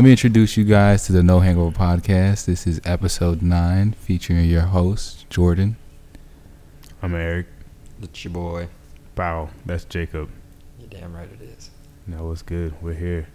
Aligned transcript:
Let 0.00 0.04
me 0.04 0.12
introduce 0.12 0.56
you 0.56 0.64
guys 0.64 1.04
to 1.04 1.12
the 1.12 1.22
No 1.22 1.40
Hangover 1.40 1.76
podcast. 1.76 2.46
This 2.46 2.66
is 2.66 2.80
episode 2.86 3.42
nine, 3.42 3.92
featuring 3.92 4.46
your 4.46 4.62
host 4.62 5.28
Jordan. 5.28 5.76
I'm 7.02 7.14
Eric. 7.14 7.48
It's 8.00 8.24
your 8.24 8.32
boy. 8.32 8.68
Bow. 9.14 9.50
That's 9.66 9.84
Jacob. 9.84 10.30
You're 10.78 10.88
damn 10.88 11.14
right 11.14 11.28
it 11.30 11.42
is. 11.42 11.68
No, 12.06 12.28
what's 12.28 12.40
good? 12.40 12.80
We're 12.80 12.94
here. 12.94 13.28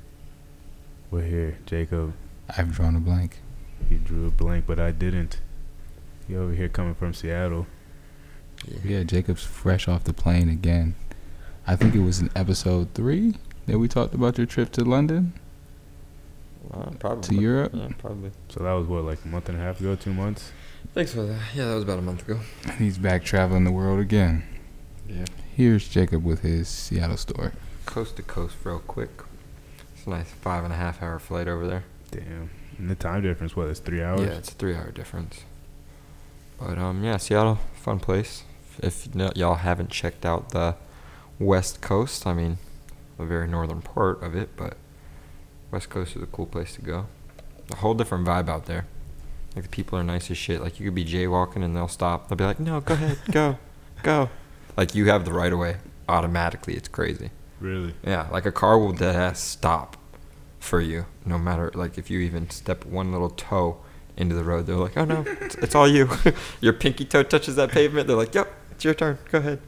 We're 1.11 1.27
here. 1.27 1.59
Jacob, 1.67 2.15
I've 2.57 2.71
drawn 2.71 2.95
a 2.95 2.99
blank. 2.99 3.41
he 3.87 3.97
drew 3.97 4.25
a 4.25 4.31
blank, 4.31 4.65
but 4.65 4.79
I 4.79 4.89
didn't. 4.89 5.41
You 6.27 6.41
over 6.41 6.53
here 6.53 6.67
coming 6.67 6.95
from 6.95 7.13
Seattle. 7.13 7.67
Yeah, 8.83 9.03
Jacob's 9.03 9.43
fresh 9.43 9.87
off 9.87 10.03
the 10.03 10.13
plane 10.13 10.49
again. 10.49 10.95
I 11.67 11.75
think 11.75 11.93
it 11.93 12.01
was 12.01 12.21
in 12.21 12.31
episode 12.35 12.95
three 12.95 13.35
that 13.67 13.77
we 13.77 13.87
talked 13.87 14.15
about 14.15 14.39
your 14.39 14.47
trip 14.47 14.71
to 14.71 14.83
London 14.83 15.33
Uh, 16.75 16.89
probably. 16.99 17.23
to 17.23 17.41
Europe. 17.41 17.71
Yeah, 17.73 17.89
probably. 17.97 18.31
So 18.49 18.63
that 18.63 18.73
was 18.73 18.87
what, 18.87 19.03
like 19.03 19.23
a 19.23 19.27
month 19.27 19.49
and 19.49 19.57
a 19.57 19.61
half 19.61 19.79
ago, 19.79 19.95
two 19.95 20.13
months? 20.13 20.51
Thanks 20.93 21.13
for 21.13 21.23
that. 21.23 21.41
Yeah, 21.55 21.65
that 21.65 21.75
was 21.75 21.83
about 21.83 21.99
a 21.99 22.01
month 22.01 22.27
ago. 22.27 22.39
And 22.63 22.73
he's 22.73 22.97
back 22.97 23.23
traveling 23.23 23.63
the 23.63 23.71
world 23.71 23.99
again. 23.99 24.43
Yeah. 25.07 25.25
Here's 25.55 25.87
Jacob 25.87 26.23
with 26.23 26.41
his 26.41 26.67
Seattle 26.67 27.17
story. 27.17 27.51
Coast 27.85 28.17
to 28.17 28.23
coast, 28.23 28.55
real 28.63 28.79
quick. 28.79 29.09
It's 29.95 30.05
a 30.05 30.09
nice 30.09 30.31
five 30.31 30.63
and 30.63 30.73
a 30.73 30.75
half 30.75 31.01
hour 31.01 31.19
flight 31.19 31.47
over 31.47 31.65
there. 31.65 31.83
Damn. 32.11 32.49
And 32.77 32.89
the 32.89 32.95
time 32.95 33.21
difference, 33.21 33.55
what, 33.55 33.67
it's 33.67 33.79
three 33.79 34.03
hours? 34.03 34.21
Yeah, 34.21 34.33
it's 34.33 34.49
a 34.49 34.55
three 34.55 34.75
hour 34.75 34.91
difference. 34.91 35.43
But 36.59 36.77
um, 36.77 37.03
yeah, 37.03 37.17
Seattle, 37.17 37.59
fun 37.75 37.99
place. 37.99 38.43
If 38.81 39.13
no, 39.15 39.31
y'all 39.35 39.55
haven't 39.55 39.89
checked 39.89 40.25
out 40.25 40.49
the 40.49 40.75
West 41.39 41.81
Coast, 41.81 42.27
I 42.27 42.33
mean, 42.33 42.57
a 43.19 43.25
very 43.25 43.47
northern 43.47 43.81
part 43.81 44.21
of 44.21 44.35
it, 44.35 44.49
but 44.57 44.77
West 45.75 45.89
Coast 45.89 46.15
is 46.15 46.23
a 46.23 46.27
cool 46.27 46.45
place 46.45 46.73
to 46.75 46.81
go. 46.81 47.05
A 47.69 47.75
whole 47.75 47.93
different 47.93 48.25
vibe 48.25 48.47
out 48.47 48.65
there. 48.65 48.85
Like 49.55 49.65
the 49.65 49.69
people 49.69 49.99
are 49.99 50.03
nice 50.03 50.31
as 50.31 50.37
shit. 50.37 50.61
Like 50.61 50.79
you 50.79 50.85
could 50.85 50.95
be 50.95 51.03
jaywalking 51.03 51.65
and 51.65 51.75
they'll 51.75 51.89
stop. 51.89 52.29
They'll 52.29 52.37
be 52.37 52.45
like, 52.45 52.61
"No, 52.61 52.79
go 52.79 52.93
ahead, 52.93 53.19
go, 53.29 53.57
go." 54.01 54.29
Like 54.77 54.93
you 54.93 55.05
have 55.05 55.23
the 55.23 55.31
right 55.31 55.53
of 55.53 55.59
way 55.59 55.77
automatically. 56.09 56.75
It's 56.75 56.89
crazy. 56.89 57.29
Really? 57.61 57.93
Yeah, 58.05 58.27
like 58.29 58.45
a 58.45 58.51
car 58.51 58.77
will 58.77 58.91
dead 58.91 59.15
ass 59.15 59.39
stop 59.39 59.95
for 60.59 60.81
you, 60.81 61.05
no 61.25 61.37
matter 61.37 61.71
like 61.73 61.97
if 61.97 62.09
you 62.09 62.19
even 62.19 62.49
step 62.49 62.85
one 62.85 63.11
little 63.11 63.29
toe 63.29 63.77
into 64.17 64.35
the 64.35 64.43
road. 64.45 64.67
They're 64.67 64.75
like, 64.75 64.97
"Oh 64.97 65.05
no, 65.05 65.25
it's, 65.41 65.55
it's 65.55 65.75
all 65.75 65.89
you." 65.89 66.09
your 66.61 66.73
pinky 66.73 67.03
toe 67.03 67.23
touches 67.23 67.57
that 67.57 67.71
pavement. 67.71 68.07
They're 68.07 68.15
like, 68.15 68.33
"Yep, 68.33 68.47
it's 68.71 68.85
your 68.85 68.93
turn. 68.93 69.17
Go 69.29 69.39
ahead." 69.39 69.59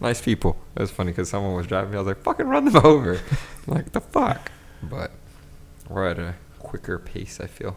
Nice 0.00 0.20
people. 0.20 0.56
It 0.76 0.80
was 0.80 0.92
funny 0.92 1.10
because 1.10 1.28
someone 1.28 1.54
was 1.54 1.66
driving 1.66 1.90
me. 1.90 1.96
I 1.96 2.00
was 2.00 2.06
like, 2.06 2.22
"Fucking 2.22 2.46
run 2.46 2.64
them 2.66 2.76
over!" 2.84 3.20
Like 3.66 3.90
the 3.90 4.00
fuck. 4.00 4.52
But 4.82 5.10
we're 5.88 6.06
at 6.08 6.18
a 6.18 6.34
quicker 6.58 6.98
pace. 6.98 7.40
I 7.40 7.46
feel. 7.46 7.76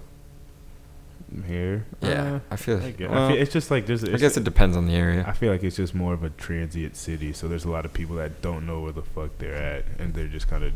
Here? 1.47 1.85
Yeah, 2.01 2.33
Uh, 2.35 2.39
I 2.51 2.55
feel. 2.57 2.81
I 2.83 2.91
guess. 2.91 3.09
I 3.09 3.27
feel- 3.29 3.37
it's 3.41 3.53
just 3.53 3.71
like 3.71 3.85
there's. 3.85 4.03
I 4.03 4.17
guess 4.17 4.35
it 4.35 4.43
depends 4.43 4.75
on 4.75 4.85
the 4.85 4.93
area. 4.95 5.23
I 5.25 5.31
feel 5.31 5.51
like 5.51 5.63
it's 5.63 5.77
just 5.77 5.95
more 5.95 6.13
of 6.13 6.23
a 6.23 6.29
transient 6.31 6.97
city, 6.97 7.31
so 7.31 7.47
there's 7.47 7.63
a 7.63 7.69
lot 7.71 7.85
of 7.85 7.93
people 7.93 8.17
that 8.17 8.41
don't 8.41 8.65
know 8.65 8.81
where 8.81 8.91
the 8.91 9.01
fuck 9.03 9.37
they're 9.37 9.55
at, 9.55 9.85
and 9.97 10.13
they're 10.13 10.27
just 10.27 10.49
kind 10.49 10.63
of 10.63 10.73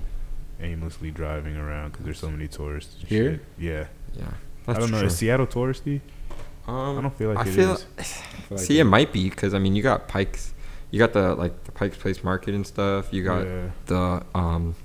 aimlessly 0.62 1.12
driving 1.12 1.58
around 1.58 1.92
because 1.92 2.06
there's 2.06 2.20
so 2.20 2.30
many 2.30 2.48
tourists. 2.48 2.96
and 3.02 3.10
Here? 3.10 3.32
shit. 3.32 3.42
Yeah. 3.58 3.86
Yeah, 4.18 4.32
I 4.68 4.74
don't 4.80 4.92
know. 4.92 5.00
true. 5.00 5.08
Is 5.08 5.18
Seattle 5.18 5.48
touristy? 5.48 6.00
Um, 6.68 7.00
I 7.00 7.02
don't 7.02 7.18
feel 7.18 7.34
like 7.34 7.46
I 7.46 7.50
it 7.50 7.54
feel. 7.54 7.74
is. 7.74 7.86
I 7.98 8.04
feel 8.04 8.24
like 8.58 8.60
See, 8.66 8.80
it 8.80 8.86
might 8.86 9.12
be 9.12 9.30
because 9.30 9.54
I 9.54 9.60
mean, 9.60 9.76
you 9.76 9.84
got 9.84 10.08
Pikes, 10.08 10.54
you 10.90 11.00
got 11.00 11.12
the 11.12 11.36
like 11.36 11.66
the 11.66 11.74
Pikes 11.74 11.98
Place 11.98 12.24
Market 12.24 12.56
and 12.56 12.66
stuff. 12.66 13.12
You 13.12 13.26
got 13.26 13.46
Yeah. 13.46 13.70
the 13.88 14.24
um, 14.34 14.76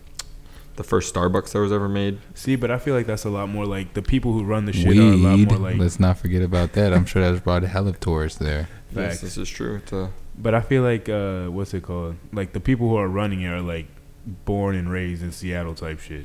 the 0.80 0.84
first 0.88 1.14
Starbucks 1.14 1.52
that 1.52 1.58
was 1.60 1.72
ever 1.72 1.90
made. 1.90 2.18
See, 2.32 2.56
but 2.56 2.70
I 2.70 2.78
feel 2.78 2.94
like 2.94 3.06
that's 3.06 3.26
a 3.26 3.28
lot 3.28 3.50
more 3.50 3.66
like 3.66 3.92
the 3.92 4.00
people 4.00 4.32
who 4.32 4.44
run 4.44 4.64
the 4.64 4.72
shit 4.72 4.96
are 4.96 5.00
a 5.02 5.14
lot 5.14 5.38
more 5.38 5.58
like. 5.58 5.76
Let's 5.76 6.00
not 6.00 6.16
forget 6.16 6.40
about 6.40 6.72
that. 6.72 6.94
I'm 6.94 7.04
sure 7.04 7.20
that's 7.20 7.44
brought 7.44 7.64
a 7.64 7.68
hell 7.68 7.86
of 7.86 8.00
tourists 8.00 8.38
there. 8.38 8.66
Yes, 8.94 9.20
this 9.20 9.36
is 9.36 9.46
true. 9.50 9.76
It's 9.76 9.92
a, 9.92 10.10
But 10.38 10.54
I 10.54 10.62
feel 10.62 10.82
like 10.82 11.06
uh, 11.10 11.48
what's 11.48 11.74
it 11.74 11.82
called? 11.82 12.16
Like 12.32 12.54
the 12.54 12.60
people 12.60 12.88
who 12.88 12.96
are 12.96 13.08
running 13.08 13.42
it 13.42 13.48
are 13.48 13.60
like 13.60 13.88
born 14.46 14.74
and 14.74 14.90
raised 14.90 15.22
in 15.22 15.32
Seattle 15.32 15.74
type 15.74 16.00
shit. 16.00 16.24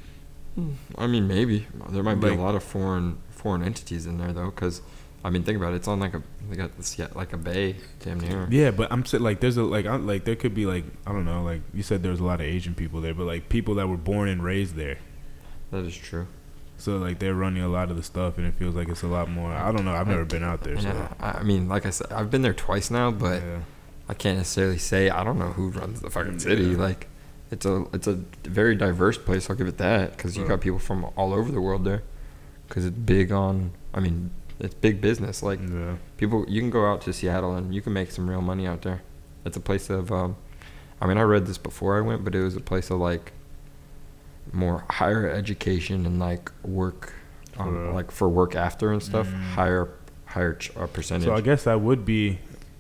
I 0.98 1.06
mean, 1.08 1.28
maybe 1.28 1.68
there 1.90 2.02
might 2.02 2.16
be 2.22 2.30
Like- 2.30 2.40
a 2.40 2.42
lot 2.42 2.56
of 2.56 2.64
foreign 2.64 3.18
foreign 3.32 3.62
entities 3.62 4.06
in 4.06 4.18
there 4.20 4.32
though, 4.32 4.52
because 4.52 4.82
I 5.26 5.32
mean, 5.32 5.42
think 5.42 5.58
about 5.58 5.74
it. 5.74 5.78
It's 5.78 5.88
on 5.88 6.00
like 6.00 6.14
a 6.14 6.22
they 6.52 6.56
got 6.56 6.78
this 6.78 7.00
yeah, 7.00 7.08
like 7.16 7.34
a 7.34 7.38
bay, 7.38 7.78
damn 8.00 8.20
near. 8.20 8.48
Yeah, 8.52 8.70
but 8.70 8.92
I'm 8.92 9.04
saying 9.04 9.24
like 9.24 9.40
there's 9.40 9.58
a 9.58 9.64
like 9.64 9.88
I, 9.88 9.96
like 9.96 10.24
there 10.24 10.36
could 10.36 10.54
be 10.54 10.68
like 10.68 10.84
I 11.08 11.12
don't 11.12 11.26
know 11.26 11.42
like 11.42 11.62
you 11.74 11.82
said 11.82 12.04
there's 12.04 12.20
a 12.20 12.24
lot 12.24 12.42
of 12.42 12.46
Asian 12.46 12.76
people 12.76 13.02
there, 13.02 13.16
but 13.16 13.26
like 13.26 13.50
people 13.50 13.74
that 13.76 13.90
were 13.90 13.98
born 13.98 14.30
and 14.30 14.44
raised 14.44 14.76
there. 14.76 15.00
That 15.72 15.84
is 15.84 15.98
true. 15.98 16.28
So 16.78 16.98
like 16.98 17.18
they're 17.18 17.34
running 17.34 17.64
a 17.64 17.68
lot 17.68 17.90
of 17.90 17.98
the 17.98 18.04
stuff, 18.04 18.38
and 18.38 18.46
it 18.46 18.54
feels 18.54 18.76
like 18.76 18.88
it's 18.88 19.02
a 19.02 19.08
lot 19.08 19.28
more. 19.28 19.52
I 19.52 19.72
don't 19.72 19.84
know. 19.84 19.96
I've 19.96 20.08
never 20.08 20.26
been 20.26 20.44
out 20.44 20.62
there, 20.62 20.80
so 20.80 20.90
Yeah, 20.90 21.12
I 21.20 21.40
I 21.40 21.44
mean, 21.44 21.68
like 21.68 21.88
I 21.88 21.90
said, 21.90 22.12
I've 22.12 22.30
been 22.30 22.44
there 22.44 22.54
twice 22.54 22.92
now, 22.92 23.10
but 23.10 23.42
yeah. 23.42 23.62
I 24.08 24.14
can't 24.14 24.38
necessarily 24.38 24.78
say 24.78 25.10
I 25.10 25.24
don't 25.24 25.40
know 25.40 25.54
who 25.54 25.70
runs 25.70 26.02
the 26.02 26.12
fucking 26.12 26.38
city. 26.38 26.66
Yeah. 26.66 26.78
Like, 26.78 27.08
it's 27.50 27.66
a 27.66 27.88
it's 27.94 28.06
a 28.06 28.20
very 28.44 28.76
diverse 28.76 29.18
place. 29.18 29.50
I'll 29.50 29.56
give 29.56 29.68
it 29.68 29.80
that 29.80 30.16
because 30.16 30.38
you 30.38 30.48
got 30.48 30.62
people 30.62 30.78
from 30.78 31.06
all 31.18 31.34
over 31.34 31.52
the 31.52 31.62
world 31.62 31.84
there. 31.84 32.04
Because 32.68 32.86
it's 32.86 32.96
big 32.96 33.32
on. 33.32 33.72
I 33.92 34.00
mean, 34.00 34.30
it's 34.60 34.74
big 34.74 35.02
business. 35.02 35.44
Like 35.44 35.60
yeah. 35.60 35.96
people, 36.18 36.46
you 36.48 36.62
can 36.62 36.70
go 36.70 36.86
out 36.86 37.02
to 37.02 37.14
Seattle 37.14 37.56
and 37.56 37.74
you 37.74 37.82
can 37.82 37.94
make 37.94 38.12
some 38.12 38.30
real 38.30 38.42
money 38.42 38.68
out 38.68 38.82
there. 38.82 39.02
It's 39.46 39.58
a 39.58 39.62
place 39.62 39.90
of. 39.90 40.12
Um, 40.12 40.38
I 41.02 41.08
mean, 41.08 41.18
I 41.18 41.24
read 41.24 41.46
this 41.46 41.58
before 41.58 41.98
I 41.98 42.02
went, 42.02 42.24
but 42.24 42.34
it 42.34 42.42
was 42.42 42.56
a 42.56 42.62
place 42.62 42.90
of 42.90 43.00
like 43.00 43.34
more 44.54 44.86
higher 44.90 45.30
education 45.30 46.06
and 46.06 46.20
like 46.20 46.52
work, 46.64 47.14
um, 47.58 47.74
For- 47.74 47.92
like 47.92 48.12
for 48.12 48.30
work 48.30 48.56
after 48.56 48.92
and 48.92 49.04
stuff. 49.04 49.28
Mm. 49.28 49.42
Higher 49.54 49.90
higher 50.26 50.54
ch- 50.56 50.76
uh, 50.76 50.88
percentage. 50.88 51.26
So 51.26 51.36
I 51.36 51.42
guess 51.42 51.64
that 51.64 51.82
would 51.82 52.06
be 52.06 52.40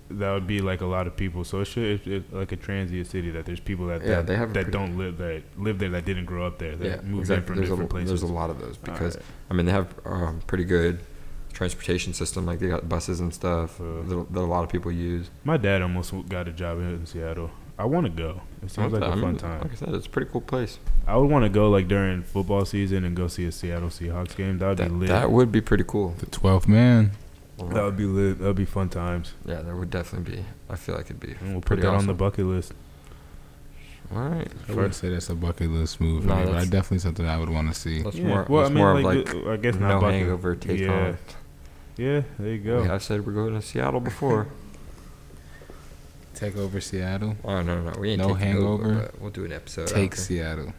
that 0.09 0.31
would 0.33 0.45
be 0.45 0.61
like 0.61 0.81
a 0.81 0.85
lot 0.85 1.07
of 1.07 1.15
people. 1.15 1.43
So 1.43 1.61
it 1.61 1.65
should 1.65 2.31
like 2.31 2.51
a 2.51 2.55
transient 2.55 3.07
city 3.07 3.31
that 3.31 3.45
there's 3.45 3.59
people 3.59 3.87
that 3.87 4.01
Yeah, 4.01 4.17
that, 4.17 4.27
they 4.27 4.35
have 4.35 4.53
that 4.53 4.71
don't 4.71 4.97
live 4.97 5.17
that 5.17 5.43
live 5.57 5.79
there 5.79 5.89
that 5.89 6.05
didn't 6.05 6.25
grow 6.25 6.45
up 6.45 6.57
there 6.57 6.75
that 6.75 6.85
yeah, 6.85 7.01
moved 7.01 7.21
exactly. 7.21 7.35
in 7.35 7.45
from 7.45 7.55
there's 7.57 7.69
different 7.69 7.91
a, 7.91 7.93
places. 7.93 8.21
There's 8.21 8.29
a 8.29 8.33
lot 8.33 8.49
of 8.49 8.59
those 8.59 8.77
because 8.77 9.15
Alright. 9.15 9.31
I 9.49 9.53
mean 9.53 9.65
they 9.65 9.71
have 9.71 9.93
um, 10.05 10.41
pretty 10.47 10.65
good 10.65 10.99
transportation 11.55 12.13
system. 12.13 12.45
Like 12.45 12.59
they 12.59 12.67
got 12.67 12.87
buses 12.87 13.19
and 13.19 13.33
stuff 13.33 13.79
Uh. 13.81 14.03
that, 14.07 14.27
that 14.33 14.39
a 14.39 14.41
lot 14.41 14.63
of 14.63 14.69
people 14.69 14.91
use. 14.91 15.29
My 15.43 15.57
dad 15.57 15.81
almost 15.81 16.13
got 16.29 16.47
a 16.47 16.51
job 16.51 16.77
in 16.79 17.05
Seattle. 17.07 17.49
I 17.77 17.83
want 17.85 18.05
to 18.05 18.11
go. 18.11 18.41
It 18.63 18.71
seems 18.71 18.93
like 18.93 19.03
I 19.03 19.07
a 19.07 19.09
fun 19.11 19.21
mean, 19.21 19.35
time. 19.37 19.61
Like 19.61 19.71
I 19.73 19.75
said, 19.75 19.93
it's 19.93 20.05
a 20.07 20.09
pretty 20.09 20.29
cool 20.31 20.39
place. 20.41 20.79
I 21.07 21.17
would 21.17 21.29
want 21.29 21.43
to 21.43 21.49
go 21.49 21.69
like 21.69 21.87
during 21.89 22.23
football 22.23 22.63
season 22.65 23.03
and 23.03 23.15
go 23.17 23.27
see 23.27 23.45
a 23.45 23.51
Seattle 23.51 23.89
Seahawks 23.89 24.35
game. 24.35 24.59
That 24.59 24.67
would 24.69 24.77
That, 24.77 24.89
be 24.89 24.95
lit. 24.95 25.09
that 25.09 25.29
would 25.31 25.51
be 25.51 25.59
pretty 25.61 25.83
cool. 25.85 26.13
The 26.19 26.27
12th 26.27 26.67
man. 26.67 27.11
That 27.57 27.83
would 27.83 27.97
be 27.97 28.05
lit. 28.05 28.39
That 28.39 28.45
would 28.45 28.55
be 28.55 28.65
fun 28.65 28.87
times. 28.89 29.33
Yeah, 29.45 29.61
there 29.61 29.75
would 29.75 29.89
definitely 29.89 30.35
be. 30.37 30.45
I 30.69 30.75
feel 30.77 30.95
like 30.95 31.05
it'd 31.05 31.19
be. 31.19 31.31
And 31.41 31.51
we'll 31.51 31.55
put 31.61 31.65
pretty 31.67 31.81
that 31.83 31.89
on 31.89 32.07
the 32.07 32.13
bucket 32.13 32.45
list. 32.45 32.73
All 34.13 34.19
right. 34.29 34.47
I 34.69 34.71
wouldn't 34.73 34.95
say 34.95 35.09
that's 35.09 35.29
a 35.29 35.35
bucket 35.35 35.69
list 35.69 35.99
move 35.99 36.23
for 36.23 36.29
No, 36.29 36.35
me, 36.37 36.45
but 36.45 36.55
I 36.55 36.63
definitely 36.65 36.99
something 36.99 37.25
I 37.25 37.37
would 37.37 37.49
want 37.49 37.73
to 37.73 37.79
see. 37.79 38.03
That's 38.03 38.15
Yeah. 38.15 38.27
more. 38.27 38.45
Well, 38.47 38.61
that's 38.61 38.71
I 38.71 38.73
mean, 38.73 38.83
more 38.83 39.01
like, 39.01 39.27
of 39.29 39.33
like 39.35 39.45
uh, 39.47 39.51
I 39.51 39.57
guess 39.57 39.75
no 39.75 39.87
not 39.87 40.01
bucket. 40.01 40.19
hangover 40.21 40.55
take 40.55 40.79
yeah. 40.79 40.91
on. 41.07 41.17
Yeah, 41.97 42.23
there 42.37 42.53
you 42.53 42.59
go. 42.59 42.81
We 42.81 42.87
have 42.87 43.03
said 43.03 43.25
we're 43.25 43.33
going 43.33 43.53
to 43.53 43.61
Seattle 43.61 43.99
before. 44.01 44.47
Take 46.35 46.57
over 46.57 46.81
Seattle. 46.81 47.37
oh 47.45 47.61
no, 47.61 47.81
no, 47.81 47.91
no! 47.91 47.99
we 47.99 48.09
ain't 48.11 48.19
No 48.21 48.35
taking 48.35 48.57
over, 48.57 48.83
hangover. 48.83 49.09
but 49.13 49.21
we'll 49.21 49.31
do 49.31 49.45
an 49.45 49.53
episode. 49.53 49.87
Take 49.87 50.11
out 50.11 50.17
there. 50.17 50.25
Seattle. 50.25 50.73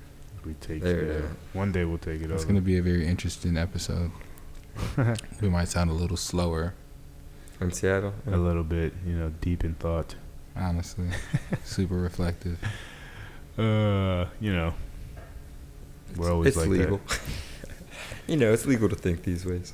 We 0.44 0.52
take 0.54 0.82
There 0.82 1.00
it 1.00 1.06
Seattle. 1.08 1.24
is. 1.26 1.30
One 1.54 1.72
day 1.72 1.84
we'll 1.86 1.96
take 1.98 2.20
it 2.20 2.30
It's 2.30 2.42
over. 2.42 2.42
going 2.44 2.54
to 2.56 2.60
be 2.60 2.76
a 2.76 2.82
very 2.82 3.06
interesting 3.06 3.56
episode. 3.56 4.10
we 5.40 5.48
might 5.48 5.68
sound 5.68 5.88
a 5.90 5.94
little 5.94 6.18
slower, 6.18 6.74
in 7.60 7.72
Seattle. 7.72 8.12
a 8.26 8.36
little 8.36 8.62
bit, 8.64 8.92
you 9.06 9.14
know, 9.14 9.30
deep 9.40 9.64
in 9.64 9.74
thought. 9.74 10.14
honestly. 10.54 11.08
Super 11.64 11.94
reflective. 11.96 12.58
Uh, 13.58 14.26
you 14.38 14.52
know, 14.54 14.74
we're 16.18 16.30
always 16.30 16.48
it's 16.48 16.56
like 16.58 16.68
legal. 16.68 17.00
you 18.26 18.36
know, 18.36 18.52
it's 18.52 18.66
legal 18.66 18.90
to 18.90 18.94
think 18.96 19.22
these 19.22 19.46
ways. 19.46 19.72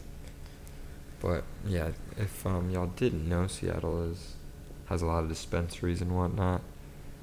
But 1.22 1.44
yeah, 1.66 1.90
if 2.18 2.44
um 2.46 2.68
y'all 2.70 2.88
didn't 2.88 3.28
know, 3.28 3.46
Seattle 3.46 4.10
is 4.10 4.34
has 4.86 5.00
a 5.02 5.06
lot 5.06 5.22
of 5.22 5.28
dispensaries 5.28 6.02
and 6.02 6.14
whatnot. 6.16 6.60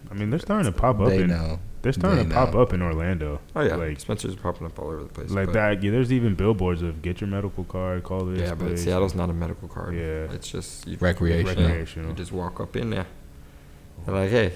I 0.10 0.14
mean, 0.14 0.30
they're 0.30 0.40
starting 0.40 0.72
to 0.72 0.78
pop 0.78 1.00
up. 1.02 1.10
They 1.10 1.24
in, 1.24 1.28
know. 1.28 1.60
They're 1.82 1.92
starting 1.94 2.30
They 2.30 2.36
to 2.36 2.36
pop 2.46 2.56
up 2.56 2.74
in 2.74 2.82
Orlando. 2.82 3.42
Oh 3.56 3.62
yeah, 3.62 3.76
Like- 3.76 3.96
dispensaries 3.96 4.36
are 4.38 4.40
popping 4.40 4.66
up 4.68 4.80
all 4.80 4.88
over 4.88 5.04
the 5.04 5.10
place. 5.10 5.30
Like 5.30 5.48
but- 5.48 5.54
that. 5.54 5.84
Yeah, 5.84 5.92
there's 5.92 6.12
even 6.12 6.36
billboards 6.36 6.82
of 6.82 7.02
get 7.02 7.20
your 7.22 7.30
medical 7.30 7.66
card, 7.66 8.04
call 8.04 8.26
this. 8.26 8.40
Yeah, 8.40 8.56
but. 8.56 8.80
Seattle's 8.80 9.14
not 9.16 9.30
a 9.30 9.34
medical 9.34 9.68
card. 9.68 9.94
Yeah. 9.96 10.32
it's 10.34 10.50
just 10.50 10.88
you, 10.88 10.98
Recreational. 11.00 11.56
recreational. 11.68 12.10
You 12.12 12.16
just 12.16 12.32
walk 12.32 12.60
up 12.62 12.76
in 12.78 12.90
there. 12.92 13.06
They're 14.06 14.16
like, 14.16 14.30
hey, 14.30 14.54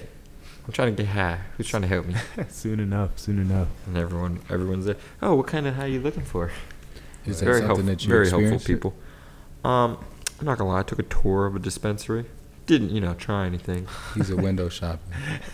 I'm 0.66 0.72
trying 0.72 0.96
to 0.96 1.02
get 1.02 1.10
high. 1.12 1.40
Who's 1.56 1.68
trying 1.68 1.82
to 1.82 1.88
help 1.88 2.06
me? 2.06 2.14
soon 2.48 2.80
enough. 2.80 3.18
Soon 3.18 3.38
enough. 3.38 3.68
And 3.86 3.98
everyone, 3.98 4.40
everyone's 4.48 4.86
there. 4.86 4.96
Oh, 5.20 5.34
what 5.34 5.46
kind 5.46 5.66
of 5.66 5.74
high 5.74 5.84
are 5.84 5.88
you 5.88 6.00
looking 6.00 6.24
for? 6.24 6.50
Is 7.26 7.40
that 7.40 7.44
very 7.46 7.58
something 7.60 7.66
helpful, 7.68 7.86
that 7.86 8.02
you 8.04 8.08
very 8.08 8.28
helpful 8.30 8.54
experienced? 8.54 8.66
people. 8.66 8.94
Um, 9.64 9.98
I'm 10.40 10.46
not 10.46 10.58
gonna 10.58 10.70
lie. 10.70 10.80
I 10.80 10.82
took 10.82 10.98
a 10.98 11.04
tour 11.04 11.46
of 11.46 11.56
a 11.56 11.58
dispensary. 11.58 12.26
Didn't 12.66 12.90
you 12.90 13.00
know 13.00 13.14
try 13.14 13.46
anything? 13.46 13.86
He's 14.14 14.30
a 14.30 14.36
window 14.36 14.68
shopper. 14.68 15.00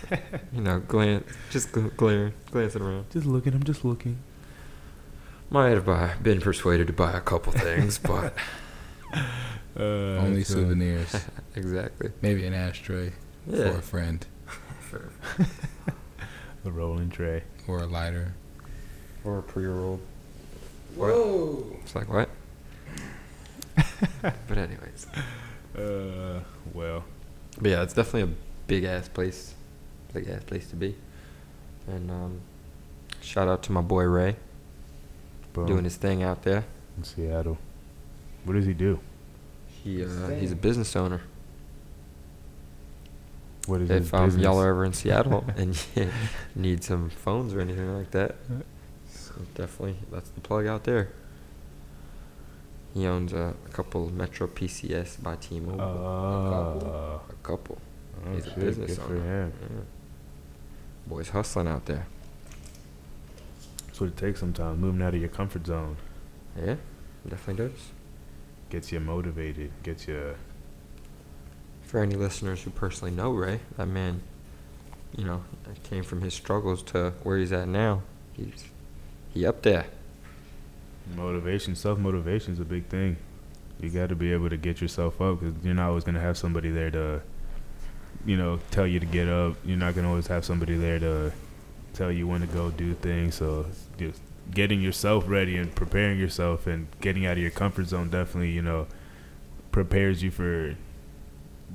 You 0.53 0.61
know, 0.61 0.79
glance, 0.81 1.25
just 1.49 1.71
gl- 1.71 1.95
glaring, 1.95 2.33
glancing 2.51 2.81
around. 2.81 3.09
Just 3.11 3.25
looking. 3.25 3.53
I'm 3.53 3.63
just 3.63 3.85
looking. 3.85 4.17
Might 5.49 5.69
have 5.69 5.85
buy, 5.85 6.13
been 6.21 6.39
persuaded 6.41 6.87
to 6.87 6.93
buy 6.93 7.13
a 7.13 7.21
couple 7.21 7.51
things, 7.53 7.97
but 8.11 8.33
Uh, 9.77 10.17
Only 10.17 10.43
so- 10.43 10.55
souvenirs. 10.55 11.15
exactly. 11.55 12.11
Maybe 12.21 12.45
an 12.45 12.53
ashtray 12.53 13.13
for 13.49 13.63
a 13.77 13.81
friend 13.81 14.25
The 16.63 16.71
rolling 16.71 17.09
tray. 17.09 17.43
or 17.67 17.79
a 17.79 17.85
lighter. 17.87 18.33
Or 19.23 19.39
a 19.39 19.43
pre-roll. 19.43 19.99
Whoa. 20.95 21.77
It's 21.83 21.95
like 21.95 22.09
what? 22.11 22.29
but 24.21 24.57
anyways, 24.57 25.07
Uh, 25.77 26.39
well, 26.73 27.03
but 27.59 27.69
yeah, 27.71 27.81
it's 27.83 27.93
definitely 27.93 28.31
a 28.33 28.35
big 28.67 28.83
ass 28.83 29.07
place, 29.07 29.53
big 30.13 30.27
ass 30.29 30.43
place 30.43 30.67
to 30.69 30.75
be. 30.75 30.95
And 31.87 32.11
um, 32.11 32.41
shout 33.21 33.47
out 33.47 33.63
to 33.63 33.71
my 33.71 33.81
boy 33.81 34.03
Ray 34.03 34.35
boom. 35.53 35.65
doing 35.67 35.83
his 35.83 35.95
thing 35.97 36.23
out 36.23 36.43
there. 36.43 36.65
in 36.97 37.03
Seattle. 37.03 37.57
What 38.43 38.53
does 38.53 38.65
he 38.65 38.73
do? 38.73 38.99
He 39.83 40.03
uh, 40.03 40.29
he's 40.29 40.51
a 40.51 40.55
business 40.55 40.95
owner. 40.95 41.21
What 43.67 43.81
is 43.81 43.89
his 43.89 44.07
If 44.07 44.13
um, 44.13 44.25
business? 44.25 44.43
y'all 44.43 44.59
are 44.59 44.69
ever 44.69 44.85
in 44.85 44.93
Seattle 44.93 45.45
and 45.55 45.79
you 45.95 46.09
need 46.55 46.83
some 46.83 47.09
phones 47.09 47.53
or 47.53 47.61
anything 47.61 47.95
like 47.95 48.11
that, 48.11 48.35
so 49.09 49.33
definitely 49.55 49.97
that's 50.11 50.29
the 50.29 50.41
plug 50.41 50.65
out 50.67 50.83
there. 50.83 51.09
He 52.93 53.05
owns 53.07 53.33
uh, 53.33 53.53
a 53.65 53.69
couple 53.69 54.09
Metro 54.11 54.47
PCS 54.47 55.21
by 55.23 55.35
T-Mobile. 55.37 55.79
Uh, 55.81 57.31
a 57.31 57.35
couple. 57.43 57.77
oh 58.25 58.33
He's 58.33 58.47
a 58.47 58.51
business 58.51 58.97
good 58.97 59.17
owner. 59.17 59.51
Yeah. 59.61 59.79
Boys 61.07 61.29
hustling 61.29 61.67
out 61.67 61.85
there. 61.85 62.05
That's 63.87 63.99
what 64.01 64.07
it 64.09 64.17
takes 64.17 64.39
sometimes. 64.39 64.79
Moving 64.79 65.01
out 65.01 65.13
of 65.13 65.19
your 65.19 65.29
comfort 65.29 65.65
zone 65.65 65.95
Yeah, 66.57 66.75
definitely 67.27 67.69
does. 67.69 67.79
gets 68.69 68.91
you 68.91 68.99
motivated. 68.99 69.71
Gets 69.83 70.07
you. 70.07 70.35
For 71.83 72.01
any 72.01 72.15
listeners 72.15 72.63
who 72.63 72.69
personally 72.71 73.13
know 73.13 73.31
Ray, 73.31 73.59
that 73.77 73.87
man, 73.87 74.21
you 75.17 75.25
know, 75.25 75.43
came 75.83 76.03
from 76.03 76.21
his 76.21 76.33
struggles 76.33 76.81
to 76.83 77.11
where 77.23 77.37
he's 77.37 77.51
at 77.51 77.67
now. 77.67 78.01
He's 78.33 78.65
he 79.33 79.45
up 79.45 79.61
there. 79.61 79.85
Motivation, 81.15 81.75
self 81.75 81.97
motivation 81.99 82.53
is 82.53 82.59
a 82.59 82.65
big 82.65 82.85
thing. 82.87 83.17
You 83.81 83.89
got 83.89 84.09
to 84.09 84.15
be 84.15 84.31
able 84.31 84.49
to 84.49 84.57
get 84.57 84.79
yourself 84.81 85.19
up 85.21 85.39
because 85.39 85.55
you're 85.63 85.73
not 85.73 85.89
always 85.89 86.03
going 86.03 86.15
to 86.15 86.21
have 86.21 86.37
somebody 86.37 86.69
there 86.69 86.91
to, 86.91 87.21
you 88.25 88.37
know, 88.37 88.59
tell 88.69 88.85
you 88.85 88.99
to 88.99 89.05
get 89.05 89.27
up. 89.27 89.55
You're 89.65 89.77
not 89.77 89.95
going 89.95 90.03
to 90.05 90.09
always 90.09 90.27
have 90.27 90.45
somebody 90.45 90.75
there 90.75 90.99
to 90.99 91.31
tell 91.93 92.11
you 92.11 92.27
when 92.27 92.41
to 92.41 92.47
go 92.47 92.69
do 92.69 92.93
things. 92.93 93.35
So 93.35 93.65
just 93.97 94.21
getting 94.51 94.81
yourself 94.81 95.23
ready 95.27 95.57
and 95.57 95.73
preparing 95.73 96.19
yourself 96.19 96.67
and 96.67 96.87
getting 97.01 97.25
out 97.25 97.33
of 97.33 97.39
your 97.39 97.51
comfort 97.51 97.87
zone 97.87 98.09
definitely, 98.09 98.51
you 98.51 98.61
know, 98.61 98.85
prepares 99.71 100.21
you 100.21 100.29
for 100.31 100.75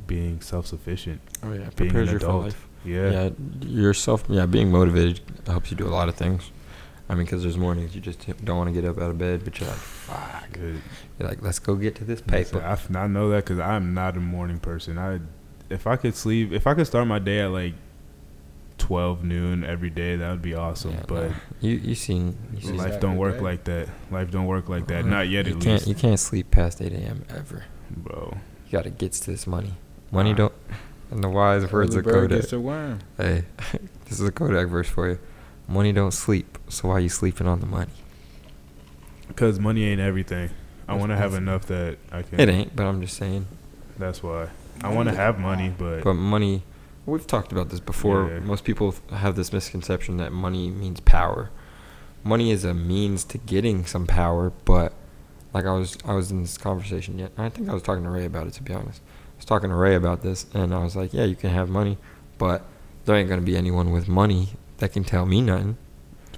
being 0.06 0.40
self 0.40 0.66
sufficient. 0.66 1.20
Oh 1.42 1.52
yeah, 1.52 1.68
Being 1.76 1.90
prepares 1.90 2.08
an 2.08 2.14
you 2.14 2.18
for 2.20 2.26
adult. 2.26 2.44
life. 2.44 2.66
Yeah. 2.84 3.10
Yeah, 3.10 3.30
yourself. 3.66 4.24
Yeah, 4.28 4.46
being 4.46 4.70
motivated 4.70 5.20
helps 5.46 5.70
you 5.72 5.76
do 5.76 5.86
a 5.86 5.90
lot 5.90 6.08
of 6.08 6.14
things. 6.14 6.50
I 7.08 7.14
mean, 7.14 7.24
because 7.24 7.42
there's 7.42 7.56
mornings 7.56 7.94
you 7.94 8.00
just 8.00 8.26
don't 8.44 8.56
want 8.56 8.68
to 8.68 8.72
get 8.80 8.88
up 8.88 8.98
out 8.98 9.10
of 9.10 9.18
bed, 9.18 9.44
but 9.44 9.58
you're 9.60 9.68
like, 9.68 9.78
fuck. 9.78 10.52
Good. 10.52 10.82
You're 11.18 11.28
like, 11.28 11.40
let's 11.42 11.58
go 11.60 11.76
get 11.76 11.94
to 11.96 12.04
this 12.04 12.20
Listen, 12.26 12.60
paper. 12.60 12.98
I 12.98 13.06
know 13.06 13.30
that 13.30 13.44
because 13.44 13.60
I'm 13.60 13.94
not 13.94 14.16
a 14.16 14.20
morning 14.20 14.58
person. 14.58 14.98
I, 14.98 15.20
if 15.70 15.86
I 15.86 15.96
could 15.96 16.16
sleep, 16.16 16.52
if 16.52 16.66
I 16.66 16.74
could 16.74 16.86
start 16.86 17.06
my 17.06 17.18
day 17.18 17.40
at 17.40 17.50
like 17.50 17.74
twelve 18.78 19.24
noon 19.24 19.64
every 19.64 19.90
day, 19.90 20.16
that 20.16 20.30
would 20.30 20.42
be 20.42 20.54
awesome. 20.54 20.92
Yeah, 20.92 21.04
but 21.06 21.30
no. 21.30 21.34
you 21.60 21.76
you 21.76 21.94
seen 21.94 22.36
you 22.54 22.60
seen 22.60 22.76
life 22.76 22.86
Exactly 22.86 23.08
don't 23.08 23.16
work 23.16 23.34
right. 23.34 23.42
like 23.42 23.64
that. 23.64 23.88
Life 24.10 24.30
don't 24.30 24.46
work 24.46 24.68
like 24.68 24.86
that. 24.88 25.04
Not 25.04 25.28
yet, 25.28 25.46
you 25.46 25.54
at 25.54 25.60
can't 25.60 25.74
least, 25.74 25.86
you 25.86 25.94
can't 25.94 26.20
sleep 26.20 26.50
past 26.50 26.80
8 26.80 26.92
a.m. 26.92 27.24
ever. 27.30 27.64
bro. 27.90 28.36
You 28.66 28.72
gotta 28.72 28.90
get 28.90 29.12
to 29.12 29.30
this 29.30 29.46
money. 29.46 29.74
Money 30.10 30.34
don't. 30.34 30.52
In 31.10 31.20
the 31.20 31.28
wise 31.28 31.70
words 31.70 31.92
the 31.94 32.00
of 32.00 32.04
bird 32.04 32.30
Kodak. 32.30 32.40
gets 32.40 32.52
a 32.52 32.58
worm. 32.60 32.98
Hey, 33.16 33.44
this 34.06 34.18
is 34.20 34.26
a 34.26 34.32
Kodak 34.32 34.68
verse 34.68 34.88
for 34.88 35.08
you. 35.08 35.18
Money 35.68 35.92
don't 35.92 36.12
sleep, 36.12 36.58
so 36.68 36.88
why 36.88 36.94
are 36.94 37.00
you 37.00 37.08
sleeping 37.08 37.48
on 37.48 37.60
the 37.60 37.66
money? 37.66 37.90
Because 39.26 39.58
money 39.58 39.84
ain't 39.84 40.00
everything. 40.00 40.50
I 40.86 40.94
want 40.94 41.10
to 41.10 41.16
have 41.16 41.34
enough 41.34 41.66
that 41.66 41.98
I 42.12 42.22
can. 42.22 42.38
It 42.38 42.48
ain't, 42.48 42.76
but 42.76 42.86
I'm 42.86 43.00
just 43.00 43.16
saying. 43.16 43.46
That's 43.98 44.22
why 44.22 44.48
I 44.82 44.92
want 44.92 45.08
to 45.08 45.14
have 45.14 45.38
money, 45.38 45.72
but, 45.76 46.04
But 46.04 46.14
money, 46.14 46.62
we've 47.04 47.26
talked 47.26 47.50
about 47.50 47.70
this 47.70 47.80
before. 47.80 48.28
Yeah. 48.30 48.38
Most 48.40 48.64
people 48.64 48.94
have 49.10 49.34
this 49.34 49.52
misconception 49.52 50.18
that 50.18 50.32
money 50.32 50.70
means 50.70 51.00
power. 51.00 51.50
Money 52.22 52.50
is 52.52 52.64
a 52.64 52.72
means 52.72 53.24
to 53.24 53.38
getting 53.38 53.86
some 53.86 54.06
power, 54.06 54.52
but 54.64 54.92
like 55.52 55.64
I 55.64 55.72
was, 55.72 55.96
I 56.04 56.14
was 56.14 56.30
in 56.30 56.42
this 56.42 56.58
conversation 56.58 57.18
yet. 57.18 57.32
I 57.36 57.48
think 57.48 57.68
I 57.68 57.74
was 57.74 57.82
talking 57.82 58.04
to 58.04 58.10
Ray 58.10 58.24
about 58.24 58.46
it. 58.46 58.52
To 58.54 58.62
be 58.62 58.72
honest, 58.72 59.00
I 59.04 59.36
was 59.38 59.44
talking 59.44 59.70
to 59.70 59.76
Ray 59.76 59.96
about 59.96 60.22
this, 60.22 60.46
and 60.54 60.72
I 60.72 60.82
was 60.84 60.94
like, 60.94 61.12
"Yeah, 61.12 61.24
you 61.24 61.34
can 61.34 61.50
have 61.50 61.68
money, 61.68 61.98
but 62.38 62.64
there 63.04 63.16
ain't 63.16 63.28
gonna 63.28 63.42
be 63.42 63.56
anyone 63.56 63.90
with 63.90 64.06
money 64.08 64.50
that 64.78 64.92
can 64.92 65.04
tell 65.04 65.26
me 65.26 65.40
nothing." 65.40 65.76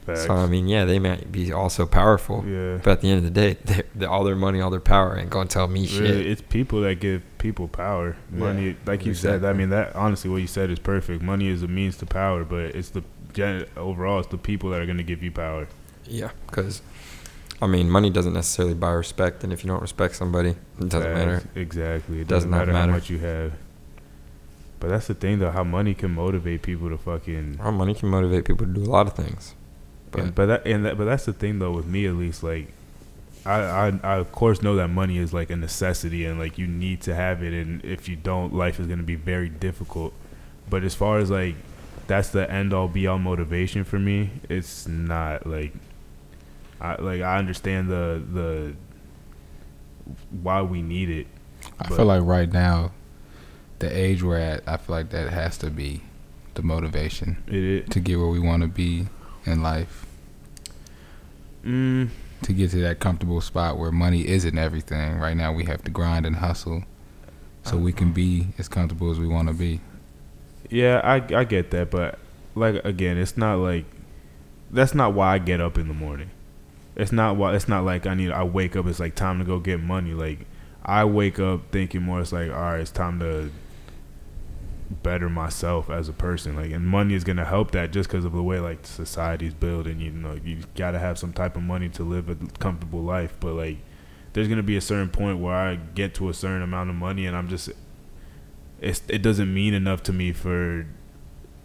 facts. 0.09 0.27
So 0.27 0.35
I 0.35 0.47
mean, 0.47 0.67
yeah, 0.69 0.85
they 0.85 0.99
might 0.99 1.31
be 1.31 1.53
also 1.53 1.87
powerful, 1.87 2.45
yeah. 2.47 2.79
but 2.83 2.93
at 2.93 3.01
the 3.01 3.11
end 3.11 3.19
of 3.19 3.25
the 3.25 3.31
day, 3.31 3.83
they 3.95 4.07
all 4.07 4.25
their 4.25 4.37
money, 4.37 4.61
all 4.61 4.71
their 4.71 4.81
power 4.81 5.19
ain't 5.19 5.31
gonna 5.31 5.49
tell 5.49 5.69
me 5.69 5.87
shit. 5.87 6.27
It's 6.27 6.43
people 6.43 6.81
that 6.83 7.01
give 7.01 7.23
people 7.39 7.69
power. 7.69 8.17
Money, 8.31 8.69
Yeah, 8.69 8.75
like 8.87 9.07
you 9.07 9.15
said, 9.15 9.45
I 9.45 9.53
mean 9.53 9.71
that 9.71 9.95
honestly, 9.95 10.31
what 10.31 10.41
you 10.41 10.47
said 10.47 10.71
is 10.71 10.79
perfect. 10.79 11.23
Money 11.23 11.49
is 11.49 11.63
a 11.63 11.69
means 11.69 11.97
to 11.99 12.07
power, 12.07 12.45
but 12.45 12.75
it's 12.75 12.91
the 12.91 13.05
gen- 13.33 13.67
overall, 13.77 14.19
it's 14.19 14.29
the 14.29 14.39
people 14.39 14.71
that 14.71 14.81
are 14.81 14.87
going 14.87 14.99
to 14.99 15.05
give 15.05 15.23
you 15.23 15.31
power. 15.31 15.69
Yeah, 16.07 16.31
because 16.47 16.83
I 17.61 17.67
mean, 17.67 17.91
money 17.91 18.11
doesn't 18.11 18.33
necessarily 18.33 18.75
buy 18.75 18.93
respect, 18.93 19.45
and 19.45 19.53
if 19.53 19.65
you 19.65 19.69
don't 19.69 19.83
respect 19.83 20.17
somebody, 20.17 20.51
it 20.81 20.89
doesn't 20.89 21.13
matter. 21.13 21.43
Exactly. 21.55 22.21
It 22.21 22.29
Does 22.29 22.45
doesn't 22.45 22.51
not 22.51 22.59
matter, 22.59 22.73
matter. 22.73 22.93
how 22.93 22.97
much 22.97 23.11
you 23.11 23.19
have. 23.19 23.53
But 24.81 24.91
that's 24.91 25.09
the 25.09 25.15
thing, 25.15 25.39
though. 25.39 25.51
How 25.51 25.65
money 25.65 25.95
can 25.95 26.13
motivate 26.15 26.63
people 26.63 26.89
to 26.89 26.99
fucking. 26.99 27.59
Our 27.61 27.73
money 27.73 27.95
can 27.95 28.09
motivate 28.09 28.45
people 28.45 28.67
to 28.67 28.73
do 28.73 28.83
a 28.83 28.91
lot 28.91 29.07
of 29.07 29.15
things. 29.15 29.55
But 30.11 30.21
and, 30.21 30.35
but 30.35 30.47
that 30.47 30.67
and 30.67 30.85
that, 30.85 30.97
but 30.97 31.05
that's 31.05 31.25
the 31.25 31.33
thing, 31.33 31.59
though. 31.59 31.73
With 31.73 31.87
me, 31.87 32.07
at 32.07 32.15
least, 32.15 32.43
like, 32.43 32.73
I, 33.45 33.61
I 33.61 34.01
I 34.03 34.15
of 34.17 34.33
course 34.33 34.63
know 34.63 34.77
that 34.77 34.89
money 34.89 35.19
is 35.19 35.33
like 35.33 35.51
a 35.51 35.57
necessity, 35.57 36.25
and 36.25 36.39
like 36.39 36.59
you 36.59 36.67
need 36.67 37.01
to 37.03 37.15
have 37.15 37.43
it, 37.43 37.53
and 37.53 37.85
if 37.85 38.09
you 38.09 38.17
don't, 38.17 38.55
life 38.55 38.79
is 38.79 38.87
going 38.87 39.01
to 39.01 39.05
be 39.05 39.17
very 39.17 39.49
difficult. 39.49 40.15
But 40.71 40.85
as 40.85 40.95
far 40.95 41.19
as 41.19 41.31
like, 41.31 41.57
that's 42.07 42.29
the 42.31 42.51
end 42.51 42.73
all 42.73 42.89
be 42.89 43.07
all 43.07 43.19
motivation 43.19 43.85
for 43.85 43.99
me. 43.99 44.31
It's 44.49 44.87
not 44.87 45.47
like. 45.47 45.73
I 46.81 46.95
like 47.03 47.23
I 47.23 47.39
understand 47.39 47.91
the 47.91 48.23
the 48.33 48.75
why 50.31 50.63
we 50.63 50.83
need 50.83 51.11
it. 51.11 51.27
I 51.81 51.89
feel 51.89 52.05
like 52.05 52.23
right 52.23 52.51
now, 52.51 52.93
the 53.79 53.97
age 53.97 54.23
we're 54.23 54.39
at, 54.39 54.63
I 54.67 54.77
feel 54.77 54.97
like 54.97 55.11
that 55.11 55.31
has 55.33 55.57
to 55.59 55.71
be 55.71 56.03
the 56.55 56.63
motivation 56.63 57.37
to 57.91 58.01
get 58.01 58.19
where 58.19 58.29
we 58.29 58.41
want 58.41 58.63
to 58.63 58.69
be 58.69 59.07
in 59.47 59.63
life. 59.63 60.05
mm, 61.65 62.09
To 62.43 62.53
get 62.53 62.71
to 62.71 62.81
that 62.83 63.01
comfortable 63.01 63.41
spot 63.41 63.79
where 63.79 63.93
money 63.93 64.27
isn't 64.27 64.59
everything. 64.59 65.19
Right 65.19 65.37
now, 65.37 65.53
we 65.53 65.65
have 65.65 65.83
to 65.85 65.91
grind 65.91 66.27
and 66.27 66.37
hustle 66.37 66.85
so 67.65 67.77
we 67.77 67.93
can 67.93 68.13
be 68.13 68.49
as 68.59 68.69
comfortable 68.69 69.11
as 69.11 69.19
we 69.19 69.27
want 69.27 69.49
to 69.49 69.55
be. 69.55 69.81
Yeah, 70.71 71.01
I 71.05 71.17
I 71.35 71.45
get 71.45 71.71
that, 71.71 71.91
but 71.91 72.19
like 72.55 72.85
again, 72.85 73.17
it's 73.19 73.37
not 73.37 73.57
like 73.57 73.85
that's 74.71 74.95
not 74.95 75.15
why 75.15 75.35
I 75.35 75.39
get 75.39 75.61
up 75.61 75.79
in 75.79 75.89
the 75.89 75.95
morning. 75.95 76.31
It's 76.97 77.13
not 77.13 77.37
why 77.37 77.55
it's 77.55 77.69
not 77.69 77.85
like 77.85 78.07
I 78.07 78.15
need 78.15 78.31
I 78.33 78.43
wake 78.43 78.75
up 78.77 78.87
it's 78.87 79.01
like 79.01 79.15
time 79.15 79.39
to 79.39 79.45
go 79.45 79.59
get 79.61 79.81
money. 79.81 80.13
Like 80.13 80.41
I 80.85 81.05
wake 81.05 81.39
up 81.39 81.71
thinking 81.71 82.03
more 82.03 82.21
it's 82.21 82.33
like 82.33 82.51
all 82.51 82.57
right, 82.61 82.81
it's 82.81 82.91
time 82.91 83.19
to 83.21 83.51
better 84.91 85.29
myself 85.29 85.91
as 85.91 86.09
a 86.09 86.13
person. 86.13 86.57
Like 86.57 86.71
and 86.71 86.87
money 86.87 87.15
is 87.15 87.25
going 87.25 87.37
to 87.37 87.45
help 87.45 87.71
that 87.73 87.93
just 87.93 88.09
cuz 88.09 88.25
of 88.25 88.33
the 88.33 88.43
way 88.43 88.61
like 88.61 88.87
society's 88.87 89.55
built 89.55 89.87
and 89.87 90.01
you 90.01 90.11
know, 90.11 90.39
you 90.45 90.59
got 90.75 90.93
to 90.93 90.99
have 90.99 91.19
some 91.19 91.33
type 91.33 91.57
of 91.57 91.63
money 91.63 91.89
to 91.91 92.03
live 92.03 92.29
a 92.29 92.37
comfortable 92.59 93.03
life, 93.03 93.35
but 93.41 93.55
like 93.55 93.79
there's 94.33 94.49
going 94.49 94.59
to 94.59 94.63
be 94.63 94.77
a 94.77 94.81
certain 94.81 95.09
point 95.09 95.39
where 95.39 95.55
I 95.55 95.77
get 95.77 96.15
to 96.17 96.29
a 96.29 96.35
certain 96.35 96.63
amount 96.63 96.91
of 96.91 96.97
money 96.97 97.27
and 97.27 97.37
I'm 97.37 97.49
just 97.49 97.71
it's 98.81 99.03
it 99.09 99.23
doesn't 99.23 99.53
mean 99.53 99.75
enough 99.75 100.03
to 100.05 100.13
me 100.13 100.33
for 100.33 100.87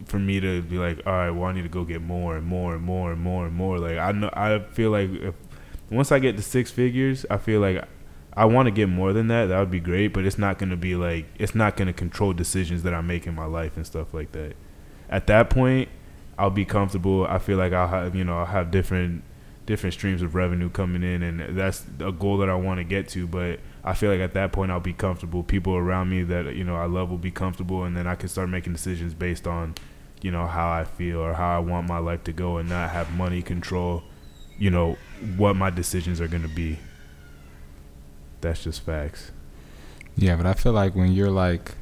for 0.06 0.20
me 0.20 0.40
to 0.40 0.62
be 0.62 0.78
like, 0.78 1.06
all 1.06 1.14
right, 1.14 1.30
well, 1.30 1.46
I 1.46 1.54
need 1.54 1.62
to 1.64 1.70
go 1.70 1.86
get 1.86 2.02
more 2.02 2.36
and 2.36 2.46
more 2.46 2.74
and 2.74 2.84
more 2.84 3.12
and 3.12 3.22
more 3.22 3.46
and 3.46 3.56
more. 3.56 3.80
Like 3.80 3.98
I 3.98 4.12
know, 4.12 4.30
I 4.34 4.60
feel 4.60 4.92
like 4.92 5.10
if 5.12 5.36
once 5.90 6.12
I 6.12 6.20
get 6.20 6.36
to 6.38 6.44
six 6.44 6.72
figures, 6.72 7.26
I 7.30 7.38
feel 7.38 7.62
like 7.62 7.84
I 8.36 8.46
want 8.46 8.66
to 8.68 8.72
get 8.72 8.90
more 8.90 9.14
than 9.14 9.28
that. 9.28 9.48
That 9.48 9.60
would 9.60 9.72
be 9.72 9.80
great, 9.80 10.08
but 10.08 10.26
it's 10.26 10.38
not 10.38 10.58
gonna 10.58 10.78
be 10.78 10.96
like 10.96 11.26
it's 11.38 11.54
not 11.54 11.78
gonna 11.78 11.94
control 11.94 12.34
decisions 12.34 12.84
that 12.84 12.94
I 12.94 13.02
make 13.02 13.28
in 13.28 13.36
my 13.36 13.46
life 13.46 13.78
and 13.78 13.86
stuff 13.86 14.14
like 14.14 14.32
that. 14.32 14.56
At 15.10 15.28
that 15.28 15.50
point, 15.50 15.90
I'll 16.38 16.50
be 16.50 16.66
comfortable. 16.66 17.26
I 17.28 17.38
feel 17.38 17.58
like 17.58 17.74
I'll 17.74 17.88
have 17.88 18.16
you 18.16 18.24
know 18.24 18.40
I'll 18.40 18.46
have 18.46 18.72
different 18.72 19.24
different 19.66 19.94
streams 19.94 20.22
of 20.22 20.36
revenue 20.36 20.70
coming 20.70 21.04
in, 21.04 21.22
and 21.22 21.58
that's 21.58 21.86
a 22.00 22.12
goal 22.12 22.38
that 22.40 22.50
I 22.50 22.56
want 22.56 22.80
to 22.80 22.84
get 22.84 23.08
to. 23.10 23.28
But 23.28 23.60
I 23.84 23.94
feel 23.94 24.12
like 24.12 24.20
at 24.20 24.34
that 24.34 24.52
point 24.52 24.72
I'll 24.72 24.80
be 24.80 24.94
comfortable. 24.94 25.44
People 25.44 25.76
around 25.76 26.10
me 26.10 26.24
that 26.24 26.56
you 26.56 26.64
know 26.64 26.76
I 26.76 26.86
love 26.86 27.10
will 27.10 27.18
be 27.18 27.32
comfortable, 27.32 27.84
and 27.84 27.96
then 27.96 28.08
I 28.08 28.16
can 28.16 28.30
start 28.30 28.50
making 28.50 28.74
decisions 28.74 29.14
based 29.14 29.48
on 29.48 29.76
you 30.22 30.32
know 30.32 30.48
how 30.48 30.72
I 30.72 30.86
feel 30.86 31.20
or 31.20 31.34
how 31.34 31.56
I 31.56 31.60
want 31.60 31.88
my 31.88 32.00
life 32.00 32.24
to 32.24 32.34
go, 32.34 32.58
and 32.58 32.70
not 32.70 32.90
have 32.90 33.12
money 33.14 33.42
control 33.42 34.04
you 34.58 34.70
know 34.70 34.98
what 35.36 35.56
my 35.56 35.70
decisions 35.70 36.22
are 36.22 36.28
gonna 36.28 36.48
be. 36.48 36.80
That's 38.44 38.64
just 38.64 38.82
facts. 38.82 39.32
Yeah, 40.16 40.36
but 40.36 40.46
I 40.46 40.54
feel 40.54 40.74
like 40.74 40.96
when 40.96 41.12
you're 41.14 41.32
like, 41.32 41.76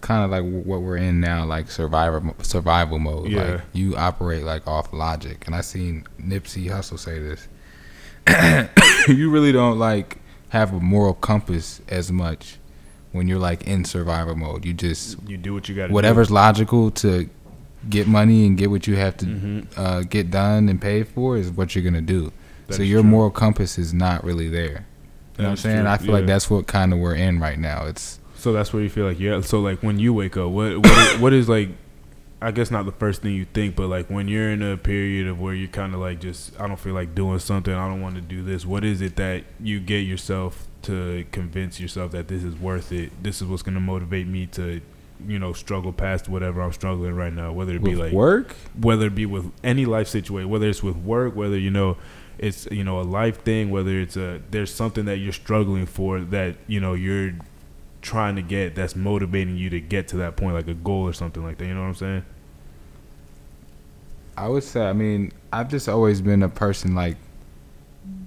kind 0.00 0.24
of 0.24 0.30
like 0.30 0.44
what 0.64 0.80
we're 0.82 0.96
in 0.96 1.20
now, 1.20 1.44
like 1.44 1.70
survivor 1.70 2.22
survival 2.42 2.98
mode. 2.98 3.28
Yeah. 3.30 3.42
Like 3.54 3.60
you 3.72 3.96
operate 3.96 4.44
like 4.44 4.66
off 4.66 4.92
logic, 4.92 5.44
and 5.46 5.54
I 5.54 5.60
seen 5.62 6.06
Nipsey 6.20 6.66
Hussle 6.70 6.98
say 6.98 7.18
this. 7.18 7.48
you 9.08 9.30
really 9.30 9.52
don't 9.52 9.78
like 9.78 10.18
have 10.50 10.72
a 10.72 10.80
moral 10.80 11.14
compass 11.14 11.80
as 11.88 12.10
much 12.12 12.58
when 13.12 13.26
you're 13.28 13.38
like 13.38 13.62
in 13.66 13.84
survival 13.84 14.36
mode. 14.36 14.64
You 14.64 14.72
just 14.74 15.16
You 15.26 15.36
do 15.36 15.54
what 15.54 15.68
you 15.68 15.74
got 15.74 15.82
to 15.82 15.88
do. 15.88 15.94
whatever's 15.94 16.30
logical 16.30 16.90
to 16.92 17.28
get 17.88 18.06
money 18.06 18.46
and 18.46 18.58
get 18.58 18.70
what 18.70 18.86
you 18.86 18.96
have 18.96 19.16
to 19.16 19.24
hmm 19.26 19.60
uh, 19.76 20.02
get 20.02 20.30
done 20.30 20.68
and 20.68 20.80
paid 20.80 21.08
for 21.08 21.36
is 21.36 21.50
what 21.50 21.74
you're 21.74 21.84
gonna 21.84 22.00
do. 22.02 22.30
That 22.68 22.74
so 22.74 22.82
your 22.82 23.00
true. 23.00 23.10
moral 23.10 23.30
compass 23.30 23.78
is 23.78 23.92
not 23.94 24.22
really 24.22 24.48
there. 24.48 24.86
You 25.40 25.44
know 25.44 25.50
what 25.50 25.50
I'm 25.52 25.56
saying? 25.56 25.80
true, 25.80 25.88
I 25.88 25.96
feel 25.98 26.12
like 26.12 26.26
that's 26.26 26.50
what 26.50 26.66
kind 26.66 26.92
of 26.92 26.98
we're 26.98 27.14
in 27.14 27.40
right 27.40 27.58
now. 27.58 27.86
It's 27.86 28.20
So 28.34 28.52
that's 28.52 28.72
where 28.72 28.82
you 28.82 28.90
feel 28.90 29.06
like 29.06 29.18
yeah. 29.18 29.40
So 29.40 29.60
like 29.60 29.82
when 29.82 29.98
you 29.98 30.14
wake 30.14 30.36
up, 30.36 30.50
what 30.50 30.78
what 30.78 30.98
is, 30.98 31.20
what 31.20 31.32
is 31.32 31.48
like? 31.48 31.70
I 32.42 32.52
guess 32.52 32.70
not 32.70 32.86
the 32.86 32.92
first 32.92 33.20
thing 33.20 33.34
you 33.34 33.44
think, 33.44 33.76
but 33.76 33.88
like 33.88 34.08
when 34.08 34.26
you're 34.26 34.50
in 34.50 34.62
a 34.62 34.76
period 34.76 35.26
of 35.26 35.40
where 35.40 35.52
you're 35.52 35.68
kind 35.68 35.92
of 35.92 36.00
like 36.00 36.20
just 36.20 36.58
I 36.58 36.66
don't 36.66 36.78
feel 36.78 36.94
like 36.94 37.14
doing 37.14 37.38
something. 37.38 37.72
I 37.72 37.86
don't 37.88 38.00
want 38.00 38.14
to 38.14 38.22
do 38.22 38.42
this. 38.42 38.64
What 38.64 38.84
is 38.84 39.02
it 39.02 39.16
that 39.16 39.44
you 39.60 39.78
get 39.78 40.00
yourself 40.00 40.66
to 40.82 41.26
convince 41.32 41.78
yourself 41.78 42.12
that 42.12 42.28
this 42.28 42.42
is 42.42 42.56
worth 42.56 42.92
it? 42.92 43.12
This 43.22 43.42
is 43.42 43.48
what's 43.48 43.62
going 43.62 43.74
to 43.74 43.80
motivate 43.80 44.26
me 44.26 44.46
to, 44.46 44.80
you 45.26 45.38
know, 45.38 45.52
struggle 45.52 45.92
past 45.92 46.30
whatever 46.30 46.62
I'm 46.62 46.72
struggling 46.72 47.14
right 47.14 47.32
now. 47.32 47.52
Whether 47.52 47.74
it 47.74 47.84
be 47.84 47.90
with 47.90 47.98
like 47.98 48.12
work. 48.12 48.56
whether 48.78 49.08
it 49.08 49.14
be 49.14 49.26
with 49.26 49.52
any 49.62 49.84
life 49.84 50.08
situation, 50.08 50.48
whether 50.48 50.66
it's 50.66 50.82
with 50.82 50.96
work, 50.96 51.36
whether 51.36 51.58
you 51.58 51.70
know 51.70 51.98
it's 52.40 52.66
you 52.70 52.82
know 52.82 53.00
a 53.00 53.02
life 53.02 53.42
thing, 53.42 53.70
whether 53.70 54.00
it's 54.00 54.16
a 54.16 54.40
there's 54.50 54.72
something 54.72 55.04
that 55.04 55.18
you're 55.18 55.32
struggling 55.32 55.84
for 55.84 56.20
that 56.20 56.56
you 56.66 56.80
know 56.80 56.94
you're 56.94 57.34
trying 58.00 58.34
to 58.36 58.42
get 58.42 58.74
that's 58.74 58.96
motivating 58.96 59.58
you 59.58 59.68
to 59.68 59.80
get 59.80 60.08
to 60.08 60.16
that 60.16 60.36
point, 60.36 60.54
like 60.54 60.66
a 60.66 60.74
goal 60.74 61.02
or 61.02 61.12
something 61.12 61.44
like 61.44 61.58
that. 61.58 61.66
You 61.66 61.74
know 61.74 61.82
what 61.82 61.88
I'm 61.88 61.94
saying? 61.96 62.24
I 64.38 64.48
would 64.48 64.64
say, 64.64 64.80
I 64.80 64.94
mean, 64.94 65.32
I've 65.52 65.68
just 65.68 65.86
always 65.86 66.22
been 66.22 66.42
a 66.42 66.48
person 66.48 66.94
like 66.94 67.18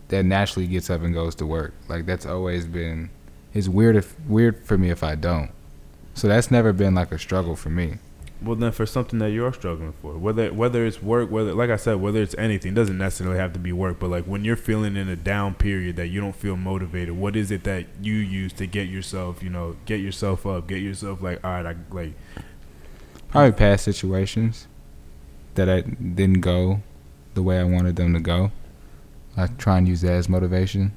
that 0.09 0.23
naturally 0.23 0.67
gets 0.67 0.91
up 0.91 1.01
and 1.01 1.11
goes 1.11 1.33
to 1.35 1.47
work. 1.47 1.73
Like 1.87 2.05
that's 2.05 2.27
always 2.27 2.67
been. 2.67 3.09
It's 3.51 3.67
weird 3.67 3.95
if 3.95 4.19
weird 4.27 4.63
for 4.63 4.77
me 4.77 4.91
if 4.91 5.03
I 5.03 5.15
don't. 5.15 5.49
So 6.13 6.27
that's 6.27 6.51
never 6.51 6.71
been 6.71 6.93
like 6.93 7.11
a 7.11 7.17
struggle 7.17 7.55
for 7.55 7.71
me. 7.71 7.97
Well, 8.43 8.55
then 8.55 8.71
for 8.71 8.85
something 8.85 9.19
that 9.19 9.31
you're 9.31 9.53
struggling 9.53 9.93
for, 10.01 10.17
whether 10.17 10.51
whether 10.53 10.85
it's 10.85 11.01
work, 11.01 11.31
whether 11.31 11.53
like 11.53 11.69
I 11.69 11.77
said, 11.77 12.01
whether 12.01 12.21
it's 12.21 12.35
anything, 12.37 12.73
doesn't 12.73 12.97
necessarily 12.97 13.37
have 13.37 13.53
to 13.53 13.59
be 13.59 13.71
work. 13.71 13.99
But 13.99 14.09
like 14.09 14.25
when 14.25 14.43
you're 14.43 14.57
feeling 14.57 14.95
in 14.97 15.07
a 15.07 15.15
down 15.15 15.55
period 15.55 15.95
that 15.95 16.07
you 16.07 16.19
don't 16.21 16.35
feel 16.35 16.57
motivated, 16.57 17.15
what 17.15 17.35
is 17.35 17.51
it 17.51 17.63
that 17.63 17.85
you 18.01 18.15
use 18.15 18.51
to 18.53 18.67
get 18.67 18.89
yourself, 18.89 19.41
you 19.41 19.49
know, 19.49 19.77
get 19.85 20.01
yourself 20.01 20.45
up, 20.45 20.67
get 20.67 20.81
yourself 20.81 21.21
like, 21.21 21.43
all 21.43 21.51
right, 21.51 21.65
I 21.65 21.75
like 21.91 22.13
Probably 23.29 23.51
past 23.51 23.83
situations 23.83 24.67
that 25.55 25.69
I 25.69 25.81
didn't 25.81 26.41
go 26.41 26.81
the 27.33 27.41
way 27.41 27.59
I 27.59 27.63
wanted 27.63 27.95
them 27.95 28.13
to 28.13 28.19
go. 28.19 28.51
I 29.35 29.47
try 29.47 29.77
and 29.79 29.87
use 29.87 30.01
that 30.01 30.11
as 30.11 30.29
motivation. 30.29 30.91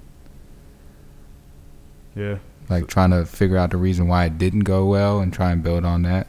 yeah. 2.15 2.39
Like 2.69 2.89
trying 2.89 3.11
to 3.11 3.25
figure 3.25 3.57
out 3.57 3.71
the 3.71 3.77
reason 3.77 4.09
why 4.09 4.25
it 4.27 4.39
didn't 4.39 4.65
go 4.65 4.87
well 4.87 5.21
and 5.21 5.33
try 5.33 5.53
and 5.53 5.63
build 5.63 5.85
on 5.85 6.03
that. 6.03 6.29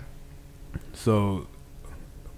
So, 0.94 1.48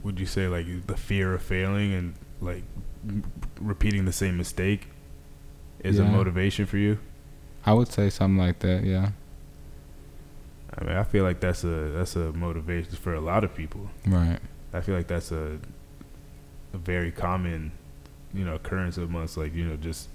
would 0.03 0.19
you 0.19 0.25
say 0.25 0.47
like 0.47 0.65
the 0.87 0.97
fear 0.97 1.33
of 1.33 1.41
failing 1.41 1.93
and 1.93 2.13
like 2.41 2.63
m- 3.07 3.23
repeating 3.59 4.05
the 4.05 4.13
same 4.13 4.37
mistake 4.37 4.87
is 5.83 5.99
a 5.99 6.03
motivation 6.05 6.65
for 6.65 6.77
you? 6.77 6.99
I 7.65 7.73
would 7.73 7.91
say 7.91 8.09
something 8.09 8.37
like 8.37 8.59
that, 8.59 8.83
yeah. 8.83 9.11
I 10.77 10.83
mean, 10.83 10.95
I 10.95 11.03
feel 11.03 11.23
like 11.23 11.39
that's 11.39 11.63
a 11.63 11.91
that's 11.91 12.15
a 12.15 12.31
motivation 12.33 12.91
for 12.93 13.13
a 13.13 13.21
lot 13.21 13.43
of 13.43 13.53
people. 13.55 13.89
Right. 14.05 14.39
I 14.73 14.81
feel 14.81 14.95
like 14.95 15.07
that's 15.07 15.31
a 15.31 15.57
a 16.73 16.77
very 16.77 17.11
common, 17.11 17.71
you 18.33 18.45
know, 18.45 18.55
occurrence 18.55 18.97
amongst 18.97 19.37
like 19.37 19.53
you 19.53 19.65
know 19.65 19.75
just. 19.75 20.09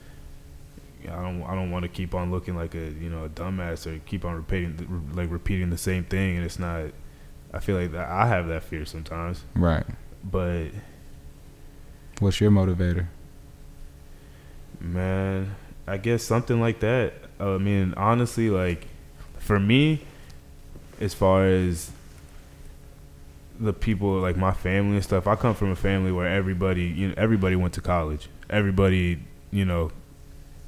I 1.04 1.20
don't. 1.20 1.42
I 1.42 1.54
don't 1.54 1.70
want 1.70 1.82
to 1.82 1.90
keep 1.90 2.14
on 2.14 2.30
looking 2.30 2.56
like 2.56 2.74
a 2.74 2.90
you 2.92 3.10
know 3.10 3.26
a 3.26 3.28
dumbass 3.28 3.86
or 3.86 3.98
keep 4.06 4.24
on 4.24 4.36
repeating 4.36 5.10
like 5.12 5.30
repeating 5.30 5.68
the 5.68 5.76
same 5.76 6.04
thing, 6.04 6.36
and 6.36 6.46
it's 6.46 6.58
not. 6.58 6.86
I 7.54 7.60
feel 7.60 7.76
like 7.78 7.92
that 7.92 8.08
I 8.08 8.26
have 8.26 8.48
that 8.48 8.64
fear 8.64 8.84
sometimes, 8.84 9.44
Right. 9.54 9.86
but 10.22 10.66
What's 12.20 12.40
your 12.40 12.50
motivator? 12.50 13.06
Man, 14.80 15.54
I 15.86 15.96
guess 15.98 16.22
something 16.22 16.60
like 16.60 16.80
that. 16.80 17.14
I 17.40 17.58
mean, 17.58 17.94
honestly, 17.96 18.50
like 18.50 18.86
for 19.38 19.58
me, 19.58 20.02
as 21.00 21.14
far 21.14 21.46
as 21.46 21.90
the 23.58 23.72
people 23.72 24.18
like 24.20 24.36
my 24.36 24.52
family 24.52 24.96
and 24.96 25.04
stuff, 25.04 25.26
I 25.26 25.36
come 25.36 25.54
from 25.54 25.70
a 25.70 25.76
family 25.76 26.12
where 26.12 26.28
everybody, 26.28 26.84
you 26.84 27.08
know, 27.08 27.14
everybody 27.16 27.56
went 27.56 27.74
to 27.74 27.80
college. 27.80 28.28
Everybody, 28.50 29.20
you 29.50 29.64
know, 29.64 29.90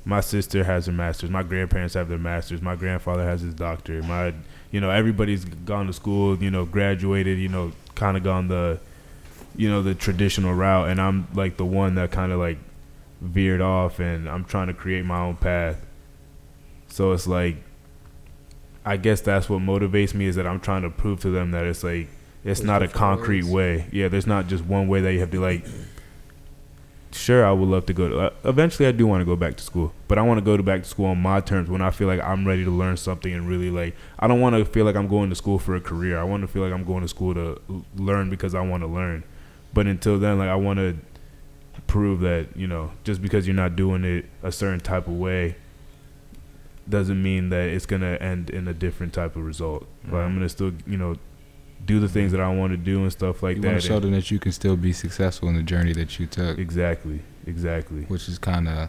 my 0.05 0.21
sister 0.21 0.65
has 0.65 0.87
her 0.87 0.93
masters. 0.93 1.31
My 1.31 1.43
grandparents 1.43 1.95
have 1.95 2.09
their 2.09 2.19
masters. 2.19 2.63
My 2.63 2.77
grandfather 2.77 3.25
has 3.25 3.41
his 3.41 3.55
doctor. 3.55 4.03
My, 4.03 4.35
you 4.71 4.81
know, 4.81 4.91
everybody's 4.91 5.45
gone 5.45 5.87
to 5.87 5.93
school. 5.93 6.37
You 6.43 6.51
know, 6.51 6.65
graduated. 6.65 7.39
You 7.39 7.49
know, 7.49 7.73
kind 7.95 8.17
of 8.17 8.23
gone 8.23 8.49
the, 8.49 8.79
you 9.57 9.69
know, 9.69 9.83
the 9.83 9.95
traditional 9.95 10.55
route. 10.55 10.89
And 10.89 11.01
I'm 11.01 11.29
like 11.35 11.57
the 11.57 11.65
one 11.65 11.95
that 11.97 12.11
kind 12.11 12.33
of 12.33 12.39
like 12.39 12.59
veered 13.21 13.63
off 13.63 13.99
and 13.99 14.29
I'm 14.29 14.45
trying 14.45 14.67
to 14.67 14.75
create 14.75 15.05
my 15.05 15.21
own 15.21 15.37
path. 15.37 15.85
So 16.89 17.13
it's 17.13 17.27
like 17.27 17.57
I 18.85 18.97
guess 18.97 19.21
that's 19.21 19.49
what 19.49 19.61
motivates 19.61 20.15
me 20.15 20.27
is 20.27 20.37
that 20.37 20.47
I'm 20.47 20.61
trying 20.61 20.83
to 20.83 20.91
prove 20.91 21.21
to 21.21 21.31
them 21.31 21.51
that 21.53 21.65
it's 21.65 21.83
like 21.83 22.09
it's 22.45 22.61
There's 22.61 22.63
not 22.63 22.83
a 22.83 22.89
concrete 22.89 23.43
ways. 23.45 23.53
way. 23.53 23.87
Yeah, 23.91 24.09
there's 24.09 24.27
not 24.27 24.47
just 24.47 24.65
one 24.65 24.87
way 24.87 25.01
that 25.01 25.13
you 25.13 25.21
have 25.21 25.31
to 25.33 25.41
like 25.41 25.67
Sure, 27.13 27.47
I 27.47 27.53
would 27.53 27.69
love 27.69 27.87
to 27.87 27.93
go 27.93 28.09
to 28.09 28.19
uh, 28.19 28.31
eventually 28.45 28.87
I 28.87 28.93
do 28.93 29.07
want 29.07 29.21
to 29.21 29.25
go 29.25 29.37
back 29.37 29.57
to 29.57 29.65
school, 29.65 29.93
but 30.07 30.19
I 30.19 30.23
want 30.23 30.39
to 30.39 30.45
go 30.45 30.57
to 30.57 30.63
back 30.63 30.83
to 30.83 30.89
school 30.89 31.07
on 31.07 31.21
my 31.21 31.41
terms 31.41 31.71
when 31.71 31.81
I 31.81 31.91
feel 31.91 32.09
like 32.09 32.21
I'm 32.21 32.47
ready 32.47 32.65
to 32.65 32.71
learn 32.71 32.97
something 32.97 33.33
and 33.33 33.49
really 33.49 33.71
like 33.71 33.95
I 34.19 34.27
don't 34.27 34.41
want 34.41 34.57
to 34.57 34.65
feel 34.65 34.85
like 34.85 34.97
I'm 34.97 35.09
going 35.09 35.31
to 35.31 35.37
school 35.37 35.59
for 35.59 35.75
a 35.77 35.81
career. 35.81 36.19
I 36.19 36.25
want 36.25 36.43
to 36.43 36.49
feel 36.49 36.63
like 36.63 36.73
I'm 36.73 36.85
going 36.85 37.03
to 37.03 37.09
school 37.09 37.33
to 37.35 37.61
learn 37.97 38.29
because 38.29 38.55
I 38.55 38.61
want 38.61 38.83
to 38.83 38.87
learn. 38.87 39.25
But 39.73 39.87
until 39.87 40.19
then 40.19 40.39
like 40.39 40.49
I 40.49 40.57
want 40.57 40.79
to 40.79 40.97
prove 41.87 42.21
that 42.21 42.49
you 42.57 42.67
know 42.67 42.91
just 43.05 43.23
because 43.23 43.47
you're 43.47 43.55
not 43.57 43.77
doing 43.77 44.03
it 44.05 44.25
a 44.43 44.51
certain 44.51 44.81
type 44.81 45.07
of 45.07 45.15
way 45.15 45.57
doesn't 46.89 47.23
mean 47.23 47.51
that 47.51 47.69
it's 47.69 47.87
gonna 47.87 48.17
end 48.21 48.51
in 48.51 48.69
a 48.69 48.75
different 48.75 49.13
type 49.13 49.37
of 49.37 49.45
result. 49.45 49.87
But 50.05 50.19
I'm 50.19 50.35
gonna 50.35 50.49
still 50.49 50.73
you 50.87 50.97
know 50.97 51.17
do 51.87 52.01
the 52.01 52.09
things 52.09 52.33
that 52.33 52.41
I 52.41 52.53
want 52.55 52.73
to 52.73 52.77
do 52.77 53.03
and 53.03 53.13
stuff 53.13 53.43
like 53.43 53.57
you 53.57 53.63
that. 53.63 53.83
show 53.83 54.01
them 54.01 54.11
that 54.13 54.31
you 54.31 54.39
can 54.39 54.53
still 54.53 54.77
be 54.77 54.93
successful 54.93 55.49
in 55.49 55.55
the 55.57 55.63
journey 55.63 55.93
that 55.95 56.19
you 56.19 56.27
took, 56.27 56.59
exactly, 56.59 57.21
exactly. 57.47 58.03
which 58.03 58.29
is 58.29 58.39
kind 58.39 58.69
of 58.69 58.89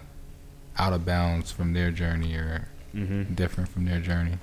out 0.77 0.93
of 0.93 1.05
bounds 1.05 1.51
from 1.51 1.73
their 1.73 1.91
journey 1.91 2.35
or 2.35 2.67
Mm-hmm. 2.95 3.35
different 3.35 3.69
from 3.69 3.85
their 3.85 3.99
journey. 3.99 4.39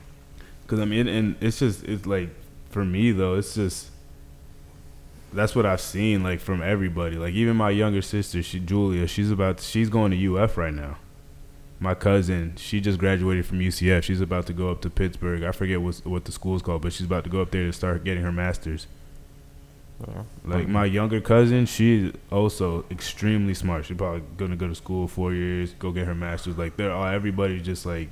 Because 0.62 0.78
I 0.78 0.84
mean, 0.84 1.08
and 1.08 1.34
it's 1.40 1.58
just 1.58 1.82
it's 1.84 2.06
like 2.06 2.28
for 2.70 2.84
me 2.84 3.10
though, 3.10 3.34
it's 3.34 3.54
just 3.54 3.90
that's 5.32 5.56
what 5.56 5.66
I've 5.66 5.80
seen 5.80 6.22
like 6.22 6.38
from 6.40 6.62
everybody. 6.62 7.16
Like 7.16 7.34
even 7.34 7.56
my 7.56 7.70
younger 7.70 8.02
sister, 8.02 8.42
she 8.42 8.60
Julia, 8.60 9.08
she's 9.08 9.30
about 9.32 9.60
she's 9.60 9.88
going 9.88 10.12
to 10.12 10.36
UF 10.36 10.56
right 10.56 10.72
now. 10.74 10.98
My 11.80 11.94
cousin, 11.94 12.54
she 12.56 12.80
just 12.80 12.98
graduated 12.98 13.46
from 13.46 13.58
UCF. 13.58 14.04
She's 14.04 14.20
about 14.20 14.46
to 14.46 14.52
go 14.52 14.70
up 14.70 14.80
to 14.82 14.90
Pittsburgh. 14.90 15.42
I 15.42 15.52
forget 15.52 15.80
what 15.80 15.96
what 16.04 16.24
the 16.24 16.32
school's 16.32 16.62
called, 16.62 16.82
but 16.82 16.92
she's 16.92 17.06
about 17.06 17.24
to 17.24 17.30
go 17.30 17.42
up 17.42 17.50
there 17.50 17.64
to 17.64 17.72
start 17.72 18.04
getting 18.04 18.22
her 18.22 18.32
masters. 18.32 18.86
Yeah. 20.00 20.22
Like 20.44 20.68
my 20.68 20.84
younger 20.84 21.20
cousin, 21.20 21.66
she's 21.66 22.12
also 22.30 22.84
extremely 22.90 23.54
smart. 23.54 23.86
She's 23.86 23.96
probably 23.96 24.22
gonna 24.36 24.56
go 24.56 24.68
to 24.68 24.74
school 24.74 25.08
four 25.08 25.32
years, 25.32 25.72
go 25.78 25.90
get 25.92 26.06
her 26.06 26.14
masters. 26.14 26.58
Like 26.58 26.76
they're 26.76 26.92
all 26.92 27.06
everybody 27.06 27.60
just 27.60 27.86
like 27.86 28.08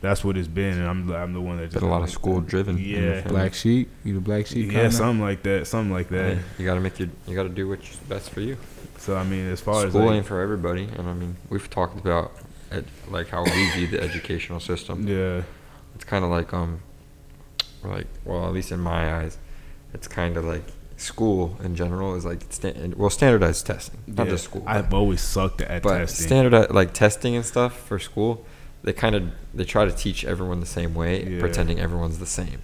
that's 0.00 0.24
what 0.24 0.36
it's 0.36 0.48
been, 0.48 0.78
and 0.78 0.88
I'm 0.88 1.10
I'm 1.10 1.32
the 1.32 1.40
one 1.40 1.56
that 1.58 1.64
just 1.64 1.74
Been 1.74 1.84
a 1.84 1.90
lot 1.90 2.02
of 2.02 2.08
like, 2.08 2.10
school 2.10 2.40
driven. 2.40 2.78
Yeah. 2.78 3.22
Black 3.22 3.54
sheep, 3.54 3.90
you 4.04 4.14
the 4.14 4.20
black 4.20 4.46
sheep. 4.46 4.66
Yeah, 4.66 4.82
kinda? 4.82 4.92
something 4.92 5.24
like 5.24 5.42
that, 5.42 5.66
something 5.66 5.92
like 5.92 6.08
that. 6.10 6.36
Hey, 6.36 6.42
you 6.58 6.64
gotta 6.64 6.80
make 6.80 6.98
your, 6.98 7.08
you 7.26 7.34
gotta 7.34 7.48
do 7.48 7.68
what's 7.68 7.96
best 7.96 8.30
for 8.30 8.40
you. 8.40 8.56
So 8.98 9.16
I 9.16 9.24
mean, 9.24 9.46
as 9.48 9.60
far 9.60 9.84
as 9.84 9.92
School 9.92 10.06
like, 10.06 10.16
ain't 10.16 10.26
for 10.26 10.40
everybody, 10.40 10.84
and 10.84 11.08
I 11.08 11.14
mean, 11.14 11.36
we've 11.50 11.68
talked 11.68 11.98
about 11.98 12.32
ed, 12.70 12.86
like 13.10 13.28
how 13.28 13.44
we 13.44 13.70
view 13.72 13.86
the 13.86 14.00
educational 14.02 14.60
system. 14.60 15.06
yeah, 15.08 15.42
It's 15.94 16.04
kind 16.04 16.24
of 16.24 16.30
like 16.30 16.52
um, 16.52 16.80
like 17.84 18.06
well, 18.24 18.46
at 18.46 18.52
least 18.52 18.72
in 18.72 18.80
my 18.80 19.14
eyes, 19.20 19.38
it's 19.94 20.08
kind 20.08 20.36
of 20.36 20.44
like 20.44 20.64
school 20.96 21.56
in 21.62 21.76
general 21.76 22.14
is 22.16 22.24
like 22.24 22.40
sta- 22.50 22.74
well 22.96 23.10
standardized 23.10 23.66
testing, 23.66 24.00
not 24.06 24.26
yeah, 24.26 24.32
just 24.32 24.44
school. 24.44 24.64
I've 24.66 24.92
always 24.92 25.20
sucked 25.20 25.60
at 25.60 25.82
but 25.82 25.98
testing. 25.98 26.26
standardized 26.26 26.70
like 26.72 26.92
testing 26.92 27.36
and 27.36 27.44
stuff 27.44 27.78
for 27.86 27.98
school, 27.98 28.44
they 28.82 28.92
kind 28.92 29.14
of 29.14 29.30
they 29.54 29.64
try 29.64 29.84
to 29.84 29.92
teach 29.92 30.24
everyone 30.24 30.60
the 30.60 30.66
same 30.66 30.94
way, 30.94 31.24
Yeah. 31.24 31.40
pretending 31.40 31.78
everyone's 31.80 32.18
the 32.18 32.26
same. 32.26 32.60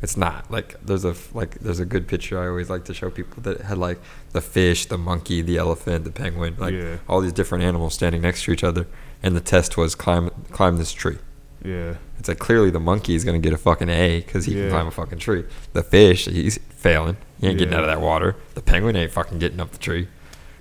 It's 0.00 0.16
not 0.16 0.50
like 0.50 0.76
there's 0.84 1.04
a 1.04 1.14
like 1.32 1.58
there's 1.60 1.78
a 1.80 1.84
good 1.84 2.08
picture 2.08 2.38
I 2.40 2.48
always 2.48 2.68
like 2.70 2.84
to 2.86 2.94
show 2.94 3.08
people 3.10 3.42
that 3.42 3.62
had 3.62 3.78
like 3.78 3.98
the 4.32 4.40
fish, 4.40 4.86
the 4.86 4.98
monkey, 4.98 5.42
the 5.42 5.58
elephant, 5.58 6.04
the 6.04 6.10
penguin, 6.10 6.56
like 6.58 6.74
Yeah. 6.74 6.96
all 7.08 7.20
these 7.20 7.32
different 7.32 7.62
animals 7.64 7.94
standing 7.94 8.22
next 8.22 8.42
to 8.44 8.52
each 8.52 8.64
other, 8.64 8.86
and 9.22 9.36
the 9.36 9.40
test 9.40 9.76
was 9.76 9.94
climb 9.94 10.30
climb 10.50 10.76
this 10.78 10.92
tree. 10.92 11.18
Yeah. 11.64 11.94
It's 12.18 12.28
like 12.28 12.38
clearly 12.38 12.70
the 12.70 12.80
monkey 12.80 13.14
is 13.14 13.24
gonna 13.24 13.38
get 13.38 13.52
a 13.52 13.58
fucking 13.58 13.88
A 13.88 14.20
because 14.20 14.44
he 14.46 14.54
Yeah. 14.54 14.62
can 14.62 14.70
climb 14.70 14.86
a 14.88 14.90
fucking 14.90 15.18
tree. 15.18 15.44
The 15.72 15.82
fish, 15.82 16.26
he's 16.26 16.58
failing. 16.70 17.16
He 17.40 17.46
ain't 17.48 17.58
getting 17.58 17.74
out 17.74 17.80
of 17.84 17.88
that 17.88 18.00
water. 18.00 18.36
The 18.54 18.62
penguin 18.62 18.96
ain't 18.96 19.12
fucking 19.12 19.38
getting 19.38 19.60
up 19.60 19.70
the 19.72 19.78
tree. 19.78 20.08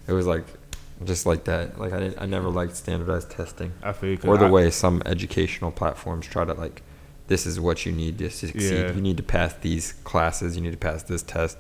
It 0.07 0.13
was 0.13 0.25
like 0.27 0.43
just 1.03 1.25
like 1.25 1.45
that. 1.45 1.79
Like 1.79 1.93
I 1.93 1.99
didn't, 1.99 2.21
I 2.21 2.25
never 2.27 2.49
liked 2.49 2.75
standardized 2.75 3.31
testing 3.31 3.71
I 3.81 3.91
feel 3.93 4.17
or 4.27 4.37
the 4.37 4.45
I- 4.45 4.51
way 4.51 4.69
some 4.71 5.01
educational 5.05 5.71
platforms 5.71 6.27
try 6.27 6.45
to 6.45 6.53
like 6.53 6.83
this 7.27 7.45
is 7.45 7.59
what 7.59 7.85
you 7.85 7.91
need 7.91 8.17
to 8.19 8.29
succeed. 8.29 8.71
Yeah. 8.71 8.91
You 8.93 9.01
need 9.01 9.17
to 9.17 9.23
pass 9.23 9.53
these 9.61 9.93
classes. 10.03 10.55
You 10.55 10.61
need 10.61 10.71
to 10.73 10.77
pass 10.77 11.01
this 11.03 11.23
test. 11.23 11.57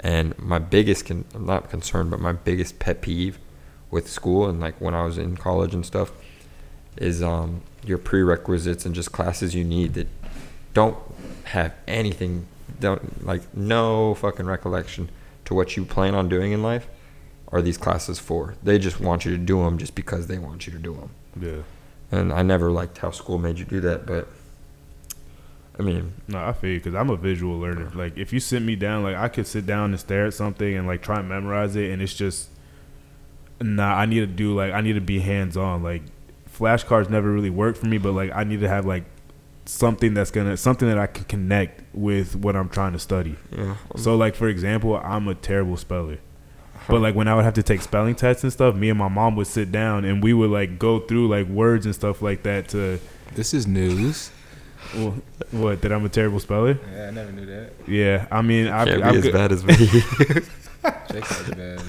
And 0.00 0.38
my 0.38 0.60
biggest, 0.60 1.06
con- 1.06 1.24
I'm 1.34 1.44
not 1.44 1.68
concerned, 1.70 2.10
but 2.12 2.20
my 2.20 2.32
biggest 2.32 2.78
pet 2.78 3.02
peeve 3.02 3.38
with 3.90 4.08
school 4.08 4.48
and 4.48 4.60
like 4.60 4.80
when 4.80 4.94
I 4.94 5.04
was 5.04 5.18
in 5.18 5.36
college 5.36 5.74
and 5.74 5.84
stuff 5.84 6.12
is 7.00 7.22
um, 7.22 7.62
your 7.84 7.98
prerequisites 7.98 8.84
and 8.84 8.94
just 8.94 9.12
classes 9.12 9.54
you 9.54 9.64
need 9.64 9.94
that 9.94 10.08
don't 10.74 10.96
have 11.44 11.74
anything, 11.86 12.46
don't 12.80 13.24
like 13.24 13.54
no 13.56 14.14
fucking 14.14 14.46
recollection 14.46 15.10
to 15.46 15.54
what 15.54 15.76
you 15.76 15.84
plan 15.84 16.14
on 16.14 16.28
doing 16.28 16.52
in 16.52 16.62
life. 16.62 16.86
Are 17.50 17.62
these 17.62 17.78
classes 17.78 18.18
for? 18.18 18.56
They 18.62 18.78
just 18.78 19.00
want 19.00 19.24
you 19.24 19.30
to 19.30 19.38
do 19.38 19.64
them 19.64 19.78
just 19.78 19.94
because 19.94 20.26
they 20.26 20.38
want 20.38 20.66
you 20.66 20.72
to 20.74 20.78
do 20.78 20.94
them. 20.94 21.10
Yeah. 21.40 21.62
And 22.10 22.32
I 22.32 22.42
never 22.42 22.70
liked 22.70 22.98
how 22.98 23.10
school 23.10 23.38
made 23.38 23.58
you 23.58 23.64
do 23.64 23.80
that, 23.80 24.04
but 24.04 24.28
I 25.78 25.82
mean, 25.82 26.12
No, 26.26 26.44
I 26.44 26.52
feel 26.52 26.76
because 26.76 26.94
I'm 26.94 27.08
a 27.08 27.16
visual 27.16 27.58
learner. 27.58 27.90
Like 27.94 28.18
if 28.18 28.32
you 28.32 28.40
sit 28.40 28.62
me 28.62 28.74
down, 28.74 29.04
like 29.04 29.16
I 29.16 29.28
could 29.28 29.46
sit 29.46 29.64
down 29.64 29.90
and 29.90 30.00
stare 30.00 30.26
at 30.26 30.34
something 30.34 30.76
and 30.76 30.86
like 30.86 31.02
try 31.02 31.20
and 31.20 31.28
memorize 31.28 31.76
it, 31.76 31.90
and 31.90 32.02
it's 32.02 32.14
just 32.14 32.48
nah. 33.60 33.94
I 33.94 34.06
need 34.06 34.20
to 34.20 34.26
do 34.26 34.54
like 34.54 34.72
I 34.72 34.80
need 34.80 34.94
to 34.94 35.00
be 35.00 35.20
hands 35.20 35.56
on. 35.56 35.82
Like 35.82 36.02
flashcards 36.58 37.08
never 37.08 37.30
really 37.30 37.50
worked 37.50 37.78
for 37.78 37.86
me, 37.86 37.98
but 37.98 38.12
like 38.12 38.30
I 38.34 38.44
need 38.44 38.60
to 38.60 38.68
have 38.68 38.84
like 38.86 39.04
something 39.64 40.14
that's 40.14 40.30
gonna 40.30 40.56
something 40.56 40.88
that 40.88 40.98
I 40.98 41.06
can 41.06 41.24
connect 41.24 41.82
with 41.94 42.34
what 42.34 42.56
I'm 42.56 42.68
trying 42.68 42.92
to 42.92 42.98
study. 42.98 43.36
yeah. 43.56 43.76
So 43.96 44.16
like 44.16 44.34
for 44.34 44.48
example, 44.48 44.96
I'm 44.96 45.28
a 45.28 45.34
terrible 45.34 45.76
speller. 45.76 46.18
But 46.88 47.00
like 47.02 47.14
when 47.14 47.28
I 47.28 47.34
would 47.34 47.44
have 47.44 47.54
to 47.54 47.62
take 47.62 47.82
spelling 47.82 48.14
tests 48.14 48.42
and 48.44 48.52
stuff, 48.52 48.74
me 48.74 48.88
and 48.88 48.98
my 48.98 49.08
mom 49.08 49.36
would 49.36 49.46
sit 49.46 49.70
down 49.70 50.06
and 50.06 50.22
we 50.22 50.32
would 50.32 50.50
like 50.50 50.78
go 50.78 51.00
through 51.00 51.28
like 51.28 51.46
words 51.46 51.84
and 51.84 51.94
stuff 51.94 52.22
like 52.22 52.44
that 52.44 52.68
to 52.68 52.98
This 53.34 53.52
is 53.52 53.66
news. 53.66 54.30
Well, 54.94 55.14
what 55.50 55.82
that 55.82 55.92
I'm 55.92 56.04
a 56.04 56.08
terrible 56.08 56.40
speller. 56.40 56.78
Yeah, 56.92 57.08
I 57.08 57.10
never 57.10 57.32
knew 57.32 57.46
that. 57.46 57.72
Yeah, 57.86 58.26
I 58.30 58.42
mean, 58.42 58.68
I, 58.68 58.84
can't 58.84 59.02
I'm 59.04 59.12
be 59.12 59.18
as 59.18 59.24
good- 59.24 59.32
bad 59.32 59.52
as 59.52 59.64
me. 59.64 59.74
Jake 61.10 61.24
bad. 61.56 61.82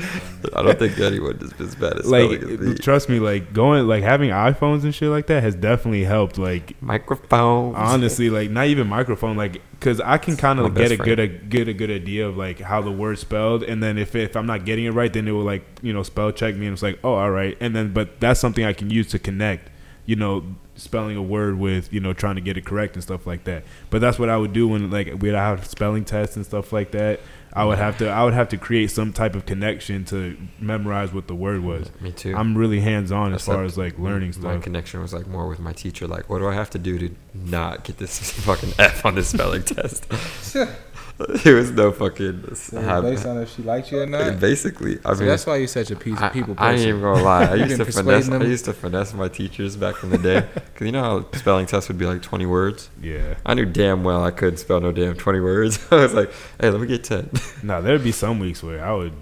I 0.55 0.63
don't 0.63 0.79
think 0.79 0.97
anyone 0.99 1.37
is 1.41 1.53
as 1.59 1.75
bad 1.75 1.99
as 1.99 2.07
like 2.07 2.39
spelling 2.41 2.53
as 2.53 2.59
me. 2.59 2.75
trust 2.75 3.07
me, 3.07 3.19
like 3.19 3.53
going 3.53 3.87
like 3.87 4.03
having 4.03 4.31
iPhones 4.31 4.83
and 4.83 4.93
shit 4.95 5.09
like 5.09 5.27
that 5.27 5.43
has 5.43 5.55
definitely 5.55 6.03
helped. 6.05 6.37
Like 6.37 6.81
Microphone. 6.81 7.75
honestly, 7.75 8.29
like 8.29 8.49
not 8.49 8.65
even 8.65 8.87
microphone, 8.87 9.37
like 9.37 9.61
because 9.71 10.01
I 10.01 10.17
can 10.17 10.35
kind 10.37 10.59
My 10.59 10.65
of 10.65 10.75
get 10.75 10.89
best 10.89 10.93
a 10.93 10.97
good 10.97 11.19
a, 11.19 11.27
get 11.27 11.67
a 11.67 11.73
good 11.73 11.91
idea 11.91 12.27
of 12.27 12.35
like 12.35 12.59
how 12.59 12.81
the 12.81 12.91
word's 12.91 13.21
spelled, 13.21 13.63
and 13.63 13.81
then 13.83 13.97
if 13.97 14.15
if 14.15 14.35
I'm 14.35 14.47
not 14.47 14.65
getting 14.65 14.85
it 14.85 14.91
right, 14.91 15.13
then 15.13 15.27
it 15.27 15.31
will 15.31 15.43
like 15.43 15.63
you 15.81 15.93
know 15.93 16.03
spell 16.03 16.31
check 16.31 16.55
me, 16.55 16.65
and 16.65 16.73
it's 16.73 16.83
like 16.83 16.99
oh 17.03 17.13
all 17.13 17.31
right, 17.31 17.55
and 17.61 17.75
then 17.75 17.93
but 17.93 18.19
that's 18.19 18.39
something 18.39 18.65
I 18.65 18.73
can 18.73 18.89
use 18.89 19.07
to 19.09 19.19
connect, 19.19 19.69
you 20.07 20.15
know, 20.15 20.43
spelling 20.79 21.17
a 21.17 21.21
word 21.21 21.59
with 21.59 21.91
you 21.93 21.99
know 21.99 22.13
trying 22.13 22.35
to 22.35 22.41
get 22.41 22.57
it 22.57 22.65
correct 22.65 22.95
and 22.95 23.03
stuff 23.03 23.27
like 23.27 23.43
that. 23.43 23.63
But 23.89 24.01
that's 24.01 24.17
what 24.17 24.29
I 24.29 24.37
would 24.37 24.53
do 24.53 24.67
when 24.67 24.89
like 24.89 25.21
we'd 25.21 25.33
have 25.33 25.65
spelling 25.65 26.05
tests 26.05 26.35
and 26.35 26.45
stuff 26.45 26.73
like 26.73 26.91
that. 26.91 27.19
I 27.51 27.65
would 27.65 27.79
have 27.79 27.97
to 27.97 28.09
I 28.09 28.23
would 28.23 28.33
have 28.33 28.49
to 28.49 28.57
create 28.57 28.91
some 28.91 29.11
type 29.11 29.35
of 29.35 29.45
connection 29.45 30.05
to 30.05 30.37
memorize 30.59 31.11
what 31.11 31.27
the 31.27 31.35
word 31.35 31.63
was. 31.63 31.89
Me 31.99 32.11
too. 32.11 32.35
I'm 32.35 32.55
really 32.55 32.79
hands 32.79 33.11
on 33.11 33.33
as 33.33 33.43
far 33.45 33.63
as 33.63 33.77
like 33.77 33.97
learning 33.97 34.29
My 34.29 34.33
stuff. 34.33 34.55
My 34.55 34.59
connection 34.59 35.01
was 35.01 35.13
like 35.13 35.27
more 35.27 35.47
with 35.47 35.59
my 35.59 35.73
teacher. 35.73 36.07
Like, 36.07 36.29
what 36.29 36.39
do 36.39 36.47
I 36.47 36.53
have 36.53 36.69
to 36.71 36.79
do 36.79 36.99
to 36.99 37.15
not 37.33 37.83
get 37.83 37.97
this 37.97 38.31
fucking 38.45 38.73
F 38.77 39.05
on 39.05 39.15
this 39.15 39.29
spelling 39.29 39.63
test? 39.63 40.05
it 41.45 41.53
was 41.53 41.71
no 41.71 41.91
fucking. 41.91 42.43
have- 42.73 43.03
based 43.03 43.25
on 43.25 43.37
if 43.41 43.53
she 43.55 43.61
liked 43.63 43.91
you 43.91 44.01
or 44.01 44.05
not. 44.15 44.39
basically, 44.39 44.99
I 45.03 45.13
So 45.13 45.19
mean, 45.19 45.27
that's 45.29 45.45
why 45.45 45.57
you're 45.57 45.67
such 45.67 45.91
a 45.91 45.95
piece 45.95 46.19
of 46.21 46.31
people 46.31 46.55
I 46.57 46.71
ain't 46.73 46.81
even 46.81 47.01
gonna 47.01 47.21
lie. 47.23 47.43
I 47.45 47.53
You've 47.55 47.69
used 47.71 47.77
to 47.79 47.85
finesse. 47.91 48.25
persuading 48.27 48.47
I 48.47 48.49
used 48.49 48.65
to 48.65 48.73
finesse 48.73 49.13
my 49.13 49.27
teachers 49.27 49.75
back 49.75 50.01
in 50.03 50.11
the 50.11 50.17
day. 50.17 50.47
Cause 50.75 50.85
you 50.85 50.91
know 50.91 51.01
how 51.03 51.37
spelling 51.37 51.65
tests 51.65 51.89
would 51.89 51.97
be 51.97 52.05
like 52.05 52.21
twenty 52.21 52.45
words. 52.45 52.89
Yeah. 53.01 53.35
I 53.45 53.53
knew 53.53 53.65
damn 53.65 54.03
well 54.03 54.23
I 54.23 54.31
couldn't 54.31 54.57
spell 54.57 54.79
no 54.79 54.91
damn 54.91 55.15
twenty 55.15 55.39
words. 55.41 55.79
I 55.91 55.95
was 55.95 56.13
like, 56.13 56.31
hey, 56.61 56.69
let 56.69 56.79
me 56.79 56.87
get 56.87 57.03
ten. 57.03 57.29
Now 57.63 57.81
there'd 57.81 58.03
be 58.03 58.11
some 58.13 58.39
weeks 58.39 58.63
where 58.63 58.83
I 58.83 58.93
would 58.93 59.13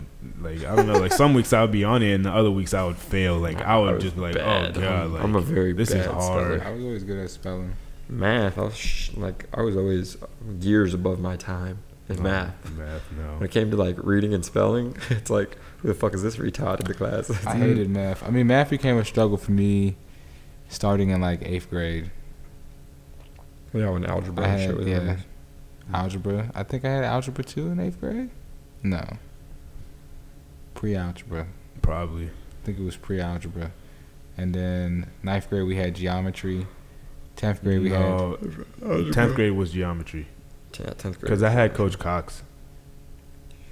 like 0.42 0.63
I 0.66 0.76
don't 0.76 0.86
know 0.88 1.00
like 1.00 1.13
some 1.13 1.34
weeks 1.34 1.52
I 1.54 1.62
would 1.62 1.72
be 1.72 1.84
on 1.84 2.04
it 2.04 2.13
and 2.13 2.26
the 2.26 2.32
other 2.32 2.52
weeks 2.52 2.74
I 2.76 2.84
would 2.86 2.98
fail. 2.98 3.38
Like 3.40 3.60
I 3.62 3.78
would 3.80 3.96
was 3.96 4.04
just 4.04 4.16
be 4.16 4.22
like 4.22 4.36
oh, 4.36 4.40
bad. 4.46 4.78
oh 4.78 4.82
god 4.82 5.04
I'm, 5.06 5.13
like 5.13 5.24
I'm 5.24 5.36
a 5.36 5.42
very 5.42 5.74
this 5.74 5.90
is 5.92 6.06
hard. 6.06 6.22
speller. 6.24 6.63
I 6.63 6.72
was 6.76 6.84
always 6.84 7.04
good 7.04 7.18
at 7.18 7.30
spelling. 7.32 7.74
Math, 8.10 8.58
I 8.58 8.62
was 8.62 8.78
sh- 8.78 9.12
like, 9.15 9.46
I 9.54 9.62
was 9.62 9.76
always 9.76 10.17
years 10.62 10.93
above 10.93 11.20
my 11.20 11.36
time 11.36 11.80
in 12.10 12.17
No, 12.17 12.24
math. 12.24 12.72
Math 12.72 13.02
When 13.12 13.43
it 13.43 13.52
came 13.52 13.70
to 13.72 13.78
like 13.78 13.98
reading 14.02 14.34
and 14.34 14.46
spelling, 14.46 14.96
it's 15.10 15.30
like, 15.30 15.58
who 15.80 15.89
the 15.89 15.93
fuck 15.93 16.13
is 16.13 16.24
this 16.24 16.38
retard 16.38 16.80
in 16.80 16.86
the 16.88 16.93
class? 16.93 17.30
I 17.46 17.56
hated 17.58 17.89
math. 17.89 18.24
I 18.24 18.30
mean, 18.30 18.48
math 18.48 18.70
became 18.70 18.98
a 18.98 19.06
struggle 19.06 19.38
for 19.38 19.52
me 19.52 19.98
starting 20.70 21.10
in 21.10 21.22
like 21.22 21.41
eighth 21.43 21.70
grade. 21.70 22.12
Yeah, 23.74 23.89
when 23.89 24.06
algebra 24.06 24.46
I 24.46 24.48
and 24.50 24.62
had 24.62 24.76
was 24.78 24.88
yeah, 24.88 24.98
in 25.12 25.24
algebra. 25.93 26.52
I 26.56 26.63
think 26.63 26.86
I 26.86 26.89
had 26.89 27.04
algebra 27.04 27.43
two 27.43 27.67
in 27.70 27.80
eighth 27.80 28.00
grade. 28.00 28.30
No, 28.84 29.06
pre-algebra. 30.74 31.48
Probably. 31.82 32.28
I 32.28 32.65
think 32.65 32.80
it 32.80 32.84
was 32.84 32.96
pre-algebra, 32.96 33.72
and 34.38 34.54
then 34.54 35.08
ninth 35.24 35.50
grade 35.50 35.67
we 35.67 35.76
had 35.76 35.96
geometry. 35.96 36.67
Tenth 37.38 37.63
grade 37.63 37.82
we 37.82 37.89
had 37.91 39.13
tenth 39.13 39.36
grade 39.36 39.54
was 39.54 39.71
geometry 39.71 40.28
Yeah, 40.78 40.88
tenth 40.97 41.19
grade. 41.19 41.21
because 41.21 41.41
I 41.43 41.50
had 41.52 41.73
Coach 41.73 41.97
Cox, 42.00 42.43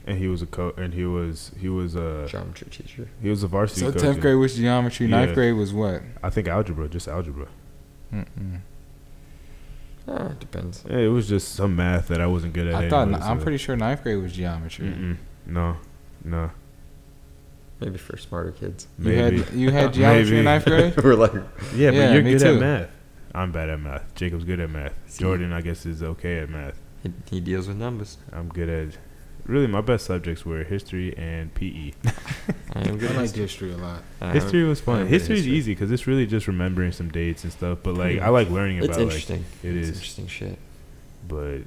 and 0.06 0.17
he 0.19 0.28
was 0.28 0.41
a 0.41 0.45
coach 0.45 0.75
and 0.78 0.93
he 0.93 1.04
was 1.04 1.51
he 1.60 1.67
was 1.67 1.95
a 1.95 2.28
geometry 2.30 2.67
teacher. 2.71 3.10
he 3.21 3.30
was 3.30 3.41
a 3.43 3.47
varsity 3.47 3.82
so 3.82 3.91
tenth 3.91 4.21
grade 4.21 4.38
was 4.38 4.56
geometry. 4.56 5.08
Ninth 5.08 5.30
Yeah. 5.30 5.36
grade 5.36 5.56
was 5.56 5.73
what? 5.73 6.01
I 6.23 6.30
think 6.30 6.47
algebra, 6.47 6.88
just 6.88 7.08
algebra. 7.08 7.47
Mm-mm. 8.13 8.60
Ah, 10.08 10.28
it 10.30 10.39
depends. 10.39 10.84
Yeah, 10.88 10.97
it 10.99 11.08
was 11.08 11.28
just 11.28 11.56
some 11.56 11.75
math 11.75 12.08
that 12.10 12.21
I 12.21 12.28
wasn't 12.28 12.54
good 12.54 12.67
at. 12.67 12.75
I 12.75 12.88
thought 12.89 13.08
anyway, 13.08 13.21
I'm 13.23 13.39
so- 13.39 13.43
pretty 13.43 13.58
sure 13.58 13.75
ninth 13.75 14.04
grade 14.04 14.21
was 14.21 14.32
geometry. 14.34 14.86
Mm-mm. 14.88 15.17
No, 15.47 15.78
no. 16.23 16.51
Maybe 17.82 17.97
for 17.97 18.15
smarter 18.15 18.51
kids. 18.51 18.88
You 18.99 19.06
Maybe. 19.10 19.41
had 19.41 19.54
you 19.54 19.71
had 19.71 19.93
geometry 19.97 20.23
Maybe. 20.25 20.38
in 20.38 20.45
ninth 20.45 20.65
grade. 20.65 20.95
We're 21.04 21.15
like, 21.15 21.34
Yeah, 21.34 21.89
Yeah, 21.89 21.91
but 22.08 22.13
you're 22.13 22.21
good 22.21 22.39
too. 22.39 22.54
at 22.54 22.60
math. 22.60 22.89
I'm 23.36 23.52
bad 23.52 23.69
at 23.69 23.80
math. 23.80 24.15
Jacob's 24.15 24.45
good 24.45 24.60
at 24.60 24.69
math. 24.69 24.93
See? 25.08 25.21
Jordan, 25.21 25.52
I 25.52 25.62
guess, 25.62 25.86
is 25.86 26.02
okay 26.02 26.39
at 26.39 26.50
math. 26.50 26.80
he, 27.04 27.12
he 27.30 27.39
deals 27.39 27.67
with 27.67 27.78
numbers. 27.78 28.17
I'm 28.32 28.50
good 28.50 28.69
at. 28.69 28.98
Really, 29.45 29.67
my 29.67 29.82
best 29.82 30.06
subjects 30.06 30.43
were 30.43 30.63
history 30.63 31.15
and 31.17 31.54
PE. 31.54 31.91
I 32.74 32.88
am 32.88 32.98
good 32.98 33.12
I 33.12 33.21
liked 33.21 33.36
history 33.36 33.74
a 33.74 33.78
lot. 33.78 34.02
I 34.19 34.32
history 34.32 34.63
was 34.63 34.82
fun. 34.82 35.02
am 35.02 35.02
good 35.04 35.08
at 35.08 35.19
History 35.19 35.38
is 35.38 35.48
easy 35.48 35.74
because 35.74 35.91
it's 35.91 36.08
really 36.08 36.26
just 36.26 36.48
remembering 36.48 36.91
some 36.91 37.10
dates 37.10 37.43
and 37.43 37.54
stuff. 37.54 37.80
But 37.84 37.95
like, 37.95 38.17
hmm. 38.17 38.24
I 38.24 38.30
like 38.30 38.50
learning 38.50 38.78
It's 38.78 38.88
about 38.88 38.98
like. 38.98 39.06
interesting. 39.06 39.45
it 39.62 39.76
it's 39.76 39.89
is. 39.89 39.95
interesting 39.98 40.28
shit. 40.28 40.58
But 41.28 41.60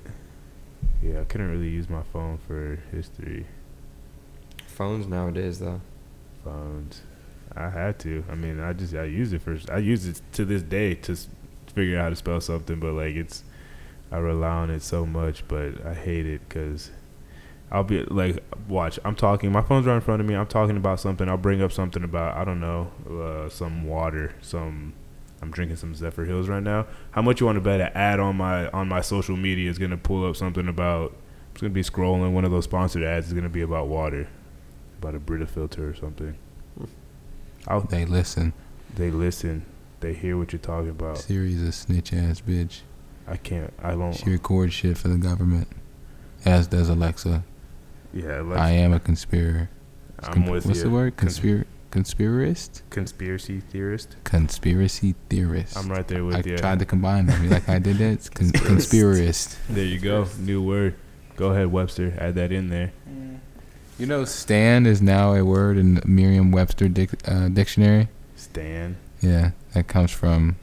yeah, 1.02 1.20
I 1.20 1.24
couldn't 1.24 1.50
really 1.50 1.68
use 1.68 1.88
my 1.88 2.02
phone 2.12 2.38
for 2.46 2.80
history. 2.90 3.46
Phones 4.66 5.06
nowadays, 5.06 5.58
though. 5.58 5.80
Phones, 6.44 7.02
I 7.54 7.68
had 7.68 7.98
to. 8.00 8.24
I 8.30 8.34
mean, 8.34 8.60
I 8.60 8.72
just 8.72 8.94
I 8.94 9.04
use 9.04 9.32
it 9.32 9.42
for. 9.42 9.58
I 9.72 9.78
use 9.78 10.06
it 10.06 10.20
to 10.32 10.44
this 10.44 10.62
day 10.62 10.94
to 10.94 11.12
s- 11.12 11.28
figure 11.78 11.98
out 11.98 12.02
how 12.04 12.10
to 12.10 12.16
spell 12.16 12.40
something. 12.40 12.80
But 12.80 12.94
like, 12.94 13.14
it's 13.14 13.44
I 14.10 14.16
rely 14.18 14.48
on 14.48 14.70
it 14.70 14.82
so 14.82 15.06
much, 15.06 15.46
but 15.48 15.84
I 15.86 15.94
hate 15.94 16.26
it 16.26 16.40
because 16.48 16.90
I'll 17.70 17.84
be 17.84 18.02
like, 18.04 18.42
watch. 18.68 18.98
I'm 19.04 19.14
talking. 19.14 19.52
My 19.52 19.62
phone's 19.62 19.86
right 19.86 19.94
in 19.96 20.00
front 20.00 20.20
of 20.20 20.26
me. 20.26 20.34
I'm 20.34 20.46
talking 20.46 20.76
about 20.76 21.00
something. 21.00 21.28
I'll 21.28 21.36
bring 21.36 21.62
up 21.62 21.70
something 21.72 22.02
about 22.02 22.36
I 22.36 22.44
don't 22.44 22.60
know, 22.60 22.90
uh, 23.08 23.48
some 23.48 23.84
water, 23.86 24.34
some. 24.40 24.94
I'm 25.40 25.52
drinking 25.52 25.76
some 25.76 25.94
Zephyrhills 25.94 26.48
right 26.48 26.62
now. 26.62 26.86
How 27.12 27.22
much 27.22 27.38
you 27.38 27.46
want 27.46 27.56
to 27.56 27.60
bet 27.60 27.80
an 27.80 27.92
ad 27.94 28.18
on 28.18 28.36
my 28.36 28.68
on 28.70 28.88
my 28.88 29.00
social 29.02 29.36
media 29.36 29.70
is 29.70 29.78
gonna 29.78 29.96
pull 29.96 30.26
up 30.28 30.34
something 30.36 30.66
about? 30.66 31.14
It's 31.52 31.60
gonna 31.60 31.72
be 31.72 31.82
scrolling. 31.82 32.32
One 32.32 32.44
of 32.44 32.50
those 32.50 32.64
sponsored 32.64 33.04
ads 33.04 33.28
is 33.28 33.34
gonna 33.34 33.48
be 33.48 33.60
about 33.62 33.86
water, 33.88 34.26
about 35.00 35.14
a 35.14 35.20
Brita 35.20 35.46
filter 35.46 35.88
or 35.88 35.94
something. 35.94 36.36
I'll, 37.66 37.82
They 37.82 38.04
listen. 38.04 38.52
they 38.94 39.10
listen. 39.10 39.64
They 40.00 40.14
hear 40.14 40.36
what 40.36 40.52
you're 40.52 40.60
talking 40.60 40.90
about. 40.90 41.18
Siri's 41.18 41.62
a 41.62 41.72
snitch 41.72 42.12
ass 42.12 42.40
bitch. 42.40 42.80
I 43.26 43.36
can't. 43.36 43.72
I 43.82 43.90
don't. 43.92 44.12
She 44.14 44.30
records 44.30 44.72
shit 44.72 44.96
for 44.96 45.08
the 45.08 45.18
government, 45.18 45.68
as 46.44 46.66
does 46.66 46.88
Alexa. 46.88 47.44
Yeah, 48.12 48.40
like, 48.40 48.58
I 48.58 48.70
am 48.70 48.92
a 48.92 49.00
conspirator. 49.00 49.68
I'm 50.22 50.46
with 50.46 50.64
What's 50.66 50.78
you. 50.78 50.84
the 50.84 50.90
word? 50.90 51.16
Cons- 51.16 51.38
Conspir. 51.40 51.64
conspiracist, 51.90 52.82
Conspiracy 52.90 53.60
theorist. 53.60 54.16
conspiracy 54.24 55.14
theorist. 55.28 55.76
I'm 55.76 55.88
right 55.90 56.06
there 56.08 56.24
with 56.24 56.36
I 56.36 56.50
you. 56.50 56.56
tried 56.58 56.78
to 56.78 56.84
combine 56.86 57.26
them. 57.26 57.50
Like 57.50 57.68
I 57.68 57.78
did 57.78 57.98
that? 57.98 58.04
It's 58.12 58.28
con- 58.30 58.48
conspiracist. 58.48 59.56
There 59.68 59.84
you 59.84 59.98
go. 60.00 60.26
New 60.38 60.62
word. 60.62 60.94
Go 61.36 61.50
ahead, 61.50 61.70
Webster. 61.70 62.14
Add 62.18 62.34
that 62.36 62.50
in 62.50 62.68
there. 62.70 62.92
You 63.98 64.06
know, 64.06 64.24
Stan 64.24 64.86
is 64.86 65.02
now 65.02 65.34
a 65.34 65.44
word 65.44 65.76
in 65.76 66.00
Merriam-Webster 66.04 66.88
dic- 66.88 67.28
uh, 67.28 67.48
dictionary. 67.48 68.08
Stan. 68.36 68.96
Yeah, 69.20 69.50
that 69.74 69.88
comes 69.88 70.10
from 70.10 70.56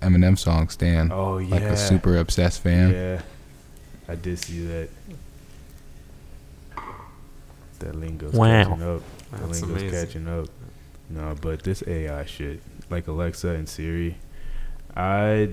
Eminem 0.00 0.36
song 0.38 0.68
"Stan." 0.68 1.10
Oh 1.12 1.38
yeah. 1.38 1.54
like 1.54 1.62
a 1.62 1.76
super 1.76 2.16
obsessed 2.18 2.60
fan. 2.60 2.92
Yeah. 2.92 3.22
I 4.08 4.14
did 4.16 4.38
see 4.38 4.66
that. 4.66 4.88
That 7.78 7.94
lingo's 7.96 8.32
Wow. 8.32 8.64
catching 8.64 8.82
up. 8.82 9.02
The 9.30 9.36
That's 9.38 9.60
lingo's 9.62 9.62
amazing. 9.82 9.90
catching 9.90 10.28
up. 10.28 10.48
No, 11.10 11.34
but 11.40 11.62
this 11.62 11.82
AI 11.86 12.24
shit, 12.24 12.60
like 12.90 13.06
Alexa 13.08 13.48
and 13.48 13.68
Siri, 13.68 14.16
I 14.96 15.50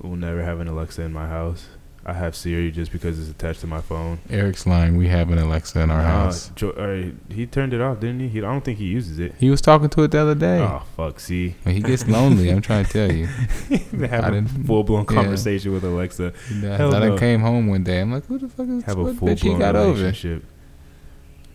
will 0.00 0.16
never 0.16 0.42
have 0.42 0.60
an 0.60 0.68
Alexa 0.68 1.02
in 1.02 1.12
my 1.12 1.28
house. 1.28 1.66
I 2.06 2.12
have 2.12 2.36
Siri 2.36 2.70
just 2.70 2.92
because 2.92 3.18
it's 3.18 3.30
attached 3.30 3.60
to 3.62 3.66
my 3.66 3.80
phone. 3.80 4.18
Eric's 4.28 4.66
lying. 4.66 4.96
We 4.98 5.08
have 5.08 5.30
an 5.30 5.38
Alexa 5.38 5.80
in 5.80 5.90
our 5.90 6.02
Nah, 6.02 6.08
house. 6.24 6.50
Jo- 6.54 6.70
uh, 6.72 7.32
he 7.32 7.46
turned 7.46 7.72
it 7.72 7.80
off, 7.80 8.00
didn't 8.00 8.20
he? 8.20 8.28
he? 8.28 8.38
I 8.40 8.42
don't 8.42 8.62
think 8.62 8.78
he 8.78 8.84
uses 8.84 9.18
it. 9.18 9.34
He 9.38 9.48
was 9.48 9.62
talking 9.62 9.88
to 9.88 10.02
it 10.02 10.10
the 10.10 10.18
other 10.20 10.34
day. 10.34 10.60
Oh 10.60 10.82
fuck! 10.98 11.18
See, 11.18 11.54
When 11.62 11.74
he 11.74 11.80
gets 11.80 12.06
lonely, 12.06 12.50
I'm 12.50 12.60
trying 12.60 12.84
to 12.84 12.92
tell 12.92 13.10
you. 13.10 13.26
they 13.92 14.06
have 14.08 14.24
I 14.24 14.28
a 14.28 14.30
didn't- 14.32 14.66
full 14.66 14.84
blown 14.84 15.06
yeah. 15.08 15.14
conversation 15.22 15.72
with 15.72 15.82
Alexa. 15.84 16.34
I 16.50 16.54
Hell 16.76 16.94
I 16.94 16.98
no. 17.08 17.16
came 17.16 17.40
home 17.40 17.68
one 17.68 17.84
day. 17.84 18.02
I'm 18.02 18.12
like, 18.12 18.26
who 18.26 18.38
the 18.38 18.48
fuck 18.50 18.68
is 18.68 18.84
Have 18.84 18.98
a 18.98 19.02
what 19.04 19.16
full 19.16 19.28
bitch 19.28 19.40
he 19.40 19.48
blown 19.48 19.60
got 19.60 19.74
over? 19.76 19.92
relationship. 19.98 20.44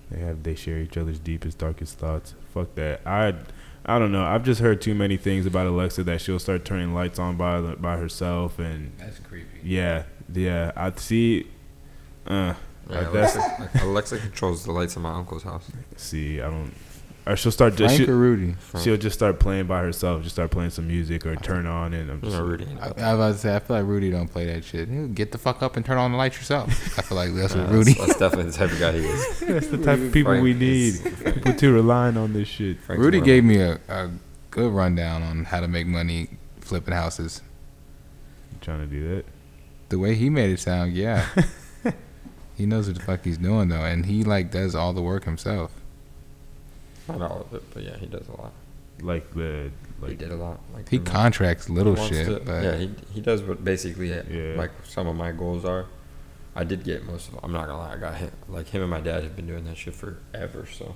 They 0.10 0.20
have 0.22 0.42
they 0.42 0.56
share 0.56 0.80
each 0.80 0.98
other's 0.98 1.20
deepest, 1.20 1.60
darkest 1.60 2.00
thoughts. 2.00 2.34
Fuck 2.54 2.74
that. 2.76 3.02
I 3.06 3.36
I 3.86 4.00
don't 4.00 4.12
know. 4.12 4.24
I've 4.26 4.44
just 4.44 4.62
heard 4.62 4.82
too 4.82 4.96
many 4.96 5.18
things 5.18 5.46
about 5.46 5.68
Alexa 5.68 6.04
that 6.06 6.22
she'll 6.22 6.40
start 6.40 6.66
turning 6.66 6.96
lights 6.96 7.20
on 7.20 7.38
by 7.38 7.62
by 7.76 7.98
herself 7.98 8.58
and 8.58 8.92
That's 8.98 9.20
creepy. 9.20 9.60
yeah, 9.64 10.04
yeah. 10.34 10.72
I'd 10.76 11.00
see. 11.00 11.48
Uh, 12.28 12.54
Yeah, 12.90 12.98
Like, 12.98 13.08
Alexa, 13.08 13.40
like, 13.60 13.84
Alexa 13.84 14.18
controls 14.20 14.64
the 14.66 14.72
lights 14.72 14.96
in 14.96 15.02
my 15.04 15.12
uncle's 15.14 15.44
house. 15.44 15.70
see. 15.96 16.42
I 16.42 16.50
don't. 16.50 16.74
Or 17.28 17.36
she'll 17.36 17.52
start 17.52 17.76
just 17.76 17.96
Frank 17.96 18.08
she, 18.08 18.12
or 18.12 18.16
Rudy? 18.16 18.54
Frank. 18.54 18.84
she'll 18.84 18.98
just 18.98 19.14
start 19.16 19.40
playing 19.40 19.68
by 19.68 19.82
herself. 19.82 20.24
Just 20.24 20.34
start 20.36 20.50
playing 20.50 20.72
some 20.72 20.88
music 20.88 21.28
or 21.28 21.36
turn 21.36 21.68
on 21.68 21.94
and 21.94 22.10
I'm 22.10 22.22
just 22.22 22.36
know, 22.36 22.44
Rudy. 22.44 22.66
I, 22.82 22.86
I 22.86 22.88
was 22.88 22.96
about 22.98 23.32
to 23.34 23.38
say, 23.38 23.56
I 23.56 23.60
feel 23.60 23.76
like 23.78 23.86
Rudy 23.86 24.10
don't 24.10 24.28
play 24.30 24.46
that 24.46 24.64
shit. 24.64 24.88
He'll 24.90 25.08
get 25.08 25.32
the 25.32 25.38
fuck 25.38 25.62
up 25.62 25.76
and 25.78 25.86
turn 25.86 26.00
on 26.00 26.12
the 26.12 26.18
lights 26.18 26.38
yourself. 26.38 26.70
I 26.98 27.04
feel 27.04 27.16
like 27.18 27.36
that's 27.36 27.54
Nah, 27.54 27.66
what 27.66 27.72
Rudy. 27.74 27.94
That's, 27.94 28.08
that's 28.18 28.20
definitely 28.20 28.52
the 28.52 28.58
type 28.58 28.72
of 28.72 28.80
guy 28.80 28.92
he 28.94 29.00
is. 29.06 29.40
That's 29.48 29.68
the 29.68 29.78
type 29.78 30.00
of 30.00 30.12
people 30.12 30.40
we 30.42 30.54
need. 30.56 30.88
is- 30.96 31.02
People 31.36 31.54
too 31.54 31.72
relying 31.74 32.18
on 32.18 32.34
this 32.34 32.48
shit. 32.48 32.80
Frank's 32.80 33.00
Rudy 33.04 33.22
gave 33.22 33.44
me 33.44 33.60
a, 33.60 33.80
a 33.88 34.10
good 34.50 34.72
rundown 34.72 35.22
on 35.22 35.44
how 35.46 35.60
to 35.60 35.68
make 35.68 35.86
money 35.86 36.30
flipping 36.62 36.96
houses. 36.96 37.44
trying 38.62 38.80
to 38.80 38.88
do 38.88 39.16
that. 39.16 39.26
The 39.90 39.98
way 40.00 40.16
he 40.16 40.30
made 40.30 40.52
it 40.52 40.60
sound, 40.60 40.94
yeah. 40.94 41.26
he 42.56 42.66
knows 42.66 42.88
what 42.88 42.98
the 42.98 43.02
fuck 43.04 43.24
he's 43.24 43.38
doing 43.38 43.70
though, 43.70 43.84
and 43.86 44.06
he 44.06 44.24
like 44.24 44.52
does 44.52 44.76
all 44.76 44.94
the 44.94 45.02
work 45.02 45.26
himself. 45.26 45.72
Not 47.08 47.22
all 47.22 47.42
of 47.42 47.54
it, 47.54 47.64
but 47.74 47.84
yeah, 47.84 47.98
he 47.98 48.06
does 48.06 48.28
a 48.28 48.40
lot. 48.40 48.52
Like 49.02 49.34
the 49.34 49.72
he 50.02 50.06
like 50.08 50.18
did 50.18 50.32
a 50.32 50.36
lot. 50.36 50.60
Like 50.74 50.88
He 50.90 50.98
the- 50.98 51.10
contracts 51.10 51.70
little 51.70 51.94
wants 51.96 52.16
shit, 52.16 52.28
to- 52.28 52.40
but 52.46 52.64
yeah, 52.64 52.76
he 52.78 52.92
he 53.14 53.22
does 53.22 53.42
what 53.42 53.64
basically 53.64 54.14
uh, 54.14 54.24
Yeah. 54.30 54.56
like 54.58 54.72
some 54.84 55.08
of 55.08 55.16
my 55.16 55.32
goals 55.32 55.66
are. 55.66 55.86
I 56.56 56.64
did 56.66 56.84
get 56.84 57.06
most 57.06 57.28
of 57.28 57.36
them. 57.36 57.42
I'm 57.44 57.52
not 57.54 57.68
gonna 57.68 57.78
lie. 57.80 57.94
I 57.94 57.98
got 57.98 58.16
him. 58.16 58.32
Like 58.48 58.68
him 58.68 58.82
and 58.82 58.92
my 58.92 59.00
dad 59.00 59.24
have 59.24 59.36
been 59.36 59.48
doing 59.48 59.64
that 59.66 59.78
shit 59.78 59.96
forever. 59.96 60.66
So 60.72 60.96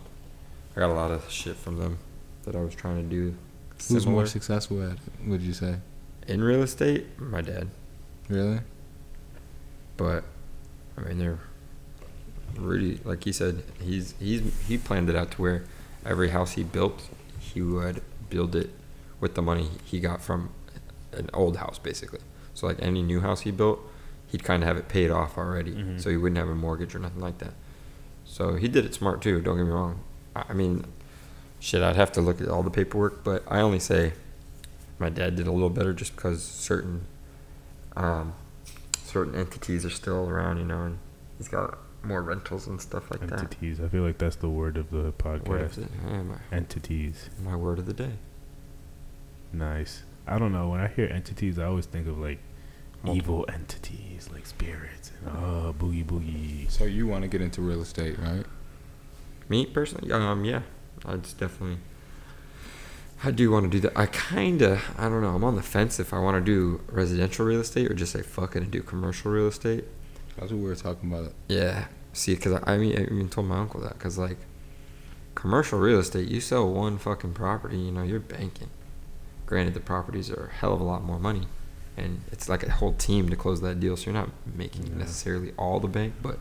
I 0.75 0.79
got 0.79 0.89
a 0.89 0.93
lot 0.93 1.11
of 1.11 1.29
shit 1.31 1.55
from 1.55 1.77
them 1.77 1.97
that 2.43 2.55
I 2.55 2.59
was 2.59 2.75
trying 2.75 2.97
to 2.97 3.09
do. 3.09 3.35
who's 3.77 3.85
similar. 4.03 4.11
more 4.11 4.25
successful 4.25 4.83
at 4.83 4.93
it? 4.93 4.99
Would 5.27 5.41
you 5.41 5.53
say? 5.53 5.77
in 6.27 6.41
real 6.43 6.61
estate? 6.63 7.19
My 7.19 7.41
dad. 7.41 7.69
Really? 8.29 8.59
But 10.03 10.23
I 10.97 11.07
mean, 11.07 11.17
they're 11.17 11.39
really 12.57 12.99
Like 13.05 13.23
he 13.23 13.31
said, 13.31 13.63
he's 13.81 14.13
he's 14.19 14.41
he 14.67 14.77
planned 14.77 15.09
it 15.09 15.15
out 15.15 15.31
to 15.31 15.41
where 15.41 15.63
every 16.05 16.29
house 16.29 16.51
he 16.53 16.63
built, 16.63 17.07
he 17.39 17.61
would 17.61 18.01
build 18.29 18.53
it 18.55 18.69
with 19.21 19.35
the 19.35 19.41
money 19.41 19.69
he 19.85 19.99
got 20.01 20.21
from 20.21 20.49
an 21.13 21.29
old 21.33 21.55
house, 21.57 21.79
basically. 21.79 22.19
So 22.53 22.67
like 22.67 22.81
any 22.81 23.01
new 23.01 23.21
house 23.21 23.41
he 23.41 23.51
built, 23.51 23.79
he'd 24.27 24.43
kind 24.43 24.61
of 24.61 24.67
have 24.67 24.77
it 24.77 24.87
paid 24.89 25.09
off 25.09 25.37
already, 25.37 25.71
Mhm. 25.71 26.01
so 26.01 26.09
he 26.09 26.17
wouldn't 26.17 26.37
have 26.37 26.49
a 26.49 26.55
mortgage 26.55 26.93
or 26.95 26.99
nothing 26.99 27.21
like 27.21 27.37
that. 27.37 27.53
So 28.25 28.55
he 28.55 28.67
did 28.67 28.85
it 28.85 28.93
smart 28.93 29.21
too. 29.21 29.39
Don't 29.41 29.57
get 29.57 29.65
me 29.65 29.71
wrong. 29.71 30.01
I 30.35 30.43
I 30.49 30.53
mean, 30.53 30.85
shit, 31.61 31.81
I'd 31.81 31.95
have 31.95 32.11
to 32.13 32.21
look 32.21 32.41
at 32.41 32.49
all 32.49 32.61
the 32.63 32.69
paperwork, 32.79 33.23
but 33.23 33.43
I 33.47 33.61
only 33.61 33.79
say 33.79 34.13
my 34.99 35.09
dad 35.09 35.35
did 35.37 35.47
a 35.47 35.51
little 35.51 35.69
better 35.69 35.93
just 35.93 36.15
because 36.15 36.43
certain 36.43 37.05
um, 37.95 38.33
certain 39.13 39.35
entities 39.35 39.85
are 39.85 39.89
still 39.91 40.27
around, 40.27 40.57
you 40.57 40.65
know, 40.65 40.83
and 40.83 40.97
he's 41.37 41.47
got 41.47 41.77
more 42.03 42.21
rentals 42.21 42.67
and 42.67 42.81
stuff 42.81 43.09
like 43.11 43.21
that. 43.29 43.39
entities. 43.39 43.79
I 43.79 43.87
feel 43.87 44.03
like 44.03 44.17
that's 44.17 44.35
the 44.35 44.49
word 44.49 44.75
of 44.75 44.89
the 44.89 44.97
that. 45.03 45.23
Word 45.25 45.43
podcast. 45.45 45.77
of 45.77 46.03
the, 46.03 46.09
yeah, 46.11 46.23
my, 46.23 46.35
Entities. 46.51 47.29
my 47.43 47.55
word 47.55 47.79
of 47.79 47.85
the 47.85 47.93
day. 47.93 48.13
Nice. 49.53 50.03
I 50.27 50.39
don't 50.39 50.51
know. 50.51 50.69
When 50.69 50.79
I 50.81 50.87
hear 50.87 51.07
entities, 51.07 51.59
I 51.59 51.65
always 51.65 51.85
think 51.85 52.07
of 52.07 52.17
like 52.17 52.39
Multiple. 53.03 53.15
evil 53.15 53.45
entities, 53.53 54.29
like 54.33 54.45
spirits 54.45 55.11
and 55.25 55.37
oh, 55.37 55.75
boogie 55.77 56.05
boogie. 56.05 56.69
So 56.71 56.85
you 56.85 57.05
want 57.07 57.21
to 57.23 57.27
get 57.27 57.41
into 57.41 57.61
real 57.61 57.81
estate, 57.81 58.17
right? 58.19 58.45
Me 59.49 59.65
personally, 59.65 60.11
um, 60.11 60.43
yeah, 60.45 60.61
I 61.05 61.17
just 61.17 61.37
definitely. 61.37 61.77
I 63.23 63.31
do 63.31 63.51
want 63.51 63.65
to 63.65 63.69
do 63.69 63.79
that. 63.87 63.97
I 63.97 64.05
kind 64.07 64.61
of, 64.61 64.83
I 64.97 65.03
don't 65.09 65.21
know. 65.21 65.33
I'm 65.35 65.43
on 65.43 65.55
the 65.55 65.61
fence 65.63 65.99
if 65.99 66.13
I 66.13 66.19
want 66.19 66.35
to 66.37 66.41
do 66.43 66.81
residential 66.91 67.45
real 67.45 67.61
estate 67.61 67.89
or 67.89 67.93
just 67.93 68.11
say 68.11 68.21
fuck 68.21 68.55
it 68.55 68.63
and 68.63 68.71
do 68.71 68.81
commercial 68.81 69.31
real 69.31 69.47
estate. 69.47 69.85
That's 70.37 70.51
what 70.51 70.59
we 70.59 70.65
were 70.65 70.75
talking 70.75 71.11
about. 71.11 71.31
Yeah. 71.47 71.85
See, 72.11 72.35
because 72.35 72.53
I, 72.65 72.73
I 72.73 72.77
mean, 72.77 72.97
I 72.97 73.03
even 73.03 73.29
told 73.29 73.47
my 73.47 73.57
uncle 73.59 73.79
that 73.81 73.93
because 73.93 74.17
like, 74.17 74.37
commercial 75.35 75.79
real 75.79 75.99
estate, 75.99 76.27
you 76.27 76.41
sell 76.41 76.69
one 76.71 76.97
fucking 76.97 77.33
property, 77.33 77.77
you 77.77 77.91
know, 77.91 78.03
you're 78.03 78.19
banking. 78.19 78.69
Granted, 79.45 79.73
the 79.73 79.79
properties 79.79 80.29
are 80.29 80.47
a 80.47 80.53
hell 80.53 80.73
of 80.73 80.81
a 80.81 80.83
lot 80.83 81.03
more 81.03 81.19
money, 81.19 81.47
and 81.97 82.21
it's 82.31 82.47
like 82.49 82.63
a 82.63 82.71
whole 82.71 82.93
team 82.93 83.29
to 83.29 83.35
close 83.35 83.61
that 83.61 83.79
deal. 83.79 83.95
So 83.97 84.05
you're 84.05 84.13
not 84.19 84.29
making 84.55 84.87
Yeah. 84.87 84.95
necessarily 84.95 85.53
all 85.57 85.79
the 85.79 85.87
bank, 85.87 86.13
but 86.21 86.39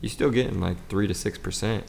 you're 0.00 0.10
still 0.10 0.30
getting 0.30 0.60
like 0.60 0.76
three 0.88 1.06
to 1.06 1.14
six 1.14 1.38
percent. 1.38 1.84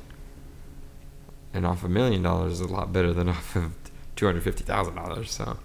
And 1.54 1.65
off 1.65 1.84
a 1.84 1.89
million 1.89 2.21
dollars 2.23 2.54
is 2.54 2.60
a 2.62 2.67
lot 2.67 2.91
better 2.93 3.13
than 3.13 3.30
off 3.30 3.56
of 3.56 3.71
two 4.17 4.25
hundred 4.25 4.43
fifty 4.43 4.63
thousand 4.65 4.95
dollars. 4.95 5.32
So 5.32 5.58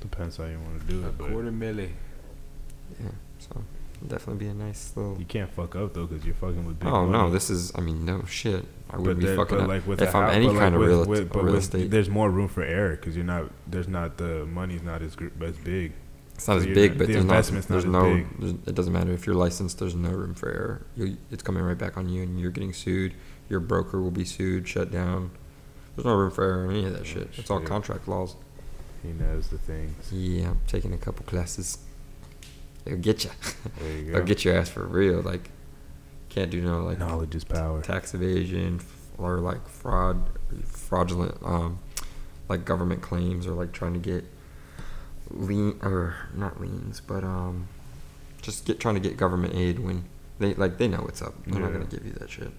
Depends 0.00 0.36
how 0.36 0.44
you 0.44 0.58
want 0.60 0.80
to 0.80 0.86
do 0.86 1.02
A 1.04 1.08
it, 1.08 1.18
but 1.18 1.30
quarter 1.30 1.50
milli. 1.50 1.90
yeah, 3.02 3.08
so 3.38 3.64
definitely 4.06 4.44
be 4.44 4.50
a 4.50 4.54
nice 4.54 4.92
little. 4.96 5.16
you 5.18 5.24
can't 5.24 5.50
fuck 5.50 5.74
up 5.76 5.94
though 5.94 6.06
because 6.06 6.24
you're 6.24 6.34
fucking 6.34 6.64
with 6.66 6.78
big 6.78 6.88
Oh 6.88 7.06
no, 7.06 7.30
this 7.30 7.48
is. 7.50 7.72
I 7.74 7.80
mean, 7.80 8.04
no 8.04 8.22
shit. 8.26 8.64
I 8.90 8.98
wouldn't 8.98 9.20
be 9.20 9.26
there- 9.26 9.36
fucking 9.36 9.56
but 9.56 9.62
up. 9.64 9.68
like 9.68 9.86
with 9.86 10.02
if 10.02 10.14
a 10.14 10.18
I'm 10.18 10.24
hou- 10.26 10.30
any 10.32 10.46
but 10.46 10.52
like 10.52 10.60
kind 10.60 10.74
of 10.74 10.80
with- 10.82 10.88
real, 10.90 11.04
with- 11.06 11.32
but 11.32 11.42
real 11.44 11.54
with- 11.54 11.62
estate. 11.64 11.90
There's 11.90 12.08
more 12.10 12.30
room 12.30 12.48
for 12.48 12.62
error 12.62 12.96
because 12.96 13.16
you're 13.16 13.24
not. 13.24 13.50
There's 13.66 13.88
not 13.88 14.18
the 14.18 14.44
money's 14.46 14.82
not 14.82 15.00
as 15.02 15.16
as 15.40 15.56
big. 15.56 15.92
It's 16.34 16.46
not 16.48 16.54
So 16.54 16.58
as 16.58 16.66
big, 16.66 16.90
not- 16.92 16.98
but 16.98 17.06
the 17.06 17.12
there's 17.14 17.24
not. 17.24 17.32
investment's 17.32 17.70
not 17.70 17.74
There's 17.76 17.84
as 17.84 17.90
no. 17.90 18.26
There's, 18.40 18.52
it 18.66 18.74
doesn't 18.74 18.92
matter 18.92 19.12
if 19.12 19.24
you're 19.26 19.36
licensed. 19.36 19.78
There's 19.78 19.94
no 19.94 20.10
room 20.10 20.34
for 20.34 20.50
error. 20.50 20.86
You, 20.96 21.16
it's 21.30 21.42
coming 21.42 21.62
right 21.62 21.78
back 21.78 21.96
on 21.96 22.08
you, 22.10 22.22
and 22.22 22.38
you're 22.38 22.50
getting 22.50 22.72
sued. 22.74 23.14
Your 23.48 23.60
broker 23.60 24.00
will 24.02 24.10
be 24.10 24.24
sued, 24.24 24.68
shut 24.68 24.90
down. 24.90 25.30
There's 25.94 26.04
no 26.04 26.14
room 26.14 26.30
for 26.30 26.42
error 26.44 26.64
in 26.64 26.70
any 26.70 26.84
of 26.86 26.92
that 26.94 27.06
shit. 27.06 27.30
It's 27.36 27.50
all 27.50 27.60
contract 27.60 28.08
laws. 28.08 28.36
He 29.02 29.12
knows 29.12 29.48
the 29.48 29.58
things. 29.58 30.12
Yeah, 30.12 30.50
I'm 30.50 30.60
taking 30.66 30.92
a 30.92 30.98
couple 30.98 31.24
classes. 31.26 31.78
They'll 32.84 32.96
get 32.96 33.24
you. 33.24 33.30
There 33.78 33.98
you 33.98 34.04
They'll 34.12 34.24
get 34.24 34.44
your 34.44 34.56
ass 34.56 34.68
for 34.68 34.84
real. 34.84 35.20
Like, 35.20 35.50
can't 36.28 36.50
do 36.50 36.60
no 36.60 36.82
like 36.82 36.98
Knowledge 36.98 37.34
is 37.34 37.44
power. 37.44 37.80
tax 37.82 38.14
evasion 38.14 38.80
or 39.18 39.38
like 39.38 39.68
fraud, 39.68 40.28
fraudulent, 40.64 41.36
um, 41.44 41.78
like 42.48 42.64
government 42.64 43.02
claims 43.02 43.46
or 43.46 43.52
like 43.52 43.72
trying 43.72 43.92
to 43.94 44.00
get 44.00 44.24
lien 45.30 45.78
or 45.82 46.14
not 46.34 46.60
liens, 46.60 47.00
but 47.00 47.22
um, 47.24 47.68
just 48.42 48.64
get 48.64 48.80
trying 48.80 48.94
to 48.94 49.00
get 49.00 49.16
government 49.16 49.54
aid 49.54 49.78
when 49.78 50.04
they 50.38 50.54
like 50.54 50.78
they 50.78 50.88
know 50.88 50.98
what's 50.98 51.22
up. 51.22 51.34
They're 51.46 51.60
not 51.60 51.72
gonna 51.72 51.84
give 51.84 52.04
you 52.04 52.12
that 52.14 52.30
shit. 52.30 52.50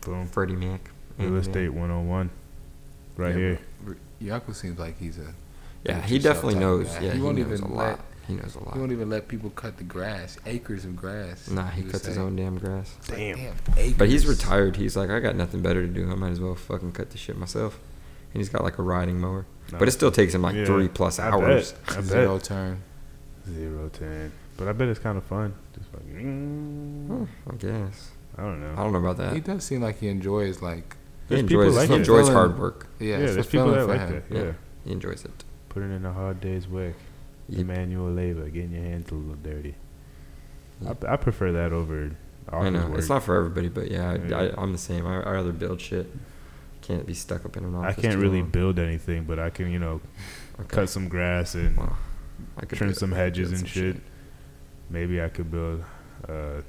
Boom. 0.00 0.26
Freddie 0.26 0.56
Mac. 0.56 0.90
Real 1.18 1.28
Andy 1.28 1.40
estate 1.40 1.70
Mac. 1.70 1.80
101. 1.80 2.30
Right 3.16 3.28
Yeah, 3.30 3.34
here. 3.34 3.60
but 4.46 4.56
seems 4.56 4.78
like 4.78 4.98
he's 4.98 5.18
a. 5.18 5.34
Yeah, 5.84 6.00
he 6.02 6.18
definitely 6.18 6.56
knows. 6.56 6.86
Yeah, 6.94 7.10
he 7.12 7.18
he, 7.18 7.20
won't 7.22 7.38
knows 7.38 7.60
even 7.60 7.70
a 7.70 7.74
let. 7.74 7.88
lot. 7.90 8.00
He 8.26 8.34
knows 8.34 8.54
a 8.54 8.60
lot. 8.64 8.72
He 8.72 8.80
won't 8.80 8.92
even 8.92 9.10
let 9.10 9.28
people 9.28 9.50
cut 9.50 9.76
the 9.76 9.84
grass, 9.84 10.38
acres 10.46 10.84
of 10.86 10.96
grass. 10.96 11.48
Nah, 11.50 11.68
he 11.68 11.82
would 11.82 11.92
cuts 11.92 12.06
his 12.06 12.16
own 12.16 12.36
damn 12.36 12.58
grass. 12.58 12.94
It's 12.98 13.10
like, 13.10 13.18
Damn. 13.18 13.54
acres. 13.76 13.92
But 13.98 14.08
he's 14.08 14.26
retired. 14.26 14.76
He's 14.76 14.96
like, 14.96 15.10
I 15.10 15.20
got 15.20 15.36
nothing 15.36 15.60
better 15.60 15.82
to 15.86 15.92
do. 15.92 16.10
I 16.10 16.14
might 16.14 16.30
as 16.30 16.40
well 16.40 16.54
fucking 16.54 16.92
cut 16.92 17.10
the 17.10 17.18
shit 17.18 17.36
myself. 17.36 17.78
And 18.32 18.40
he's 18.40 18.48
got 18.48 18.64
like 18.64 18.78
a 18.78 18.82
riding 18.82 19.20
mower. 19.20 19.44
But 19.70 19.88
it 19.88 19.92
still 19.92 20.10
takes 20.10 20.34
him 20.34 20.42
like 20.42 20.54
Yeah, 20.54 20.64
three 20.64 20.88
plus 20.88 21.18
I 21.18 21.28
hours. 21.30 21.72
Bet. 21.72 21.90
I 21.90 21.94
bet. 21.96 22.04
Zero 22.04 22.38
turn. 22.38 22.82
Zero 23.46 23.88
ten. 23.90 24.32
But 24.56 24.68
I 24.68 24.72
bet 24.72 24.88
it's 24.88 25.00
kind 25.00 25.18
of 25.18 25.24
fun. 25.24 25.54
Just 25.76 25.90
fucking. 25.90 27.08
Oh, 27.10 27.52
I 27.52 27.56
guess. 27.56 28.10
I 28.38 28.42
don't 28.42 28.60
know. 28.60 28.72
I 28.72 28.82
don't 28.82 28.92
know 28.92 28.98
about 29.00 29.16
that. 29.18 29.34
He 29.34 29.40
does 29.40 29.64
seem 29.64 29.82
like 29.82 29.98
he 30.00 30.08
enjoys 30.08 30.62
like 30.62 30.96
He 31.28 31.36
There's 31.36 31.42
people 31.48 31.62
enjoys, 31.62 31.76
like 31.76 31.88
he 31.88 31.94
it. 31.94 31.98
enjoys 31.98 32.28
hard 32.28 32.58
work. 32.58 32.86
Yeah, 32.98 33.18
Yeah, 33.18 33.26
there's 33.32 33.46
people 33.46 33.70
that 33.72 33.86
like 33.86 34.08
that. 34.08 34.22
Yeah. 34.30 34.42
Yeah. 34.42 34.52
He 34.84 34.92
enjoys 34.92 35.24
it. 35.24 35.44
Putting 35.70 35.90
in 35.94 36.04
a 36.04 36.12
hard 36.12 36.40
day's 36.40 36.68
work. 36.68 36.94
Yep. 37.48 37.66
manual 37.66 38.10
labor, 38.10 38.48
getting 38.48 38.72
your 38.72 38.82
hands 38.82 39.10
a 39.10 39.14
little 39.14 39.34
dirty. 39.42 39.74
Yep. 40.80 41.04
I, 41.04 41.12
I 41.12 41.16
prefer 41.16 41.52
that 41.52 41.72
over 41.72 42.12
I 42.50 42.70
know 42.70 42.86
work. 42.88 42.98
it's 42.98 43.08
not 43.08 43.22
for 43.22 43.36
everybody, 43.36 43.68
but 43.68 43.90
yeah, 43.90 44.10
I, 44.12 44.14
Yeah. 44.16 44.38
I, 44.56 44.62
I'm 44.62 44.72
the 44.72 44.78
same. 44.78 45.06
I, 45.06 45.22
I 45.22 45.30
rather 45.32 45.52
build 45.52 45.80
shit. 45.80 46.10
Can't 46.82 47.06
be 47.06 47.14
stuck 47.14 47.44
up 47.46 47.56
in 47.56 47.64
an 47.64 47.74
office. 47.74 47.98
I 47.98 48.00
can't 48.00 48.14
too 48.14 48.20
really 48.20 48.40
long. 48.42 48.50
build 48.50 48.78
anything, 48.78 49.24
but 49.24 49.38
I 49.38 49.50
can, 49.50 49.70
you 49.70 49.78
know, 49.78 50.00
Okay. 50.60 50.68
cut 50.68 50.88
some 50.88 51.08
grass 51.08 51.54
and 51.54 51.76
Wow. 51.76 51.96
I 52.58 52.64
could 52.66 52.78
trim 52.78 52.94
some 52.94 53.12
hedges 53.12 53.48
and 53.50 53.58
some 53.60 53.66
shit. 53.68 53.96
Maybe 54.90 55.20
I 55.22 55.28
could 55.28 55.50
build 55.50 55.82
a 56.28 56.62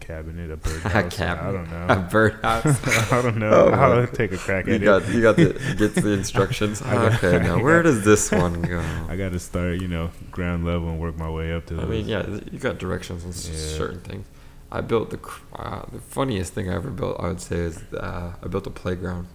cabinet, 0.00 0.50
a 0.50 0.56
bird 0.56 0.82
A 0.84 0.88
house. 0.88 1.20
I 1.20 1.52
don't 1.52 1.70
know. 1.70 1.86
A 1.88 1.96
know. 1.96 2.08
birdhouse. 2.10 3.12
I 3.12 3.22
don't 3.22 3.36
know. 3.38 3.50
Oh, 3.50 3.70
I'll 3.70 3.90
well. 3.98 4.06
take 4.08 4.32
a 4.32 4.36
crack 4.38 4.66
you 4.66 4.74
at 4.74 4.80
got 4.82 5.02
it. 5.02 5.14
you 5.14 5.22
got 5.22 5.36
the 5.36 5.52
gets 5.78 5.94
the 5.94 6.10
instructions. 6.12 6.80
Got- 6.80 7.14
okay, 7.22 7.38
now 7.38 7.58
I 7.58 7.62
where 7.62 7.82
does 7.82 8.04
this 8.04 8.30
one 8.32 8.62
go? 8.62 8.80
I 9.08 9.16
got 9.16 9.32
to 9.32 9.38
start, 9.38 9.80
you 9.80 9.88
know, 9.88 10.10
ground 10.30 10.64
level 10.64 10.88
and 10.88 10.98
work 11.00 11.16
my 11.16 11.30
way 11.30 11.52
up 11.52 11.66
to 11.66 11.74
I 11.74 11.80
those. 11.82 11.88
mean, 11.90 12.08
yeah, 12.08 12.26
you 12.50 12.58
got 12.58 12.78
directions 12.78 13.22
on 13.24 13.30
Yeah. 13.30 13.58
certain 13.76 14.00
things. 14.00 14.26
I 14.72 14.80
built 14.80 15.10
the 15.10 15.18
uh, 15.54 15.84
the 15.92 15.98
funniest 16.00 16.52
thing 16.54 16.70
I 16.70 16.74
ever 16.76 16.90
built. 16.90 17.16
I 17.20 17.28
would 17.28 17.40
say 17.40 17.56
is 17.56 17.82
uh, 17.94 18.34
I 18.42 18.46
built 18.48 18.66
a 18.66 18.70
playground. 18.70 19.26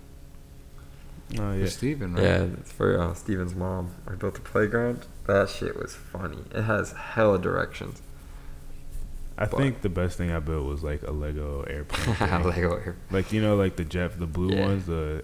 Oh, 1.34 1.38
For 1.38 1.56
yeah. 1.58 1.65
Steven, 1.65 2.13
right? 2.13 2.23
Yeah, 2.23 2.45
for 2.63 3.01
uh, 3.01 3.13
Steven's 3.15 3.56
mom. 3.56 3.95
I 4.08 4.13
built 4.13 4.38
a 4.38 4.41
playground. 4.41 5.06
That 5.28 5.49
shit 5.49 5.75
was 5.75 5.95
funny. 5.95 6.38
It 6.54 6.62
has 6.63 6.91
hella 6.93 7.39
directions. 7.39 8.01
I 9.38 9.45
but- 9.45 9.58
think 9.58 9.82
the 9.82 9.89
best 9.89 10.17
thing 10.17 10.32
I 10.32 10.39
built 10.39 10.65
was 10.65 10.84
like 10.84 11.04
a 11.04 11.12
Lego 11.12 11.63
airplane. 11.63 12.15
Lego 12.43 12.52
here. 12.52 12.95
Like 13.12 13.32
you 13.32 13.41
know, 13.41 13.56
like 13.56 13.76
the 13.76 13.84
jet, 13.86 14.17
the 14.19 14.26
blue 14.28 14.56
Yeah. 14.56 14.65
ones, 14.67 14.86
the 14.86 15.24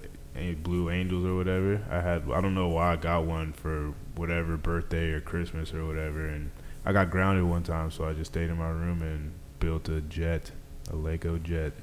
blue 0.64 0.90
angels 0.90 1.26
or 1.26 1.36
whatever. 1.36 1.82
I 1.90 2.02
had, 2.02 2.24
I 2.32 2.42
don't 2.42 2.54
know 2.56 2.68
why 2.70 2.94
I 2.94 2.96
got 2.96 3.26
one 3.26 3.54
for 3.54 3.94
whatever 4.16 4.58
birthday 4.58 5.12
or 5.12 5.22
Christmas 5.22 5.74
or 5.74 5.86
whatever, 5.86 6.28
and 6.28 6.52
I 6.86 6.92
got 6.94 7.10
grounded 7.10 7.44
one 7.46 7.64
time, 7.64 7.92
so 7.92 8.06
I 8.06 8.14
just 8.14 8.32
stayed 8.32 8.50
in 8.50 8.58
my 8.58 8.70
room 8.70 9.02
and 9.02 9.32
built 9.60 9.88
a 9.90 10.02
jet, 10.02 10.52
a 10.90 10.96
Lego 10.96 11.38
jet. 11.38 11.74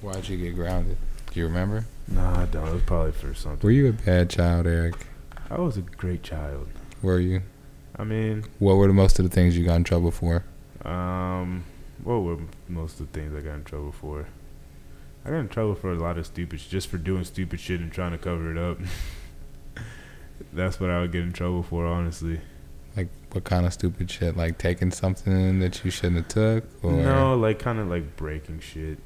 Why'd 0.00 0.28
you 0.28 0.36
get 0.38 0.54
grounded? 0.54 0.96
Do 1.32 1.40
you 1.40 1.46
remember? 1.46 1.84
Nah, 2.08 2.42
I 2.42 2.46
don't. 2.46 2.66
It 2.68 2.72
was 2.72 2.82
probably 2.82 3.12
for 3.12 3.34
something. 3.34 3.60
Were 3.66 3.70
you 3.70 3.88
a 3.88 3.92
bad 3.92 4.30
child, 4.30 4.66
Eric? 4.66 4.94
I 5.50 5.60
was 5.60 5.76
a 5.76 5.82
great 5.82 6.22
child. 6.22 6.68
Were 7.02 7.20
you? 7.20 7.42
I 8.00 8.04
mean, 8.04 8.44
What 8.58 8.76
were 8.76 8.86
the 8.86 8.94
most 8.94 9.18
of 9.18 9.24
the 9.28 9.30
things 9.30 9.58
you 9.58 9.64
got 9.66 9.76
in 9.76 9.84
trouble 9.84 10.10
for? 10.10 10.44
um, 10.84 11.64
what 12.02 12.20
were 12.22 12.38
most 12.66 12.98
of 12.98 13.12
the 13.12 13.20
things 13.20 13.34
I 13.34 13.40
got 13.46 13.56
in 13.56 13.64
trouble 13.64 13.92
for? 13.92 14.26
I 15.24 15.28
got 15.28 15.36
in 15.36 15.48
trouble 15.48 15.74
for 15.74 15.92
a 15.92 15.96
lot 15.96 16.16
of 16.16 16.24
stupid, 16.24 16.60
sh- 16.60 16.68
just 16.68 16.88
for 16.88 16.96
doing 16.96 17.24
stupid 17.24 17.60
shit 17.60 17.80
and 17.80 17.92
trying 17.92 18.12
to 18.12 18.18
cover 18.18 18.50
it 18.50 18.56
up. 18.56 18.78
That's 20.54 20.80
what 20.80 20.88
I 20.88 21.00
would 21.00 21.12
get 21.12 21.22
in 21.24 21.32
trouble 21.32 21.62
for, 21.62 21.84
honestly. 21.84 22.40
Like 22.96 23.08
what 23.32 23.44
kind 23.44 23.66
of 23.66 23.72
stupid 23.74 24.10
shit? 24.10 24.34
Like 24.36 24.56
taking 24.56 24.90
something 24.90 25.58
that 25.60 25.84
you 25.84 25.90
shouldn't 25.90 26.16
have 26.16 26.28
took? 26.28 26.64
Or 26.82 26.92
No, 26.92 27.36
like 27.36 27.58
kind 27.58 27.78
of 27.78 27.88
like 27.88 28.16
breaking 28.16 28.60
shit. 28.60 28.98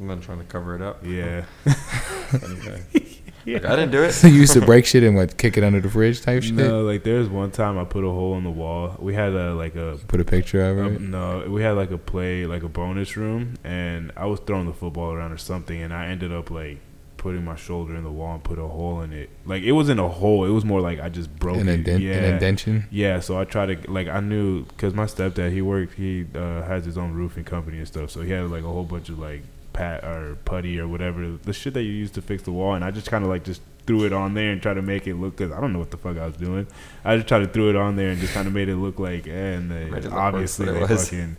And 0.00 0.10
then 0.10 0.20
trying 0.20 0.38
to 0.38 0.44
cover 0.44 0.74
it 0.74 0.82
up. 0.82 1.06
Yeah. 1.06 1.44
Like, 3.46 3.64
I 3.64 3.76
didn't 3.76 3.90
do 3.92 4.02
it. 4.02 4.12
So 4.24 4.26
you 4.28 4.40
used 4.40 4.52
to 4.54 4.60
break 4.60 4.86
shit 4.86 5.02
and 5.02 5.16
what? 5.16 5.36
Kick 5.36 5.56
it 5.56 5.64
under 5.64 5.80
the 5.80 5.90
fridge 5.90 6.22
type 6.22 6.42
shit. 6.42 6.54
No, 6.54 6.82
like 6.82 7.02
there 7.04 7.18
was 7.18 7.28
one 7.28 7.50
time 7.50 7.78
I 7.78 7.84
put 7.84 8.04
a 8.04 8.10
hole 8.10 8.36
in 8.38 8.44
the 8.44 8.50
wall. 8.50 8.96
We 8.98 9.14
had 9.14 9.32
a 9.32 9.54
like 9.54 9.74
a 9.74 9.98
Put 10.08 10.20
a 10.20 10.24
picture 10.24 10.64
of 10.64 10.78
it. 10.78 10.96
um, 10.96 11.10
no, 11.10 11.44
we 11.48 11.62
had 11.62 11.72
like 11.72 11.90
a 11.90 11.98
play 11.98 12.46
like 12.46 12.62
a 12.62 12.68
bonus 12.68 13.16
room, 13.16 13.54
and 13.64 14.12
I 14.16 14.26
was 14.26 14.40
throwing 14.40 14.66
the 14.66 14.72
football 14.72 15.12
around 15.12 15.32
or 15.32 15.38
something, 15.38 15.80
and 15.80 15.92
I 15.92 16.06
ended 16.06 16.32
up 16.32 16.50
like 16.50 16.78
putting 17.16 17.42
my 17.42 17.56
shoulder 17.56 17.96
in 17.96 18.04
the 18.04 18.10
wall 18.10 18.34
and 18.34 18.44
put 18.44 18.58
a 18.58 18.68
hole 18.68 19.00
in 19.00 19.10
it. 19.12 19.30
Like 19.46 19.62
it 19.62 19.72
wasn't 19.72 19.98
a 19.98 20.08
hole; 20.08 20.44
it 20.44 20.50
was 20.50 20.64
more 20.64 20.80
like 20.80 21.00
I 21.00 21.08
just 21.08 21.34
broke 21.36 21.56
an, 21.56 21.68
it. 21.68 21.74
indent, 21.74 22.02
yeah. 22.02 22.14
an 22.16 22.34
indention. 22.34 22.84
Yeah, 22.90 23.20
so 23.20 23.38
I 23.38 23.44
tried 23.44 23.82
to 23.84 23.90
like 23.90 24.08
I 24.08 24.20
knew 24.20 24.64
because 24.64 24.92
my 24.94 25.06
stepdad 25.06 25.50
he 25.52 25.62
worked 25.62 25.94
he 25.94 26.26
uh, 26.34 26.62
has 26.62 26.84
his 26.84 26.98
own 26.98 27.12
roofing 27.12 27.44
company 27.44 27.78
and 27.78 27.86
stuff, 27.86 28.10
so 28.10 28.20
he 28.20 28.30
had 28.30 28.50
like 28.50 28.62
a 28.62 28.68
whole 28.68 28.84
bunch 28.84 29.08
of 29.08 29.18
like 29.18 29.42
pat 29.74 30.02
or 30.04 30.38
putty 30.46 30.78
or 30.80 30.88
whatever 30.88 31.36
the 31.42 31.52
shit 31.52 31.74
that 31.74 31.82
you 31.82 31.90
use 31.92 32.10
to 32.12 32.22
fix 32.22 32.42
the 32.44 32.52
wall, 32.52 32.74
and 32.74 32.82
I 32.84 32.90
just 32.90 33.08
kind 33.10 33.22
of 33.24 33.28
like 33.28 33.44
just 33.44 33.60
threw 33.86 34.04
it 34.06 34.14
on 34.14 34.32
there 34.32 34.50
and 34.50 34.62
tried 34.62 34.74
to 34.74 34.82
make 34.82 35.06
it 35.06 35.14
look 35.16 35.36
because 35.36 35.52
I 35.52 35.60
don't 35.60 35.74
know 35.74 35.78
what 35.80 35.90
the 35.90 35.98
fuck 35.98 36.16
I 36.16 36.24
was 36.26 36.36
doing. 36.36 36.66
I 37.04 37.16
just 37.16 37.28
tried 37.28 37.40
to 37.40 37.48
throw 37.48 37.68
it 37.68 37.76
on 37.76 37.96
there 37.96 38.08
and 38.08 38.18
just 38.20 38.32
kind 38.32 38.46
of 38.46 38.54
made 38.54 38.70
it 38.70 38.76
look 38.76 38.98
like, 38.98 39.26
eh, 39.26 39.30
and 39.30 39.70
they, 39.70 39.84
Made 39.90 39.98
it 39.98 40.04
look 40.04 40.12
worse 40.14 40.20
obviously 40.22 40.66
than 40.66 40.80
they 40.80 40.86
fucking 40.96 41.36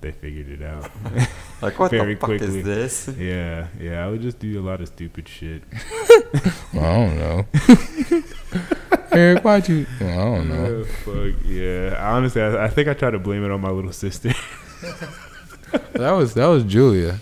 they 0.00 0.12
figured 0.12 0.48
it 0.48 0.62
out. 0.62 0.90
Like 1.62 1.78
what 1.78 1.90
Very 1.90 2.12
the 2.14 2.20
fuck 2.20 2.28
quickly. 2.28 2.58
is 2.58 2.64
this? 2.64 3.16
yeah, 3.16 3.68
yeah, 3.80 4.04
I 4.04 4.10
would 4.10 4.20
just 4.20 4.38
do 4.38 4.60
a 4.60 4.62
lot 4.62 4.82
of 4.82 4.88
stupid 4.88 5.26
shit. 5.28 5.62
Well, 6.74 6.84
I 6.84 7.06
don't 7.06 7.16
know. 7.18 8.22
Eric, 9.12 9.42
why'd 9.44 9.66
you? 9.68 9.86
Well, 9.98 10.10
I 10.10 10.36
don't 10.36 10.48
know. 10.50 10.80
Uh, 10.82 10.84
fuck 10.84 11.40
yeah. 11.46 11.96
Honestly, 12.14 12.42
I, 12.42 12.64
I 12.66 12.68
think 12.68 12.88
I 12.88 12.92
tried 12.92 13.12
to 13.12 13.18
blame 13.18 13.42
it 13.44 13.50
on 13.50 13.62
my 13.62 13.70
little 13.70 13.92
sister. 13.92 14.34
That 15.94 16.10
was 16.12 16.34
that 16.34 16.46
was 16.46 16.64
Julia. 16.64 17.18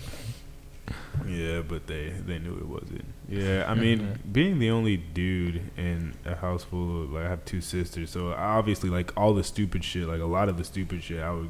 Yeah, 1.29 1.61
but 1.61 1.87
they 1.87 2.09
they 2.25 2.39
knew 2.39 2.55
it 2.57 2.67
wasn't. 2.67 3.05
Yeah, 3.29 3.65
I 3.67 3.73
mean, 3.83 4.19
being 4.31 4.59
the 4.59 4.69
only 4.69 4.97
dude 4.97 5.61
in 5.77 6.13
a 6.25 6.35
house 6.35 6.63
full 6.63 7.03
of 7.03 7.11
like 7.13 7.25
I 7.25 7.29
have 7.29 7.43
two 7.45 7.61
sisters, 7.61 8.09
so 8.11 8.31
obviously 8.33 8.89
like 8.89 9.11
all 9.17 9.33
the 9.33 9.43
stupid 9.43 9.83
shit, 9.83 10.07
like 10.07 10.21
a 10.21 10.25
lot 10.25 10.49
of 10.49 10.57
the 10.57 10.63
stupid 10.63 11.03
shit, 11.03 11.21
I 11.21 11.31
would 11.31 11.49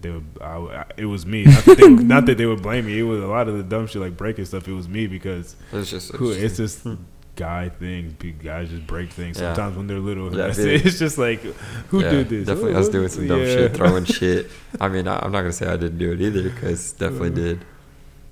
they 0.00 0.10
would 0.10 0.24
I, 0.40 0.58
would- 0.58 0.72
I- 0.74 0.86
it 0.96 1.04
was 1.06 1.26
me. 1.26 1.44
Not 1.44 1.64
that, 1.64 1.76
they 1.78 1.88
would, 1.88 2.06
not 2.06 2.26
that 2.26 2.38
they 2.38 2.46
would 2.46 2.62
blame 2.62 2.86
me. 2.86 2.98
It 2.98 3.02
was 3.02 3.20
a 3.22 3.26
lot 3.26 3.48
of 3.48 3.56
the 3.56 3.62
dumb 3.62 3.86
shit 3.86 4.00
like 4.00 4.16
breaking 4.16 4.46
stuff. 4.46 4.66
It 4.66 4.72
was 4.72 4.88
me 4.88 5.06
because 5.06 5.56
It's 5.72 5.90
just. 5.90 6.12
who 6.14 6.30
It's 6.30 6.40
it's 6.42 6.56
just 6.56 6.84
just 6.84 6.98
guy 7.36 7.68
things. 7.68 8.14
Guys 8.42 8.68
just 8.70 8.86
break 8.86 9.10
things 9.10 9.38
Yeah. 9.38 9.54
sometimes 9.54 9.76
when 9.76 9.86
they're 9.86 9.98
little. 9.98 10.30
Yeah, 10.34 10.46
That's 10.48 10.58
It's 10.58 10.98
just 10.98 11.18
like 11.18 11.40
who 11.88 12.00
yeah, 12.02 12.10
did 12.10 12.28
this? 12.30 12.46
Definitely 12.46 12.72
Who- 12.72 12.78
us 12.78 12.86
who- 12.86 12.92
doing 12.92 13.08
some 13.08 13.28
dumb 13.28 13.40
yeah. 13.40 13.46
shit, 13.46 13.76
throwing 13.76 14.04
shit. 14.06 14.50
I 14.80 14.88
mean, 14.88 15.06
I, 15.06 15.18
I'm 15.22 15.32
not 15.32 15.40
gonna 15.42 15.52
say 15.52 15.66
I 15.66 15.76
didn't 15.76 15.98
do 15.98 16.12
it 16.12 16.20
either 16.22 16.44
because 16.50 16.92
definitely 16.92 17.28
uh-huh. 17.28 17.36
did. 17.36 17.64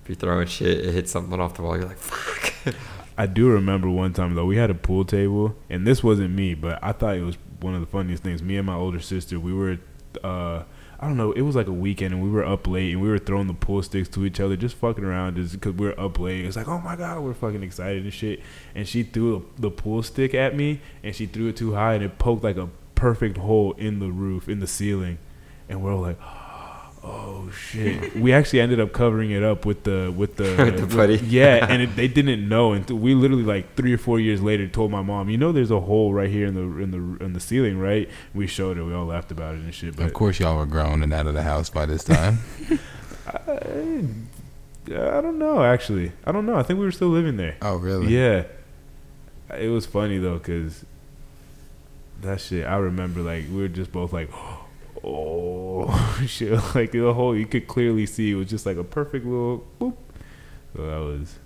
If 0.08 0.22
you're 0.22 0.30
throwing 0.30 0.46
shit, 0.46 0.86
it 0.86 0.94
hits 0.94 1.12
something 1.12 1.38
off 1.38 1.52
the 1.52 1.60
wall. 1.60 1.76
You're 1.76 1.84
like, 1.84 1.98
fuck. 1.98 2.74
I 3.18 3.26
do 3.26 3.50
remember 3.50 3.90
one 3.90 4.14
time 4.14 4.34
though 4.34 4.46
we 4.46 4.56
had 4.56 4.70
a 4.70 4.74
pool 4.74 5.04
table, 5.04 5.54
and 5.68 5.86
this 5.86 6.02
wasn't 6.02 6.34
me, 6.34 6.54
but 6.54 6.78
I 6.82 6.92
thought 6.92 7.16
it 7.16 7.20
was 7.20 7.36
one 7.60 7.74
of 7.74 7.82
the 7.82 7.86
funniest 7.86 8.22
things. 8.22 8.42
Me 8.42 8.56
and 8.56 8.66
my 8.66 8.74
older 8.74 9.00
sister, 9.00 9.38
we 9.38 9.52
were, 9.52 9.76
uh, 10.24 10.62
I 10.98 11.06
don't 11.06 11.18
know, 11.18 11.32
it 11.32 11.42
was 11.42 11.54
like 11.54 11.66
a 11.66 11.72
weekend, 11.72 12.14
and 12.14 12.22
we 12.22 12.30
were 12.30 12.42
up 12.42 12.66
late, 12.66 12.92
and 12.92 13.02
we 13.02 13.08
were 13.10 13.18
throwing 13.18 13.48
the 13.48 13.52
pool 13.52 13.82
sticks 13.82 14.08
to 14.10 14.24
each 14.24 14.40
other, 14.40 14.56
just 14.56 14.76
fucking 14.76 15.04
around, 15.04 15.36
just 15.36 15.52
because 15.52 15.74
we 15.74 15.84
were 15.84 16.00
up 16.00 16.18
late. 16.18 16.44
It 16.44 16.46
was 16.46 16.56
like, 16.56 16.68
oh 16.68 16.78
my 16.78 16.96
god, 16.96 17.20
we're 17.20 17.34
fucking 17.34 17.62
excited 17.62 18.04
and 18.04 18.14
shit. 18.14 18.40
And 18.74 18.88
she 18.88 19.02
threw 19.02 19.46
the 19.58 19.70
pool 19.70 20.02
stick 20.02 20.32
at 20.32 20.56
me, 20.56 20.80
and 21.02 21.14
she 21.14 21.26
threw 21.26 21.48
it 21.48 21.56
too 21.58 21.74
high, 21.74 21.96
and 21.96 22.02
it 22.02 22.18
poked 22.18 22.42
like 22.42 22.56
a 22.56 22.70
perfect 22.94 23.36
hole 23.36 23.74
in 23.74 23.98
the 23.98 24.10
roof, 24.10 24.48
in 24.48 24.60
the 24.60 24.66
ceiling, 24.66 25.18
and 25.68 25.82
we're 25.82 25.92
all 25.92 26.00
like. 26.00 26.18
Oh 26.18 26.37
Oh, 27.10 27.50
shit! 27.50 28.14
we 28.16 28.32
actually 28.32 28.60
ended 28.60 28.78
up 28.80 28.92
covering 28.92 29.30
it 29.30 29.42
up 29.42 29.64
with 29.64 29.84
the 29.84 30.12
with 30.14 30.36
the, 30.36 30.54
With 30.58 30.88
the 30.88 30.96
putty. 30.96 31.16
yeah, 31.26 31.66
and 31.68 31.82
it, 31.82 31.96
they 31.96 32.06
didn't 32.08 32.46
know 32.48 32.72
until 32.72 32.96
we 32.96 33.14
literally 33.14 33.42
like 33.44 33.74
three 33.76 33.92
or 33.94 33.98
four 33.98 34.20
years 34.20 34.42
later 34.42 34.68
told 34.68 34.90
my 34.90 35.02
mom, 35.02 35.30
you 35.30 35.38
know, 35.38 35.50
there's 35.52 35.70
a 35.70 35.80
hole 35.80 36.12
right 36.12 36.28
here 36.30 36.46
in 36.46 36.54
the 36.54 36.82
in 36.82 36.90
the 36.90 37.24
in 37.24 37.32
the 37.32 37.40
ceiling, 37.40 37.78
right? 37.78 38.08
We 38.34 38.46
showed 38.46 38.76
it 38.76 38.82
We 38.82 38.92
all 38.92 39.06
laughed 39.06 39.30
about 39.30 39.54
it 39.54 39.60
and 39.60 39.74
shit. 39.74 39.96
But 39.96 40.06
of 40.06 40.12
course, 40.14 40.38
y'all 40.38 40.58
were 40.58 40.66
grown 40.66 41.02
and 41.02 41.12
out 41.12 41.26
of 41.26 41.34
the 41.34 41.42
house 41.42 41.70
by 41.70 41.86
this 41.86 42.04
time. 42.04 42.40
I, 43.26 44.02
I 44.90 45.20
don't 45.20 45.38
know. 45.38 45.62
Actually, 45.62 46.12
I 46.24 46.32
don't 46.32 46.46
know. 46.46 46.56
I 46.56 46.62
think 46.62 46.78
we 46.78 46.84
were 46.84 46.92
still 46.92 47.08
living 47.08 47.36
there. 47.36 47.56
oh, 47.62 47.76
really? 47.76 48.14
Yeah, 48.14 48.44
it 49.58 49.68
was 49.68 49.86
funny 49.86 50.18
though, 50.18 50.38
cause 50.38 50.84
that 52.22 52.40
shit. 52.40 52.66
I 52.66 52.76
remember 52.76 53.20
like 53.20 53.44
we 53.50 53.56
were 53.56 53.68
just 53.68 53.92
both 53.92 54.12
like, 54.12 54.30
oh 55.08 56.22
shit! 56.26 56.52
Like 56.74 56.92
the 56.92 57.12
whole 57.12 57.36
you 57.36 57.46
could 57.46 57.66
clearly 57.66 58.06
see 58.06 58.30
it 58.32 58.34
was 58.34 58.48
just 58.48 58.66
like 58.66 58.76
a 58.76 58.84
perfect 58.84 59.24
little 59.24 59.64
boop. 59.80 59.96
So 60.76 60.82
that 60.86 60.98
was 60.98 61.38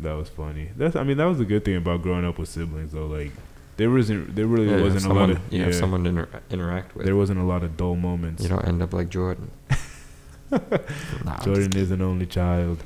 that 0.00 0.12
was 0.12 0.28
funny. 0.28 0.70
That's 0.76 0.94
I 0.96 1.02
mean 1.04 1.16
that 1.16 1.24
was 1.24 1.40
a 1.40 1.44
good 1.44 1.64
thing 1.64 1.76
about 1.76 2.02
growing 2.02 2.24
up 2.24 2.38
with 2.38 2.48
siblings 2.48 2.92
though. 2.92 3.06
Like 3.06 3.32
there 3.76 3.90
wasn't 3.90 4.34
there 4.36 4.46
really 4.46 4.68
Yeah, 4.70 4.82
wasn't 4.82 4.96
a 4.96 5.00
someone, 5.00 5.30
lot 5.30 5.30
of 5.30 5.52
you 5.52 5.58
yeah, 5.60 5.64
have 5.66 5.74
someone 5.74 6.04
to 6.04 6.10
inter- 6.10 6.28
interact 6.50 6.94
with. 6.94 7.06
there 7.06 7.16
wasn't 7.16 7.40
a 7.40 7.44
lot 7.44 7.62
of 7.62 7.76
dull 7.76 7.96
moments. 7.96 8.42
you 8.42 8.48
don't 8.48 8.64
end 8.66 8.82
up 8.82 8.92
like 8.92 9.08
Jordan. 9.08 9.50
Nah, 10.50 11.38
Jordan 11.44 11.76
is 11.76 11.90
an 11.90 12.00
only 12.00 12.24
child. 12.24 12.82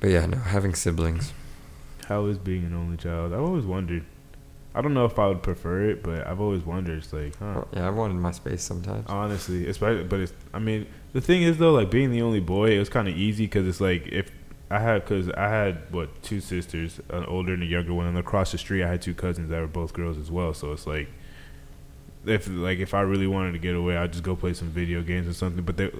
But 0.00 0.10
yeah, 0.10 0.26
no, 0.26 0.36
having 0.36 0.74
siblings. 0.74 1.32
How 2.06 2.26
is 2.26 2.36
being 2.36 2.64
an 2.64 2.74
only 2.74 2.98
child? 2.98 3.32
I've 3.32 3.40
always 3.40 3.64
wondered. 3.64 4.04
I 4.76 4.82
don't 4.82 4.92
know 4.92 5.06
if 5.06 5.18
I 5.18 5.26
would 5.26 5.42
prefer 5.42 5.88
it, 5.88 6.02
but 6.02 6.26
I've 6.26 6.38
always 6.38 6.62
wondered. 6.62 6.98
It's 6.98 7.10
like, 7.10 7.34
huh? 7.38 7.64
Yeah, 7.72 7.86
I 7.86 7.90
wanted 7.90 8.16
my 8.16 8.30
space 8.30 8.62
sometimes. 8.62 9.06
Honestly, 9.08 9.66
especially, 9.66 10.04
but 10.04 10.20
it's. 10.20 10.34
I 10.52 10.58
mean, 10.58 10.86
the 11.14 11.22
thing 11.22 11.42
is 11.42 11.56
though, 11.56 11.72
like 11.72 11.90
being 11.90 12.10
the 12.10 12.20
only 12.20 12.40
boy, 12.40 12.72
it 12.72 12.78
was 12.78 12.90
kind 12.90 13.08
of 13.08 13.16
easy 13.16 13.44
because 13.44 13.66
it's 13.66 13.80
like 13.80 14.06
if 14.08 14.30
I 14.70 14.78
had, 14.78 15.02
because 15.02 15.30
I 15.30 15.48
had 15.48 15.90
what 15.90 16.22
two 16.22 16.42
sisters, 16.42 17.00
an 17.08 17.24
older 17.24 17.54
and 17.54 17.62
a 17.62 17.66
younger 17.66 17.94
one, 17.94 18.06
and 18.06 18.18
across 18.18 18.52
the 18.52 18.58
street 18.58 18.84
I 18.84 18.88
had 18.88 19.00
two 19.00 19.14
cousins 19.14 19.48
that 19.48 19.60
were 19.60 19.66
both 19.66 19.94
girls 19.94 20.18
as 20.18 20.30
well. 20.30 20.52
So 20.52 20.72
it's 20.72 20.86
like, 20.86 21.08
if 22.26 22.46
like 22.46 22.78
if 22.78 22.92
I 22.92 23.00
really 23.00 23.26
wanted 23.26 23.52
to 23.52 23.58
get 23.58 23.74
away, 23.74 23.96
I'd 23.96 24.12
just 24.12 24.24
go 24.24 24.36
play 24.36 24.52
some 24.52 24.68
video 24.68 25.00
games 25.00 25.26
or 25.26 25.32
something. 25.32 25.64
But 25.64 25.78
there, 25.78 25.92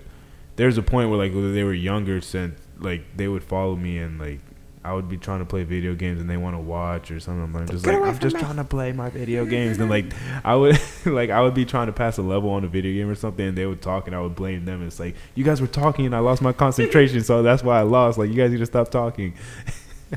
there's 0.56 0.76
a 0.76 0.82
point 0.82 1.08
where 1.08 1.18
like 1.18 1.32
they 1.32 1.64
were 1.64 1.72
younger 1.72 2.20
since 2.20 2.60
like 2.78 3.16
they 3.16 3.26
would 3.26 3.42
follow 3.42 3.74
me 3.74 3.96
and 3.96 4.20
like 4.20 4.40
I 4.86 4.92
would 4.92 5.08
be 5.08 5.16
trying 5.16 5.40
to 5.40 5.44
play 5.44 5.64
video 5.64 5.96
games 5.96 6.20
and 6.20 6.30
they 6.30 6.36
want 6.36 6.54
to 6.54 6.60
watch 6.60 7.10
or 7.10 7.18
something. 7.18 7.56
I'm 7.60 7.66
just 7.68 7.84
Get 7.84 8.00
like 8.00 8.14
I'm 8.14 8.18
just 8.20 8.36
me." 8.36 8.40
trying 8.40 8.56
to 8.56 8.64
play 8.64 8.92
my 8.92 9.10
video 9.10 9.44
games. 9.44 9.80
And 9.80 9.90
like 9.90 10.06
I 10.44 10.54
would 10.54 10.78
like 11.04 11.28
I 11.30 11.42
would 11.42 11.54
be 11.54 11.64
trying 11.64 11.86
to 11.86 11.92
pass 11.92 12.18
a 12.18 12.22
level 12.22 12.50
on 12.50 12.62
a 12.62 12.68
video 12.68 12.92
game 12.92 13.10
or 13.10 13.16
something 13.16 13.48
and 13.48 13.58
they 13.58 13.66
would 13.66 13.82
talk 13.82 14.06
and 14.06 14.14
I 14.14 14.20
would 14.20 14.36
blame 14.36 14.64
them. 14.64 14.86
It's 14.86 15.00
like 15.00 15.16
you 15.34 15.42
guys 15.42 15.60
were 15.60 15.66
talking 15.66 16.06
and 16.06 16.14
I 16.14 16.20
lost 16.20 16.40
my 16.40 16.52
concentration, 16.64 17.22
so 17.24 17.42
that's 17.42 17.64
why 17.64 17.80
I 17.80 17.82
lost. 17.82 18.16
Like 18.16 18.30
you 18.30 18.36
guys 18.36 18.52
need 18.52 18.58
to 18.58 18.66
stop 18.66 18.90
talking. 18.90 19.34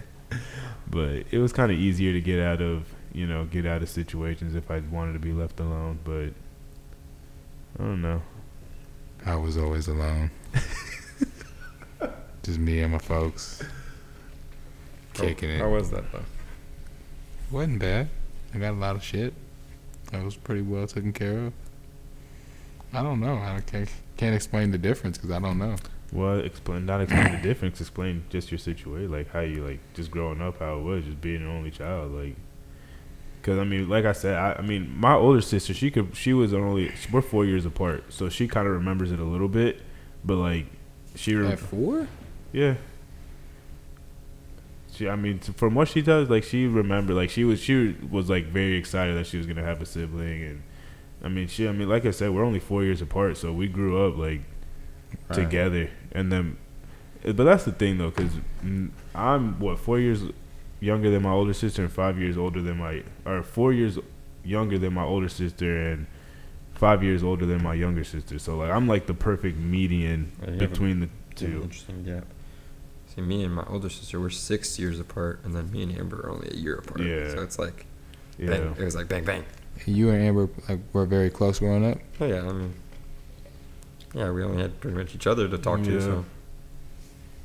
but 0.88 1.24
it 1.32 1.40
was 1.40 1.52
kind 1.52 1.72
of 1.72 1.80
easier 1.80 2.14
to 2.14 2.22
get 2.22 2.40
out 2.40 2.62
of 2.62 2.84
you 3.12 3.26
know 3.26 3.46
get 3.46 3.66
out 3.66 3.82
of 3.82 3.90
situations 3.90 4.54
if 4.54 4.70
I 4.70 4.82
wanted 4.82 5.14
to 5.14 5.20
be 5.20 5.34
left 5.34 5.60
alone. 5.60 5.98
But 6.04 6.34
I 7.80 7.88
don't 7.88 8.04
know. 8.04 8.22
I 9.26 9.36
was 9.36 9.58
always 9.58 9.88
alone. 9.88 10.30
Just 12.44 12.60
me 12.60 12.82
and 12.82 12.92
my 12.92 13.00
folks. 13.00 13.64
Kicking 15.26 15.50
it. 15.52 15.60
How 15.60 15.70
was 15.70 15.92
that 15.92 16.12
though? 16.12 16.26
Wasn't 17.52 17.80
bad. 17.80 18.10
I 18.54 18.58
got 18.58 18.74
a 18.74 18.78
lot 18.78 18.96
of 18.96 19.04
shit. 19.04 19.34
I 20.14 20.24
was 20.24 20.36
pretty 20.36 20.62
well 20.62 20.88
taken 20.88 21.14
care 21.14 21.48
of. 21.48 21.54
I 22.94 23.04
don't 23.04 23.20
know. 23.20 23.36
I 23.36 23.62
can't, 23.66 23.90
can't 24.18 24.36
explain 24.36 24.72
the 24.72 24.78
difference 24.78 25.18
because 25.18 25.32
I 25.32 25.40
don't 25.40 25.58
know. 25.60 25.76
Well, 26.12 26.40
explain 26.40 26.86
not 26.88 27.02
explain 27.02 27.32
the 27.34 27.42
difference. 27.42 27.80
Explain 27.80 28.24
just 28.30 28.52
your 28.52 28.58
situation, 28.58 29.12
like 29.12 29.32
how 29.32 29.42
you 29.42 29.64
like 29.66 29.80
just 29.94 30.10
growing 30.10 30.42
up, 30.42 30.58
how 30.60 30.80
it 30.80 30.82
was, 30.82 31.06
just 31.06 31.22
being 31.22 31.42
an 31.42 31.48
only 31.48 31.72
child, 31.72 32.12
like. 32.14 32.36
Cause 33.42 33.58
I 33.58 33.64
mean, 33.64 33.88
like 33.88 34.04
I 34.04 34.12
said, 34.12 34.36
I, 34.36 34.56
I 34.60 34.62
mean, 34.62 34.94
my 35.00 35.14
older 35.14 35.40
sister, 35.40 35.74
she 35.74 35.90
could, 35.90 36.14
she 36.14 36.34
was 36.34 36.54
only, 36.54 36.92
we're 37.10 37.22
four 37.22 37.46
years 37.46 37.66
apart, 37.66 38.04
so 38.10 38.28
she 38.28 38.50
kind 38.50 38.68
of 38.68 38.74
remembers 38.74 39.14
it 39.14 39.20
a 39.20 39.24
little 39.24 39.48
bit, 39.48 39.82
but 40.26 40.36
like, 40.36 40.66
she, 41.16 41.36
re- 41.36 41.54
At 41.54 41.60
four? 41.60 42.10
yeah. 42.52 42.76
She, 45.00 45.08
I 45.08 45.16
mean, 45.16 45.40
from 45.40 45.76
what 45.76 45.88
she 45.88 46.02
does, 46.02 46.30
like 46.30 46.44
she 46.44 46.68
remembered, 46.68 47.16
like 47.16 47.30
she 47.30 47.46
was, 47.46 47.62
she 47.62 47.96
was 48.12 48.30
like 48.30 48.48
very 48.48 48.76
excited 48.76 49.16
that 49.16 49.28
she 49.28 49.38
was 49.38 49.46
gonna 49.48 49.64
have 49.64 49.82
a 49.82 49.86
sibling, 49.86 50.44
and 50.44 50.64
I 51.24 51.30
mean, 51.30 51.48
she, 51.48 51.70
I 51.70 51.72
mean, 51.72 51.88
like 51.88 52.06
I 52.06 52.12
said, 52.12 52.32
we're 52.32 52.44
only 52.44 52.60
four 52.60 52.84
years 52.84 53.02
apart, 53.02 53.38
so 53.38 53.54
we 53.54 53.68
grew 53.70 54.06
up 54.06 54.18
like 54.18 54.42
Right. 55.30 55.36
together, 55.36 55.90
and 56.12 56.30
then, 56.32 56.58
eh, 57.24 57.32
but 57.32 57.46
that's 57.46 57.64
the 57.64 57.72
thing 57.72 57.98
though, 57.98 58.10
because 58.12 58.34
I'm 59.16 59.58
what 59.60 59.80
four 59.80 60.00
years 60.00 60.22
younger 60.82 61.10
than 61.10 61.24
my 61.24 61.32
older 61.32 61.54
sister 61.54 61.82
and 61.82 61.92
five 61.92 62.20
years 62.20 62.38
older 62.38 62.62
than 62.62 62.78
my, 62.78 63.04
or 63.26 63.42
four 63.42 63.72
years 63.72 63.98
younger 64.44 64.78
than 64.78 64.94
my 64.94 65.04
older 65.04 65.30
sister 65.30 65.92
and 65.92 66.08
five 66.74 67.04
years 67.04 67.24
older 67.24 67.46
than 67.46 67.64
my 67.64 67.74
younger 67.74 68.04
sister. 68.04 68.38
So 68.38 68.58
like 68.58 68.70
I'm 68.72 68.86
like 68.88 69.06
the 69.08 69.14
perfect 69.14 69.58
median 69.58 70.32
Yeah, 70.42 70.46
you 70.48 70.52
have 70.54 70.62
a- 70.62 70.68
between 70.68 71.00
the 71.00 71.10
two. 71.36 71.62
interesting 71.64 72.04
gap. 72.04 72.26
See, 73.20 73.26
me 73.26 73.44
and 73.44 73.54
my 73.54 73.64
older 73.70 73.90
sister 73.90 74.20
were 74.20 74.30
six 74.30 74.80
years 74.80 75.00
apart, 75.00 75.40
and 75.44 75.56
then 75.56 75.72
me 75.72 75.84
and 75.84 75.92
Amber 75.98 76.22
are 76.26 76.30
only 76.32 76.50
a 76.52 76.56
year 76.56 76.76
apart. 76.76 77.02
Yeah. 77.02 77.30
So 77.32 77.42
it's 77.42 77.60
like, 77.60 77.86
Yeah. 78.38 78.50
bang, 78.52 78.76
it 78.78 78.84
was 78.84 78.96
like 78.96 79.08
bang 79.08 79.24
bang. 79.26 79.44
You 79.86 80.10
and 80.10 80.22
Amber 80.24 80.50
like 80.68 80.80
were 80.94 81.06
very 81.06 81.30
close 81.30 81.60
growing 81.60 81.86
up. 81.90 81.98
Oh 82.20 82.26
yeah, 82.26 82.42
I 82.48 82.52
mean, 82.52 82.74
yeah, 84.14 84.32
we 84.32 84.44
only 84.44 84.62
had 84.62 84.80
pretty 84.80 84.98
much 84.98 85.16
each 85.16 85.28
other 85.28 85.48
to 85.48 85.58
talk 85.58 85.84
to. 85.84 86.02
So 86.02 86.26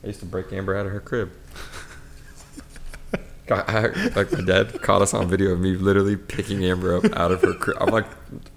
I 0.03 0.07
used 0.09 0.21
to 0.21 0.27
break 0.27 0.53
Amber 0.53 0.77
out 0.77 0.87
of 0.87 0.93
her 0.93 1.01
crib. 1.01 1.31
Got- 3.47 3.69
I, 3.69 3.89
like 4.17 4.33
my 4.33 4.41
dad 4.41 4.81
caught 4.81 5.03
us 5.03 5.13
on 5.13 5.29
video 5.29 5.51
of 5.51 5.61
me 5.61 5.77
literally 5.77 6.17
picking 6.17 6.65
Amber 6.65 6.97
up 6.97 7.05
out 7.15 7.31
of 7.31 7.43
her 7.43 7.53
crib. 7.53 7.77
I'm 7.81 7.91
like 7.91 8.07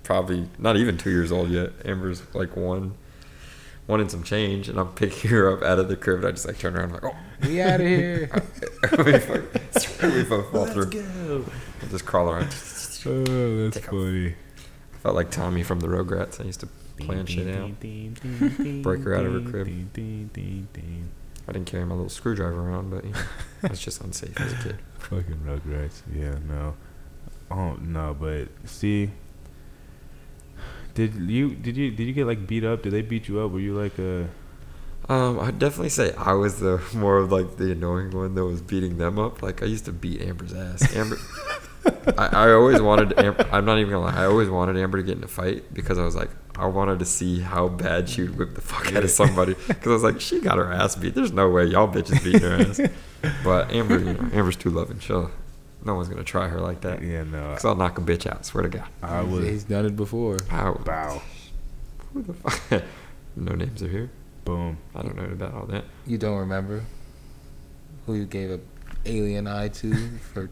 probably 0.03 0.47
not 0.57 0.77
even 0.77 0.97
two 0.97 1.09
years 1.11 1.31
old 1.31 1.49
yet. 1.49 1.71
Amber's 1.83 2.21
like 2.33 2.55
one, 2.55 2.93
one 3.87 3.99
and 4.01 4.11
some 4.11 4.23
change, 4.23 4.69
and 4.69 4.79
I'm 4.79 4.89
picking 4.93 5.29
her 5.31 5.51
up 5.57 5.63
out 5.63 5.79
of 5.79 5.87
the 5.89 5.95
crib. 5.95 6.17
And 6.19 6.27
I 6.27 6.31
just 6.31 6.45
like 6.45 6.59
turn 6.59 6.75
around, 6.75 6.89
I'm 6.89 6.93
like, 6.93 7.05
oh, 7.05 7.15
We 7.47 7.61
out 7.61 7.79
of 7.81 7.87
here. 7.87 8.29
we 9.03 9.17
fuck- 9.19 10.03
we 10.03 10.23
both 10.23 10.51
fall 10.51 10.65
through. 10.67 11.45
I'll 11.81 11.89
just 11.89 12.05
crawl 12.05 12.29
around. 12.29 12.53
Oh, 13.05 13.63
that's 13.63 13.75
Take 13.75 13.85
off. 13.85 13.89
funny. 13.91 14.35
Felt 15.03 15.15
like 15.15 15.31
Tommy 15.31 15.63
from 15.63 15.79
the 15.79 15.87
Rugrats. 15.87 16.41
I 16.41 16.43
used 16.45 16.59
to 16.61 16.67
plan 16.99 17.25
shit 17.25 17.47
out. 17.55 17.79
Break 17.79 19.01
her 19.03 19.15
out 19.15 19.25
of 19.25 19.33
her 19.33 19.49
crib. 19.49 19.67
I 21.49 21.53
didn't 21.53 21.67
carry 21.67 21.85
my 21.85 21.95
little 21.95 22.09
screwdriver 22.09 22.59
around, 22.59 22.89
but 22.89 23.05
you 23.05 23.11
know, 23.11 23.19
I 23.63 23.67
was 23.67 23.79
just 23.79 24.01
unsafe 24.01 24.37
as 24.41 24.51
a 24.53 24.55
kid. 24.57 24.79
Fucking 24.99 25.39
Rugrats. 25.45 26.01
Yeah, 26.13 26.35
no. 26.47 26.75
Oh 27.49 27.75
no, 27.75 28.13
but 28.19 28.49
see, 28.69 29.11
did 30.97 31.13
you 31.13 31.53
did 31.53 31.77
you 31.77 31.91
did 31.91 32.07
you 32.07 32.13
get 32.13 32.25
like 32.25 32.47
beat 32.47 32.63
up? 32.63 32.81
Did 32.81 32.91
they 32.91 33.03
beat 33.03 33.27
you 33.27 33.39
up? 33.39 33.51
Were 33.51 33.59
you 33.59 33.75
like 33.79 33.99
a 33.99 34.27
Um, 35.07 35.39
I'd 35.39 35.59
definitely 35.59 35.89
say 35.89 36.11
I 36.17 36.33
was 36.33 36.59
the 36.59 36.81
more 36.95 37.17
of 37.19 37.31
like 37.31 37.57
the 37.57 37.71
annoying 37.71 38.09
one 38.09 38.33
that 38.33 38.43
was 38.43 38.63
beating 38.63 38.97
them 38.97 39.19
up. 39.19 39.43
Like 39.43 39.61
I 39.61 39.67
used 39.67 39.85
to 39.85 39.91
beat 39.91 40.21
Amber's 40.23 40.53
ass. 40.53 40.95
Amber, 40.95 41.19
I, 42.17 42.47
I 42.47 42.51
always 42.51 42.81
wanted. 42.81 43.17
Amber, 43.19 43.47
I'm 43.51 43.63
not 43.63 43.77
even 43.77 43.91
gonna 43.93 44.05
lie. 44.05 44.23
I 44.23 44.25
always 44.25 44.49
wanted 44.49 44.75
Amber 44.75 44.97
to 44.97 45.03
get 45.03 45.17
in 45.17 45.23
a 45.23 45.27
fight 45.27 45.71
because 45.71 45.99
I 45.99 46.03
was 46.03 46.15
like, 46.15 46.31
I 46.57 46.65
wanted 46.65 46.97
to 46.97 47.05
see 47.05 47.41
how 47.41 47.67
bad 47.67 48.09
she 48.09 48.23
would 48.23 48.35
whip 48.35 48.55
the 48.55 48.61
fuck 48.61 48.91
out 48.95 49.03
of 49.03 49.11
somebody. 49.11 49.53
Because 49.67 49.87
I 49.87 49.93
was 49.93 50.03
like, 50.03 50.19
she 50.19 50.41
got 50.41 50.57
her 50.57 50.73
ass 50.73 50.95
beat. 50.95 51.13
There's 51.13 51.31
no 51.31 51.47
way 51.47 51.65
y'all 51.65 51.87
bitches 51.87 52.23
beat 52.23 52.41
her 52.41 52.55
ass. 52.55 52.81
But 53.43 53.71
Amber, 53.71 53.97
you 53.99 54.13
know, 54.13 54.29
Amber's 54.31 54.55
too 54.55 54.69
loving. 54.69 54.99
She'll, 54.99 55.31
no 55.83 55.95
one's 55.95 56.07
gonna 56.09 56.23
try 56.23 56.47
her 56.47 56.59
like 56.59 56.81
that. 56.81 57.01
yeah? 57.01 57.23
No, 57.23 57.53
Cause 57.53 57.65
I'll 57.65 57.75
knock 57.75 57.97
a 57.97 58.01
bitch 58.01 58.25
out. 58.27 58.45
Swear 58.45 58.63
to 58.63 58.69
God. 58.69 58.87
I 59.01 59.21
was 59.21 59.45
He's 59.45 59.63
done 59.63 59.85
it 59.85 59.95
before. 59.95 60.37
Wow. 60.51 60.81
bow 60.83 61.21
Who 62.13 62.23
the 62.23 62.33
fuck? 62.33 62.83
no 63.35 63.53
names 63.53 63.81
are 63.83 63.87
here. 63.87 64.09
boom. 64.45 64.77
I 64.95 65.01
don't 65.01 65.15
know 65.15 65.23
about 65.25 65.53
all 65.53 65.65
that. 65.67 65.85
You 66.05 66.17
don't 66.17 66.37
remember 66.37 66.83
who 68.05 68.15
you 68.15 68.25
gave 68.25 68.51
a 68.51 68.59
alien 69.05 69.47
eye 69.47 69.67
to 69.69 69.93
for 70.33 70.49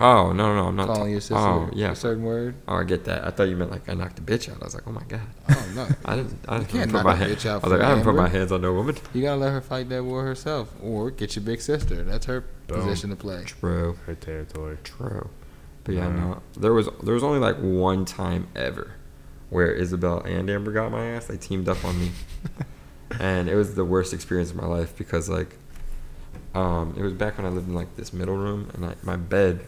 Oh 0.00 0.32
no 0.32 0.54
no 0.54 0.66
I'm 0.68 0.76
not. 0.76 0.86
calling 0.86 1.02
ta- 1.02 1.06
your 1.10 1.20
sister 1.20 1.36
oh 1.36 1.70
yeah. 1.72 1.92
a 1.92 1.96
certain 1.96 2.22
word? 2.22 2.54
Oh 2.68 2.76
I 2.76 2.84
get 2.84 3.04
that. 3.04 3.24
I 3.26 3.30
thought 3.30 3.44
you 3.44 3.56
meant 3.56 3.70
like 3.70 3.88
I 3.88 3.94
knocked 3.94 4.18
a 4.18 4.22
bitch 4.22 4.50
out. 4.50 4.60
I 4.60 4.64
was 4.64 4.74
like, 4.74 4.84
oh 4.86 4.92
my 4.92 5.02
god. 5.08 5.20
Oh 5.50 5.72
no. 5.74 5.88
I 6.04 6.16
didn't. 6.16 6.38
I 6.48 6.58
didn't 6.58 6.68
can't 6.70 6.90
put 6.90 6.96
knock 6.98 7.04
my 7.04 7.12
a 7.12 7.16
hand. 7.16 7.32
bitch 7.32 7.46
out 7.46 7.64
I 7.64 7.66
was 7.68 7.70
like, 7.72 7.80
for 7.80 7.84
I 7.86 7.88
haven't 7.88 8.04
put 8.04 8.14
my 8.14 8.28
hands 8.28 8.52
on 8.52 8.60
no 8.62 8.72
woman. 8.74 8.96
You 9.14 9.22
gotta 9.22 9.40
let 9.40 9.52
her 9.52 9.60
fight 9.60 9.88
that 9.90 10.04
war 10.04 10.22
herself, 10.24 10.72
or 10.82 11.10
get 11.10 11.36
your 11.36 11.44
big 11.44 11.60
sister. 11.60 12.02
That's 12.04 12.26
her 12.26 12.44
Boom. 12.66 12.82
position 12.82 13.10
to 13.10 13.16
play. 13.16 13.44
True. 13.44 13.96
Her 14.06 14.14
territory. 14.14 14.78
True. 14.84 15.30
But 15.84 15.94
yeah, 15.94 16.08
Yeah. 16.08 16.14
no. 16.16 16.42
There 16.58 16.72
was 16.72 16.88
there 17.02 17.14
was 17.14 17.22
only 17.24 17.38
like 17.38 17.56
one 17.56 18.04
time 18.04 18.48
ever 18.56 18.92
where 19.50 19.70
Isabel 19.72 20.20
and 20.20 20.50
Amber 20.50 20.72
got 20.72 20.90
my 20.90 21.04
ass. 21.06 21.26
They 21.26 21.36
teamed 21.36 21.68
up 21.68 21.84
on 21.84 21.98
me, 22.00 22.10
and 23.20 23.48
it 23.48 23.54
was 23.54 23.74
the 23.74 23.84
worst 23.84 24.12
experience 24.12 24.50
of 24.50 24.56
my 24.56 24.66
life 24.66 24.96
because 24.96 25.28
like, 25.28 25.56
um, 26.56 26.94
it 26.96 27.02
was 27.02 27.12
back 27.12 27.36
when 27.38 27.46
I 27.46 27.50
lived 27.50 27.68
in 27.68 27.74
like 27.74 27.96
this 27.96 28.12
middle 28.12 28.36
room, 28.36 28.70
and 28.74 28.82
like 28.82 29.04
my 29.04 29.16
bed, 29.16 29.60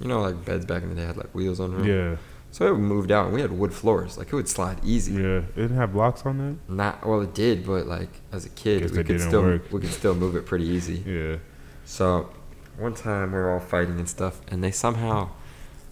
you 0.00 0.08
know, 0.08 0.20
like 0.20 0.44
beds 0.44 0.64
back 0.64 0.82
in 0.82 0.88
the 0.90 0.94
day 0.94 1.04
had 1.06 1.16
like 1.16 1.34
wheels 1.34 1.60
on 1.60 1.72
them. 1.74 1.84
Yeah, 1.84 2.16
So 2.50 2.60
it 2.74 2.78
moved 2.78 3.10
out, 3.12 3.26
and 3.26 3.34
we 3.34 3.40
had 3.40 3.52
wood 3.52 3.72
floors. 3.74 4.16
Like 4.18 4.28
it 4.32 4.34
would 4.34 4.48
slide 4.48 4.78
easy. 4.84 5.12
yeah. 5.14 5.38
It 5.38 5.56
didn't 5.56 5.76
have 5.76 5.92
blocks 5.92 6.24
on 6.24 6.38
Not 6.68 7.06
well, 7.06 7.20
it 7.20 7.34
did, 7.34 7.66
but 7.66 7.86
like 7.86 8.12
as 8.32 8.44
a 8.46 8.48
kid, 8.50 8.90
we 8.90 9.04
could 9.04 9.20
still 9.20 9.42
work. 9.42 9.62
we 9.72 9.80
could 9.80 9.92
still 9.92 10.14
move 10.14 10.34
it 10.36 10.46
pretty 10.46 10.66
easy. 10.66 10.98
Yeah. 11.18 11.36
So 11.84 12.30
one 12.78 12.94
time 12.94 13.32
we 13.32 13.38
were 13.38 13.50
all 13.52 13.60
fighting 13.60 13.98
and 13.98 14.08
stuff, 14.08 14.40
and 14.48 14.62
they 14.64 14.70
somehow 14.70 15.30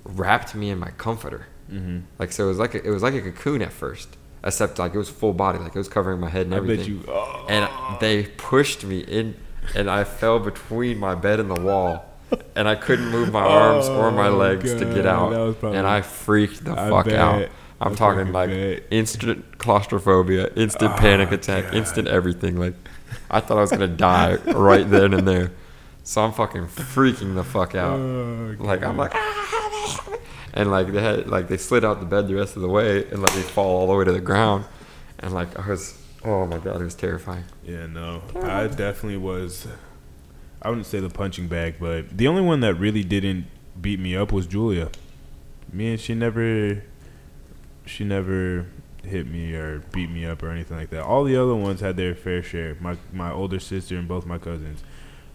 wrapped 0.05 0.55
me 0.55 0.70
in 0.70 0.79
my 0.79 0.90
comforter. 0.90 1.46
Mm-hmm. 1.70 1.98
Like 2.18 2.33
so, 2.33 2.44
it 2.44 2.48
was 2.48 2.59
like 2.59 2.74
a, 2.74 2.87
it 2.87 2.90
was 2.90 3.03
like 3.03 3.14
a 3.14 3.20
cocoon 3.20 3.61
at 3.62 3.72
first, 3.72 4.16
except 4.42 4.79
like 4.79 4.94
it 4.94 4.98
was 4.98 5.11
full 5.11 5.33
body, 5.35 5.59
like 5.59 5.74
it 5.74 5.79
was 5.79 5.88
covering 5.88 6.18
my 6.20 6.29
head 6.31 6.46
and 6.46 6.55
I 6.55 6.59
everything. 6.59 6.87
you. 6.87 7.05
Oh. 7.09 7.44
And 7.48 7.68
they 8.00 8.24
pushed 8.24 8.85
me 8.85 9.00
in, 9.00 9.37
and 9.74 9.90
I 9.90 10.04
fell 10.04 10.38
between 10.38 10.98
my 10.98 11.14
bed 11.14 11.40
and 11.40 11.50
the 11.50 11.61
wall. 11.61 12.06
And 12.54 12.68
I 12.68 12.76
couldn't 12.76 13.09
move 13.11 13.33
my 13.33 13.40
arms 13.44 13.88
or 13.88 14.11
my 14.12 14.28
Oh, 14.28 14.37
legs 14.37 14.72
to 14.74 14.85
get 14.85 15.04
out, 15.04 15.33
probably- 15.59 15.76
and 15.78 15.87
I 15.87 16.00
freaked 16.00 16.64
the 16.64 16.72
I 16.72 16.88
fuck 16.88 17.09
out. 17.12 17.48
I'm 17.80 17.92
I 17.92 17.94
talking 17.96 18.33
like 18.33 18.50
bet. 18.50 18.83
instant 18.90 19.59
claustrophobia, 19.59 20.52
instant 20.54 20.96
panic 20.96 21.30
Oh, 21.33 21.35
attack, 21.35 21.64
God. 21.64 21.74
instant 21.74 22.06
everything. 22.09 22.56
Like 22.56 22.74
I 23.30 23.40
thought 23.40 23.59
I 23.59 23.62
was 23.62 23.70
gonna 23.72 23.88
die 23.88 24.37
right 24.46 24.88
then 24.88 25.12
and 25.14 25.26
there. 25.26 25.50
So 26.04 26.22
I'm 26.22 26.33
fucking 26.33 26.66
freaking 26.66 27.35
the 27.35 27.42
fuck 27.42 27.74
out. 27.74 27.98
Oh, 27.98 28.54
Like 28.61 28.85
I'm 28.85 28.96
like, 28.96 29.12
"Ah, 29.14 30.09
and 30.54 30.70
like 30.70 30.92
they 30.92 31.00
had 31.02 31.26
like 31.28 31.48
they 31.48 31.56
slid 31.56 31.85
out 31.85 31.98
the 32.00 32.06
bed 32.06 32.28
the 32.28 32.35
rest 32.37 32.54
of 32.54 32.62
the 32.62 32.68
way 32.68 33.09
and 33.11 33.22
let 33.22 33.35
me 33.35 33.42
fall 33.42 33.80
all 33.80 33.87
the 33.88 33.94
way 33.94 34.04
to 34.04 34.12
the 34.12 34.20
ground, 34.20 34.66
and 35.18 35.33
like 35.33 35.59
I 35.59 35.68
was, 35.68 35.99
oh 36.24 36.46
my 36.46 36.59
god, 36.59 36.80
it 36.80 36.85
was 36.85 36.94
terrifying. 36.94 37.45
Yeah, 37.64 37.86
no. 37.86 38.22
I 38.36 38.66
definitely 38.66 39.18
was. 39.18 39.66
I 40.62 40.68
wouldn't 40.68 40.86
say 40.86 41.01
the 41.01 41.09
punching 41.09 41.49
bag, 41.49 41.76
but 41.80 42.16
the 42.16 42.28
only 42.28 42.42
one 42.42 42.61
that 42.61 42.74
really 42.74 43.03
didn't 43.03 43.47
beat 43.80 43.99
me 43.99 44.14
up 44.14 44.30
was 44.32 44.47
Julia. 44.47 44.90
Me 45.72 45.92
and 45.92 46.01
she 46.01 46.14
never, 46.14 46.82
she 47.86 48.05
never 48.05 48.66
hit 49.05 49.26
me 49.26 49.55
or 49.55 49.80
beat 49.92 50.11
me 50.11 50.26
up 50.26 50.42
or 50.42 50.51
anything 50.51 50.76
like 50.76 50.90
that. 50.90 51.03
All 51.03 51.24
the 51.24 51.36
other 51.36 51.55
ones 51.55 51.80
had 51.80 51.97
their 51.97 52.14
fair 52.14 52.42
share. 52.42 52.76
My 52.80 52.97
my 53.12 53.32
older 53.32 53.61
sister 53.61 53.97
and 53.97 54.07
both 54.07 54.26
my 54.26 54.38
cousins. 54.38 54.82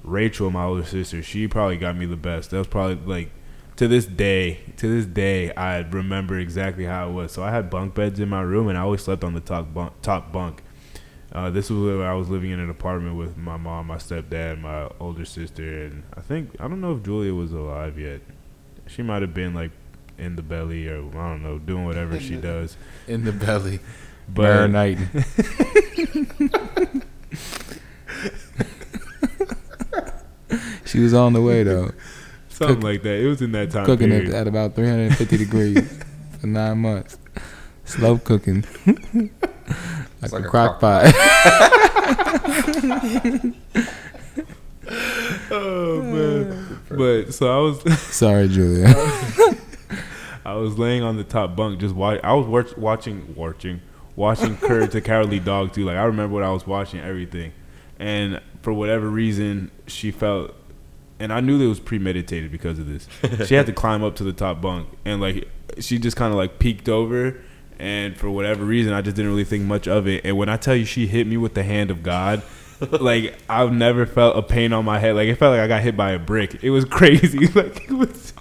Rachel, 0.04 0.52
my 0.52 0.66
older 0.66 0.84
sister, 0.84 1.24
she 1.24 1.48
probably 1.48 1.78
got 1.78 1.98
me 1.98 2.06
the 2.06 2.16
best. 2.16 2.52
That 2.52 2.58
was 2.58 2.68
probably 2.68 2.96
like 3.06 3.32
to 3.78 3.88
this 3.88 4.06
day, 4.06 4.60
to 4.78 4.88
this 4.88 5.06
day, 5.06 5.52
I 5.54 5.80
remember 5.80 6.40
exactly 6.40 6.86
how 6.86 7.10
it 7.10 7.14
was. 7.14 7.32
So 7.32 7.44
I 7.44 7.52
had 7.52 7.70
bunk 7.70 7.96
beds 7.96 8.20
in 8.20 8.30
my 8.30 8.42
room, 8.42 8.68
and 8.68 8.78
I 8.78 8.82
always 8.82 9.04
slept 9.04 9.24
on 9.24 9.34
the 9.34 9.42
top 9.42 9.74
bunk. 9.74 9.94
Top 10.02 10.32
bunk. 10.32 10.64
Uh, 11.32 11.50
this 11.50 11.70
was 11.70 11.80
where 11.98 12.08
I 12.10 12.14
was 12.14 12.30
living 12.30 12.52
in 12.52 12.60
an 12.60 12.70
apartment 12.70 13.18
with 13.18 13.36
my 13.36 13.58
mom, 13.58 13.88
my 13.88 13.98
stepdad, 13.98 14.62
my 14.62 14.90
older 15.00 15.26
sister, 15.26 15.86
and 15.86 16.04
I 16.16 16.22
think 16.22 16.56
I 16.60 16.68
don't 16.68 16.80
know 16.82 16.94
if 16.96 17.04
Julia 17.04 17.34
was 17.34 17.52
alive 17.52 18.00
yet. 18.00 18.22
She 18.88 19.02
might 19.02 19.22
have 19.22 19.34
been 19.34 19.54
like 19.54 19.72
in 20.18 20.36
the 20.38 20.42
belly 20.44 20.88
or 20.88 21.00
I 21.00 21.30
don't 21.30 21.44
know, 21.44 21.58
doing 21.60 21.84
whatever 21.86 22.20
she 22.20 22.36
does. 22.38 22.78
In 23.08 23.26
the 23.26 23.32
belly, 23.34 23.80
But 24.30 24.70
marinating. 24.70 25.26
she 30.86 31.00
was 31.00 31.14
on 31.14 31.34
the 31.34 31.42
way 31.42 31.64
though, 31.64 31.92
something 32.50 32.76
cook- 32.78 32.84
like 32.84 33.04
that. 33.04 33.20
It 33.20 33.28
was 33.28 33.42
in 33.42 33.52
that 33.54 33.72
time 33.72 33.86
cooking 33.86 34.10
period. 34.10 34.30
it 34.30 34.36
at 34.36 34.48
about 34.48 34.76
350 34.76 35.38
degrees 35.38 35.98
for 36.40 36.48
nine 36.48 36.80
months. 36.80 37.18
Slow 37.88 38.18
cooking, 38.18 38.64
like, 40.22 40.32
like 40.32 40.44
a 40.44 40.48
a 40.48 40.50
crock 40.50 40.80
pot. 40.80 41.06
oh 45.52 46.02
man! 46.02 46.72
But 46.90 47.34
so 47.34 47.52
I 47.52 47.60
was. 47.62 48.00
Sorry, 48.00 48.48
Julia. 48.48 48.94
I 50.46 50.54
was 50.54 50.78
laying 50.78 51.02
on 51.02 51.18
the 51.18 51.24
top 51.24 51.56
bunk, 51.56 51.80
just 51.80 51.96
watch. 51.96 52.20
I 52.24 52.34
was 52.34 52.46
watch, 52.46 52.78
watching, 52.78 53.34
watching, 53.36 53.82
watching 54.16 54.56
Courage 54.58 54.92
the 54.92 55.02
Cowardly 55.02 55.40
Dog 55.40 55.74
too. 55.74 55.84
Like 55.84 55.98
I 55.98 56.04
remember 56.04 56.36
when 56.36 56.44
I 56.44 56.52
was 56.52 56.68
watching 56.68 57.00
everything, 57.02 57.54
and 57.98 58.40
for 58.62 58.72
whatever 58.72 59.10
reason, 59.10 59.72
she 59.88 60.12
felt, 60.12 60.54
and 61.20 61.34
I 61.34 61.40
knew 61.40 61.58
that 61.58 61.66
it 61.66 61.68
was 61.68 61.80
premeditated 61.80 62.52
because 62.52 62.78
of 62.78 62.88
this. 62.88 63.08
she 63.48 63.56
had 63.56 63.66
to 63.66 63.74
climb 63.74 64.04
up 64.04 64.16
to 64.18 64.24
the 64.24 64.34
top 64.34 64.62
bunk, 64.62 64.88
and 65.04 65.20
like 65.20 65.50
she 65.80 65.98
just 65.98 66.16
kind 66.16 66.32
of 66.32 66.38
like 66.38 66.60
peeked 66.60 66.88
over, 66.88 67.42
and 67.80 68.16
for 68.18 68.30
whatever 68.30 68.64
reason, 68.66 68.94
I 68.94 69.02
just 69.02 69.16
didn't 69.16 69.32
really 69.32 69.44
think 69.44 69.64
much 69.66 69.88
of 69.88 70.08
it. 70.08 70.26
And 70.26 70.38
when 70.38 70.50
I 70.50 70.58
tell 70.58 70.76
you, 70.76 70.86
she 70.86 71.08
hit 71.08 71.28
me 71.28 71.38
with 71.38 71.54
the 71.54 71.64
hand 71.64 71.92
of 71.92 72.04
God. 72.04 72.42
like 72.92 73.36
I've 73.48 73.72
never 73.72 74.06
felt 74.06 74.38
a 74.38 74.42
pain 74.42 74.74
on 74.74 74.84
my 74.86 75.00
head. 75.00 75.16
Like 75.16 75.28
it 75.30 75.36
felt 75.36 75.52
like 75.54 75.62
I 75.62 75.68
got 75.68 75.82
hit 75.82 75.96
by 75.96 76.12
a 76.12 76.20
brick. 76.20 76.64
It 76.64 76.70
was 76.72 76.86
crazy. 76.98 77.48
Like 77.56 77.90
it 77.90 77.92
was. 77.92 78.34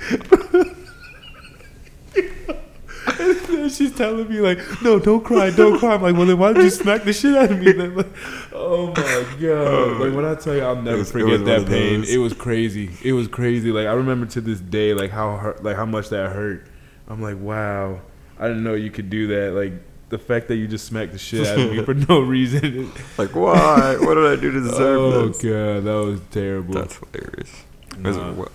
She's 3.74 3.94
telling 3.94 4.28
me 4.28 4.40
like, 4.40 4.58
no, 4.82 4.98
don't 4.98 5.24
cry, 5.24 5.50
don't 5.50 5.78
cry. 5.78 5.94
I'm 5.94 6.02
like, 6.02 6.14
well 6.14 6.26
then 6.26 6.38
why 6.38 6.52
did 6.52 6.64
you 6.64 6.70
smack 6.70 7.04
the 7.04 7.12
shit 7.12 7.34
out 7.34 7.50
of 7.50 7.58
me? 7.58 7.72
Then 7.72 7.94
like, 7.94 8.06
oh 8.52 8.88
my 8.88 9.26
god! 9.40 10.00
Like 10.00 10.14
when 10.14 10.24
I 10.24 10.34
tell 10.34 10.54
you, 10.54 10.62
I'll 10.62 10.80
never 10.80 10.98
was- 10.98 11.10
forget 11.12 11.44
that 11.44 11.66
pain. 11.66 12.04
It 12.04 12.18
was 12.18 12.32
crazy. 12.34 12.90
It 13.02 13.12
was 13.12 13.26
crazy. 13.28 13.72
Like 13.72 13.86
I 13.86 13.92
remember 13.92 14.26
to 14.26 14.40
this 14.40 14.60
day, 14.60 14.94
like 14.94 15.10
how 15.10 15.36
hurt, 15.36 15.62
like 15.64 15.76
how 15.76 15.86
much 15.86 16.08
that 16.10 16.32
hurt. 16.32 16.66
I'm 17.08 17.20
like, 17.22 17.38
wow, 17.38 18.00
I 18.44 18.48
didn't 18.48 18.64
know 18.64 18.74
you 18.74 18.90
could 18.90 19.10
do 19.10 19.26
that. 19.28 19.52
Like 19.54 19.72
the 20.10 20.18
fact 20.18 20.48
that 20.48 20.56
you 20.56 20.66
just 20.68 20.84
smacked 20.86 21.12
the 21.12 21.18
shit 21.18 21.46
out 21.46 21.58
of 21.58 21.70
me 21.72 21.82
for 21.84 21.94
no 21.94 22.20
reason. 22.20 22.92
Like, 23.18 23.34
why? 23.34 23.96
what 23.98 24.14
did 24.14 24.26
I 24.26 24.36
do 24.40 24.50
to 24.52 24.60
deserve 24.68 25.00
oh 25.00 25.28
this? 25.28 25.38
god, 25.42 25.84
that 25.84 25.94
was 26.04 26.20
terrible. 26.30 26.74
That's 26.74 26.96
hilarious. 26.98 27.64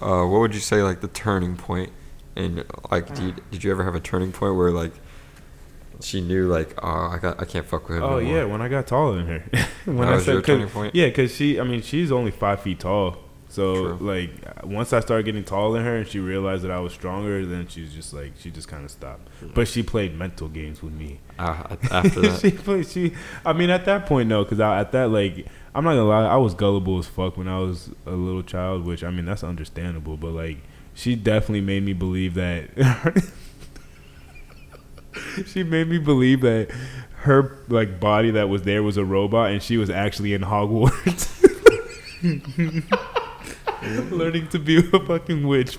Uh, 0.02 0.26
what 0.28 0.40
would 0.40 0.54
you 0.54 0.60
say 0.60 0.84
like 0.84 1.02
the 1.02 1.08
turning 1.08 1.56
point? 1.58 1.92
And 2.36 2.64
like, 2.92 3.08
did 3.08 3.20
you, 3.20 3.34
did 3.52 3.64
you 3.64 3.72
ever 3.72 3.84
have 3.84 3.96
a 3.96 4.00
turning 4.00 4.32
point 4.32 4.56
where 4.56 4.72
like 4.72 4.94
she 6.02 6.22
knew 6.22 6.48
like, 6.48 6.74
oh, 6.82 6.88
I 7.14 7.18
got, 7.22 7.42
I 7.42 7.46
can't 7.46 7.66
fuck 7.66 7.90
with 7.90 7.98
him? 7.98 8.04
Oh 8.04 8.12
no 8.12 8.18
yeah, 8.20 8.46
when 8.46 8.62
I 8.62 8.68
got 8.70 8.88
taller 8.88 9.18
than 9.18 9.28
her. 9.28 9.44
when 9.86 9.98
That 9.98 10.08
I 10.08 10.16
was 10.16 10.28
your 10.28 10.36
said 10.38 10.44
'cause- 10.44 10.46
turning 10.46 10.70
point? 10.70 10.96
Yeah, 10.96 11.08
because 11.08 11.36
she, 11.36 11.60
I 11.60 11.64
mean, 11.64 11.82
she's 11.82 12.12
only 12.12 12.32
five 12.32 12.62
feet 12.62 12.80
tall. 12.82 13.18
So 13.50 13.98
True. 13.98 14.08
like, 14.08 14.64
once 14.64 14.94
I 14.94 15.00
started 15.00 15.24
getting 15.24 15.44
taller 15.44 15.78
than 15.78 15.86
her, 15.86 15.98
and 15.98 16.08
she 16.08 16.20
realized 16.20 16.64
that 16.64 16.70
I 16.70 16.80
was 16.80 16.94
stronger, 16.94 17.44
then 17.48 17.68
she's 17.68 17.92
just 17.92 18.14
like, 18.14 18.34
she 18.38 18.52
just 18.52 18.68
kind 18.68 18.86
of 18.86 18.92
stopped. 18.92 19.28
But 19.56 19.68
she 19.68 19.82
played 19.82 20.16
mental 20.16 20.48
games 20.48 20.84
with 20.84 20.94
me. 20.94 21.20
Uh, 21.40 21.76
after 21.90 22.22
that, 22.22 22.40
she 22.42 22.52
played. 22.52 22.88
She, 22.88 23.14
I 23.44 23.54
mean, 23.54 23.72
at 23.72 23.86
that 23.86 24.06
point, 24.06 24.30
no, 24.30 24.44
because 24.44 24.60
at 24.60 24.92
that 24.92 25.10
like, 25.10 25.48
I'm 25.74 25.84
not 25.84 25.92
gonna 25.92 26.06
lie, 26.06 26.26
I 26.26 26.36
was 26.38 26.54
gullible 26.54 27.00
as 27.00 27.08
fuck 27.08 27.38
when 27.38 27.48
I 27.48 27.58
was 27.58 27.90
a 28.06 28.12
little 28.12 28.44
child. 28.44 28.86
Which 28.86 29.04
I 29.04 29.10
mean, 29.10 29.26
that's 29.26 29.44
understandable. 29.44 30.16
But 30.16 30.34
like, 30.34 30.58
she 30.94 31.16
definitely 31.16 31.62
made 31.62 31.84
me 31.84 31.94
believe 31.94 32.36
that. 32.36 32.70
she 35.48 35.64
made 35.64 35.88
me 35.88 35.98
believe 35.98 36.42
that 36.42 36.70
her 37.22 37.58
like 37.68 38.00
body 38.00 38.30
that 38.30 38.48
was 38.48 38.62
there 38.62 38.84
was 38.84 38.98
a 38.98 39.04
robot, 39.06 39.50
and 39.50 39.64
she 39.64 39.78
was 39.78 39.90
actually 39.90 40.36
in 40.36 40.42
Hogwarts. 40.44 41.38
Learning 44.12 44.48
to 44.50 44.60
be 44.60 44.78
a 44.78 45.00
fucking 45.00 45.48
witch. 45.48 45.78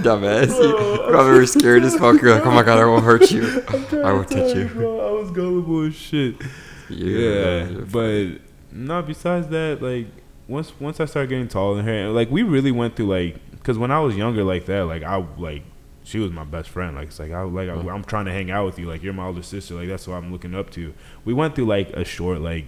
dumbass, 0.00 0.48
you 0.48 1.10
probably 1.10 1.32
were 1.32 1.46
scared 1.46 1.82
as 1.84 1.96
fuck. 1.96 2.20
You're 2.22 2.34
like, 2.34 2.46
oh 2.46 2.50
my 2.50 2.62
god, 2.62 2.78
I 2.78 2.86
won't 2.86 3.04
hurt 3.04 3.30
you. 3.30 3.62
I 3.68 4.12
won't 4.12 4.30
touch 4.30 4.56
you. 4.56 4.66
Bro, 4.66 5.06
I 5.06 5.20
was 5.20 5.30
gullible 5.30 5.86
as 5.86 5.94
shit. 5.94 6.36
Yeah, 6.88 7.66
Yeah, 7.66 7.84
but 7.90 8.40
no. 8.72 9.02
Besides 9.02 9.48
that, 9.48 9.82
like 9.82 10.06
once 10.46 10.72
once 10.80 11.00
I 11.00 11.04
started 11.04 11.28
getting 11.28 11.48
taller 11.48 11.76
than 11.76 11.84
her, 11.84 11.92
and, 11.92 12.14
like 12.14 12.30
we 12.30 12.42
really 12.42 12.72
went 12.72 12.96
through 12.96 13.08
like 13.08 13.50
because 13.50 13.76
when 13.76 13.90
I 13.90 14.00
was 14.00 14.16
younger 14.16 14.44
like 14.44 14.66
that, 14.66 14.82
like 14.86 15.02
I 15.02 15.16
like 15.36 15.62
she 16.04 16.18
was 16.18 16.30
my 16.32 16.44
best 16.44 16.70
friend. 16.70 16.96
Like 16.96 17.08
it's 17.08 17.18
like 17.18 17.32
I 17.32 17.42
like 17.42 17.68
I. 17.68 17.74
I'm 17.74 18.04
trying 18.04 18.24
to 18.24 18.32
hang 18.32 18.50
out 18.50 18.64
with 18.64 18.78
you. 18.78 18.86
Like 18.86 19.02
you're 19.02 19.12
my 19.12 19.26
older 19.26 19.42
sister. 19.42 19.74
Like 19.74 19.88
that's 19.88 20.08
what 20.08 20.14
I'm 20.14 20.32
looking 20.32 20.54
up 20.54 20.70
to. 20.70 20.94
We 21.26 21.34
went 21.34 21.54
through 21.54 21.66
like 21.66 21.90
a 21.90 22.04
short 22.04 22.40
like 22.40 22.64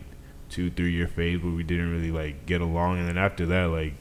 two 0.51 0.71
three 0.71 0.93
year 0.93 1.07
phase 1.07 1.43
where 1.43 1.53
we 1.53 1.63
didn't 1.63 1.91
really 1.91 2.11
like 2.11 2.47
get 2.47 2.61
along, 2.61 2.99
and 2.99 3.09
then 3.09 3.17
after 3.19 3.47
that 3.47 3.65
like 3.67 3.95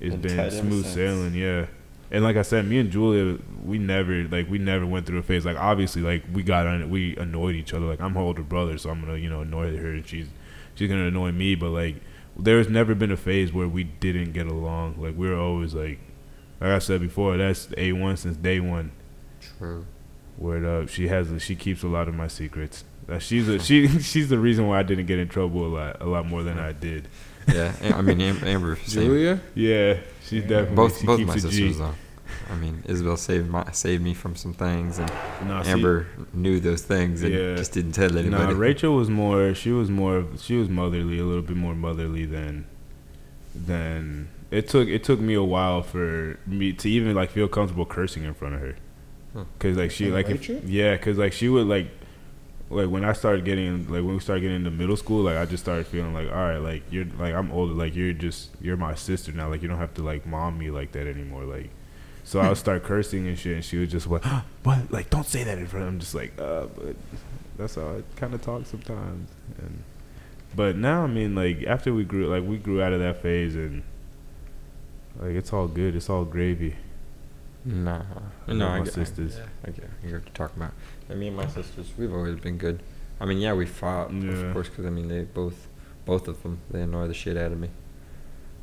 it's 0.00 0.16
Been 0.16 0.36
been 0.36 0.50
smooth 0.50 0.86
sailing. 0.86 1.34
Yeah. 1.34 1.66
And 2.10 2.24
like 2.24 2.36
I 2.36 2.42
said, 2.42 2.66
me 2.66 2.78
and 2.78 2.90
Julia, 2.90 3.38
we 3.64 3.78
never 3.78 4.24
like 4.24 4.50
we 4.50 4.58
never 4.58 4.84
went 4.84 5.06
through 5.06 5.18
a 5.18 5.22
phase. 5.22 5.46
Like 5.46 5.56
obviously, 5.56 6.02
like 6.02 6.24
we 6.32 6.42
got 6.42 6.66
on 6.66 6.82
it, 6.82 6.88
we 6.88 7.16
annoyed 7.16 7.54
each 7.54 7.72
other. 7.72 7.86
Like 7.86 8.00
I'm 8.00 8.14
her 8.14 8.20
older 8.20 8.42
brother, 8.42 8.76
so 8.78 8.90
I'm 8.90 9.00
gonna 9.00 9.16
you 9.16 9.30
know 9.30 9.40
annoy 9.40 9.76
her, 9.76 9.92
and 9.92 10.06
she's 10.06 10.26
she's 10.74 10.90
gonna 10.90 11.06
annoy 11.06 11.32
me. 11.32 11.54
But 11.54 11.70
like 11.70 11.96
there's 12.36 12.68
never 12.68 12.94
been 12.94 13.12
a 13.12 13.16
phase 13.16 13.52
where 13.52 13.68
we 13.68 13.84
didn't 13.84 14.32
get 14.32 14.46
along. 14.46 14.96
Like 14.98 15.16
we 15.16 15.28
are 15.28 15.38
always 15.38 15.72
like, 15.74 16.00
like 16.60 16.70
I 16.70 16.78
said 16.80 17.00
before, 17.00 17.36
that's 17.36 17.68
a 17.78 17.92
one 17.92 18.16
since 18.16 18.36
day 18.36 18.60
one. 18.60 18.92
true. 19.58 19.86
Word 20.36 20.64
up, 20.64 20.88
she 20.88 21.08
has 21.08 21.28
she 21.42 21.54
keeps 21.54 21.82
a 21.82 21.88
lot 21.88 22.08
of 22.08 22.14
my 22.14 22.26
secrets. 22.26 22.84
Uh, 23.08 23.18
she's 23.18 23.48
a, 23.48 23.58
she 23.58 23.88
she's 24.00 24.28
the 24.28 24.38
reason 24.38 24.66
why 24.68 24.78
I 24.78 24.82
didn't 24.82 25.06
get 25.06 25.18
in 25.18 25.28
trouble 25.28 25.66
a 25.66 25.72
lot 25.76 25.96
a 26.02 26.06
lot 26.06 26.26
more 26.26 26.42
than 26.42 26.58
I 26.58 26.72
did. 26.72 27.08
Yeah, 27.52 27.72
I 27.94 28.02
mean 28.02 28.20
Am- 28.20 28.44
Amber, 28.44 28.76
same. 28.84 29.04
Julia, 29.06 29.40
Yeah, 29.54 29.98
she's 30.24 30.42
definitely 30.42 30.76
both 30.76 31.00
she 31.00 31.06
both 31.06 31.18
keeps 31.18 31.28
my 31.28 31.36
sisters 31.38 31.78
though. 31.78 31.94
I 32.50 32.54
mean, 32.54 32.82
Isabel 32.86 33.16
saved 33.16 33.48
my 33.50 33.70
saved 33.72 34.02
me 34.02 34.14
from 34.14 34.36
some 34.36 34.52
things, 34.54 34.98
and 34.98 35.10
Nah, 35.46 35.62
see- 35.62 35.70
Amber 35.72 36.06
knew 36.32 36.60
those 36.60 36.82
things 36.82 37.22
and 37.22 37.34
Yeah. 37.34 37.56
just 37.56 37.72
didn't 37.72 37.92
tell 37.92 38.16
anybody. 38.16 38.52
Nah, 38.54 38.58
Rachel 38.58 38.94
was 38.94 39.10
more. 39.10 39.54
She 39.54 39.70
was 39.72 39.90
more. 39.90 40.24
She 40.38 40.56
was 40.56 40.68
motherly, 40.68 41.18
a 41.18 41.24
little 41.24 41.42
bit 41.42 41.56
more 41.56 41.74
motherly 41.74 42.24
than 42.26 42.66
than 43.54 44.28
it 44.50 44.68
took. 44.68 44.88
It 44.88 45.04
took 45.04 45.20
me 45.20 45.34
a 45.34 45.42
while 45.42 45.82
for 45.82 46.38
me 46.46 46.72
to 46.74 46.88
even 46.88 47.14
like 47.14 47.30
feel 47.30 47.48
comfortable 47.48 47.84
cursing 47.86 48.24
in 48.24 48.34
front 48.34 48.54
of 48.54 48.60
her, 48.60 48.76
Huh. 49.34 49.44
cause 49.58 49.76
like 49.76 49.90
she 49.90 50.10
like 50.10 50.28
if, 50.30 50.48
yeah, 50.64 50.96
cause 50.96 51.18
like 51.18 51.32
she 51.32 51.48
would 51.48 51.66
like 51.66 51.88
like 52.72 52.88
when 52.88 53.04
I 53.04 53.12
started 53.12 53.44
getting 53.44 53.82
like 53.88 54.02
when 54.02 54.14
we 54.14 54.20
started 54.20 54.40
getting 54.40 54.56
into 54.56 54.70
middle 54.70 54.96
school, 54.96 55.22
like 55.22 55.36
I 55.36 55.44
just 55.44 55.62
started 55.62 55.86
feeling 55.86 56.14
like 56.14 56.28
all 56.28 56.34
right, 56.34 56.58
like 56.58 56.82
you're 56.90 57.06
like 57.18 57.34
I'm 57.34 57.52
older, 57.52 57.72
like 57.74 57.94
you're 57.94 58.12
just 58.12 58.50
you're 58.60 58.76
my 58.76 58.94
sister 58.94 59.32
now, 59.32 59.48
like 59.48 59.62
you 59.62 59.68
don't 59.68 59.78
have 59.78 59.94
to 59.94 60.02
like 60.02 60.26
mom 60.26 60.58
me 60.58 60.70
like 60.70 60.92
that 60.92 61.06
anymore, 61.06 61.44
like. 61.44 61.70
So 62.24 62.38
I 62.38 62.48
would 62.48 62.56
start 62.56 62.84
cursing 62.84 63.26
and 63.26 63.36
shit, 63.36 63.54
and 63.54 63.64
she 63.64 63.78
would 63.78 63.90
just 63.90 64.06
like, 64.06 64.24
"What? 64.62 64.92
Like, 64.92 65.10
don't 65.10 65.26
say 65.26 65.42
that 65.42 65.58
in 65.58 65.66
front." 65.66 65.82
of 65.82 65.92
I'm 65.92 65.98
just 65.98 66.14
like, 66.14 66.32
"Uh, 66.38 66.66
but 66.66 66.94
that's 67.58 67.74
how 67.74 67.82
I 67.96 68.02
kind 68.14 68.32
of 68.32 68.40
talk 68.40 68.64
sometimes." 68.64 69.28
And 69.58 69.82
but 70.54 70.76
now, 70.76 71.02
I 71.02 71.08
mean, 71.08 71.34
like 71.34 71.64
after 71.64 71.92
we 71.92 72.04
grew, 72.04 72.28
like 72.28 72.44
we 72.44 72.58
grew 72.58 72.80
out 72.80 72.92
of 72.92 73.00
that 73.00 73.22
phase, 73.22 73.56
and 73.56 73.82
like 75.18 75.32
it's 75.32 75.52
all 75.52 75.66
good. 75.66 75.96
It's 75.96 76.08
all 76.08 76.24
gravy. 76.24 76.76
Nah, 77.64 78.02
no, 78.46 78.54
love 78.54 78.70
I 78.70 78.78
my 78.78 78.84
get, 78.84 78.94
sisters. 78.94 79.36
I, 79.36 79.38
yeah, 79.38 79.46
I 79.64 79.70
get 79.70 79.90
what 80.00 80.10
you're 80.10 80.20
talking 80.34 80.62
about. 80.62 80.74
And 81.12 81.20
me 81.20 81.28
and 81.28 81.36
my 81.36 81.46
sisters, 81.46 81.90
we've 81.96 82.12
always 82.12 82.38
been 82.40 82.58
good. 82.58 82.82
I 83.20 83.24
mean, 83.24 83.38
yeah, 83.38 83.52
we 83.54 83.66
fought, 83.66 84.12
Yeah. 84.12 84.30
of 84.32 84.52
course, 84.52 84.68
because 84.68 84.84
I 84.86 84.90
mean, 84.90 85.08
they 85.08 85.22
both, 85.22 85.68
both 86.04 86.26
of 86.28 86.42
them, 86.42 86.58
they 86.70 86.80
annoy 86.82 87.06
the 87.06 87.14
shit 87.14 87.36
out 87.36 87.52
of 87.52 87.58
me. 87.58 87.70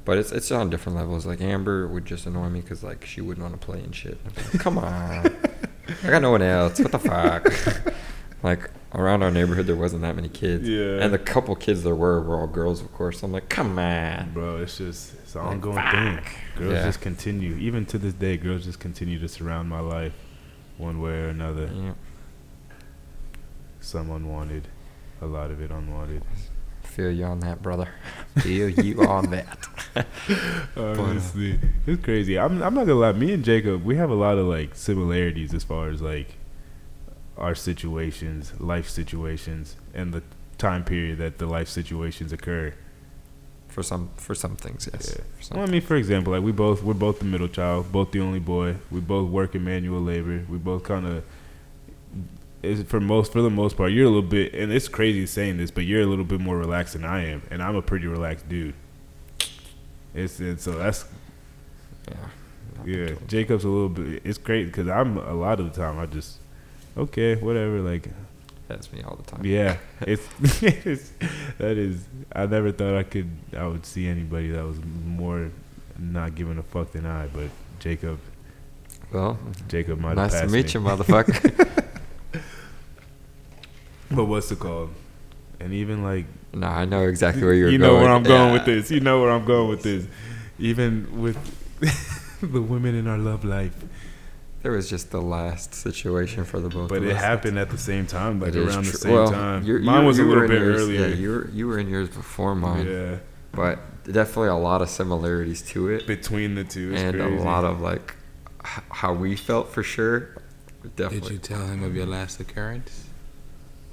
But 0.05 0.17
it's 0.17 0.31
it's 0.31 0.51
on 0.51 0.69
different 0.69 0.97
levels. 0.97 1.25
Like 1.25 1.39
Amber 1.41 1.87
would 1.87 2.05
just 2.05 2.25
annoy 2.25 2.49
me 2.49 2.61
because 2.61 2.83
like 2.83 3.05
she 3.05 3.21
wouldn't 3.21 3.47
want 3.47 3.59
to 3.59 3.65
play 3.65 3.79
and 3.79 3.95
shit. 3.95 4.17
Like, 4.25 4.59
Come 4.59 4.77
on, 4.79 5.27
I 6.03 6.09
got 6.09 6.21
no 6.21 6.31
one 6.31 6.41
else. 6.41 6.79
What 6.79 6.91
the 6.91 6.99
fuck? 6.99 7.93
like 8.43 8.69
around 8.95 9.21
our 9.21 9.29
neighborhood, 9.29 9.67
there 9.67 9.75
wasn't 9.75 10.01
that 10.01 10.15
many 10.15 10.29
kids. 10.29 10.67
Yeah. 10.67 11.03
And 11.03 11.13
the 11.13 11.19
couple 11.19 11.55
kids 11.55 11.83
there 11.83 11.93
were 11.95 12.21
were 12.21 12.39
all 12.39 12.47
girls, 12.47 12.81
of 12.81 12.91
course. 12.93 13.21
I'm 13.21 13.31
like, 13.31 13.49
come 13.49 13.77
on. 13.77 14.31
Bro, 14.33 14.57
it's 14.63 14.77
just 14.79 15.13
it's 15.15 15.35
an 15.35 15.41
Like, 15.41 15.51
ongoing 15.51 15.75
fuck. 15.75 15.91
thing. 15.93 16.19
Girls 16.57 16.73
Yeah. 16.73 16.85
just 16.85 17.01
continue, 17.01 17.55
even 17.57 17.85
to 17.87 17.99
this 17.99 18.13
day. 18.13 18.35
Girls 18.37 18.65
just 18.65 18.79
continue 18.79 19.19
to 19.19 19.27
surround 19.27 19.69
my 19.69 19.79
life, 19.81 20.13
one 20.77 21.01
way 21.01 21.11
or 21.19 21.27
another. 21.27 21.69
Yeah. 21.71 21.91
Some 23.89 24.11
unwanted, 24.11 24.67
a 25.19 25.25
lot 25.25 25.49
of 25.49 25.63
it 25.63 25.71
unwanted. 25.71 26.21
Feel 26.83 27.09
you 27.09 27.25
on 27.25 27.39
that, 27.39 27.63
brother. 27.63 27.89
Feel 28.37 28.69
you 28.69 29.01
on 29.01 29.31
that. 29.31 29.67
Honestly, 30.77 31.59
it's 31.87 32.03
crazy. 32.03 32.37
I'm 32.37 32.61
I'm 32.61 32.75
not 32.75 32.85
gonna 32.85 32.99
lie. 32.99 33.13
Me 33.13 33.33
and 33.33 33.43
Jacob, 33.43 33.83
we 33.83 33.95
have 33.95 34.11
a 34.11 34.13
lot 34.13 34.37
of 34.37 34.45
like 34.45 34.75
similarities 34.75 35.55
as 35.55 35.63
far 35.63 35.89
as 35.89 36.03
like 36.03 36.35
our 37.35 37.55
situations, 37.55 38.53
life 38.59 38.87
situations, 38.87 39.75
and 39.95 40.13
the 40.13 40.21
time 40.59 40.83
period 40.83 41.17
that 41.17 41.39
the 41.39 41.47
life 41.47 41.67
situations 41.67 42.31
occur. 42.31 42.75
For 43.69 43.81
some 43.81 44.11
for 44.17 44.35
some 44.35 44.55
things, 44.55 44.87
yes. 44.93 45.15
Yeah. 45.17 45.23
Some 45.41 45.57
Well, 45.57 45.67
I 45.67 45.71
mean, 45.71 45.81
for 45.81 45.95
example, 45.95 46.33
like 46.33 46.43
we 46.43 46.51
both 46.51 46.83
we're 46.83 46.93
both 46.93 47.17
the 47.17 47.25
middle 47.25 47.47
child, 47.47 47.91
both 47.91 48.11
the 48.11 48.19
only 48.19 48.39
boy. 48.39 48.75
We 48.91 48.99
both 48.99 49.31
work 49.31 49.55
in 49.55 49.63
manual 49.63 49.99
labor. 50.01 50.45
We 50.47 50.59
both 50.59 50.83
kind 50.83 51.07
of 51.07 51.23
is 52.61 52.83
for 52.83 52.99
most 52.99 53.31
for 53.31 53.41
the 53.41 53.49
most 53.49 53.77
part. 53.77 53.91
You're 53.91 54.05
a 54.05 54.09
little 54.09 54.21
bit, 54.21 54.53
and 54.53 54.71
it's 54.71 54.87
crazy 54.87 55.25
saying 55.25 55.57
this, 55.57 55.71
but 55.71 55.85
you're 55.85 56.01
a 56.01 56.05
little 56.05 56.25
bit 56.25 56.39
more 56.39 56.57
relaxed 56.57 56.93
than 56.93 57.05
I 57.05 57.25
am, 57.27 57.41
and 57.49 57.61
I'm 57.63 57.75
a 57.75 57.81
pretty 57.81 58.07
relaxed 58.07 58.49
dude. 58.49 58.73
It's, 60.13 60.39
it's 60.39 60.63
so 60.63 60.71
that's 60.71 61.05
yeah. 62.09 62.15
yeah. 62.85 63.11
Jacob's 63.27 63.63
a 63.63 63.69
little 63.69 63.89
bit. 63.89 64.21
It's 64.25 64.37
great 64.37 64.65
because 64.65 64.87
I'm 64.87 65.17
a 65.17 65.33
lot 65.33 65.59
of 65.59 65.71
the 65.71 65.79
time 65.79 65.99
I 65.99 66.05
just 66.05 66.37
okay, 66.97 67.35
whatever. 67.35 67.79
Like 67.81 68.09
That's 68.67 68.91
me 68.91 69.01
all 69.03 69.15
the 69.15 69.23
time. 69.23 69.45
yeah, 69.45 69.77
it's, 70.01 70.27
it's 70.63 71.11
that 71.57 71.77
is. 71.77 72.05
I 72.33 72.45
never 72.45 72.71
thought 72.71 72.95
I 72.95 73.03
could. 73.03 73.29
I 73.55 73.67
would 73.67 73.85
see 73.85 74.07
anybody 74.07 74.49
that 74.51 74.65
was 74.65 74.79
more 75.05 75.51
not 75.97 76.35
giving 76.35 76.57
a 76.57 76.63
fuck 76.63 76.91
than 76.91 77.05
I. 77.05 77.27
But 77.27 77.49
Jacob, 77.79 78.19
Well, 79.13 79.37
Jacob 79.67 79.99
might 79.99 80.15
nice 80.15 80.39
to 80.39 80.47
meet 80.47 80.65
me. 80.65 80.71
you, 80.73 80.79
motherfucker. 80.87 81.75
But 84.11 84.25
what's 84.25 84.51
it 84.51 84.59
called? 84.59 84.89
And 85.59 85.73
even 85.73 86.03
like 86.03 86.25
no, 86.53 86.67
I 86.67 86.85
know 86.85 87.03
exactly 87.07 87.43
where 87.43 87.53
you're 87.53 87.69
you 87.69 87.77
going. 87.77 87.93
know 87.93 88.01
where 88.01 88.09
I'm 88.11 88.23
going 88.23 88.53
with 88.53 88.65
this. 88.65 88.89
You 88.89 89.01
know 89.01 89.21
where 89.21 89.29
I'm 89.31 89.45
going 89.45 89.69
with 89.69 89.83
this. 89.83 90.07
Even 90.57 91.21
with 91.21 91.37
the 92.41 92.61
women 92.61 92.95
in 92.95 93.07
our 93.07 93.17
love 93.17 93.45
life, 93.45 93.75
There 94.63 94.71
was 94.71 94.89
just 94.89 95.11
the 95.11 95.21
last 95.21 95.73
situation 95.73 96.43
for 96.43 96.59
the 96.59 96.69
both 96.69 96.89
but 96.89 96.97
of 96.99 97.05
it 97.05 97.15
us. 97.15 97.21
happened 97.21 97.57
at 97.59 97.69
the 97.69 97.77
same 97.77 98.07
time, 98.07 98.39
like 98.39 98.49
It 98.49 98.55
is 98.57 98.75
around 98.75 98.85
the 98.85 98.91
same 98.93 99.13
well, 99.13 99.31
time. 99.31 99.63
you're- 99.63 99.81
Mine 99.83 100.01
you- 100.01 100.07
was 100.07 100.19
a 100.19 100.23
you 100.23 100.27
were 100.27 100.33
little 100.41 100.43
in 100.45 100.49
bit 100.49 100.61
yours- 100.61 100.81
earlier. 100.81 101.07
Yeah, 101.07 101.15
you 101.15 101.29
were 101.31 101.49
you 101.53 101.67
were 101.67 101.77
in 101.79 101.87
yours 101.89 102.09
before 102.09 102.55
mine, 102.55 102.87
yeah, 102.87 103.17
but 103.53 103.79
definitely 104.11 104.49
a 104.49 104.55
lot 104.55 104.81
of 104.81 104.89
similarities 104.89 105.61
to 105.73 105.87
it, 105.89 106.07
between 106.07 106.55
the 106.55 106.63
two, 106.63 106.93
and 106.95 107.15
crazy. 107.17 107.37
a 107.37 107.41
lot 107.41 107.63
of 107.63 107.79
like 107.79 108.15
h- 108.65 108.83
how 108.89 109.13
we 109.13 109.35
felt 109.35 109.71
for 109.71 109.83
sure. 109.83 110.19
Did 110.81 110.95
Definitely. 110.95 111.33
you 111.33 111.39
tell 111.39 111.67
him 111.67 111.83
of 111.83 111.95
your 111.95 112.05
last 112.05 112.39
occurrence? 112.39 113.05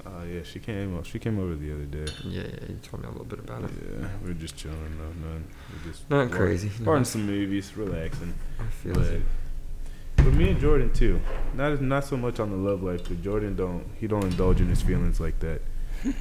Oh 0.09 0.23
yeah, 0.23 0.41
she 0.43 0.59
came. 0.59 1.03
She 1.03 1.19
came 1.19 1.37
over 1.39 1.55
the 1.55 1.73
other 1.73 1.85
day. 1.85 2.11
Yeah, 2.23 2.41
yeah, 2.43 2.69
you 2.69 2.79
told 2.81 3.01
me 3.03 3.07
a 3.07 3.11
little 3.11 3.25
bit 3.25 3.39
about 3.39 3.63
it. 3.65 3.71
Yeah, 3.99 4.07
we 4.23 4.31
are 4.31 4.33
just 4.33 4.55
chilling. 4.55 4.97
No, 4.97 5.27
none. 5.27 5.45
We're 5.71 5.91
just 5.91 6.09
Nothing 6.09 6.29
wa- 6.29 6.35
crazy, 6.37 6.71
no. 6.79 6.91
Watching 6.91 7.05
some 7.05 7.25
movies, 7.25 7.75
relaxing. 7.75 8.33
I 8.59 8.63
feel 8.71 8.93
But, 8.93 9.03
it. 9.07 9.21
but 10.17 10.33
me 10.33 10.49
and 10.49 10.59
Jordan 10.59 10.93
too. 10.93 11.19
Not 11.55 11.81
not 11.81 12.05
so 12.05 12.15
much 12.17 12.39
on 12.39 12.49
the 12.51 12.57
love 12.57 12.81
life, 12.83 13.01
but 13.07 13.21
Jordan 13.21 13.55
don't. 13.55 13.83
He 13.99 14.07
don't 14.07 14.23
indulge 14.23 14.61
in 14.61 14.67
his 14.67 14.81
feelings 14.81 15.19
like 15.19 15.39
that. 15.39 15.61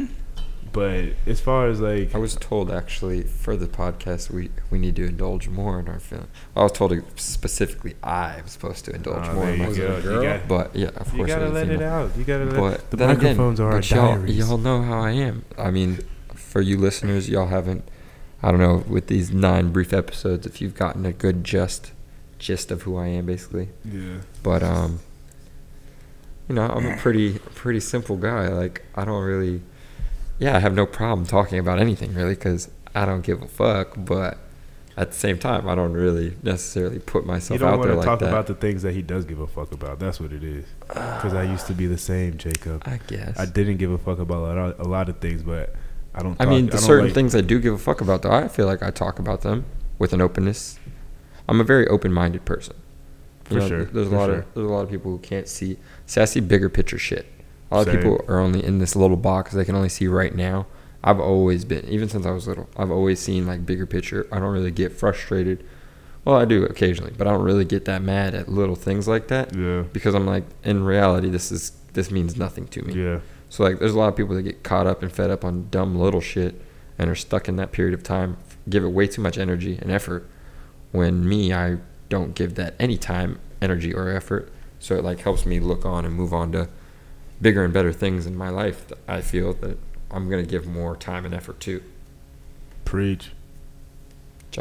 but 0.73 1.05
as 1.27 1.41
far 1.41 1.69
as 1.69 1.81
like, 1.81 2.15
I 2.15 2.19
was 2.19 2.35
told 2.37 2.71
actually 2.71 3.23
for 3.23 3.57
the 3.57 3.67
podcast 3.67 4.31
we 4.31 4.51
we 4.71 4.79
need 4.79 4.97
to 4.97 5.05
indulge 5.07 5.49
more 5.49 5.79
in 5.81 5.89
our 5.89 5.99
feelings. 5.99 6.29
I 6.55 6.63
was 6.63 6.73
told 6.73 6.93
specifically 7.17 7.95
I 8.03 8.41
was 8.43 8.53
supposed 8.53 8.85
to 8.87 8.95
indulge 8.95 9.27
Ah, 9.27 9.33
more 9.33 9.49
in 9.51 9.59
my 9.59 9.73
go. 9.73 10.01
Girl? 10.03 10.23
got- 10.23 10.49
But 10.49 10.77
yeah, 10.77 10.89
of 10.97 11.11
You 11.13 11.19
course. 11.19 11.29
You 11.31 11.35
gotta 11.37 11.49
let 11.51 11.69
it 11.69 11.83
out. 11.83 12.17
You 12.17 12.25
gotta 12.25 12.45
let 12.45 12.57
But 12.57 12.91
the 12.91 12.97
then 12.97 13.11
again, 13.11 13.23
microphones 13.37 13.61
are 13.61 13.67
our 13.73 13.79
but 13.79 13.91
y'all, 13.91 14.27
y'all 14.29 14.59
know 14.59 14.83
how 14.83 15.01
I 15.01 15.13
am. 15.13 15.45
I 15.59 15.71
mean, 15.71 15.99
for 16.35 16.61
you 16.61 16.77
listeners, 16.79 17.29
y'all 17.29 17.49
haven't. 17.49 17.89
I 18.43 18.51
don't 18.51 18.61
know 18.61 18.85
with 18.87 19.07
these 19.07 19.31
nine 19.33 19.73
brief 19.73 19.93
episodes 19.93 20.47
if 20.47 20.61
you've 20.61 20.75
gotten 20.75 21.07
a 21.07 21.13
good 21.13 21.43
gist, 21.43 21.93
gist 22.39 22.71
of 22.71 22.83
who 22.83 22.97
I 22.97 23.07
am 23.07 23.27
basically. 23.27 23.71
yeah. 23.85 24.19
But 24.43 24.63
um, 24.63 25.01
you 26.49 26.55
know, 26.55 26.63
I'm 26.63 26.87
a 26.87 26.97
pretty 26.97 27.39
pretty 27.55 27.81
simple 27.81 28.17
guy. 28.17 28.49
Like 28.49 28.83
I 28.95 29.05
don't 29.05 29.23
really, 29.25 29.63
yeah, 30.39 30.57
I 30.57 30.61
have 30.61 30.75
no 30.75 30.87
problem 30.87 31.27
talking 31.27 31.59
about 31.59 31.79
anything 31.79 32.15
really 32.15 32.35
because 32.35 32.71
I 32.95 33.05
don't 33.05 33.23
give 33.23 33.43
a 33.43 33.49
fuck. 33.49 33.95
But 33.97 34.39
at 34.97 35.11
the 35.13 35.17
same 35.17 35.39
time, 35.39 35.69
I 35.69 35.75
don't 35.75 35.93
really 35.93 36.37
necessarily 36.43 36.99
put 36.99 37.27
myself 37.27 37.61
out 37.61 37.61
there 37.61 37.71
like 37.71 37.81
that. 37.81 37.83
You 37.83 37.89
don't 37.89 37.97
want 37.97 38.03
to 38.03 38.07
talk 38.11 38.19
that. 38.21 38.29
about 38.29 38.47
the 38.47 38.55
things 38.55 38.83
that 38.83 38.93
he 38.95 39.03
does 39.03 39.25
give 39.25 39.41
a 39.41 39.47
fuck 39.47 39.73
about. 39.73 39.99
That's 39.99 40.19
what 40.21 40.33
it 40.33 40.43
is. 40.43 40.65
Because 40.89 41.35
I 41.35 41.43
used 41.43 41.67
to 41.67 41.73
be 41.75 41.87
the 41.87 41.99
same, 41.99 42.39
Jacob. 42.39 42.83
I 42.87 42.99
guess. 43.07 43.39
I 43.39 43.47
didn't 43.47 43.77
give 43.77 43.91
a 43.91 43.99
fuck 43.99 44.19
about 44.19 44.39
a 44.39 44.55
lot, 44.63 44.79
a 44.79 44.89
lot 44.89 45.09
of 45.09 45.19
things, 45.19 45.43
but 45.43 45.75
I 46.15 46.23
don't. 46.23 46.41
I 46.41 46.45
Talk, 46.45 46.49
mean, 46.49 46.67
the 46.67 46.73
don't 46.73 46.81
certain 46.81 47.05
like- 47.07 47.15
things 47.15 47.35
I 47.35 47.41
do 47.43 47.61
give 47.61 47.75
a 47.75 47.79
fuck 47.79 48.01
about, 48.01 48.23
though, 48.23 48.33
I 48.33 48.49
feel 48.49 48.67
like 48.67 48.83
I 48.83 48.91
talk 48.91 49.19
about 49.19 49.43
them 49.43 49.65
with 49.99 50.13
an 50.13 50.21
openness. 50.21 50.79
I'm 51.49 51.61
a 51.61 51.65
very 51.65 51.87
open-minded 51.89 52.45
person. 52.45 52.75
You 53.51 53.55
For 53.57 53.61
know, 53.61 53.69
sure, 53.69 53.85
There's 53.85 54.09
a 54.09 54.15
lot 54.17 54.27
sure. 54.27 54.35
of 54.41 54.55
there's 54.55 54.67
a 54.67 54.71
lot 54.73 54.81
of 54.83 54.91
people 54.91 55.13
who 55.13 55.19
can't 55.19 55.47
see. 55.47 55.79
See, 56.07 56.21
I 56.21 56.25
see 56.25 56.41
bigger 56.41 56.69
picture 56.69 56.99
shit. 56.99 57.27
A 57.71 57.77
lot 57.77 57.89
of 57.89 57.95
people 57.95 58.25
are 58.29 58.39
only 58.39 58.65
in 58.65 58.79
this 58.79 58.95
little 58.95 59.17
box 59.17 59.53
they 59.53 59.65
can 59.65 59.75
only 59.75 59.89
see 59.89 60.07
right 60.07 60.35
now. 60.35 60.67
I've 61.03 61.21
always 61.21 61.65
been, 61.65 61.85
even 61.89 62.09
since 62.09 62.27
I 62.27 62.31
was 62.31 62.47
little, 62.49 62.69
I've 62.77 62.91
always 62.91 63.21
seen 63.21 63.47
like 63.47 63.65
bigger 63.67 63.87
picture. 63.87 64.27
I 64.33 64.39
don't 64.41 64.53
really 64.53 64.71
get 64.71 64.93
frustrated. 64.93 65.65
Well, 66.25 66.37
I 66.37 66.45
do 66.45 66.65
occasionally, 66.65 67.13
but 67.17 67.27
I 67.29 67.33
don't 67.33 67.45
really 67.45 67.65
get 67.65 67.85
that 67.85 68.03
mad 68.03 68.35
at 68.35 68.49
little 68.49 68.75
things 68.75 69.07
like 69.07 69.29
that 69.29 69.55
Yeah. 69.55 69.83
because 69.93 70.15
I'm 70.15 70.27
like, 70.27 70.45
in 70.65 70.85
reality, 70.85 71.29
this 71.29 71.53
is 71.53 71.73
this 71.93 72.11
means 72.11 72.37
nothing 72.37 72.67
to 72.69 72.83
me. 72.83 72.95
Yeah. 72.95 73.21
So 73.49 73.63
like, 73.63 73.79
there's 73.79 73.93
a 73.95 73.99
lot 73.99 74.09
of 74.09 74.17
people 74.17 74.35
that 74.35 74.43
get 74.43 74.63
caught 74.65 74.87
up 74.87 75.03
and 75.03 75.11
fed 75.13 75.31
up 75.31 75.45
on 75.45 75.69
dumb 75.71 75.97
little 75.97 76.21
shit, 76.21 76.61
and 76.99 77.09
are 77.11 77.15
stuck 77.15 77.49
in 77.49 77.57
that 77.57 77.73
period 77.73 77.95
of 77.95 78.03
time, 78.03 78.37
give 78.69 78.83
it 78.85 78.89
way 78.89 79.07
too 79.07 79.23
much 79.23 79.39
energy 79.39 79.79
and 79.81 79.91
effort. 79.91 80.29
When 80.93 81.29
me, 81.29 81.53
I 81.53 81.79
don't 82.09 82.35
give 82.35 82.55
that 82.57 82.75
any 82.81 82.97
time, 82.97 83.39
energy, 83.63 83.95
or 83.95 84.09
effort. 84.11 84.51
So 84.79 84.97
it 84.97 85.05
like 85.05 85.21
helps 85.21 85.47
me 85.47 85.61
look 85.61 85.85
on 85.85 86.05
and 86.05 86.15
move 86.15 86.33
on 86.35 86.53
to 86.53 86.69
bigger 87.41 87.65
and 87.65 87.73
better 87.73 87.93
things 87.93 88.27
in 88.27 88.37
my 88.37 88.49
life. 88.49 88.87
That 88.89 88.99
I 89.09 89.21
feel 89.21 89.53
that 89.55 89.79
I'm 90.11 90.29
gonna 90.31 90.45
give 90.45 90.67
more 90.67 90.97
time 90.97 91.25
and 91.25 91.35
effort 91.35 91.61
to. 91.61 91.83
Preach. 92.85 93.33
Which 94.51 94.59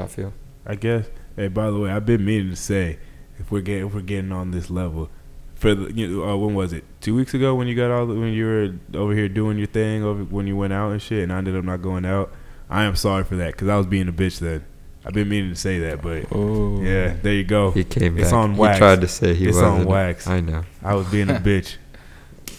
I 0.65 0.75
guess. 0.75 1.05
Hey, 1.35 1.47
by 1.47 1.69
the 1.69 1.77
way, 1.79 1.91
I've 1.91 2.05
been 2.05 2.25
meaning 2.25 2.49
to 2.49 2.55
say, 2.55 2.97
if 3.39 3.51
we're 3.51 3.61
getting 3.61 3.87
if 3.87 3.93
we're 3.93 4.01
getting 4.01 4.31
on 4.31 4.51
this 4.51 4.69
level, 4.69 5.09
for 5.55 5.75
the 5.75 5.93
you 5.93 6.07
know, 6.07 6.29
uh, 6.29 6.35
when 6.37 6.55
was 6.55 6.73
it? 6.73 6.83
Two 7.01 7.15
weeks 7.15 7.33
ago 7.33 7.55
when 7.55 7.67
you 7.67 7.75
got 7.75 7.91
all 7.91 8.05
the, 8.05 8.13
when 8.15 8.33
you 8.33 8.45
were 8.45 8.99
over 8.99 9.13
here 9.13 9.29
doing 9.29 9.57
your 9.57 9.67
thing 9.67 10.03
over 10.03 10.23
when 10.23 10.47
you 10.47 10.55
went 10.55 10.73
out 10.73 10.91
and 10.91 11.01
shit, 11.01 11.23
and 11.23 11.31
I 11.33 11.37
ended 11.37 11.55
up 11.55 11.63
not 11.63 11.81
going 11.81 12.05
out. 12.05 12.31
I 12.69 12.83
am 12.83 12.95
sorry 12.95 13.23
for 13.23 13.35
that 13.35 13.51
because 13.51 13.67
I 13.69 13.77
was 13.77 13.85
being 13.85 14.07
a 14.07 14.13
bitch 14.13 14.39
then. 14.39 14.65
I've 15.05 15.13
been 15.13 15.29
meaning 15.29 15.51
to 15.51 15.55
say 15.55 15.77
that, 15.79 16.01
but 16.01 16.25
Oh, 16.31 16.81
yeah, 16.81 17.13
there 17.21 17.33
you 17.33 17.43
go. 17.43 17.69
He 17.71 17.83
came 17.83 18.17
It's 18.17 18.31
back. 18.31 18.39
on 18.39 18.57
wax. 18.57 18.77
He 18.77 18.79
tried 18.79 19.01
to 19.01 19.07
say 19.07 19.35
he 19.35 19.45
It's 19.47 19.55
wasn't. 19.55 19.81
on 19.81 19.85
wax. 19.85 20.25
I 20.27 20.39
know. 20.39 20.63
I 20.81 20.95
was 20.95 21.07
being 21.09 21.29
a 21.29 21.33
bitch. 21.39 21.75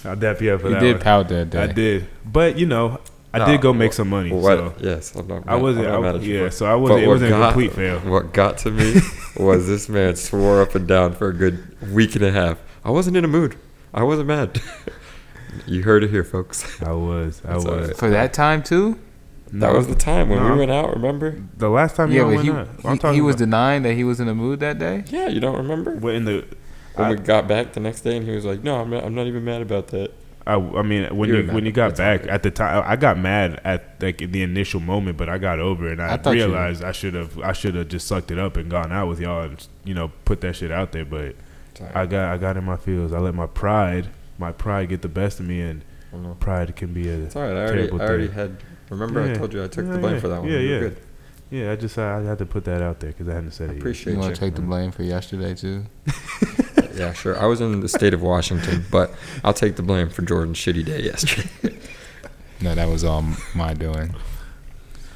I'll 0.07 0.17
dap 0.17 0.41
you 0.41 0.53
up 0.53 0.61
for 0.61 0.69
You 0.69 0.75
that. 0.75 0.81
did 0.81 0.93
one. 0.97 1.03
pout 1.03 1.29
that 1.29 1.51
day. 1.51 1.63
I 1.63 1.67
did, 1.67 2.07
but 2.25 2.59
you 2.59 2.67
know, 2.67 3.01
I 3.35 3.39
No, 3.39 3.47
did 3.47 3.61
go 3.61 3.73
make 3.73 3.93
some 3.93 4.09
money. 4.09 4.31
What? 4.33 4.43
So 4.59 4.75
Yes, 4.81 5.15
I'm 5.15 5.27
not. 5.27 5.43
I 5.47 5.57
wasn't. 5.57 5.87
I'm 5.87 5.93
not 5.93 5.99
I, 5.99 6.13
mad 6.13 6.15
at 6.17 6.23
you 6.23 6.35
yeah, 6.39 6.45
for 6.47 6.51
so 6.53 6.67
I 6.67 6.75
wasn't. 6.75 7.03
It 7.03 7.09
wasn't 7.09 7.33
a 7.35 7.39
complete 7.39 7.73
fail. 7.73 7.99
What 8.01 8.33
got 8.33 8.59
to 8.59 8.71
me 8.71 8.95
was 9.37 9.67
this 9.67 9.89
man 9.89 10.17
swore 10.17 10.63
up 10.63 10.75
and 10.75 10.87
down 10.89 11.13
for 11.15 11.29
a 11.29 11.35
good 11.35 11.77
week 11.93 12.15
and 12.17 12.25
a 12.25 12.33
half. 12.33 12.59
I 12.85 12.91
wasn't 12.91 13.17
in 13.17 13.25
a 13.25 13.29
mood. 13.29 13.57
I 13.93 14.03
wasn't 14.05 14.29
mad. 14.29 14.61
you 15.67 15.83
heard 15.83 16.05
it 16.05 16.11
here, 16.11 16.25
folks. 16.25 16.81
I 16.83 16.93
was. 16.93 17.43
I 17.45 17.53
That's 17.55 17.65
was. 17.65 17.75
alright. 17.75 17.97
For 17.97 18.11
that 18.11 18.33
time 18.33 18.63
too. 18.63 18.99
That 19.53 19.73
was 19.75 19.87
the 19.87 19.95
time 19.95 20.29
when 20.29 20.41
No. 20.43 20.53
we 20.53 20.59
went 20.59 20.71
out. 20.73 20.93
Remember? 20.95 21.41
The 21.57 21.69
last 21.69 21.95
time 21.95 22.11
Yeah, 22.11 22.23
you 22.23 22.25
but 22.25 22.31
went 22.35 22.43
he 22.43 22.51
out. 22.51 22.69
I'm 23.05 23.13
he, 23.13 23.17
he 23.17 23.21
was 23.23 23.37
about- 23.37 23.45
denying 23.45 23.83
that 23.85 23.95
he 23.95 24.03
was 24.05 24.19
in 24.19 24.27
the 24.27 24.35
mood 24.35 24.59
that 24.61 24.79
day. 24.79 25.05
Yeah, 25.07 25.29
you 25.29 25.39
don't 25.41 25.57
remember? 25.57 25.93
What 25.97 26.15
in 26.15 26.25
the? 26.25 26.45
When 26.97 27.07
I, 27.09 27.11
we 27.11 27.17
got 27.17 27.47
back 27.47 27.73
the 27.73 27.81
next 27.81 28.01
day, 28.03 28.17
and 28.17 28.27
he 28.27 28.35
was 28.35 28.45
like, 28.45 28.63
"No, 28.63 28.81
I'm 28.81 28.91
not. 28.91 29.05
I'm 29.05 29.15
not 29.15 29.27
even 29.27 29.45
mad 29.45 29.63
about 29.63 29.89
that." 29.89 30.13
I, 30.49 30.55
I 30.55 30.83
mean, 30.83 31.15
when 31.17 31.29
You 31.29 31.35
were 31.37 31.41
you 31.43 31.53
when 31.53 31.67
you 31.67 31.73
got 31.73 31.89
That's 31.97 31.99
back 31.99 32.21
alright. 32.21 32.35
at 32.35 32.43
the 32.45 32.51
time, 32.53 32.85
I 32.87 32.95
got 32.97 33.19
mad 33.19 33.61
at 33.65 34.01
like 34.01 34.19
the 34.19 34.43
initial 34.43 34.79
moment, 34.81 35.17
but 35.19 35.29
I 35.29 35.39
got 35.39 35.59
over 35.59 35.89
it. 35.89 35.93
And 35.93 36.03
I, 36.03 36.15
I 36.15 36.17
thought 36.19 36.37
you- 36.37 36.45
realized 36.45 36.85
I 36.85 36.93
should 36.93 37.15
have 37.15 37.37
I 37.41 37.53
should 37.53 37.75
have 37.75 37.89
just 37.89 38.07
sucked 38.07 38.31
it 38.31 38.39
up 38.39 38.57
and 38.57 38.71
gone 38.71 38.93
out 38.93 39.09
with 39.09 39.19
y'all 39.21 39.43
and 39.43 39.67
you 39.85 39.93
know 39.95 40.13
put 40.25 40.41
that 40.43 40.55
shit 40.57 40.71
out 40.71 40.93
there. 40.93 41.05
But 41.05 41.35
I 41.95 42.07
got 42.07 42.33
I 42.33 42.39
got 42.39 42.57
in 42.57 42.65
my 42.65 42.77
feels. 42.77 43.13
I 43.13 43.19
let 43.19 43.35
my 43.35 43.47
pride 43.47 44.07
my 44.39 44.53
pride 44.53 44.89
get 44.89 45.03
the 45.03 45.09
best 45.09 45.41
of 45.41 45.47
me, 45.47 45.61
and 45.63 45.83
I 46.13 46.17
don't 46.17 46.23
know. 46.23 46.37
pride 46.39 46.77
can 46.77 46.93
be 46.95 47.09
a 47.09 47.15
It's 47.15 47.35
all 47.35 47.43
right. 47.43 47.51
I 47.53 47.65
already, 47.67 47.91
I 47.91 47.95
already 48.07 48.29
had. 48.29 48.57
Remember, 48.89 49.21
I 49.23 49.35
told 49.35 49.53
you 49.53 49.65
I 49.65 49.67
took 49.67 49.85
Yeah, 49.85 49.93
the 49.95 49.99
blame 49.99 50.15
yeah. 50.15 50.21
for 50.21 50.29
that 50.29 50.41
one. 50.43 50.49
Yeah, 50.53 50.59
You 50.61 50.69
yeah. 50.75 50.79
Good. 50.81 50.97
Yeah. 51.51 51.73
I 51.73 51.77
just 51.77 51.97
I 51.99 52.21
had 52.23 52.39
to 52.39 52.47
put 52.47 52.65
that 52.65 52.83
out 52.83 53.01
there 53.01 53.11
because 53.13 53.29
I 53.29 53.35
hadn't 53.35 53.53
said 53.53 53.69
I 53.69 53.73
it. 53.73 53.75
yet. 53.75 53.81
appreciate 53.81 54.13
You 54.13 54.19
you. 54.19 54.23
want 54.23 54.35
to 54.35 54.41
take 54.41 54.55
the 54.55 54.63
blame 54.63 54.91
for 54.93 55.03
yesterday 55.03 55.55
too? 55.55 55.85
Yeah, 56.97 57.13
sure. 57.13 57.39
I 57.39 57.45
was 57.45 57.61
in 57.61 57.81
the 57.81 57.91
state 57.91 58.15
of 58.15 58.23
Washington, 58.23 58.87
but 58.91 59.15
I'll 59.45 59.53
take 59.53 59.77
the 59.77 59.83
blame 59.83 60.09
for 60.09 60.23
Jordan's 60.23 60.57
shitty 60.57 60.83
day 60.85 61.03
yesterday. 61.03 61.51
No, 62.63 62.75
that 62.75 62.89
was 62.89 63.05
all 63.05 63.23
my 63.55 63.75
doing. 63.75 64.15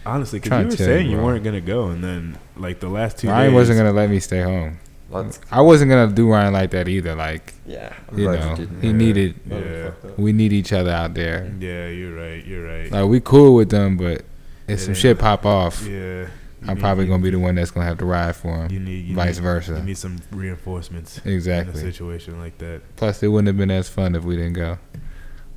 Honestly, 0.04 0.40
because 0.40 0.60
you 0.64 0.68
were 0.68 0.76
saying 0.76 1.06
you, 1.06 1.12
you 1.12 1.16
bro. 1.16 1.24
weren't 1.24 1.42
gonna 1.42 1.62
go, 1.62 1.86
and 1.88 2.04
then 2.04 2.38
like 2.54 2.80
the 2.80 2.88
last 2.90 3.16
two 3.16 3.28
Ryan 3.28 3.48
days, 3.50 3.54
wasn't 3.54 3.78
gonna 3.78 3.92
let 3.92 4.10
me 4.10 4.20
stay 4.20 4.42
home. 4.42 4.78
Let's, 5.08 5.40
I 5.50 5.62
wasn't 5.62 5.90
gonna 5.90 6.12
do 6.12 6.30
Ryan 6.30 6.52
like 6.52 6.70
that 6.72 6.86
either. 6.86 7.14
Like 7.14 7.54
yeah, 7.66 7.94
I'm 8.12 8.18
you 8.18 8.24
know, 8.30 8.56
didn't. 8.56 8.80
he 8.82 8.88
Yeah. 8.88 8.92
needed. 8.92 9.34
Yeah. 9.48 9.90
We 10.18 10.34
need 10.34 10.52
each 10.52 10.74
other 10.74 10.90
out 10.90 11.14
there. 11.14 11.50
Yeah, 11.58 11.88
you're 11.88 12.14
right. 12.14 12.44
You're 12.44 12.66
right. 12.66 12.90
Like 12.92 13.08
we 13.08 13.20
cool 13.20 13.54
with 13.54 13.70
them, 13.70 13.96
but 13.96 14.22
if 14.70 14.80
some 14.80 14.94
shit 14.94 15.18
pop 15.18 15.44
off, 15.46 15.84
Yeah, 15.86 16.26
I'm 16.62 16.74
need- 16.74 16.80
probably 16.80 17.06
gonna 17.06 17.22
be 17.22 17.30
the 17.30 17.38
one 17.38 17.54
that's 17.54 17.70
gonna 17.70 17.86
have 17.86 17.98
to 17.98 18.04
ride 18.04 18.36
for 18.36 18.54
him. 18.64 18.70
You 18.72 18.80
need 18.80 19.06
you 19.06 19.14
vice 19.14 19.36
need- 19.36 19.42
versa. 19.42 19.76
You 19.76 19.82
need 19.82 19.98
some 19.98 20.18
reinforcements 20.30 21.20
Exactly. 21.24 21.80
in 21.80 21.86
a 21.88 21.92
situation 21.92 22.38
like 22.38 22.58
that. 22.58 22.82
Plus, 22.96 23.22
it 23.22 23.28
wouldn't 23.28 23.46
have 23.48 23.56
been 23.56 23.70
as 23.70 23.88
fun 23.88 24.14
if 24.14 24.24
we 24.24 24.36
didn't 24.36 24.54
go 24.54 24.78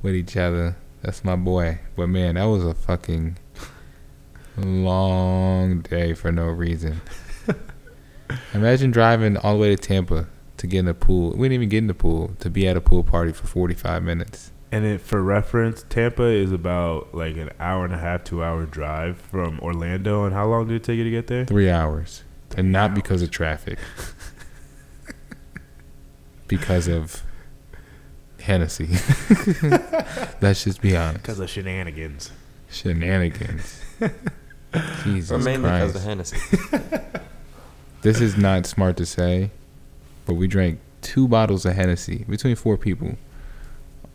with 0.02 0.14
each 0.14 0.36
other. 0.36 0.76
That's 1.02 1.24
my 1.24 1.36
boy. 1.36 1.80
But 1.96 2.08
man, 2.08 2.34
that 2.36 2.44
was 2.44 2.64
a 2.64 2.74
fucking 2.74 3.36
long 4.56 5.80
day 5.80 6.14
for 6.14 6.30
no 6.32 6.46
reason. 6.46 7.00
Imagine 8.54 8.90
driving 8.90 9.36
all 9.36 9.54
the 9.54 9.58
way 9.60 9.74
to 9.74 9.76
Tampa 9.76 10.26
to 10.56 10.66
get 10.66 10.78
in 10.80 10.84
the 10.86 10.94
pool. 10.94 11.32
We 11.32 11.48
didn't 11.48 11.54
even 11.54 11.68
get 11.68 11.78
in 11.78 11.86
the 11.88 11.94
pool 11.94 12.32
to 12.40 12.48
be 12.50 12.66
at 12.66 12.76
a 12.76 12.80
pool 12.80 13.02
party 13.04 13.32
for 13.32 13.46
45 13.46 14.02
minutes. 14.02 14.50
And 14.74 14.84
it, 14.84 15.00
for 15.00 15.22
reference, 15.22 15.84
Tampa 15.88 16.24
is 16.24 16.50
about 16.50 17.14
like 17.14 17.36
an 17.36 17.50
hour 17.60 17.84
and 17.84 17.94
a 17.94 17.98
half, 17.98 18.24
two 18.24 18.42
hour 18.42 18.66
drive 18.66 19.18
from 19.18 19.60
Orlando. 19.60 20.24
And 20.24 20.34
how 20.34 20.48
long 20.48 20.66
did 20.66 20.74
it 20.74 20.82
take 20.82 20.98
you 20.98 21.04
to 21.04 21.10
get 21.10 21.28
there? 21.28 21.44
Three 21.44 21.70
hours. 21.70 22.24
And 22.56 22.72
not 22.72 22.92
because 22.92 23.22
of 23.22 23.30
traffic. 23.30 23.78
because 26.48 26.88
of 26.88 27.22
Hennessy. 28.40 28.88
Let's 30.42 30.64
just 30.64 30.82
be 30.82 30.96
honest. 30.96 31.22
Because 31.22 31.38
of 31.38 31.48
shenanigans. 31.48 32.32
Shenanigans. 32.68 33.80
Jesus 35.04 35.30
But 35.30 35.44
mainly 35.44 35.70
because 35.70 35.94
of 35.94 36.02
Hennessy. 36.02 36.38
This 38.02 38.20
is 38.20 38.36
not 38.36 38.66
smart 38.66 38.96
to 38.96 39.06
say, 39.06 39.52
but 40.26 40.34
we 40.34 40.48
drank 40.48 40.80
two 41.00 41.28
bottles 41.28 41.64
of 41.64 41.76
Hennessy 41.76 42.24
between 42.28 42.56
four 42.56 42.76
people 42.76 43.16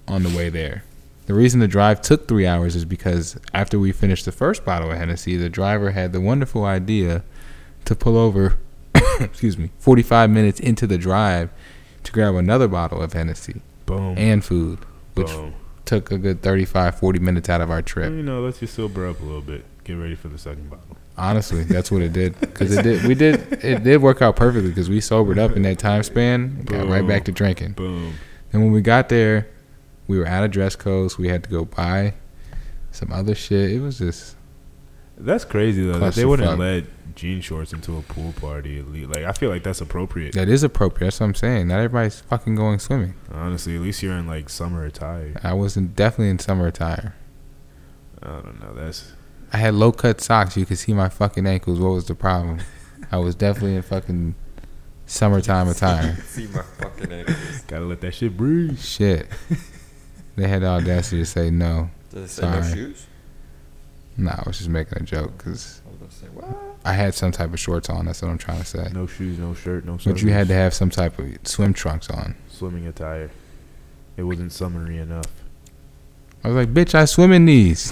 on 0.10 0.24
the 0.24 0.36
way 0.36 0.50
there. 0.50 0.84
The 1.28 1.34
reason 1.36 1.60
the 1.60 1.68
drive 1.68 2.02
took 2.02 2.28
three 2.28 2.48
hours 2.48 2.76
is 2.76 2.86
because 2.86 3.38
after 3.54 3.78
we 3.78 3.92
finished 3.92 4.26
the 4.26 4.32
first 4.32 4.66
bottle 4.66 4.92
of 4.92 4.98
Hennessy, 4.98 5.38
the 5.38 5.50
driver 5.50 5.92
had 5.92 6.12
the 6.12 6.20
wonderful 6.22 6.66
idea 6.66 7.24
to 7.86 7.96
pull 7.96 8.18
over, 8.18 8.58
excuse 9.20 9.58
me, 9.58 9.70
45 9.78 10.30
minutes 10.32 10.60
into 10.60 10.88
the 10.88 10.98
drive 10.98 11.52
to 12.04 12.12
grab 12.12 12.34
another 12.36 12.68
bottle 12.68 13.02
of 13.02 13.14
Hennessy 13.14 13.62
Boom. 13.86 14.18
and 14.18 14.44
food, 14.44 14.80
which 15.14 15.28
Boom. 15.28 15.54
took 15.86 16.12
a 16.12 16.18
good 16.18 16.42
35, 16.42 16.98
40 17.00 17.20
minutes 17.20 17.48
out 17.48 17.62
of 17.62 17.70
our 17.70 17.78
Well, 17.78 17.84
trip. 17.84 18.12
you 18.12 18.24
know, 18.24 18.42
let's 18.42 18.60
just 18.60 18.74
sober 18.74 19.08
up 19.08 19.20
a 19.20 19.24
little 19.24 19.42
bit. 19.42 19.64
Get 19.84 19.94
ready 19.94 20.16
for 20.16 20.30
the 20.30 20.38
second 20.40 20.70
bottle. 20.70 20.98
Honestly, 21.18 21.64
that's 21.64 21.92
what 21.92 22.02
it 22.02 22.14
did. 22.14 22.40
Because 22.40 22.76
it 22.76 22.82
did, 22.84 23.04
we 23.06 23.14
did, 23.14 23.64
it 23.64 23.84
did 23.84 24.02
work 24.02 24.22
out 24.24 24.36
perfectly. 24.36 24.70
Because 24.70 24.90
we 24.90 25.00
sobered 25.02 25.38
up 25.38 25.52
in 25.56 25.62
that 25.64 25.78
time 25.78 26.02
span, 26.04 26.64
got 26.64 26.88
right 26.88 27.06
back 27.08 27.26
to 27.26 27.32
drinking. 27.32 27.74
Boom. 27.74 28.14
And 28.54 28.64
when 28.64 28.72
we 28.72 28.82
got 28.82 29.10
there, 29.10 29.48
we 30.10 30.18
were 30.18 30.28
out 30.28 30.44
of 30.44 30.50
dress 30.52 30.76
codes. 30.76 31.18
We 31.20 31.28
had 31.30 31.44
to 31.44 31.50
go 31.50 31.64
buy 31.66 32.16
some 32.92 33.14
other 33.14 33.36
shit. 33.36 33.72
It 33.72 33.80
was 33.80 34.00
just 34.00 34.36
That's 35.16 35.46
crazy 35.46 35.86
though. 35.86 36.00
that 36.00 36.16
They 36.16 36.26
wouldn't 36.26 36.60
let 36.60 36.86
jean 37.16 37.42
shorts 37.42 37.74
into 37.74 37.96
a 37.96 38.02
pool 38.02 38.34
party. 38.34 38.82
Like 38.82 39.24
I 39.24 39.32
feel 39.34 39.52
like 39.52 39.62
that's 39.62 39.82
appropriate. 39.82 40.34
that 40.34 40.50
is 40.50 40.64
appropriate. 40.64 41.06
That's 41.08 41.20
what 41.20 41.28
I'm 41.28 41.36
saying. 41.36 41.68
Not 41.68 41.78
everybody's 41.78 42.22
fucking 42.22 42.56
going 42.56 42.80
swimming. 42.80 43.14
Honestly, 43.32 43.76
at 43.76 43.82
least 43.82 44.02
you're 44.02 44.18
in 44.18 44.26
like 44.26 44.50
summer 44.50 44.84
attire. 44.84 45.40
I 45.44 45.54
wasn't 45.54 45.96
definitely 45.96 46.30
in 46.32 46.40
summer 46.40 46.66
attire. 46.66 47.16
I 48.24 48.28
don't 48.28 48.60
know. 48.60 48.74
That's 48.74 49.14
I 49.54 49.58
had 49.58 49.76
low 49.76 49.92
cut 49.92 50.22
socks. 50.22 50.58
You 50.58 50.66
could 50.66 50.80
see 50.80 50.94
my 50.94 51.10
fucking 51.10 51.46
ankles. 51.46 51.80
What 51.80 51.92
was 51.92 52.06
the 52.06 52.16
problem? 52.16 52.60
I 53.12 53.18
was 53.18 53.36
definitely 53.36 53.76
in 53.76 53.84
fucking 53.84 54.34
summertime 55.06 55.68
attire. 55.68 56.16
See 56.28 56.48
my 56.48 56.62
fucking 56.62 57.12
ankles. 57.12 57.62
gotta 57.68 57.86
let 57.86 58.02
that 58.02 58.14
shit 58.14 58.36
breathe. 58.36 58.80
Shit. 58.80 59.28
They 60.40 60.48
had 60.48 60.62
the 60.62 60.68
audacity 60.68 61.18
to 61.18 61.26
say 61.26 61.50
no. 61.52 61.90
Did 62.12 62.24
it 62.24 62.30
say 62.30 62.50
no 62.50 62.62
shoes? 62.62 63.06
Nah, 64.16 64.32
I 64.32 64.44
was 64.48 64.58
just 64.58 64.70
making 64.70 64.98
a 65.02 65.04
joke 65.04 65.38
because 65.38 65.82
I 65.86 65.90
was 65.90 65.98
gonna 66.00 66.12
say 66.12 66.28
what? 66.28 66.48
I 66.86 66.94
had 66.94 67.14
some 67.14 67.34
type 67.34 67.52
of 67.52 67.60
shorts 67.60 67.90
on. 67.90 68.06
That's 68.06 68.22
what 68.22 68.32
I'm 68.32 68.38
trying 68.38 68.60
to 68.60 68.66
say. 68.66 68.90
No 68.94 69.06
shoes, 69.06 69.38
no 69.38 69.54
shirt, 69.54 69.84
no. 69.84 69.98
But 70.06 70.22
you 70.22 70.32
had 70.32 70.48
to 70.48 70.54
have 70.54 70.74
some 70.74 70.90
type 70.90 71.20
of 71.20 71.26
swim 71.44 71.74
trunks 71.74 72.10
on. 72.10 72.36
swimming 72.50 72.88
attire. 72.88 73.32
It 74.16 74.24
wasn't 74.24 74.54
summery 74.54 74.98
enough. 74.98 75.28
I 76.42 76.48
was 76.48 76.56
like, 76.56 76.74
bitch, 76.74 76.96
I 76.96 77.04
swim 77.04 77.34
in 77.34 77.44
these. 77.46 77.92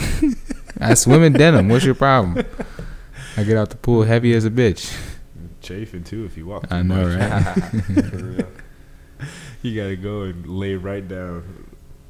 I 0.80 0.94
swim 0.94 1.24
in 1.24 1.34
denim. 1.34 1.68
What's 1.68 1.84
your 1.84 1.96
problem? 1.96 2.46
I 3.36 3.44
get 3.44 3.58
out 3.58 3.72
the 3.72 3.76
pool 3.76 4.04
heavy 4.04 4.34
as 4.34 4.46
a 4.46 4.50
bitch. 4.50 4.98
Chafing 5.62 6.06
too 6.06 6.24
if 6.24 6.38
you 6.38 6.46
walk. 6.46 6.72
I 6.72 6.82
know, 6.82 7.10
much. 7.10 7.20
right? 7.20 7.54
For 8.10 8.18
real. 8.18 8.48
You 9.64 9.76
gotta 9.82 9.98
go 9.98 10.22
and 10.22 10.48
lay 10.48 10.76
right 10.76 11.06
down. 11.06 11.67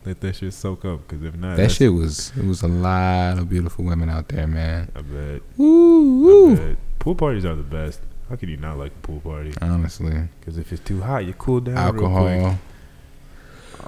Let 0.07 0.21
that 0.21 0.37
shit 0.37 0.53
soak 0.53 0.85
up, 0.85 1.05
cause 1.05 1.21
if 1.21 1.35
not, 1.35 1.57
That 1.57 1.69
shit 1.69 1.91
was. 1.91 2.31
It 2.37 2.45
was 2.45 2.61
a 2.63 2.67
lot 2.69 3.37
of 3.37 3.49
beautiful 3.49 3.83
women 3.83 4.09
out 4.09 4.29
there, 4.29 4.47
man. 4.47 4.89
I 4.95 5.01
bet. 5.01 5.41
Woo, 5.57 6.53
I 6.53 6.55
bet. 6.55 6.77
Pool 6.97 7.13
parties 7.13 7.43
are 7.43 7.55
the 7.55 7.61
best. 7.63 7.99
How 8.29 8.37
could 8.37 8.47
you 8.47 8.55
not 8.55 8.77
like 8.77 8.93
a 8.93 8.99
pool 9.05 9.19
party? 9.19 9.53
Honestly, 9.61 10.29
Because 10.39 10.57
if 10.57 10.71
it's 10.71 10.81
too 10.81 11.01
hot, 11.01 11.25
you 11.25 11.33
cool 11.33 11.59
down 11.59 11.75
real 11.75 12.09
quick. 12.09 12.31
alcohol. 12.41 12.59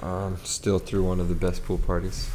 Um, 0.02 0.36
still 0.44 0.78
through 0.78 1.04
one 1.04 1.20
of 1.20 1.30
the 1.30 1.34
best 1.34 1.64
pool 1.64 1.78
parties. 1.78 2.28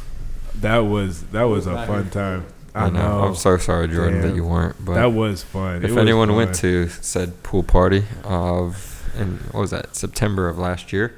That 0.56 0.78
was 0.78 1.22
that 1.26 1.44
was 1.44 1.68
a 1.68 1.86
fun 1.86 2.10
time. 2.10 2.44
I 2.74 2.90
know. 2.90 3.22
I'm 3.22 3.36
so 3.36 3.56
sorry, 3.56 3.86
Jordan, 3.86 4.20
that 4.22 4.34
you 4.34 4.42
weren't. 4.44 4.84
But 4.84 4.94
that 4.94 5.12
was 5.12 5.44
fun. 5.44 5.84
If 5.84 5.90
was 5.90 5.96
anyone 5.98 6.34
went 6.34 6.56
to 6.56 6.88
said 6.88 7.44
pool 7.44 7.62
party 7.62 8.02
of 8.24 9.08
and 9.16 9.38
what 9.52 9.60
was 9.60 9.70
that 9.70 9.94
September 9.94 10.48
of 10.48 10.58
last 10.58 10.92
year, 10.92 11.14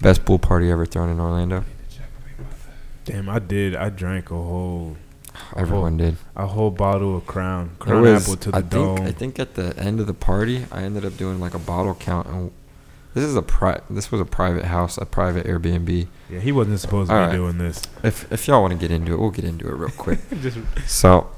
best 0.00 0.24
pool 0.24 0.40
party 0.40 0.68
ever 0.68 0.84
thrown 0.84 1.10
in 1.10 1.20
Orlando. 1.20 1.64
Damn, 3.06 3.28
I 3.30 3.38
did. 3.38 3.74
I 3.74 3.88
drank 3.88 4.30
a 4.30 4.34
whole 4.34 4.96
Everyone 5.56 5.96
did. 5.96 6.16
a 6.34 6.46
whole 6.46 6.70
bottle 6.70 7.16
of 7.16 7.26
Crown 7.26 7.70
Crown 7.78 8.02
was. 8.02 8.22
Apple 8.24 8.36
to 8.36 8.50
the 8.50 8.56
I 8.56 8.60
think. 8.60 8.70
dome. 8.70 9.00
I 9.06 9.12
think 9.12 9.38
at 9.38 9.54
the 9.54 9.74
end 9.78 10.00
of 10.00 10.06
the 10.06 10.14
party, 10.14 10.66
I 10.72 10.82
ended 10.82 11.04
up 11.04 11.16
doing 11.16 11.40
like 11.40 11.54
a 11.54 11.58
bottle 11.58 11.94
count. 11.94 12.26
And 12.28 12.50
this 13.14 13.24
is 13.24 13.36
a 13.36 13.42
pri- 13.42 13.80
This 13.90 14.10
was 14.10 14.20
a 14.20 14.24
private 14.24 14.64
house, 14.64 14.96
a 14.98 15.04
private 15.06 15.46
Airbnb. 15.46 16.06
yeah, 16.30 16.40
he 16.40 16.52
wasn't 16.52 16.80
supposed 16.80 17.10
to 17.10 17.14
be 17.14 17.18
right. 17.20 17.32
doing 17.32 17.58
this. 17.58 17.82
If 18.02 18.30
if 18.32 18.48
y'all 18.48 18.60
want 18.62 18.72
to 18.72 18.78
get 18.78 18.90
into 18.90 19.12
it, 19.12 19.18
we'll 19.20 19.30
get 19.30 19.44
into 19.44 19.66
it 19.68 19.74
real 19.74 19.90
quick. 19.90 20.20
Just 20.42 20.58
So, 20.86 21.30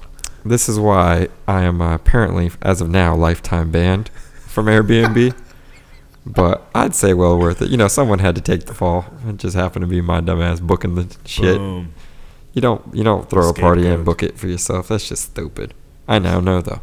this 0.44 0.68
is 0.68 0.78
why 0.78 1.28
I 1.48 1.62
am 1.62 1.80
uh, 1.82 1.94
apparently, 1.94 2.50
as 2.62 2.80
of 2.80 2.88
now, 2.88 3.14
lifetime 3.16 3.70
banned 3.70 4.10
from 4.46 4.66
Airbnb. 4.66 5.34
but 6.26 6.68
I'd 6.74 6.94
say 6.94 7.14
well 7.14 7.38
worth 7.38 7.62
it. 7.62 7.70
You 7.70 7.76
know, 7.76 7.88
someone 7.88 8.18
had 8.18 8.34
to 8.34 8.40
take 8.40 8.66
the 8.66 8.74
fall. 8.74 9.06
It 9.26 9.36
just 9.36 9.56
happened 9.56 9.82
to 9.82 9.86
be 9.86 10.00
my 10.00 10.20
dumbass 10.20 10.60
booking 10.60 10.94
the 10.94 11.16
shit. 11.24 11.58
boom. 11.58 11.94
You 12.52 12.62
don't 12.62 12.82
you 12.94 13.04
don't 13.04 13.28
throw 13.30 13.48
a 13.48 13.54
party 13.54 13.86
and 13.86 14.04
book 14.04 14.22
it 14.22 14.38
for 14.38 14.48
yourself. 14.48 14.88
That's 14.88 15.08
just 15.08 15.24
stupid. 15.24 15.74
I 16.06 16.18
now 16.18 16.40
know 16.40 16.60
though. 16.60 16.80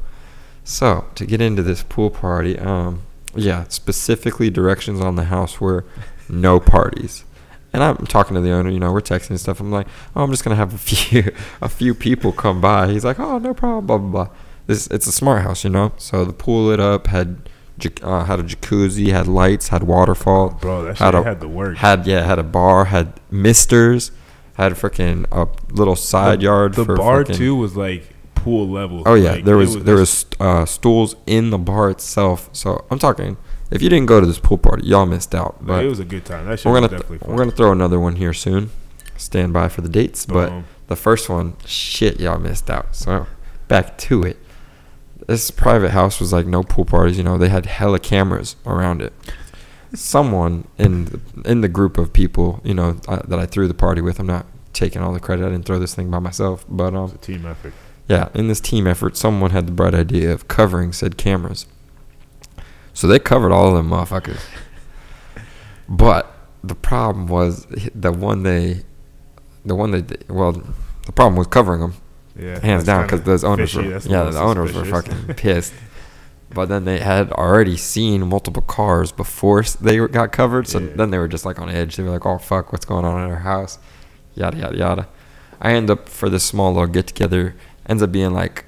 So 0.64 1.06
to 1.16 1.26
get 1.26 1.42
into 1.42 1.62
this 1.62 1.84
pool 1.84 2.10
party, 2.10 2.58
um, 2.58 3.02
yeah, 3.36 3.66
specifically 3.70 4.50
directions 4.50 5.00
on 5.02 5.16
the 5.16 5.26
house 5.26 5.60
were 5.60 5.86
no 6.30 6.60
parties. 6.60 7.24
And 7.74 7.84
I'm 7.84 7.98
talking 8.08 8.36
to 8.36 8.42
the 8.42 8.52
owner, 8.52 8.70
you 8.70 8.80
know, 8.80 8.94
we're 8.94 9.02
texting 9.02 9.32
and 9.32 9.40
stuff. 9.40 9.60
I'm 9.60 9.70
like, 9.70 9.88
oh, 10.16 10.24
I'm 10.24 10.32
just 10.32 10.44
gonna 10.44 10.56
have 10.56 10.74
a 10.74 10.78
few, 10.80 11.32
a 11.62 11.68
few 11.68 11.94
people 11.94 12.32
come 12.32 12.62
by. 12.62 12.88
He's 12.92 13.04
like, 13.04 13.20
oh, 13.20 13.38
no 13.38 13.54
problem, 13.54 13.86
blah 13.86 13.98
blah 13.98 14.26
blah. 14.26 14.36
This 14.68 14.88
it's 14.88 15.08
a 15.08 15.12
smart 15.12 15.44
house, 15.44 15.64
you 15.64 15.70
know. 15.70 15.92
So 15.98 16.24
the 16.26 16.34
pool 16.34 16.68
lit 16.68 16.80
up, 16.80 17.08
had 17.08 17.50
uh, 18.01 18.23
had 18.26 18.39
a 18.39 18.43
jacuzzi, 18.43 19.11
had 19.11 19.28
lights, 19.28 19.67
had 19.69 19.84
waterfall, 19.84 20.57
Bro, 20.61 20.84
that 20.86 20.97
Had 20.97 21.13
shit 21.13 21.21
a- 21.21 21.23
had 21.23 21.39
the 21.39 21.47
work. 21.47 21.78
had 21.78 22.05
yeah, 22.07 22.23
had 22.23 22.39
a 22.39 22.43
bar, 22.43 22.86
had 22.86 23.19
misters, 23.32 24.11
had 24.55 24.71
freaking 24.73 25.26
a 25.32 25.47
little 25.73 25.95
side 25.95 26.41
yard. 26.41 26.73
the 26.76 26.86
bar 26.86 27.23
frickin- 27.23 27.36
too 27.36 27.55
was 27.55 27.76
like 27.76 28.09
pool 28.36 28.67
level. 28.69 29.03
Oh 29.05 29.15
yeah, 29.15 29.34
Like, 29.34 29.45
there 29.45 29.55
it 29.55 29.57
was, 29.57 29.84
there 29.84 29.95
was 29.95 30.26
uh, 30.39 30.65
stools 30.65 31.15
in 31.26 31.49
the 31.49 31.57
bar 31.57 31.89
itself. 31.89 32.49
So 32.53 32.86
I'm 32.91 32.99
talking. 32.99 33.38
If 33.71 33.82
you 33.82 33.89
didn't 33.89 34.05
go 34.05 34.21
to 34.21 34.28
this 34.28 34.38
pool 34.39 34.59
party, 34.59 34.86
y'all 34.88 35.07
missed 35.07 35.34
out. 35.34 35.57
But 35.59 35.84
it 35.84 35.88
was 35.89 35.99
a 35.99 36.05
good 36.05 36.23
time. 36.23 36.45
That 36.45 36.59
shit 36.59 36.67
we're 36.67 36.76
gonna 36.76 36.88
th- 36.88 37.01
definitely 37.01 37.17
fun. 37.26 37.30
we're 37.32 37.38
gonna 37.43 37.51
throw 37.55 37.71
another 37.71 37.99
one 37.99 38.15
here 38.17 38.32
soon. 38.34 38.69
Stand 39.17 39.53
by 39.53 39.69
for 39.69 39.82
the 39.82 39.89
dates. 39.89 40.26
But 40.26 40.53
the 40.88 40.95
first 40.95 41.30
one, 41.30 41.55
shit, 41.65 42.19
y'all 42.19 42.38
missed 42.39 42.69
out. 42.69 42.95
So 42.95 43.26
back 43.67 43.97
to 43.99 44.21
it. 44.23 44.38
This 45.28 45.49
private 45.51 45.91
house 45.91 46.19
was 46.19 46.32
like 46.32 46.45
no 46.45 46.61
pool 46.63 46.86
parties. 46.86 47.17
You 47.17 47.23
know, 47.23 47.38
they 47.38 47.49
had 47.49 47.65
hella 47.65 47.99
cameras 47.99 48.55
around 48.65 49.01
it. 49.01 49.13
Someone 49.93 50.67
in 50.78 51.05
the, 51.05 51.19
in 51.45 51.61
the 51.61 51.67
group 51.69 51.97
of 51.97 52.13
people, 52.13 52.61
you 52.63 52.73
know, 52.73 52.97
uh, 53.07 53.21
that 53.28 53.39
I 53.39 53.45
threw 53.45 53.67
the 53.67 53.73
party 53.73 54.01
with. 54.01 54.19
I'm 54.19 54.28
not 54.28 54.45
taking 54.73 55.01
all 55.01 55.13
the 55.13 55.19
credit. 55.19 55.45
I 55.45 55.49
didn't 55.49 55.65
throw 55.65 55.80
this 55.80 55.95
thing 55.95 56.11
by 56.11 56.19
myself. 56.19 56.65
But 56.69 56.93
um, 56.93 57.05
It's 57.05 57.13
a 57.13 57.17
team 57.17 57.45
effort. 57.45 57.73
yeah, 58.07 58.30
in 58.34 58.47
this 58.47 58.59
team 58.59 58.86
effort, 58.88 59.17
someone 59.17 59.51
had 59.51 59.67
the 59.67 59.71
bright 59.71 59.95
idea 59.95 60.32
of 60.32 60.47
covering 60.47 60.91
said 60.93 61.17
cameras. 61.17 61.65
So 62.93 63.07
they 63.07 63.19
covered 63.19 63.51
all 63.51 63.67
of 63.69 63.73
them 63.73 63.89
motherfuckers. 63.89 64.41
But 65.89 66.32
the 66.63 66.76
problem 66.76 67.28
was 67.28 67.65
the 67.93 68.11
one 68.11 68.43
they, 68.43 68.84
the 69.65 69.76
one 69.76 69.91
they, 69.91 70.03
well, 70.28 70.51
the 71.05 71.11
problem 71.11 71.36
was 71.36 71.47
covering 71.47 71.82
them 71.82 71.93
Yeah, 72.38 72.60
hands 72.60 72.84
down 72.84 73.04
because 73.04 73.22
those 73.24 73.44
owners 73.44 73.72
fishy. 73.74 73.88
were, 73.88 73.94
That's 73.94 74.06
yeah, 74.06 74.24
the 74.24 74.40
owners 74.40 74.74
were 74.74 74.86
fucking 74.86 75.34
pissed. 75.36 75.74
But 76.54 76.70
then 76.70 76.86
they 76.86 77.00
had 77.00 77.32
already 77.32 77.76
seen 77.78 78.28
multiple 78.28 78.62
cars 78.62 79.12
before 79.12 79.64
they 79.82 79.98
got 80.08 80.32
covered, 80.32 80.68
so 80.68 80.80
Yeah. 80.80 80.94
then 80.96 81.10
they 81.12 81.18
were 81.18 81.28
just 81.28 81.46
like 81.46 81.60
on 81.60 81.70
edge. 81.70 81.96
They 81.96 82.04
were 82.04 82.12
like, 82.12 82.26
"Oh 82.26 82.38
fuck, 82.38 82.72
what's 82.72 82.86
going 82.86 83.04
on 83.06 83.24
in 83.24 83.30
our 83.32 83.40
house?" 83.40 83.80
Yada 84.36 84.58
yada 84.58 84.78
yada. 84.78 85.08
I 85.62 85.72
end 85.74 85.90
up 85.90 86.08
for 86.10 86.30
this 86.30 86.44
small 86.44 86.74
little 86.74 86.88
get 86.88 87.08
together 87.08 87.56
ends 87.88 88.04
up 88.04 88.12
being 88.12 88.34
like 88.34 88.66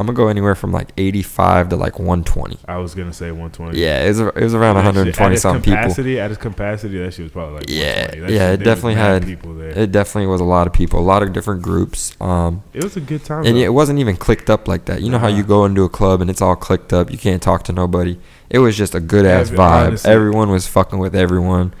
I'm 0.00 0.06
gonna 0.06 0.16
go 0.16 0.28
anywhere 0.28 0.54
from 0.54 0.72
like 0.72 0.92
85 0.96 1.68
to 1.68 1.76
like 1.76 1.98
120. 1.98 2.56
I 2.66 2.78
was 2.78 2.94
gonna 2.94 3.12
say 3.12 3.26
120. 3.30 3.78
Yeah, 3.78 4.02
it 4.02 4.08
was 4.08 4.20
it 4.20 4.34
was 4.34 4.54
around 4.54 4.76
That 4.76 4.80
shit- 4.80 4.94
120 4.96 5.26
at 5.26 5.32
its 5.34 5.42
something 5.42 5.62
people. 5.62 5.76
capacity, 5.76 6.18
At 6.18 6.30
its 6.30 6.40
capacity, 6.40 6.98
that 6.98 7.12
shit 7.12 7.24
was 7.24 7.32
probably 7.32 7.56
like 7.56 7.68
Yeah, 7.68 8.06
That 8.06 8.16
yeah, 8.18 8.26
shit- 8.52 8.60
it 8.62 8.64
definitely 8.64 8.94
had 8.94 9.26
people 9.26 9.52
there. 9.54 9.78
It 9.78 9.92
definitely 9.92 10.28
was 10.28 10.40
a 10.40 10.44
lot 10.44 10.66
of 10.66 10.72
people, 10.72 10.98
a 10.98 11.02
lot 11.02 11.22
of 11.22 11.34
different 11.34 11.60
groups. 11.60 12.16
Um, 12.18 12.62
It 12.72 12.82
was 12.82 12.96
a 12.96 13.00
good 13.00 13.24
time. 13.26 13.44
and 13.44 13.56
though. 13.56 13.60
it 13.60 13.74
wasn't 13.74 13.98
even 13.98 14.16
clicked 14.16 14.48
up 14.48 14.66
like 14.66 14.86
that. 14.86 15.02
You 15.02 15.10
know 15.10 15.18
how 15.18 15.28
you 15.28 15.42
go 15.42 15.66
into 15.66 15.84
a 15.84 15.88
club 15.90 16.22
and 16.22 16.30
it's 16.30 16.40
all 16.40 16.56
clicked 16.56 16.94
up. 16.94 17.10
You 17.12 17.18
can't 17.18 17.42
talk 17.42 17.64
to 17.64 17.72
nobody. 17.72 18.18
It 18.48 18.60
was 18.60 18.78
just 18.78 18.94
a 18.94 19.00
good 19.00 19.26
ass 19.26 19.50
Yeah, 19.50 19.56
vibe. 19.58 19.86
honestly. 19.88 20.10
Everyone 20.10 20.50
was 20.50 20.66
fucking 20.66 20.98
with 20.98 21.14
everyone. 21.14 21.74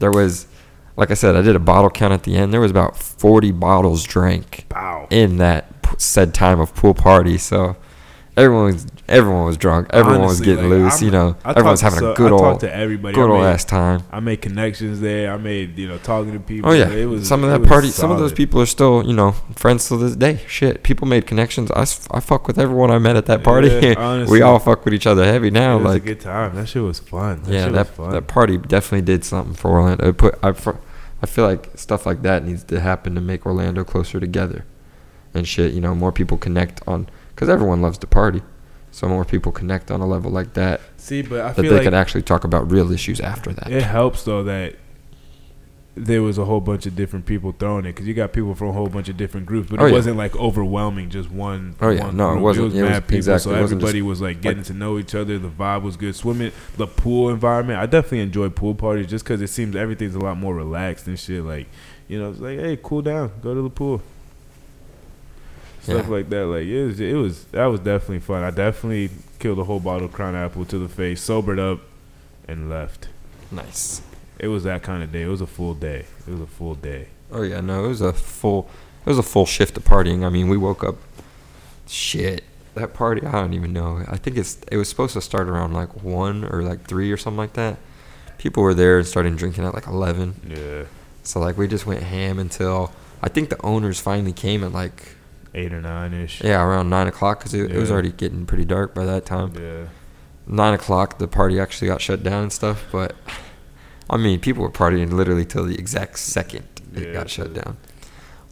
There 0.00 0.10
was, 0.10 0.46
like 0.96 1.12
I 1.12 1.14
said, 1.14 1.36
I 1.36 1.42
did 1.42 1.54
a 1.54 1.60
bottle 1.60 1.90
count 1.90 2.12
at 2.12 2.24
the 2.24 2.34
end. 2.36 2.52
There 2.52 2.60
was 2.60 2.72
about 2.72 2.96
40 2.96 3.52
bottles 3.52 4.02
drank 4.02 4.66
Pow. 4.68 5.06
in 5.10 5.36
that 5.38 5.71
said 5.98 6.34
time 6.34 6.60
of 6.60 6.74
pool 6.74 6.94
party. 6.94 7.38
So 7.38 7.76
everyone 8.36 8.72
was 8.72 8.86
everyone 9.08 9.44
was 9.44 9.56
drunk. 9.56 9.88
Everyone 9.90 10.22
was 10.22 10.40
getting 10.40 10.64
like, 10.64 10.78
loose. 10.78 10.94
I'm- 10.94 11.04
you 11.04 11.10
know, 11.10 11.36
I 11.44 11.50
everyone 11.50 11.72
was 11.72 11.80
having 11.80 11.98
a 11.98 12.14
good 12.14 12.32
I 12.32 12.34
old, 12.34 12.60
to 12.60 12.74
everybody. 12.74 13.14
good 13.14 13.30
old 13.30 13.44
ass 13.44 13.64
time. 13.64 14.02
I 14.10 14.20
made 14.20 14.40
connections 14.40 15.00
there. 15.00 15.32
I 15.32 15.36
made 15.36 15.78
you 15.78 15.88
know 15.88 15.98
talking 15.98 16.32
to 16.32 16.40
people. 16.40 16.70
Oh 16.70 16.72
yeah, 16.72 16.88
It 16.90 17.06
was 17.06 17.28
some 17.28 17.44
of 17.44 17.50
that 17.50 17.68
party, 17.68 17.88
some 17.88 18.10
of 18.10 18.18
those 18.18 18.32
people 18.32 18.60
are 18.60 18.66
still, 18.66 19.04
you 19.06 19.14
know, 19.14 19.32
friends 19.54 19.88
to 19.88 19.96
this 19.96 20.16
day. 20.16 20.40
Shit, 20.46 20.82
people 20.82 21.06
made 21.06 21.26
connections. 21.26 21.70
I, 21.72 21.82
I 22.16 22.20
fuck 22.20 22.46
with 22.46 22.58
everyone 22.58 22.90
I 22.90 22.98
met 22.98 23.16
at 23.16 23.26
that 23.26 23.42
party. 23.42 23.68
Yeah, 23.68 23.94
honestly. 23.98 24.38
we 24.38 24.42
all 24.42 24.58
fuck 24.58 24.84
with 24.84 24.94
each 24.94 25.06
other 25.06 25.24
heavy 25.24 25.50
now. 25.50 25.76
It 25.76 25.82
was 25.82 25.94
like, 25.94 26.02
a 26.02 26.06
good 26.06 26.20
time. 26.20 26.54
That 26.54 26.68
shit 26.68 26.82
was 26.82 26.98
fun. 26.98 27.42
That 27.42 27.52
yeah, 27.52 27.64
shit 27.64 27.72
that 27.74 27.88
was 27.88 27.96
fun. 27.96 28.10
that 28.12 28.26
party 28.28 28.58
definitely 28.58 29.02
did 29.02 29.24
something 29.24 29.54
for 29.54 29.70
Orlando. 29.70 30.08
It 30.08 30.16
put 30.16 30.38
I, 30.42 30.48
I 31.22 31.26
feel 31.26 31.44
like 31.44 31.70
stuff 31.76 32.04
like 32.06 32.22
that 32.22 32.44
needs 32.44 32.64
to 32.64 32.80
happen 32.80 33.14
to 33.14 33.20
make 33.20 33.46
Orlando 33.46 33.84
closer 33.84 34.18
together, 34.18 34.64
and 35.34 35.46
shit. 35.46 35.72
You 35.74 35.80
know, 35.80 35.94
more 35.94 36.12
people 36.12 36.36
connect 36.38 36.80
on 36.86 37.08
because 37.34 37.48
everyone 37.48 37.80
loves 37.82 37.98
to 37.98 38.06
party, 38.06 38.42
so 38.90 39.08
more 39.08 39.24
people 39.24 39.52
connect 39.52 39.90
on 39.90 40.00
a 40.00 40.06
level 40.06 40.30
like 40.30 40.54
that 40.54 40.80
See, 40.96 41.22
but 41.22 41.40
I 41.40 41.48
that 41.52 41.56
feel 41.56 41.64
they 41.70 41.76
like 41.76 41.82
can 41.84 41.94
actually 41.94 42.22
talk 42.22 42.44
about 42.44 42.70
real 42.70 42.92
issues 42.92 43.20
after 43.20 43.52
that. 43.52 43.70
it 43.72 43.82
helps 43.82 44.22
though 44.24 44.42
that 44.44 44.76
there 45.94 46.22
was 46.22 46.38
a 46.38 46.44
whole 46.46 46.60
bunch 46.60 46.86
of 46.86 46.96
different 46.96 47.26
people 47.26 47.52
throwing 47.58 47.84
it 47.84 47.88
because 47.92 48.06
you 48.06 48.14
got 48.14 48.32
people 48.32 48.54
from 48.54 48.68
a 48.68 48.72
whole 48.72 48.86
bunch 48.88 49.10
of 49.10 49.16
different 49.18 49.44
groups, 49.44 49.68
but 49.70 49.78
Oh, 49.78 49.84
it 49.84 49.88
yeah. 49.90 49.94
wasn't 49.94 50.16
like 50.16 50.34
overwhelming, 50.36 51.10
just 51.10 51.30
one. 51.30 51.74
Oh, 51.82 51.90
yeah. 51.90 52.04
one 52.06 52.16
No, 52.16 52.32
it 52.32 52.40
wasn't. 52.40 52.62
It 52.62 52.64
was 52.68 52.74
It 52.78 52.82
was- 52.82 52.90
mad 52.90 53.02
people, 53.02 53.16
exactly. 53.16 53.52
so 53.52 53.58
It 53.58 53.60
wasn't 53.60 53.80
just- 53.82 53.90
everybody 53.90 54.00
was 54.08 54.20
like 54.22 54.40
getting 54.40 54.62
to 54.62 54.72
know 54.72 54.98
each 54.98 55.14
other. 55.14 55.38
The 55.38 55.48
vibe 55.50 55.82
was 55.82 55.98
good. 55.98 56.14
Swimming, 56.16 56.50
the 56.78 56.86
pool 56.86 57.28
environment. 57.28 57.78
I 57.78 57.84
definitely 57.84 58.20
enjoy 58.20 58.48
pool 58.48 58.74
parties 58.74 59.06
just 59.06 59.22
because 59.22 59.42
it 59.42 59.48
seems 59.48 59.76
everything's 59.76 60.14
a 60.14 60.18
lot 60.18 60.38
more 60.38 60.54
relaxed 60.54 61.06
and 61.08 61.18
shit. 61.18 61.44
Like, 61.44 61.66
you 62.08 62.18
know, 62.18 62.30
it's 62.30 62.40
like, 62.40 62.58
hey, 62.58 62.78
cool 62.82 63.02
down, 63.02 63.30
go 63.42 63.54
to 63.54 63.60
the 63.60 63.68
pool. 63.70 64.00
Stuff 65.82 66.04
Yeah. 66.06 66.10
like 66.10 66.28
that. 66.30 66.46
Like 66.46 66.66
it 66.66 66.84
was, 66.86 67.00
it 67.00 67.14
was 67.14 67.44
that 67.46 67.66
was 67.66 67.80
definitely 67.80 68.20
fun. 68.20 68.42
I 68.44 68.50
definitely 68.50 69.10
killed 69.38 69.58
a 69.58 69.64
whole 69.64 69.80
bottle 69.80 70.06
of 70.06 70.12
Crown 70.12 70.34
Apple 70.36 70.64
to 70.66 70.78
the 70.78 70.88
face, 70.88 71.20
sobered 71.22 71.58
up, 71.58 71.80
and 72.48 72.70
left. 72.70 73.08
Nice. 73.50 74.00
It 74.38 74.48
was 74.48 74.64
that 74.64 74.82
kind 74.82 75.02
of 75.02 75.12
day. 75.12 75.22
It 75.22 75.28
was 75.28 75.40
a 75.40 75.46
full 75.46 75.74
day. 75.74 76.06
It 76.26 76.30
was 76.30 76.40
a 76.40 76.46
full 76.46 76.74
day. 76.74 77.08
Oh 77.30 77.42
yeah, 77.42 77.60
no, 77.60 77.84
it 77.84 77.88
was 77.88 78.00
a 78.00 78.12
full, 78.12 78.68
it 79.04 79.08
was 79.08 79.18
a 79.18 79.22
full 79.22 79.46
shift 79.46 79.76
of 79.76 79.84
partying. 79.84 80.24
I 80.24 80.28
mean, 80.28 80.48
we 80.48 80.56
woke 80.56 80.84
up, 80.84 80.96
shit. 81.86 82.44
That 82.74 82.94
party, 82.94 83.26
I 83.26 83.32
don't 83.32 83.52
even 83.52 83.72
know. 83.74 84.02
I 84.08 84.16
think 84.16 84.38
it's 84.38 84.58
it 84.70 84.76
was 84.78 84.88
supposed 84.88 85.12
to 85.14 85.20
start 85.20 85.48
around 85.48 85.74
like 85.74 86.02
one 86.02 86.44
or 86.44 86.62
like 86.62 86.84
three 86.84 87.12
or 87.12 87.16
something 87.18 87.36
like 87.38 87.52
that. 87.54 87.76
People 88.38 88.62
were 88.62 88.72
there 88.74 88.98
and 88.98 89.06
started 89.06 89.36
drinking 89.36 89.64
at 89.64 89.74
like 89.74 89.86
eleven. 89.86 90.34
Yeah, 90.48 90.84
So 91.22 91.38
like 91.40 91.58
we 91.58 91.68
just 91.68 91.86
went 91.86 92.02
ham 92.02 92.38
until 92.38 92.92
I 93.22 93.28
think 93.28 93.50
the 93.50 93.60
owners 93.62 94.00
finally 94.00 94.32
came 94.32 94.64
at 94.64 94.72
like 94.72 95.16
eight 95.54 95.72
or 95.72 95.80
nine 95.80 96.12
ish. 96.14 96.42
yeah 96.42 96.62
around 96.62 96.88
nine 96.90 97.06
o'clock 97.06 97.38
because 97.40 97.54
it, 97.54 97.70
it 97.70 97.78
was 97.78 97.90
already 97.90 98.12
getting 98.12 98.46
pretty 98.46 98.64
dark 98.64 98.94
by 98.94 99.04
that 99.04 99.24
time. 99.26 99.52
Yeah. 99.54 99.88
Nine 100.46 100.74
o'clock, 100.74 101.18
the 101.18 101.28
party 101.28 101.60
actually 101.60 101.88
got 101.88 102.00
shut 102.00 102.22
down 102.22 102.44
and 102.44 102.52
stuff. 102.52 102.84
But 102.90 103.14
I 104.10 104.16
mean, 104.16 104.40
people 104.40 104.62
were 104.62 104.70
partying 104.70 105.12
literally 105.12 105.44
till 105.44 105.64
the 105.64 105.74
exact 105.78 106.18
second 106.18 106.64
it 106.94 107.06
Yeah, 107.08 107.12
got 107.12 107.30
shut 107.30 107.54
down. 107.54 107.76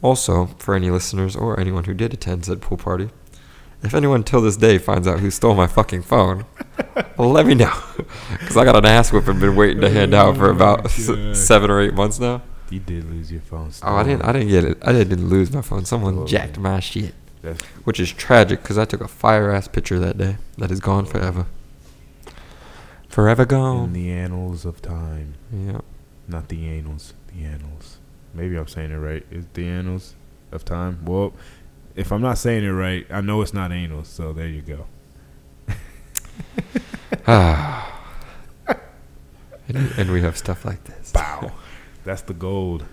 Also, 0.03 0.47
for 0.59 0.75
any 0.75 0.91
listeners 0.91 1.37
or 1.37 1.59
anyone 1.61 1.85
who 1.85 1.93
did 1.95 2.15
attend 2.15 2.45
said 2.47 2.63
pool 2.63 2.79
party, 2.79 3.11
if 3.83 3.93
anyone 3.95 4.23
till 4.25 4.41
this 4.41 4.57
day 4.57 4.79
finds 4.79 5.07
out 5.09 5.21
who 5.21 5.31
stole 5.31 5.55
my 5.55 5.67
fucking 5.67 6.03
phone, 6.03 6.47
let 7.19 7.45
me 7.47 7.55
know. 7.55 7.73
Because 8.39 8.57
I 8.57 8.65
got 8.65 8.77
an 8.77 8.87
ass 8.87 9.13
whip 9.13 9.27
and 9.29 9.41
been 9.41 9.57
waiting 9.57 9.81
to 9.83 9.91
hand 9.91 10.15
out 10.15 10.37
for 10.37 10.49
about 10.51 10.87
s- 10.87 11.11
seven 11.39 11.71
or 11.71 11.81
eight 11.81 11.93
months 11.95 12.19
now. 12.19 12.41
You 12.71 12.79
did 12.81 13.11
lose 13.11 13.31
your 13.33 13.41
phone. 13.41 13.71
Oh, 13.83 13.97
I 13.97 14.05
didn't. 14.05 14.23
I 14.23 14.33
didn't 14.33 14.49
get 14.49 14.65
it. 14.65 14.79
I 14.83 14.93
didn't 14.93 15.29
lose 15.29 15.53
my 15.53 15.61
phone. 15.63 15.85
Someone 15.85 16.27
jacked 16.27 16.57
my 16.59 16.79
shit, 16.81 17.15
That's, 17.43 17.63
which 17.85 17.99
is 17.99 18.13
tragic 18.13 18.63
because 18.63 18.79
I 18.79 18.85
took 18.85 19.01
a 19.01 19.09
fire 19.09 19.51
ass 19.51 19.67
picture 19.69 19.99
that 19.99 20.17
day. 20.17 20.37
That 20.59 20.71
is 20.71 20.81
gone 20.81 21.05
forever. 21.07 21.47
Forever 23.09 23.45
gone. 23.45 23.87
in 23.87 23.93
the 23.93 24.11
annals 24.11 24.65
of 24.65 24.81
time, 24.81 25.35
Yeah. 25.53 25.81
not 26.29 26.49
the 26.49 26.69
annals. 26.69 27.13
The 27.35 27.45
annals. 27.45 27.99
Maybe 28.35 28.57
I'm 28.57 28.69
saying 28.69 28.93
it 28.93 28.97
right. 28.99 29.27
Is 29.33 29.47
the 29.55 29.67
annals 29.67 30.15
of 30.53 30.65
time? 30.65 31.05
Well, 31.05 31.33
if 31.97 32.13
I'm 32.13 32.23
not 32.23 32.39
saying 32.39 32.63
it 32.63 32.69
right, 32.71 33.05
I 33.11 33.21
know 33.21 33.43
it's 33.43 33.53
not 33.53 33.73
annals. 33.73 34.07
So 34.07 34.33
there 34.33 34.47
you 34.49 34.63
go. 34.63 34.87
And, 39.73 39.93
and 39.97 40.11
we 40.11 40.21
have 40.23 40.37
stuff 40.37 40.65
like 40.65 40.83
this. 40.83 41.13
Bow. 41.13 41.53
That's 42.11 42.23
the 42.23 42.35
gold. 42.35 42.85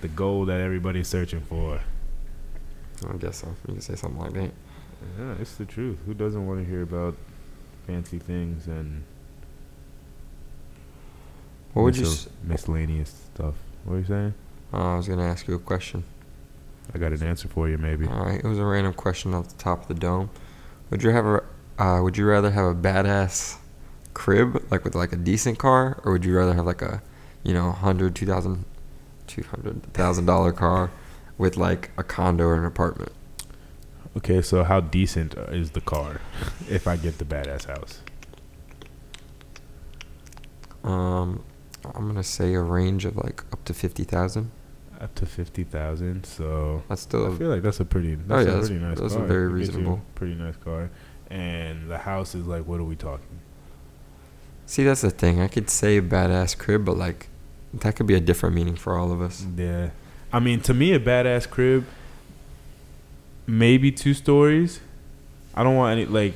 The 0.00 0.08
gold 0.08 0.48
that 0.48 0.62
everybody's 0.62 1.08
searching 1.08 1.42
for. 1.42 1.78
I 3.06 3.16
guess 3.18 3.42
so. 3.42 3.48
You 3.68 3.74
can 3.74 3.82
say 3.82 3.96
something 3.96 4.18
like 4.18 4.32
that. 4.32 4.50
Yeah, 5.18 5.34
it's 5.38 5.56
the 5.56 5.66
truth. 5.66 5.98
Who 6.06 6.14
doesn't 6.14 6.46
want 6.46 6.60
to 6.60 6.64
hear 6.64 6.80
about 6.80 7.16
fancy 7.86 8.18
things 8.18 8.66
and 8.66 9.04
What 11.74 11.82
would 11.82 11.98
you? 11.98 12.06
S- 12.06 12.30
miscellaneous 12.44 13.28
stuff? 13.34 13.56
What 13.84 13.96
are 13.96 13.98
you 13.98 14.06
saying? 14.06 14.34
uh, 14.72 14.94
I 14.94 14.96
was 14.96 15.06
gonna 15.06 15.26
ask 15.26 15.46
you 15.46 15.54
a 15.54 15.58
question. 15.58 16.04
I 16.94 16.96
got 16.96 17.12
an 17.12 17.22
answer 17.22 17.48
for 17.48 17.68
you, 17.68 17.76
maybe. 17.76 18.06
All 18.06 18.24
right, 18.24 18.42
it 18.42 18.48
was 18.48 18.58
a 18.58 18.64
random 18.64 18.94
question 18.94 19.34
off 19.34 19.48
the 19.48 19.62
top 19.62 19.82
of 19.82 19.88
the 19.88 19.94
dome. 20.00 20.30
Would 20.88 21.02
you 21.02 21.10
have 21.10 21.26
a? 21.26 21.42
Uh, 21.78 22.00
would 22.02 22.16
you 22.16 22.24
rather 22.24 22.50
have 22.52 22.64
a 22.64 22.74
badass 22.74 23.58
crib 24.14 24.64
like 24.70 24.82
with 24.82 24.94
like 24.94 25.12
a 25.12 25.16
decent 25.16 25.58
car, 25.58 26.00
or 26.04 26.12
would 26.12 26.24
you 26.24 26.34
rather 26.34 26.54
have 26.54 26.64
like 26.64 26.80
a, 26.80 27.02
you 27.46 27.54
know, 27.54 27.70
hundred, 27.70 28.14
two 28.16 28.26
thousand, 28.26 28.64
two 29.28 29.42
hundred 29.44 29.82
thousand 29.94 30.26
dollar 30.26 30.50
car 30.52 30.90
with 31.38 31.56
like 31.56 31.90
a 31.96 32.02
condo 32.02 32.44
or 32.44 32.54
an 32.58 32.64
apartment? 32.64 33.12
Okay, 34.16 34.42
so 34.42 34.64
how 34.64 34.80
decent 34.80 35.36
uh, 35.38 35.42
is 35.50 35.70
the 35.72 35.80
car 35.80 36.20
if 36.68 36.88
I 36.88 36.96
get 36.96 37.18
the 37.18 37.24
badass 37.24 37.66
house? 37.66 38.00
Um, 40.82 41.42
I'm 41.84 42.06
gonna 42.08 42.22
say 42.22 42.54
a 42.54 42.60
range 42.60 43.04
of 43.04 43.16
like 43.16 43.44
up 43.52 43.64
to 43.66 43.74
fifty 43.74 44.04
thousand. 44.04 44.50
Up 45.00 45.14
to 45.16 45.26
fifty 45.26 45.64
thousand. 45.64 46.24
So 46.24 46.82
That's 46.88 47.02
still 47.02 47.32
I 47.32 47.36
feel 47.36 47.48
like 47.50 47.62
that's 47.62 47.80
a 47.80 47.84
pretty. 47.84 48.14
That's 48.14 48.30
Oh, 48.30 48.36
yeah, 48.38 48.42
a 48.42 48.44
that's- 48.46 48.68
pretty 48.68 48.82
nice 48.84 48.98
that's 49.00 49.14
a 49.14 49.18
car. 49.18 49.26
very 49.26 49.46
It 49.52 49.58
gets 49.58 49.68
you 49.68 49.74
a 49.74 49.76
reasonable. 49.78 50.02
Pretty 50.14 50.34
nice 50.34 50.56
car, 50.56 50.90
and 51.30 51.88
the 51.90 51.98
house 51.98 52.34
is 52.34 52.46
like, 52.46 52.66
what 52.66 52.80
are 52.80 52.84
we 52.84 52.96
talking? 52.96 53.40
See, 54.64 54.82
that's 54.84 55.02
the 55.02 55.10
thing. 55.10 55.40
I 55.40 55.46
could 55.48 55.70
say 55.70 56.00
badass 56.00 56.56
crib, 56.58 56.84
but 56.84 56.96
like 56.96 57.28
that 57.80 57.96
could 57.96 58.06
be 58.06 58.14
a 58.14 58.20
different 58.20 58.54
meaning 58.54 58.76
for 58.76 58.96
all 58.96 59.12
of 59.12 59.20
us. 59.20 59.44
Yeah, 59.56 59.90
I 60.32 60.40
mean, 60.40 60.60
to 60.62 60.74
me, 60.74 60.92
a 60.92 61.00
badass 61.00 61.48
crib, 61.48 61.86
maybe 63.46 63.92
two 63.92 64.14
stories. 64.14 64.80
I 65.54 65.62
don't 65.62 65.76
want 65.76 65.98
any 65.98 66.06
like. 66.06 66.34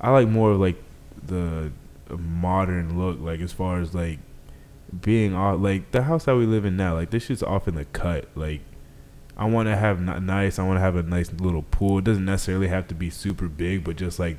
I 0.00 0.10
like 0.10 0.28
more 0.28 0.52
of 0.52 0.60
like 0.60 0.76
the 1.22 1.72
modern 2.10 2.98
look, 2.98 3.20
like 3.20 3.40
as 3.40 3.52
far 3.52 3.80
as 3.80 3.94
like 3.94 4.18
being 5.00 5.34
all 5.34 5.56
like 5.56 5.90
the 5.92 6.02
house 6.02 6.24
that 6.24 6.36
we 6.36 6.46
live 6.46 6.64
in 6.64 6.76
now. 6.76 6.94
Like 6.94 7.10
this 7.10 7.24
shit's 7.24 7.42
off 7.42 7.68
in 7.68 7.74
the 7.74 7.84
cut. 7.86 8.28
Like 8.34 8.60
I 9.36 9.46
want 9.46 9.68
to 9.68 9.76
have 9.76 10.00
nice. 10.00 10.58
I 10.58 10.66
want 10.66 10.76
to 10.76 10.80
have 10.80 10.96
a 10.96 11.02
nice 11.02 11.32
little 11.32 11.62
pool. 11.62 11.98
It 11.98 12.04
doesn't 12.04 12.24
necessarily 12.24 12.68
have 12.68 12.88
to 12.88 12.94
be 12.94 13.10
super 13.10 13.48
big, 13.48 13.84
but 13.84 13.96
just 13.96 14.18
like 14.18 14.38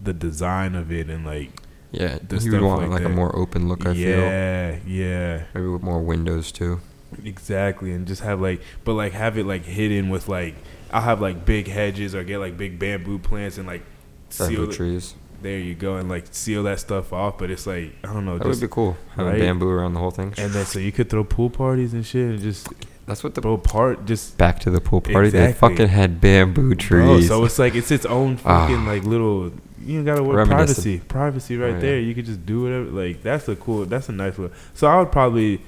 the 0.00 0.12
design 0.12 0.74
of 0.74 0.92
it 0.92 1.10
and 1.10 1.24
like 1.24 1.50
Yeah, 1.90 2.18
The 2.26 2.36
you 2.38 2.52
would 2.52 2.60
want 2.62 2.82
like 2.90 3.00
like, 3.00 3.04
a 3.04 3.08
more 3.08 3.34
open 3.34 3.68
look. 3.68 3.86
I 3.86 3.94
feel 3.94 4.18
yeah, 4.20 4.76
yeah. 4.86 5.42
maybe 5.54 5.66
with 5.68 5.82
more 5.82 6.00
windows 6.00 6.52
too. 6.52 6.80
Exactly, 7.24 7.92
and 7.92 8.06
just 8.06 8.22
have 8.22 8.40
like, 8.40 8.60
but 8.84 8.92
like 8.94 9.12
have 9.12 9.38
it 9.38 9.46
like 9.46 9.64
hidden 9.64 10.10
with 10.10 10.28
like, 10.28 10.54
I'll 10.92 11.00
have 11.02 11.20
like 11.20 11.46
big 11.46 11.66
hedges 11.68 12.14
or 12.14 12.24
get 12.24 12.38
like 12.38 12.56
big 12.58 12.78
bamboo 12.78 13.18
plants 13.18 13.56
and 13.58 13.66
like 13.66 13.82
seal. 14.30 14.48
Bamboo 14.48 14.70
it- 14.70 14.74
trees. 14.74 15.14
There 15.40 15.56
you 15.56 15.76
go, 15.76 15.94
and 15.96 16.08
like 16.08 16.24
seal 16.32 16.64
that 16.64 16.80
stuff 16.80 17.12
off. 17.12 17.38
But 17.38 17.50
it's 17.52 17.64
like 17.66 17.94
I 18.02 18.12
don't 18.12 18.24
know, 18.24 18.38
That 18.38 18.46
would 18.48 18.60
be 18.60 18.66
cool. 18.68 18.96
Having 19.14 19.32
right? 19.32 19.40
bamboo 19.40 19.68
around 19.70 19.94
the 19.94 20.00
whole 20.00 20.10
thing. 20.10 20.34
and 20.36 20.52
then 20.52 20.66
so 20.66 20.80
you 20.80 20.90
could 20.90 21.08
throw 21.08 21.22
pool 21.22 21.48
parties 21.48 21.94
and 21.94 22.04
shit, 22.04 22.28
and 22.28 22.40
just 22.40 22.66
That's 23.06 23.22
what 23.22 23.36
the 23.36 23.40
pool 23.40 23.56
part 23.56 24.04
just 24.04 24.36
back 24.36 24.58
to 24.60 24.70
the 24.70 24.80
pool 24.80 25.00
party. 25.00 25.30
They 25.30 25.52
fucking 25.52 25.88
had 25.88 26.20
bamboo 26.20 26.74
Bro, 26.74 26.76
trees. 27.18 27.28
so 27.28 27.44
it's 27.44 27.56
like 27.58 27.76
it's 27.76 27.92
its 27.92 28.04
own 28.04 28.38
Ah. 28.44 28.66
fucking 28.66 28.84
like 28.84 29.04
little. 29.04 29.52
You 29.88 29.96
ain't 29.98 30.06
gotta 30.06 30.22
worry 30.22 30.44
privacy, 30.46 30.98
privacy 30.98 31.56
right 31.56 31.70
Oh, 31.70 31.74
yeah. 31.74 31.80
there. 31.80 31.98
You 32.00 32.14
could 32.14 32.26
just 32.26 32.44
do 32.44 32.62
whatever. 32.62 32.84
Like 32.90 33.22
that's 33.22 33.48
a 33.48 33.56
cool. 33.56 33.86
That's 33.86 34.08
a 34.08 34.12
nice 34.12 34.36
one. 34.36 34.52
So 34.74 34.86
I 34.86 34.98
would 34.98 35.10
probably. 35.10 35.62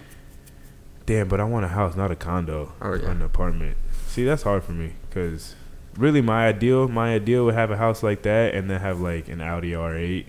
Damn, 1.06 1.26
but 1.28 1.40
I 1.40 1.44
want 1.44 1.64
a 1.64 1.68
house, 1.68 1.96
not 1.96 2.10
a 2.10 2.16
condo 2.16 2.72
Oh, 2.82 2.94
yeah. 2.94 3.10
an 3.10 3.22
apartment. 3.22 3.76
See, 4.06 4.24
that's 4.24 4.42
hard 4.42 4.62
for 4.62 4.72
me 4.72 4.92
because 5.08 5.54
really 5.96 6.20
my 6.20 6.46
ideal. 6.46 6.86
My 6.86 7.14
ideal 7.14 7.46
would 7.46 7.54
have 7.54 7.70
a 7.70 7.76
house 7.78 8.02
like 8.02 8.22
that, 8.22 8.54
and 8.54 8.70
then 8.70 8.80
have 8.80 9.00
like 9.00 9.28
an 9.28 9.40
Audi 9.40 9.70
R8, 9.72 10.26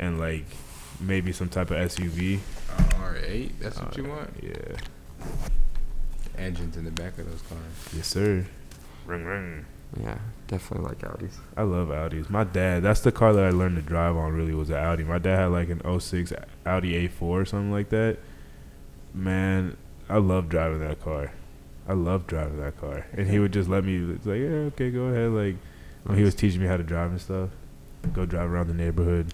and 0.00 0.18
like 0.18 0.44
maybe 1.00 1.30
some 1.32 1.48
type 1.48 1.70
of 1.70 1.76
SUV. 1.78 2.40
Uh, 2.76 2.82
R8. 3.00 3.50
That's 3.60 3.78
what 3.80 3.96
you 3.96 4.04
Uh, 4.06 4.08
want. 4.08 4.30
Yeah. 4.42 4.76
Engines 6.36 6.76
in 6.76 6.84
the 6.84 6.90
back 6.90 7.16
of 7.18 7.30
those 7.30 7.42
cars. 7.42 7.60
Yes, 7.96 8.06
sir. 8.08 8.44
Ring 9.06 9.24
ring. 9.24 9.64
Yeah, 9.96 10.18
definitely 10.46 10.86
like 10.86 10.98
Audis. 10.98 11.38
I 11.56 11.62
love 11.62 11.88
Audis. 11.88 12.28
My 12.28 12.44
dad, 12.44 12.82
that's 12.82 13.00
the 13.00 13.12
car 13.12 13.32
that 13.32 13.44
I 13.44 13.50
learned 13.50 13.76
to 13.76 13.82
drive 13.82 14.16
on. 14.16 14.32
Really, 14.32 14.54
was 14.54 14.70
an 14.70 14.76
Audi. 14.76 15.04
My 15.04 15.18
dad 15.18 15.36
had 15.36 15.46
like 15.46 15.70
an 15.70 15.80
06 16.00 16.32
Audi 16.66 17.08
A4 17.08 17.22
or 17.22 17.44
something 17.44 17.72
like 17.72 17.88
that. 17.88 18.18
Man, 19.14 19.76
I 20.08 20.18
love 20.18 20.48
driving 20.48 20.80
that 20.80 21.00
car. 21.00 21.32
I 21.88 21.94
love 21.94 22.26
driving 22.26 22.60
that 22.60 22.78
car, 22.78 23.06
and 23.14 23.28
he 23.28 23.38
would 23.38 23.52
just 23.52 23.68
let 23.68 23.84
me. 23.84 24.14
It's 24.14 24.26
like, 24.26 24.40
yeah, 24.40 24.68
okay, 24.68 24.90
go 24.90 25.04
ahead. 25.04 25.30
Like 25.30 25.56
when 26.04 26.18
he 26.18 26.24
was 26.24 26.34
teaching 26.34 26.60
me 26.60 26.66
how 26.66 26.76
to 26.76 26.82
drive 26.82 27.10
and 27.10 27.20
stuff, 27.20 27.48
go 28.12 28.26
drive 28.26 28.50
around 28.50 28.68
the 28.68 28.74
neighborhood, 28.74 29.32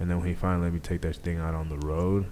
and 0.00 0.10
then 0.10 0.18
when 0.18 0.28
he 0.28 0.34
finally 0.34 0.64
let 0.64 0.72
me 0.72 0.80
take 0.80 1.02
that 1.02 1.16
thing 1.16 1.38
out 1.38 1.54
on 1.54 1.68
the 1.68 1.76
road, 1.76 2.24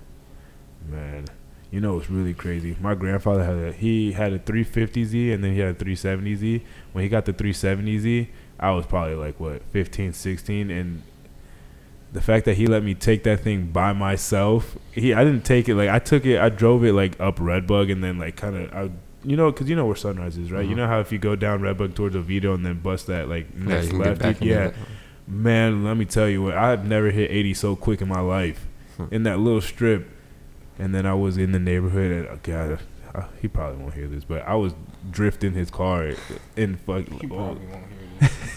man, 0.88 1.26
you 1.72 1.80
know 1.80 1.98
it's 1.98 2.08
really 2.10 2.34
crazy. 2.34 2.76
My 2.80 2.94
grandfather 2.94 3.42
had 3.44 3.56
a 3.56 3.72
he 3.72 4.12
had 4.12 4.32
a 4.32 4.38
350Z 4.38 5.32
and 5.34 5.42
then 5.42 5.54
he 5.54 5.58
had 5.58 5.70
a 5.80 5.84
370Z. 5.84 6.62
When 6.92 7.02
he 7.02 7.08
got 7.08 7.24
the 7.24 7.32
370Z, 7.32 8.28
I 8.60 8.70
was 8.70 8.86
probably 8.86 9.14
like 9.16 9.40
what 9.40 9.62
15, 9.72 10.12
16, 10.12 10.70
and 10.70 11.02
the 12.12 12.20
fact 12.20 12.44
that 12.44 12.58
he 12.58 12.66
let 12.66 12.82
me 12.84 12.94
take 12.94 13.22
that 13.24 13.40
thing 13.40 13.68
by 13.72 13.92
myself, 13.94 14.76
he 14.92 15.14
I 15.14 15.24
didn't 15.24 15.44
take 15.46 15.68
it 15.68 15.74
like 15.74 15.88
I 15.88 15.98
took 15.98 16.26
it, 16.26 16.38
I 16.38 16.48
drove 16.50 16.84
it 16.84 16.92
like 16.92 17.18
up 17.18 17.36
Redbug 17.38 17.90
and 17.90 18.04
then 18.04 18.18
like 18.18 18.36
kind 18.36 18.56
of 18.56 18.72
I. 18.74 18.90
You 19.24 19.36
know, 19.36 19.52
cause 19.52 19.68
you 19.68 19.76
know 19.76 19.86
where 19.86 19.94
Sunrise 19.94 20.36
is, 20.36 20.50
right? 20.50 20.66
You 20.66 20.74
Mhm. 20.74 20.78
know 20.78 20.86
how 20.88 20.98
if 20.98 21.12
you 21.12 21.18
go 21.20 21.36
down 21.36 21.60
Redbug 21.60 21.94
towards 21.94 22.16
Oviedo 22.16 22.54
and 22.54 22.66
then 22.66 22.80
bust 22.80 23.06
that 23.06 23.28
like 23.28 23.54
next 23.54 23.90
can 23.90 23.98
left, 24.00 24.42
yeah. 24.42 24.72
Man, 25.28 25.84
let 25.84 25.96
me 25.96 26.04
tell 26.04 26.28
you 26.28 26.42
what, 26.42 26.56
I've 26.56 26.84
never 26.84 27.10
hit 27.12 27.30
80 27.30 27.54
so 27.54 27.76
quick 27.76 28.02
in 28.02 28.08
my 28.08 28.18
life. 28.20 28.66
Hmm. 28.96 29.04
In 29.12 29.22
that 29.22 29.38
little 29.38 29.60
strip. 29.60 30.08
And 30.78 30.94
then 30.94 31.06
I 31.06 31.14
was 31.14 31.36
in 31.36 31.52
the 31.52 31.58
neighborhood, 31.58 32.10
and 32.10 32.28
oh, 32.28 32.38
God, 32.42 32.78
uh, 33.14 33.26
he 33.40 33.48
probably 33.48 33.82
won't 33.82 33.94
hear 33.94 34.08
this, 34.08 34.24
but 34.24 34.42
I 34.42 34.54
was 34.54 34.74
drifting 35.10 35.52
his 35.52 35.70
car 35.70 36.12
in 36.56 36.76
fuck. 36.76 37.06
He 37.08 37.26
oh, 37.26 37.28
probably 37.28 37.66
won't 37.66 37.84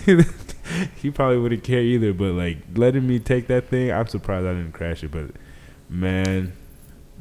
hear 0.05 0.15
this. 0.17 0.55
he 1.01 1.11
probably 1.11 1.37
wouldn't 1.37 1.63
care 1.63 1.81
either, 1.81 2.13
but 2.13 2.33
like 2.33 2.57
letting 2.75 3.07
me 3.07 3.19
take 3.19 3.47
that 3.47 3.67
thing, 3.67 3.91
I'm 3.91 4.07
surprised 4.07 4.45
I 4.45 4.53
didn't 4.53 4.73
crash 4.73 5.03
it. 5.03 5.11
But 5.11 5.31
man, 5.89 6.53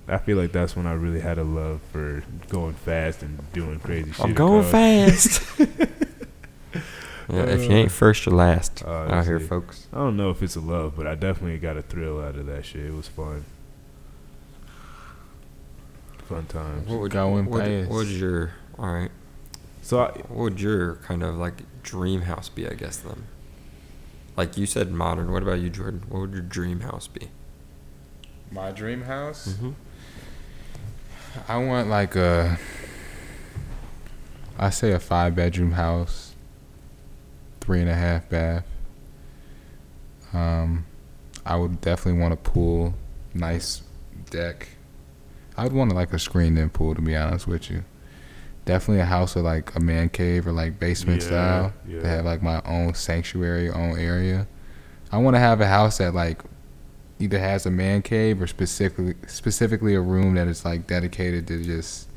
I 0.09 0.19
feel 0.19 0.37
like 0.37 0.53
that's 0.53 0.77
when 0.77 0.87
I 0.87 0.93
really 0.93 1.21
had 1.21 1.39
a 1.39 1.45
love 1.45 1.81
for 1.93 2.23
going 2.49 2.75
fast 2.75 3.23
and 3.23 3.41
doing 3.53 3.81
crazy 3.81 4.13
shit. 4.13 4.25
I'm 4.25 4.35
going 4.35 4.65
fast. 4.65 5.43
yeah, 5.59 6.79
if 7.29 7.63
you 7.63 7.77
ain't 7.77 7.93
first, 7.93 8.27
you're 8.27 8.35
last 8.35 8.83
Oh, 8.87 8.93
out 8.93 9.25
here, 9.25 9.41
folks. 9.41 9.89
I 9.93 9.99
don't 9.99 10.17
know 10.17 10.31
if 10.31 10.43
it's 10.43 10.57
a 10.57 10.61
love, 10.61 10.95
but 10.97 11.07
I 11.07 11.15
definitely 11.15 11.59
got 11.59 11.77
a 11.77 11.83
thrill 11.83 12.23
out 12.23 12.37
of 12.37 12.47
that 12.47 12.65
shit. 12.65 12.87
It 12.87 12.95
was 12.95 13.09
fun. 13.09 13.45
Fun 16.29 16.47
times. 16.47 16.89
What 16.89 17.01
would, 17.01 17.13
Going 17.13 17.47
what, 17.47 17.65
fast. 17.65 17.91
what 17.91 17.97
would 17.97 18.09
your 18.09 18.53
all 18.79 18.93
right? 18.93 19.11
So 19.83 20.01
I, 20.01 20.11
What 20.29 20.31
would 20.39 20.61
your 20.61 20.97
kind 20.97 21.23
of 21.23 21.37
like 21.37 21.63
dream 21.83 22.23
house 22.23 22.49
be? 22.49 22.67
I 22.67 22.75
guess 22.75 22.97
then. 22.97 23.25
Like 24.37 24.57
you 24.57 24.67
said, 24.67 24.91
modern. 24.91 25.31
What 25.31 25.43
about 25.43 25.61
you, 25.61 25.71
Jordan? 25.71 26.05
What 26.09 26.21
would 26.21 26.33
your 26.33 26.43
dream 26.43 26.81
house 26.81 27.07
be? 27.07 27.29
My 28.51 28.73
dream 28.73 29.03
house. 29.03 29.49
Mm-hmm. 29.49 29.71
I 31.47 31.59
want 31.59 31.89
like 31.89 32.17
a. 32.17 32.59
I 34.59 34.71
say 34.71 34.93
a 34.93 35.01
five 35.01 35.35
bedroom 35.35 35.73
house, 35.73 36.35
three 37.61 37.81
and 37.81 37.89
a 37.91 37.95
half 37.95 38.29
bath. 38.29 38.65
Um, 40.33 40.87
I 41.45 41.57
would 41.57 41.81
definitely 41.81 42.21
want 42.21 42.33
a 42.35 42.37
pool, 42.37 42.95
nice 43.35 43.83
deck. 44.31 44.69
I 45.57 45.65
would 45.65 45.73
want 45.73 45.93
like 45.93 46.13
a 46.13 46.19
screened 46.19 46.59
in 46.59 46.71
pool 46.71 46.95
to 46.95 47.01
be 47.03 47.17
honest 47.17 47.47
with 47.47 47.71
you. 47.71 47.85
Definitely 48.65 49.03
a 49.03 49.07
house 49.07 49.35
with 49.35 49.45
like 49.45 49.75
a 49.75 49.81
man 49.81 50.09
cave 50.09 50.47
or 50.47 50.53
like 50.53 50.79
basement 50.81 51.21
Yeah, 51.23 51.27
style 51.29 51.75
yeah. 51.87 52.01
to 52.01 52.09
have 52.09 52.25
like 52.25 52.43
my 52.43 52.63
own 52.65 52.95
sanctuary, 52.95 53.69
own 53.71 53.99
area. 53.99 54.47
I 55.13 55.19
want 55.19 55.37
to 55.37 55.41
have 55.41 55.61
a 55.61 55.67
house 55.67 55.99
that 55.99 56.15
like 56.15 56.43
either 57.21 57.39
has 57.39 57.67
a 57.67 57.71
man 57.71 58.03
cave 58.03 58.41
or 58.43 58.47
specifically 58.47 59.15
specifically 59.27 59.95
a 59.95 60.01
room 60.01 60.35
that 60.35 60.49
is 60.49 60.65
like 60.65 60.87
dedicated 60.87 61.47
to 61.49 61.63
just 61.63 62.09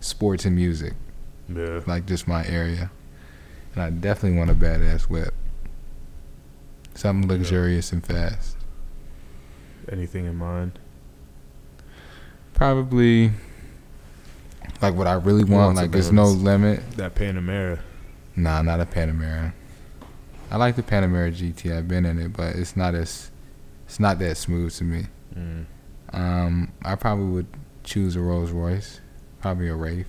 sports 0.00 0.44
and 0.44 0.54
music, 0.56 0.94
yeah, 1.54 1.80
like 1.86 2.06
just 2.06 2.26
my 2.28 2.46
area. 2.46 2.90
And 3.74 3.82
I 3.82 3.90
definitely 3.90 4.38
want 4.38 4.50
a 4.50 4.54
badass 4.54 5.02
whip, 5.02 5.34
something 6.94 7.28
luxurious 7.28 7.92
and 7.92 8.04
fast. 8.04 8.56
anything 9.90 10.24
in 10.26 10.36
mind? 10.36 10.78
Probably 12.58 13.30
like 14.82 14.94
what 14.94 15.06
I 15.06 15.14
really 15.14 15.44
want. 15.44 15.66
want 15.66 15.76
Like 15.76 15.92
there's 15.92 16.10
no 16.10 16.26
limit. 16.26 16.82
That 16.96 17.14
Panamera. 17.14 17.78
Nah, 18.34 18.62
not 18.62 18.80
a 18.80 18.84
Panamera. 18.84 19.52
I 20.50 20.56
like 20.56 20.74
the 20.74 20.82
Panamera 20.82 21.32
GT. 21.32 21.76
I've 21.76 21.86
been 21.86 22.04
in 22.04 22.18
it, 22.18 22.32
but 22.32 22.56
it's 22.56 22.76
not 22.76 22.96
as 22.96 23.30
it's 23.86 24.00
not 24.00 24.18
that 24.18 24.36
smooth 24.36 24.74
to 24.74 24.84
me. 24.84 25.06
Mm. 25.36 25.66
Um, 26.12 26.72
I 26.82 26.96
probably 26.96 27.26
would 27.26 27.46
choose 27.84 28.16
a 28.16 28.20
Rolls 28.20 28.50
Royce, 28.50 29.00
probably 29.40 29.68
a 29.68 29.74
Wraith. 29.76 30.08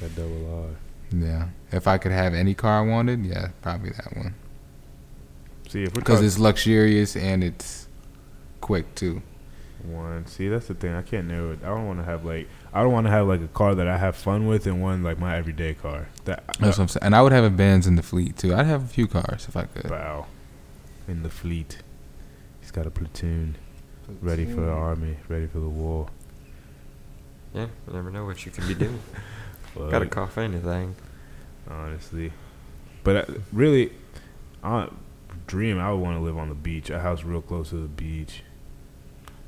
That 0.00 0.14
double 0.14 0.64
R. 0.64 1.18
Yeah, 1.18 1.48
if 1.72 1.86
I 1.86 1.96
could 1.96 2.12
have 2.12 2.34
any 2.34 2.52
car 2.52 2.80
I 2.80 2.86
wanted, 2.86 3.24
yeah, 3.24 3.48
probably 3.62 3.90
that 3.90 4.14
one. 4.14 4.34
See 5.68 5.84
if 5.84 5.94
we're 5.94 6.00
Because 6.00 6.16
talking 6.16 6.26
it's 6.26 6.38
luxurious 6.38 7.16
and 7.16 7.42
it's 7.42 7.88
quick 8.60 8.94
too. 8.94 9.22
One. 9.84 10.26
See, 10.26 10.48
that's 10.48 10.66
the 10.66 10.74
thing. 10.74 10.94
I 10.94 11.02
can't 11.02 11.28
narrow 11.28 11.52
it. 11.52 11.60
I 11.62 11.68
don't 11.68 11.86
want 11.86 11.98
to 12.00 12.04
have 12.04 12.24
like 12.24 12.48
I 12.72 12.82
don't 12.82 12.92
want 12.92 13.06
to 13.06 13.10
have 13.10 13.26
like 13.26 13.40
a 13.40 13.48
car 13.48 13.74
that 13.74 13.86
I 13.88 13.96
have 13.98 14.16
fun 14.16 14.46
with 14.46 14.66
and 14.66 14.82
one 14.82 15.02
like 15.02 15.18
my 15.18 15.36
everyday 15.36 15.74
car. 15.74 16.08
That 16.24 16.44
That's 16.58 16.78
what 16.78 16.80
I'm 16.80 16.88
saying. 16.88 17.02
And 17.04 17.14
I 17.16 17.22
would 17.22 17.32
have 17.32 17.44
a 17.44 17.50
Benz 17.50 17.86
in 17.86 17.96
the 17.96 18.02
fleet 18.02 18.36
too. 18.36 18.54
I'd 18.54 18.66
have 18.66 18.84
a 18.84 18.88
few 18.88 19.06
cars 19.06 19.46
if 19.48 19.56
I 19.56 19.64
could. 19.64 19.90
wow. 19.90 20.26
In 21.06 21.22
the 21.22 21.30
fleet, 21.30 21.78
he's 22.60 22.70
got 22.70 22.86
a 22.86 22.90
platoon 22.90 23.56
ready 24.22 24.46
for 24.46 24.62
the 24.62 24.70
army, 24.70 25.16
ready 25.28 25.46
for 25.46 25.58
the 25.58 25.68
war. 25.68 26.08
Yeah, 27.52 27.66
you 27.86 27.92
never 27.92 28.10
know 28.10 28.24
what 28.24 28.44
you 28.44 28.50
could 28.52 28.66
be 28.66 28.74
doing. 28.74 29.00
But 29.76 29.90
Gotta 29.90 30.06
cough 30.06 30.38
anything. 30.38 30.94
honestly, 31.68 32.32
but 33.02 33.28
uh, 33.28 33.34
really, 33.52 33.90
I 34.62 34.88
dream 35.48 35.80
I 35.80 35.90
would 35.92 36.00
want 36.00 36.16
to 36.16 36.22
live 36.22 36.38
on 36.38 36.48
the 36.48 36.54
beach, 36.54 36.90
a 36.90 37.00
house 37.00 37.24
real 37.24 37.42
close 37.42 37.70
to 37.70 37.76
the 37.76 37.88
beach. 37.88 38.42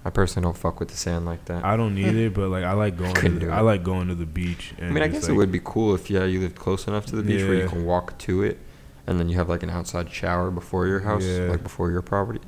I 0.06 0.10
personally 0.10 0.44
don't 0.44 0.56
fuck 0.56 0.78
with 0.78 0.90
the 0.90 0.96
sand 0.96 1.26
like 1.26 1.46
that. 1.46 1.64
I 1.64 1.76
don't 1.76 1.98
either, 1.98 2.30
but 2.30 2.48
like 2.48 2.62
I 2.62 2.74
like 2.74 2.96
going. 2.96 3.12
To 3.16 3.28
the, 3.28 3.50
I 3.50 3.60
like 3.60 3.82
going 3.82 4.06
to 4.06 4.14
the 4.14 4.24
beach. 4.24 4.72
And 4.78 4.90
I 4.90 4.92
mean, 4.92 5.02
I 5.02 5.08
guess 5.08 5.24
like, 5.24 5.32
it 5.32 5.34
would 5.34 5.50
be 5.50 5.60
cool 5.64 5.96
if 5.96 6.08
yeah 6.08 6.24
you 6.24 6.38
lived 6.38 6.54
close 6.54 6.86
enough 6.86 7.06
to 7.06 7.16
the 7.16 7.24
beach 7.24 7.42
where 7.42 7.54
you 7.54 7.68
can 7.68 7.84
walk 7.84 8.16
to 8.18 8.44
it, 8.44 8.60
and 9.08 9.18
then 9.18 9.28
you 9.28 9.36
have 9.36 9.48
like 9.48 9.64
an 9.64 9.70
outside 9.70 10.12
shower 10.12 10.52
before 10.52 10.86
your 10.86 11.00
house, 11.00 11.24
Yeah. 11.24 11.48
like 11.48 11.64
before 11.64 11.90
your 11.90 12.02
property. 12.02 12.38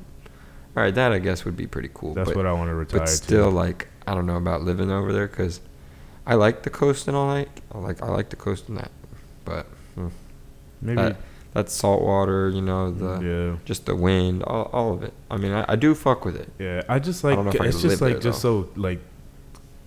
All 0.77 0.83
right, 0.83 0.95
that 0.95 1.11
I 1.11 1.19
guess 1.19 1.43
would 1.43 1.57
be 1.57 1.67
pretty 1.67 1.89
cool. 1.93 2.13
That's 2.13 2.29
but, 2.29 2.37
what 2.37 2.45
I 2.45 2.53
want 2.53 2.69
to 2.69 2.75
retire 2.75 3.01
but 3.01 3.07
to. 3.07 3.11
still, 3.11 3.51
like 3.51 3.89
I 4.07 4.13
don't 4.13 4.25
know 4.25 4.37
about 4.37 4.61
living 4.61 4.89
over 4.89 5.11
there 5.11 5.27
because 5.27 5.59
I 6.25 6.35
like 6.35 6.63
the 6.63 6.69
coast 6.69 7.09
and 7.09 7.17
all 7.17 7.35
that. 7.35 7.49
I 7.73 7.77
like 7.79 8.01
I 8.01 8.07
like 8.07 8.29
the 8.29 8.37
coast 8.37 8.69
and 8.69 8.77
that, 8.77 8.91
but 9.43 9.65
hmm, 9.95 10.07
Maybe. 10.81 10.95
that 10.95 11.17
that 11.59 11.69
salt 11.69 12.01
water, 12.01 12.49
you 12.49 12.61
know, 12.61 12.91
the 12.91 13.25
yeah. 13.25 13.57
just 13.65 13.85
the 13.85 13.95
wind, 13.95 14.43
all, 14.43 14.69
all 14.73 14.93
of 14.93 15.03
it. 15.03 15.13
I 15.29 15.37
mean, 15.37 15.51
I, 15.51 15.65
I 15.69 15.75
do 15.75 15.93
fuck 15.95 16.25
with 16.25 16.35
it. 16.35 16.49
Yeah, 16.57 16.83
I 16.87 16.99
just 16.99 17.23
like 17.23 17.35
don't 17.35 17.45
know 17.45 17.51
if 17.51 17.61
I 17.61 17.65
it's 17.65 17.81
just 17.81 18.01
like 18.01 18.13
there, 18.13 18.21
just 18.21 18.41
so 18.41 18.69
like 18.75 18.99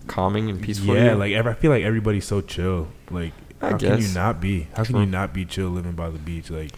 Calming 0.07 0.49
and 0.49 0.61
peaceful. 0.61 0.95
yeah, 0.95 1.13
like 1.13 1.31
ever, 1.31 1.51
I 1.51 1.53
feel 1.53 1.71
like 1.71 1.83
everybody's 1.83 2.25
so 2.25 2.41
chill. 2.41 2.89
Like 3.09 3.31
I 3.61 3.71
how 3.71 3.77
can 3.77 4.01
you 4.01 4.09
not 4.09 4.41
be? 4.41 4.67
How 4.75 4.83
can 4.83 4.97
you 4.97 5.05
not 5.05 5.33
be 5.33 5.45
chill 5.45 5.69
living 5.69 5.93
by 5.93 6.09
the 6.09 6.19
beach? 6.19 6.49
Like 6.49 6.71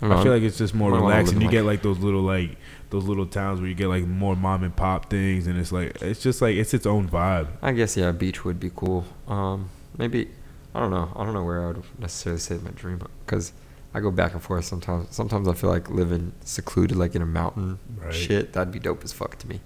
I, 0.00 0.14
I 0.14 0.22
feel 0.22 0.32
like 0.32 0.42
it's 0.42 0.56
just 0.56 0.74
more 0.74 0.88
I 0.88 0.92
wanna 0.94 1.04
relaxed, 1.04 1.32
and 1.34 1.42
in, 1.42 1.46
you 1.46 1.52
get 1.52 1.64
like- 1.64 1.74
like 1.78 1.82
those 1.82 1.98
little 1.98 2.22
like 2.22 2.56
those 2.88 3.04
little 3.04 3.26
towns 3.26 3.60
where 3.60 3.68
you 3.68 3.74
get 3.74 3.88
like 3.88 4.06
more 4.06 4.34
mom 4.34 4.64
and 4.64 4.74
pop 4.74 5.10
things, 5.10 5.46
and 5.46 5.58
it's 5.58 5.72
like 5.72 6.00
it's 6.00 6.22
just 6.22 6.40
like 6.40 6.56
it's 6.56 6.72
its 6.72 6.86
own 6.86 7.08
vibe. 7.08 7.48
I 7.60 7.72
guess 7.72 7.96
yeah, 7.96 8.12
beach 8.12 8.44
would 8.44 8.58
be 8.58 8.70
cool. 8.74 9.04
Um, 9.28 9.68
maybe 9.98 10.30
I 10.74 10.80
don't 10.80 10.90
know. 10.90 11.12
I 11.14 11.24
don't 11.24 11.34
know 11.34 11.44
where 11.44 11.64
I 11.64 11.66
would 11.68 11.82
necessarily 11.98 12.40
say 12.40 12.56
my 12.58 12.70
dream 12.70 13.02
because 13.26 13.52
I 13.92 14.00
go 14.00 14.10
back 14.10 14.32
and 14.34 14.42
forth 14.42 14.64
sometimes. 14.64 15.08
Sometimes 15.14 15.48
I 15.48 15.54
feel 15.54 15.70
like 15.70 15.90
living 15.90 16.32
secluded, 16.44 16.96
like 16.96 17.14
in 17.14 17.22
a 17.22 17.26
mountain, 17.26 17.78
Right. 17.96 18.14
shit. 18.14 18.52
That'd 18.52 18.72
be 18.72 18.78
dope 18.78 19.02
as 19.04 19.12
fuck 19.12 19.36
to 19.38 19.48
me. 19.48 19.60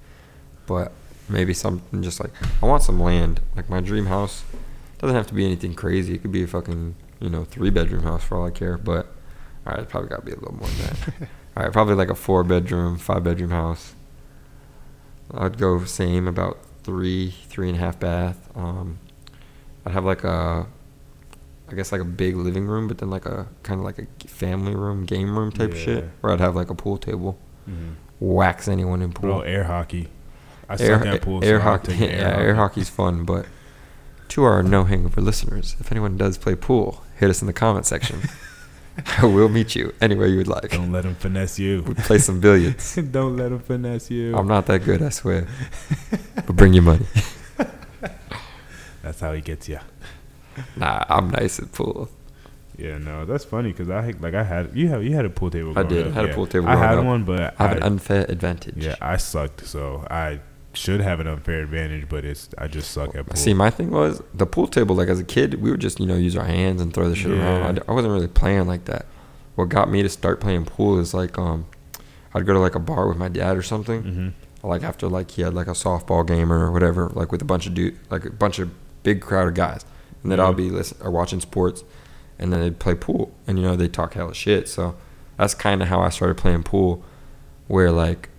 But 0.67 0.93
maybe 1.29 1.53
something 1.55 2.03
just 2.03 2.21
like 2.21 2.31
I 2.63 2.67
want 2.67 2.83
some 2.83 3.01
land. 3.01 3.41
Like 3.57 3.69
my 3.69 3.81
dream 3.81 4.07
house 4.07 4.43
doesn't 4.99 5.15
have 5.17 5.27
to 5.29 5.35
be 5.35 5.45
anything 5.45 5.75
crazy. 5.75 6.15
It 6.15 6.23
could 6.23 6.33
be 6.33 6.43
a 6.45 6.47
fucking 6.47 6.95
you 7.21 7.29
know 7.31 7.45
three 7.45 7.71
bedroom 7.71 8.03
house 8.05 8.25
for 8.25 8.39
all 8.39 8.47
I 8.47 8.51
care. 8.51 8.79
But 8.79 9.07
all 9.67 9.73
right, 9.73 9.81
it's 9.81 9.91
probably 9.91 10.09
got 10.09 10.21
to 10.21 10.27
be 10.27 10.33
a 10.33 10.37
little 10.37 10.55
more 10.55 10.69
than 10.69 10.79
that. 10.87 11.29
all 11.57 11.63
right, 11.65 11.73
probably 11.73 11.95
like 11.95 12.09
a 12.11 12.15
four 12.15 12.45
bedroom, 12.45 12.97
five 12.99 13.25
bedroom 13.25 13.51
house. 13.51 13.95
I'd 15.33 15.59
go 15.59 15.85
same 15.85 16.29
about 16.29 16.59
three, 16.83 17.31
three 17.49 17.69
and 17.69 17.77
a 17.77 17.81
half 17.81 17.99
bath. 17.99 18.49
Um, 18.55 18.99
I'd 19.85 19.93
have 19.93 20.05
like 20.05 20.23
a, 20.25 20.67
I 21.75 21.77
guess 21.77 21.91
like 21.91 22.01
a 22.01 22.05
big 22.05 22.37
living 22.37 22.67
room, 22.69 22.87
but 22.87 22.99
then 22.99 23.11
like 23.11 23.27
a 23.27 23.49
kind 23.65 23.81
of 23.81 23.85
like 23.85 23.99
a 23.99 24.29
family 24.29 24.77
room, 24.77 25.05
game 25.05 25.37
room 25.37 25.51
type 25.51 25.73
Yeah. 25.75 25.81
shit, 25.81 26.05
where 26.21 26.33
I'd 26.33 26.39
have 26.39 26.55
like 26.55 26.71
a 26.71 26.75
pool 26.77 26.99
table, 26.99 27.37
Mhm. 27.69 27.95
wax 28.21 28.69
anyone 28.69 29.03
in 29.03 29.13
pool. 29.13 29.29
Bro, 29.31 29.41
air 29.41 29.65
hockey. 29.65 30.09
I 30.69 30.75
air, 30.75 30.99
suck 30.99 31.07
at 31.07 31.23
pool. 31.23 31.43
air 31.45 31.59
so 31.59 31.65
hockey, 31.65 31.97
take 31.97 32.11
yeah, 32.13 32.37
air 32.39 32.55
hockey's 32.55 32.89
fun, 32.89 33.25
but 33.25 33.47
to 34.29 34.45
our 34.45 34.63
no 34.63 34.85
hangover 34.85 35.21
listeners, 35.21 35.75
if 35.81 35.91
anyone 35.91 36.17
does 36.17 36.39
play 36.39 36.55
pool, 36.55 37.03
hit 37.17 37.29
us 37.29 37.41
in 37.43 37.49
the 37.49 37.53
comment 37.53 37.87
section. 37.87 38.21
I 39.19 39.27
will 39.27 39.49
meet 39.49 39.75
you 39.75 39.93
anywhere 40.01 40.29
you 40.29 40.37
would 40.37 40.47
like. 40.47 40.71
Don't 40.71 40.93
let 40.93 41.05
him 41.05 41.17
finesse 41.17 41.59
you. 41.59 41.83
We 41.83 41.95
play 41.95 42.19
some 42.19 42.39
billiards. 42.39 42.95
Don't 43.11 43.37
let 43.37 43.51
him 43.51 43.59
finesse 43.59 44.13
you. 44.13 44.37
I'm 44.37 44.47
not 44.47 44.67
that 44.67 44.85
good, 44.85 45.03
I 45.03 45.09
swear. 45.09 45.49
But 46.37 46.55
bring 46.55 46.73
your 46.73 46.85
money. 46.85 47.07
That's 49.03 49.19
how 49.21 49.33
he 49.33 49.41
gets 49.41 49.69
you. 49.69 49.81
Nah, 50.77 51.05
I'm 51.09 51.31
nice 51.31 51.59
at 51.59 51.73
pool. 51.73 52.09
Yeah, 52.77 52.99
no, 52.99 53.25
that's 53.25 53.45
funny 53.45 53.71
because 53.71 53.89
I 53.91 54.03
had- 54.03 54.21
like 54.21 54.35
I 54.35 54.43
had 54.43 54.71
you 54.75 54.89
have 54.89 55.05
you 55.05 55.15
had 55.15 55.25
a 55.25 55.31
pool 55.31 55.51
table. 55.51 55.73
I 55.79 55.83
did. 55.85 56.07
up, 56.09 56.13
I 56.17 56.21
had 56.23 56.31
a 56.31 56.35
pool 56.35 56.47
table 56.47 56.69
I 56.69 56.77
had 56.77 56.99
up. 56.99 57.05
one, 57.05 57.25
but 57.25 57.55
I 57.59 57.69
have 57.69 57.77
an 57.77 57.83
unfair 57.85 58.27
advantage. 58.29 58.75
Yeah, 58.85 58.97
I 59.01 59.17
sucked, 59.17 59.67
so 59.67 60.05
I 60.11 60.41
should 60.73 61.01
have 61.01 61.21
an 61.21 61.29
unfair 61.29 61.63
advantage, 61.63 62.09
but 62.09 62.25
it's 62.25 62.49
I 62.59 62.67
just 62.67 62.91
suck 62.91 63.15
at 63.15 63.27
pool. 63.27 63.37
See, 63.37 63.55
my 63.55 63.71
thing 63.71 63.91
was 63.93 64.21
the 64.35 64.47
pool 64.47 64.67
table. 64.67 64.97
Like 64.97 65.09
as 65.09 65.21
a 65.21 65.25
kid, 65.25 65.63
we 65.63 65.71
would 65.71 65.81
just 65.81 66.01
you 66.01 66.07
know 66.07 66.17
use 66.17 66.37
our 66.37 66.45
hands 66.47 66.81
and 66.83 66.93
throw 66.93 67.09
the 67.09 67.15
shit 67.15 67.31
Yeah. 67.31 67.59
around. 67.61 67.81
I 67.87 67.93
wasn't 67.93 68.13
really 68.13 68.27
playing 68.29 68.67
like 68.67 68.87
that. 68.87 69.07
What 69.55 69.69
got 69.69 69.89
me 69.89 70.03
to 70.03 70.09
start 70.09 70.41
playing 70.41 70.65
pool 70.65 70.99
is 70.99 71.15
like 71.15 71.39
um, 71.39 71.67
I'd 72.35 72.45
go 72.45 72.55
to 72.55 72.59
like 72.59 72.75
a 72.75 72.81
bar 72.81 73.07
with 73.07 73.17
my 73.19 73.29
dad 73.29 73.57
or 73.57 73.63
something. 73.63 74.03
hmm 74.03 74.29
Like 74.67 74.83
after 74.83 75.07
like 75.07 75.31
he 75.31 75.43
had 75.43 75.55
like 75.55 75.69
a 75.69 75.75
softball 75.79 76.27
game 76.27 76.53
or 76.53 76.73
whatever, 76.73 77.09
like 77.15 77.31
with 77.31 77.41
a 77.41 77.45
bunch 77.45 77.69
of 77.69 77.75
dude, 77.75 77.97
like 78.11 78.25
a 78.25 78.31
bunch 78.33 78.59
of 78.59 78.69
big 79.05 79.21
crowd 79.21 79.47
of 79.47 79.55
guys, 79.55 79.85
and 80.25 80.33
then 80.33 80.39
Yeah. 80.41 80.47
I'll 80.47 80.53
be 80.55 80.71
listen 80.71 80.99
or 81.01 81.13
watching 81.13 81.41
sports, 81.41 81.85
and 82.41 82.53
then 82.53 82.61
they'd 82.61 82.81
play 82.81 82.97
pool, 82.97 83.33
and 83.47 83.57
you 83.59 83.65
know 83.65 83.77
they 83.77 83.87
talk 83.87 84.15
hella 84.15 84.35
shit. 84.35 84.69
So 84.69 84.97
that's 85.37 85.55
kind 85.55 85.81
of 85.83 85.89
how 85.89 86.01
I 86.01 86.09
started 86.09 86.37
playing 86.37 86.65
pool, 86.65 87.05
where 87.69 87.93
like 87.93 88.31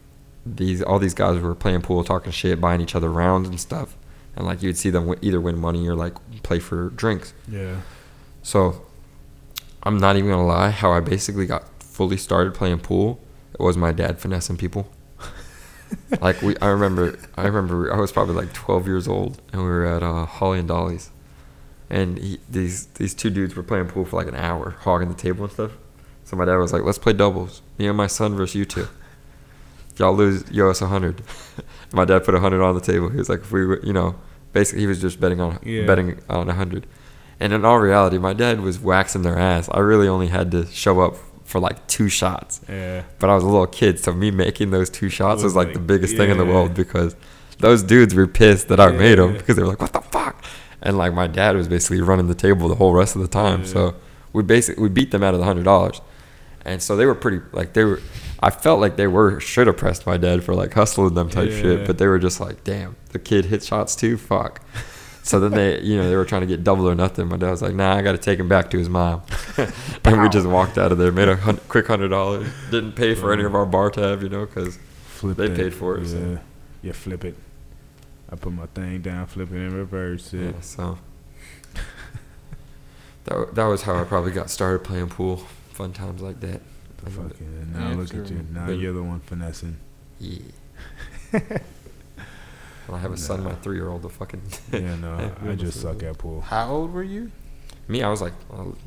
these 0.45 0.81
all 0.81 0.99
these 0.99 1.13
guys 1.13 1.39
were 1.41 1.55
playing 1.55 1.81
pool, 1.83 2.03
talking 2.03 2.33
shit, 2.33 2.59
buying 2.59 2.81
each 2.81 2.93
other 2.95 3.09
rounds 3.09 3.47
and 3.47 3.59
stuff, 3.59 3.95
and 4.35 4.45
like 4.45 4.61
you'd 4.61 4.77
see 4.77 4.89
them 4.89 5.03
wi- 5.05 5.19
either 5.21 5.39
win 5.39 5.57
money 5.57 5.87
or 5.87 5.95
like 5.95 6.13
play 6.43 6.59
for 6.59 6.89
drinks. 6.89 7.33
Yeah. 7.49 7.77
So 8.43 8.81
I'm 9.83 9.97
not 9.97 10.17
even 10.17 10.29
gonna 10.31 10.45
lie, 10.45 10.71
how 10.71 10.91
I 10.91 10.99
basically 10.99 11.45
got 11.45 11.63
fully 11.81 12.17
started 12.17 12.53
playing 12.53 12.79
pool, 12.79 13.19
it 13.53 13.61
was 13.61 13.77
my 13.77 13.91
dad 13.91 14.19
finessing 14.19 14.57
people. 14.57 14.89
like 16.21 16.41
we, 16.41 16.57
I 16.57 16.67
remember, 16.67 17.17
I 17.37 17.43
remember 17.45 17.93
I 17.93 17.99
was 17.99 18.11
probably 18.11 18.35
like 18.35 18.53
12 18.53 18.85
years 18.87 19.07
old, 19.07 19.41
and 19.53 19.61
we 19.61 19.67
were 19.67 19.85
at 19.85 20.03
uh, 20.03 20.25
Holly 20.25 20.59
and 20.59 20.67
Dolly's, 20.67 21.09
and 21.89 22.17
he, 22.17 22.39
these 22.49 22.85
these 22.87 23.13
two 23.13 23.29
dudes 23.29 23.55
were 23.55 23.63
playing 23.63 23.87
pool 23.87 24.05
for 24.05 24.15
like 24.17 24.27
an 24.27 24.35
hour, 24.35 24.75
hogging 24.81 25.09
the 25.09 25.15
table 25.15 25.43
and 25.45 25.53
stuff. 25.53 25.71
So 26.23 26.35
my 26.35 26.45
dad 26.45 26.57
was 26.57 26.73
like, 26.73 26.83
"Let's 26.83 26.97
play 26.97 27.13
doubles, 27.13 27.61
me 27.77 27.87
and 27.87 27.95
my 27.97 28.07
son 28.07 28.35
versus 28.35 28.55
you 28.55 28.65
two. 28.65 28.87
Y'all 29.97 30.13
lose, 30.13 30.43
you 30.51 30.65
owe 30.65 30.71
us 30.71 30.81
a 30.81 30.87
hundred. 30.87 31.21
my 31.93 32.03
dad 32.05 32.23
put 32.25 32.35
a 32.35 32.39
hundred 32.39 32.61
on 32.63 32.75
the 32.75 32.81
table. 32.81 33.09
He 33.09 33.17
was 33.17 33.29
like, 33.29 33.41
"If 33.41 33.51
we, 33.51 33.65
were, 33.65 33.79
you 33.85 33.93
know, 33.93 34.15
basically 34.51 34.81
he 34.81 34.87
was 34.87 34.99
just 34.99 35.19
betting 35.19 35.39
on 35.39 35.59
Yeah. 35.63 35.85
betting 35.85 36.19
on 36.29 36.49
a 36.49 36.53
hundred. 36.53 36.85
And 37.39 37.53
in 37.53 37.63
all 37.65 37.79
reality, 37.79 38.17
my 38.17 38.33
dad 38.33 38.61
was 38.61 38.79
waxing 38.79 39.21
their 39.23 39.37
ass. 39.37 39.69
I 39.71 39.79
really 39.79 40.07
only 40.07 40.27
had 40.27 40.51
to 40.51 40.65
show 40.67 41.01
up 41.01 41.15
for 41.43 41.59
like 41.59 41.85
two 41.87 42.09
shots. 42.09 42.61
Yeah. 42.67 43.03
But 43.19 43.29
I 43.29 43.35
was 43.35 43.43
a 43.43 43.47
little 43.47 43.67
kid, 43.67 43.99
so 43.99 44.11
me 44.13 44.31
making 44.31 44.71
those 44.71 44.89
two 44.89 45.09
shots 45.09 45.43
was 45.43 45.53
Was 45.53 45.55
like, 45.55 45.67
like, 45.67 45.73
the 45.75 45.81
biggest 45.81 46.15
thing 46.17 46.29
in 46.31 46.37
the 46.37 46.45
world 46.45 46.73
because 46.73 47.15
those 47.59 47.83
dudes 47.83 48.13
were 48.15 48.25
pissed 48.27 48.67
that 48.69 48.79
I 48.79 48.91
made 48.91 49.17
them 49.19 49.33
because 49.33 49.55
they 49.55 49.61
were 49.61 49.67
like, 49.69 49.81
"What 49.81 49.93
the 49.93 50.01
fuck?" 50.01 50.43
And 50.85 50.97
like 50.97 51.13
my 51.13 51.27
dad 51.27 51.55
was 51.57 51.67
basically 51.67 51.99
running 52.01 52.27
the 52.27 52.35
table 52.35 52.69
the 52.69 52.75
whole 52.75 52.93
rest 52.93 53.15
of 53.17 53.21
the 53.21 53.27
time. 53.27 53.61
Yeah. 53.61 53.67
So 53.67 53.95
we 54.33 54.43
basically 54.43 54.83
we 54.83 54.89
beat 54.89 55.11
them 55.11 55.23
out 55.23 55.33
of 55.33 55.39
the 55.39 55.45
hundred 55.45 55.63
dollars, 55.65 55.99
and 56.63 56.81
so 56.81 56.95
they 56.95 57.05
were 57.05 57.15
pretty 57.15 57.41
like 57.51 57.73
they 57.73 57.83
were. 57.83 58.01
I 58.41 58.51
felt 58.51 58.79
like 58.79 58.95
they 58.95 59.07
were 59.07 59.39
should 59.39 59.65
have 59.67 59.77
pressed 59.77 60.05
my 60.05 60.17
dad 60.17 60.43
for 60.43 60.53
like 60.53 60.73
hustling 60.73 61.15
them 61.15 61.29
type 61.29 61.49
Yeah. 61.49 61.61
shit, 61.61 61.87
but 61.87 61.97
they 61.97 62.07
were 62.07 62.19
just 62.19 62.39
like, 62.39 62.63
"Damn, 62.63 62.95
the 63.09 63.19
kid 63.19 63.45
hit 63.45 63.63
shots 63.63 63.95
too. 63.95 64.15
Fuck." 64.17 64.61
So 65.23 65.39
then 65.39 65.51
they, 65.53 65.81
you 65.81 65.97
know, 65.97 66.07
they 66.07 66.15
were 66.15 66.25
trying 66.25 66.41
to 66.41 66.47
get 66.47 66.63
double 66.63 66.87
or 66.87 66.93
nothing. 66.93 67.27
My 67.29 67.37
dad 67.37 67.49
was 67.49 67.63
like, 67.63 67.73
"Nah, 67.73 67.95
I 67.95 68.03
got 68.03 68.11
to 68.11 68.19
take 68.19 68.39
him 68.39 68.47
back 68.47 68.69
to 68.71 68.77
his 68.77 68.89
mom," 68.89 69.23
and 70.05 70.21
we 70.21 70.29
just 70.29 70.45
walked 70.45 70.77
out 70.77 70.91
of 70.91 70.99
there, 70.99 71.11
made 71.11 71.29
a 71.29 71.37
quick 71.67 71.87
hundred 71.87 72.09
dollars, 72.09 72.47
didn't 72.69 72.91
pay 72.91 73.15
for 73.15 73.33
any 73.33 73.43
of 73.43 73.55
our 73.55 73.65
bar 73.65 73.89
tab, 73.89 74.21
you 74.21 74.29
know, 74.29 74.45
because 74.45 74.77
They 75.23 75.47
that. 75.47 75.55
paid 75.55 75.73
for 75.73 75.97
it, 75.97 76.03
Yeah. 76.03 76.07
so. 76.09 76.39
Yeah, 76.83 76.91
flip 76.91 77.25
it. 77.25 77.35
I 78.29 78.35
put 78.35 78.51
my 78.53 78.65
thing 78.67 79.01
down, 79.01 79.27
flip 79.27 79.51
it, 79.51 79.55
and 79.55 79.73
reverse 79.73 80.33
it. 80.33 80.55
yeah, 80.55 80.61
so 80.61 80.97
that 83.25 83.55
that 83.55 83.65
was 83.65 83.83
how 83.83 83.95
I 83.95 84.03
probably 84.03 84.31
got 84.31 84.49
started 84.49 84.83
playing 84.83 85.09
pool. 85.09 85.37
Fun 85.71 85.93
times 85.93 86.21
like 86.21 86.39
that. 86.41 86.61
The 87.03 87.09
fucking, 87.11 87.73
now 87.73 87.89
Yeah, 87.89 87.95
look 87.95 88.13
at 88.15 88.29
you. 88.29 88.45
Now 88.51 88.67
But- 88.67 88.77
you're 88.77 88.93
the 88.93 89.03
one 89.03 89.19
finessing. 89.21 89.77
Yeah. 90.19 90.39
When 92.87 92.99
I 92.99 93.01
have 93.01 93.11
a 93.13 93.17
son, 93.17 93.43
my 93.43 93.55
three 93.55 93.77
year 93.77 93.89
old, 93.89 94.03
the 94.03 94.09
fucking 94.09 94.43
Yeah, 94.71 94.95
no, 94.97 95.17
Yeah, 95.17 95.31
we 95.43 95.49
I 95.51 95.55
just 95.55 95.81
suck 95.81 96.03
at 96.03 96.19
pool. 96.19 96.41
How 96.41 96.69
old 96.69 96.93
were 96.93 97.01
you? 97.01 97.31
Me, 97.87 98.03
I 98.03 98.09
was 98.09 98.21
like, 98.21 98.33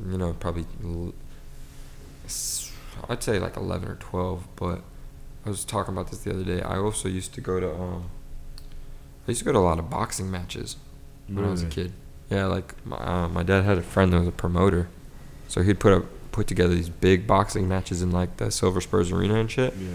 you 0.09 0.17
know, 0.17 0.31
probably, 0.39 0.65
I'd 3.09 3.21
say 3.21 3.39
like 3.39 3.57
11 3.57 3.89
or 3.89 3.95
12, 3.95 4.47
but 4.55 4.81
I 5.45 5.49
was 5.49 5.65
talking 5.65 5.93
about 5.93 6.11
this 6.11 6.19
the 6.19 6.31
other 6.31 6.43
day. 6.45 6.61
I 6.61 6.77
also 6.77 7.09
used 7.09 7.33
to 7.33 7.41
go 7.41 7.59
to, 7.59 7.73
um, 7.75 8.09
I 9.29 9.31
used 9.31 9.39
to 9.39 9.45
go 9.45 9.51
to 9.51 9.59
a 9.59 9.61
lot 9.61 9.77
of 9.79 9.89
boxing 9.89 10.31
matches 10.31 10.75
when 11.27 11.45
I 11.45 11.49
was 11.51 11.61
a 11.63 11.67
kid. 11.67 11.93
Yeah, 12.31 12.45
like 12.45 12.73
my, 12.85 12.97
uh, 12.97 13.29
my 13.29 13.43
dad 13.43 13.63
had 13.63 13.77
a 13.77 13.81
friend 13.83 14.11
that 14.13 14.19
was 14.19 14.27
a 14.27 14.31
promoter, 14.31 14.89
so 15.47 15.61
he'd 15.61 15.79
put 15.79 15.93
up, 15.93 16.05
put 16.31 16.47
together 16.47 16.73
these 16.75 16.89
big 16.89 17.25
boxing 17.27 17.67
matches 17.67 18.01
in 18.01 18.11
like 18.11 18.37
the 18.37 18.49
Silver 18.51 18.81
Spurs 18.81 19.11
Arena 19.11 19.35
and 19.35 19.49
shit, 19.49 19.73
Yeah. 19.77 19.87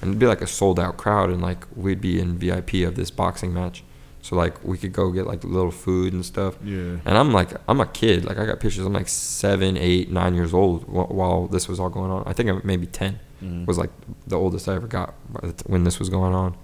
and 0.00 0.10
it'd 0.10 0.18
be 0.18 0.26
like 0.26 0.42
a 0.42 0.46
sold 0.46 0.78
out 0.80 0.96
crowd, 0.96 1.30
and 1.30 1.40
like 1.40 1.64
we'd 1.76 2.00
be 2.00 2.18
in 2.20 2.38
VIP 2.38 2.82
of 2.84 2.94
this 2.96 3.10
boxing 3.12 3.52
match, 3.54 3.84
so 4.20 4.34
like 4.36 4.62
we 4.64 4.76
could 4.78 4.92
go 4.92 5.10
get 5.12 5.26
like 5.26 5.42
little 5.44 5.70
food 5.72 6.12
and 6.12 6.24
stuff. 6.24 6.56
Yeah. 6.64 6.96
And 7.04 7.16
I'm 7.18 7.32
like, 7.32 7.50
I'm 7.68 7.80
a 7.80 7.86
kid. 7.86 8.24
Like 8.24 8.38
I 8.38 8.46
got 8.46 8.58
pictures. 8.60 8.84
I'm 8.86 8.92
like 8.92 9.08
seven, 9.08 9.76
eight, 9.76 10.10
nine 10.10 10.34
years 10.34 10.52
old 10.54 10.84
while 10.88 11.46
this 11.48 11.68
was 11.68 11.78
all 11.80 11.90
going 11.90 12.10
on. 12.12 12.22
I 12.26 12.32
think 12.32 12.48
I'm 12.48 12.60
maybe 12.64 12.86
ten 12.86 13.18
Mhm. 13.42 13.66
was 13.66 13.78
like 13.78 13.90
the 14.26 14.36
oldest 14.36 14.68
I 14.68 14.74
ever 14.76 14.86
got 14.86 15.14
by 15.32 15.48
the 15.48 15.52
t- 15.52 15.64
when 15.66 15.82
this 15.84 15.98
was 15.98 16.08
going 16.08 16.32
on. 16.34 16.54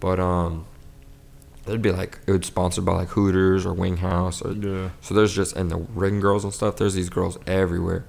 But 0.00 0.18
um, 0.18 0.66
it'd 1.66 1.82
be 1.82 1.92
like 1.92 2.18
it 2.26 2.32
would 2.32 2.44
sponsored 2.44 2.84
by 2.84 2.92
like 2.92 3.08
Hooters 3.08 3.66
or 3.66 3.72
Wing 3.72 3.98
House 3.98 4.42
or 4.42 4.52
Yeah. 4.52 4.90
so 5.00 5.14
there's 5.14 5.34
just 5.34 5.56
and 5.56 5.70
the 5.70 5.78
ring 5.78 6.20
girls 6.20 6.44
and 6.44 6.52
stuff. 6.52 6.76
There's 6.76 6.94
these 6.94 7.08
girls 7.08 7.38
everywhere, 7.46 8.04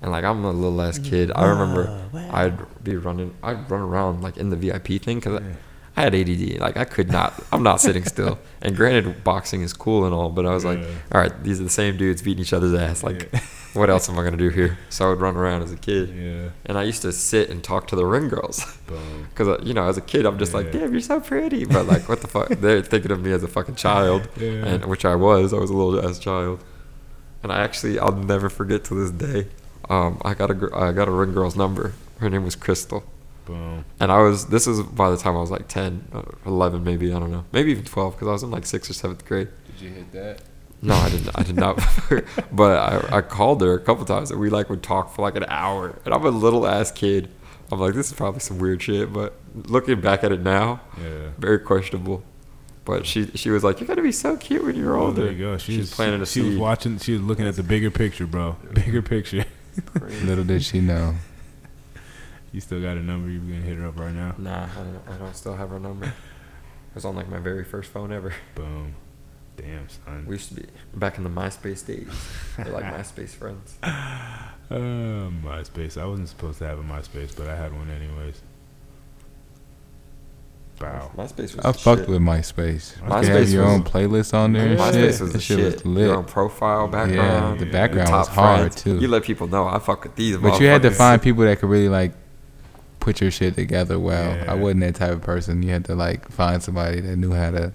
and 0.00 0.10
like 0.10 0.24
I'm 0.24 0.44
a 0.44 0.50
little 0.52 0.80
ass 0.80 0.98
mm-hmm. 0.98 1.10
kid. 1.10 1.32
I 1.34 1.44
remember 1.46 2.08
I'd 2.30 2.84
be 2.84 2.96
running. 2.96 3.34
I'd 3.42 3.70
run 3.70 3.80
around 3.82 4.22
like 4.22 4.36
in 4.36 4.50
the 4.50 4.56
VIP 4.56 5.02
thing 5.02 5.18
because 5.18 5.40
Yeah. 5.40 5.54
I 5.96 6.02
had 6.04 6.14
ADD. 6.14 6.58
Like 6.58 6.76
I 6.76 6.84
could 6.84 7.10
not. 7.10 7.34
I'm 7.52 7.62
not 7.62 7.80
sitting 7.80 8.04
still. 8.04 8.38
And 8.62 8.76
granted, 8.76 9.24
boxing 9.24 9.62
is 9.62 9.72
cool 9.72 10.04
and 10.04 10.14
all, 10.14 10.28
but 10.30 10.46
I 10.46 10.54
was 10.54 10.64
like, 10.64 10.78
all 11.10 11.20
right, 11.20 11.32
these 11.42 11.60
are 11.60 11.64
the 11.64 11.68
same 11.68 11.96
dudes 11.96 12.22
beating 12.22 12.42
each 12.42 12.52
other's 12.52 12.72
ass. 12.74 13.02
Like, 13.02 13.28
Yeah. 13.32 13.40
What 13.74 13.88
else 13.90 14.08
am 14.08 14.18
I 14.18 14.24
gonna 14.24 14.36
do 14.36 14.48
here? 14.50 14.78
So 14.90 15.06
I 15.06 15.08
would 15.10 15.20
run 15.20 15.36
around 15.36 15.62
as 15.62 15.72
a 15.72 15.76
kid, 15.76 16.10
Yeah. 16.10 16.50
and 16.66 16.76
I 16.78 16.82
used 16.82 17.02
to 17.02 17.12
sit 17.12 17.48
and 17.50 17.62
talk 17.62 17.86
to 17.88 17.96
the 17.96 18.04
ring 18.06 18.28
girls. 18.28 18.64
Because 19.30 19.62
you 19.66 19.74
know, 19.74 19.84
as 19.88 19.96
a 19.96 20.00
kid, 20.02 20.26
I'm 20.26 20.38
just 20.38 20.52
like, 20.54 20.72
"Damn, 20.72 20.92
you're 20.92 21.00
so 21.00 21.20
pretty," 21.20 21.64
but 21.64 21.86
like, 21.86 22.08
what 22.08 22.20
the 22.20 22.28
fuck? 22.28 22.48
They're 22.62 22.82
thinking 22.82 23.10
of 23.10 23.20
me 23.22 23.32
as 23.32 23.42
a 23.42 23.48
fucking 23.48 23.76
child, 23.76 24.28
Yeah. 24.36 24.66
and 24.66 24.84
which 24.86 25.04
I 25.04 25.14
was. 25.14 25.52
I 25.52 25.58
was 25.58 25.70
a 25.70 25.74
little 25.76 26.06
ass 26.08 26.18
child, 26.18 26.62
and 27.42 27.50
I 27.52 27.60
actually, 27.62 27.98
I'll 27.98 28.12
never 28.12 28.48
forget 28.48 28.84
to 28.84 28.94
this 28.94 29.10
day. 29.10 29.48
Um, 29.88 30.20
I 30.24 30.34
got 30.34 30.50
a, 30.50 30.70
I 30.74 30.92
got 30.92 31.08
a 31.08 31.10
ring 31.10 31.32
girl's 31.32 31.56
number. 31.56 31.92
Her 32.18 32.30
name 32.30 32.44
was 32.44 32.54
Crystal, 32.54 33.02
Boom. 33.46 33.84
and 33.98 34.12
I 34.12 34.18
was. 34.22 34.46
This 34.46 34.66
is 34.66 34.80
by 34.82 35.10
the 35.10 35.16
time 35.16 35.36
I 35.36 35.40
was 35.40 35.50
like 35.50 35.66
10, 35.68 36.04
uh, 36.12 36.22
11 36.46 36.84
maybe. 36.84 37.12
I 37.12 37.18
don't 37.18 37.32
know, 37.32 37.44
maybe 37.52 37.72
even 37.72 37.84
12, 37.84 38.14
because 38.14 38.28
I 38.28 38.32
was 38.32 38.42
in 38.44 38.50
like 38.52 38.64
sixth 38.64 38.90
or 38.90 38.94
seventh 38.94 39.24
grade. 39.24 39.48
Did 39.66 39.80
you 39.80 39.90
hit 39.90 40.12
that? 40.12 40.42
No, 40.82 40.94
I 40.94 41.08
didn't. 41.10 41.30
I 41.34 41.42
did 41.44 41.56
not. 41.56 41.76
but 42.52 42.76
I, 43.12 43.18
I 43.18 43.20
called 43.22 43.60
her 43.62 43.74
a 43.74 43.78
couple 43.80 44.04
times, 44.04 44.30
and 44.32 44.40
we 44.40 44.50
like 44.50 44.68
would 44.68 44.82
talk 44.82 45.14
for 45.14 45.22
like 45.22 45.36
an 45.36 45.44
hour. 45.48 45.96
And 46.04 46.12
I'm 46.12 46.24
a 46.24 46.30
little 46.30 46.66
ass 46.66 46.90
kid. 46.90 47.28
I'm 47.70 47.78
like, 47.78 47.94
this 47.94 48.08
is 48.08 48.12
probably 48.14 48.40
some 48.40 48.58
weird 48.58 48.82
shit. 48.82 49.12
But 49.12 49.34
looking 49.54 50.00
back 50.00 50.24
at 50.24 50.32
it 50.32 50.40
now, 50.40 50.80
Yeah. 51.00 51.30
very 51.38 51.60
questionable. 51.60 52.24
But 52.84 53.06
she 53.06 53.26
she 53.36 53.50
was 53.50 53.62
like, 53.62 53.78
you're 53.78 53.86
gonna 53.86 54.02
be 54.02 54.10
so 54.10 54.36
cute 54.36 54.64
when 54.64 54.74
you're 54.74 54.96
Oh, 54.96 55.06
older. 55.06 55.22
there 55.22 55.32
you 55.32 55.38
go. 55.38 55.56
She's, 55.56 55.76
She's 55.76 55.94
planting 55.94 56.20
a 56.20 56.26
she, 56.26 56.40
she 56.42 56.48
was 56.48 56.58
watching. 56.58 56.98
She 56.98 57.12
was 57.12 57.22
looking 57.22 57.46
at 57.46 57.54
the 57.54 57.62
bigger 57.62 57.92
picture, 57.92 58.26
bro. 58.26 58.56
Bigger 58.74 59.02
picture. 59.02 59.44
Little 60.24 60.42
did 60.44 60.64
she 60.64 60.80
know. 60.80 61.14
You 62.50 62.60
still 62.60 62.82
got 62.82 62.96
a 62.96 63.00
number? 63.00 63.30
You're 63.30 63.40
gonna 63.40 63.60
hit 63.64 63.78
her 63.78 63.86
up 63.86 63.98
right 64.00 64.12
now? 64.12 64.34
Nah, 64.36 64.64
I 64.64 64.82
don't, 64.82 65.00
I 65.08 65.16
don't 65.18 65.34
still 65.36 65.54
have 65.54 65.70
her 65.70 65.78
number. 65.78 66.06
It 66.06 66.94
was 66.96 67.04
on 67.04 67.14
like 67.14 67.28
my 67.28 67.38
very 67.38 67.64
first 67.64 67.90
phone 67.92 68.12
ever. 68.12 68.34
Boom. 68.56 68.96
Damn, 69.56 69.88
son. 69.88 70.24
We 70.26 70.36
used 70.36 70.48
to 70.48 70.54
be 70.54 70.66
back 70.94 71.18
in 71.18 71.24
the 71.24 71.30
MySpace 71.30 71.86
days. 71.86 72.08
We're 72.58 72.72
like 72.72 72.84
MySpace 72.94 73.30
friends. 73.30 73.76
Uh, 73.82 74.48
MySpace. 75.44 76.00
I 76.00 76.06
wasn't 76.06 76.28
supposed 76.30 76.58
to 76.58 76.66
have 76.66 76.78
a 76.78 76.82
MySpace, 76.82 77.36
but 77.36 77.46
I 77.48 77.56
had 77.56 77.72
one 77.74 77.90
anyways. 77.90 78.40
Wow. 80.80 81.12
MySpace 81.16 81.54
was 81.54 81.64
I 81.64 81.72
fucked 81.72 82.00
shit. 82.02 82.08
with 82.08 82.20
MySpace. 82.22 82.96
You 82.96 83.02
MySpace 83.02 83.20
could 83.20 83.28
have 83.36 83.48
your 83.50 83.64
was- 83.64 83.72
own 83.74 83.84
playlist 83.84 84.34
on 84.34 84.52
there. 84.54 84.66
and 84.68 84.80
shit. 84.80 84.94
MySpace 84.94 85.20
was 85.20 85.32
That 85.32 85.32
the 85.34 85.40
shit 85.40 85.58
shit. 85.58 85.72
was 85.74 85.84
lit. 85.86 86.06
Your 86.06 86.16
own 86.16 86.24
profile 86.24 86.88
background. 86.88 87.54
Yeah, 87.54 87.58
the 87.58 87.66
Yeah. 87.66 87.72
background 87.72 88.10
was 88.10 88.28
hard 88.28 88.60
friends. 88.60 88.82
too. 88.82 88.98
You 88.98 89.08
let 89.08 89.22
people 89.22 89.46
know 89.46 89.68
I 89.68 89.78
fuck 89.78 90.02
with 90.04 90.16
these. 90.16 90.38
But 90.38 90.60
you 90.60 90.66
had 90.66 90.82
to 90.82 90.90
find 90.90 91.20
people 91.22 91.44
that 91.44 91.60
could 91.60 91.68
really 91.68 91.88
like 91.88 92.14
put 92.98 93.20
your 93.20 93.30
shit 93.30 93.54
together 93.54 93.98
well. 93.98 94.34
Yeah. 94.36 94.50
I 94.50 94.54
wasn't 94.54 94.80
that 94.80 94.94
type 94.96 95.12
of 95.12 95.20
person. 95.22 95.62
You 95.62 95.70
had 95.70 95.84
to 95.84 95.94
like 95.94 96.28
find 96.30 96.62
somebody 96.62 97.00
that 97.00 97.16
knew 97.16 97.32
how 97.32 97.50
to 97.52 97.72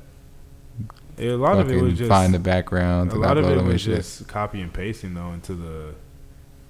A 1.19 1.31
lot 1.35 1.53
of 1.59 1.67
it 1.67 1.73
fucking 1.73 1.83
was 1.83 1.97
just 1.97 2.09
find 2.09 2.33
the 2.33 2.39
background. 2.39 3.09
a 3.09 3.13
and 3.13 3.21
lot 3.21 3.37
of 3.37 3.45
upload 3.45 3.51
it 3.51 3.55
them 3.55 3.59
and 3.65 3.73
was 3.73 3.81
shit. 3.81 3.95
just 3.97 4.27
copy 4.27 4.61
and 4.61 4.71
pasting 4.73 5.13
though 5.15 5.31
into 5.31 5.53
the 5.53 5.95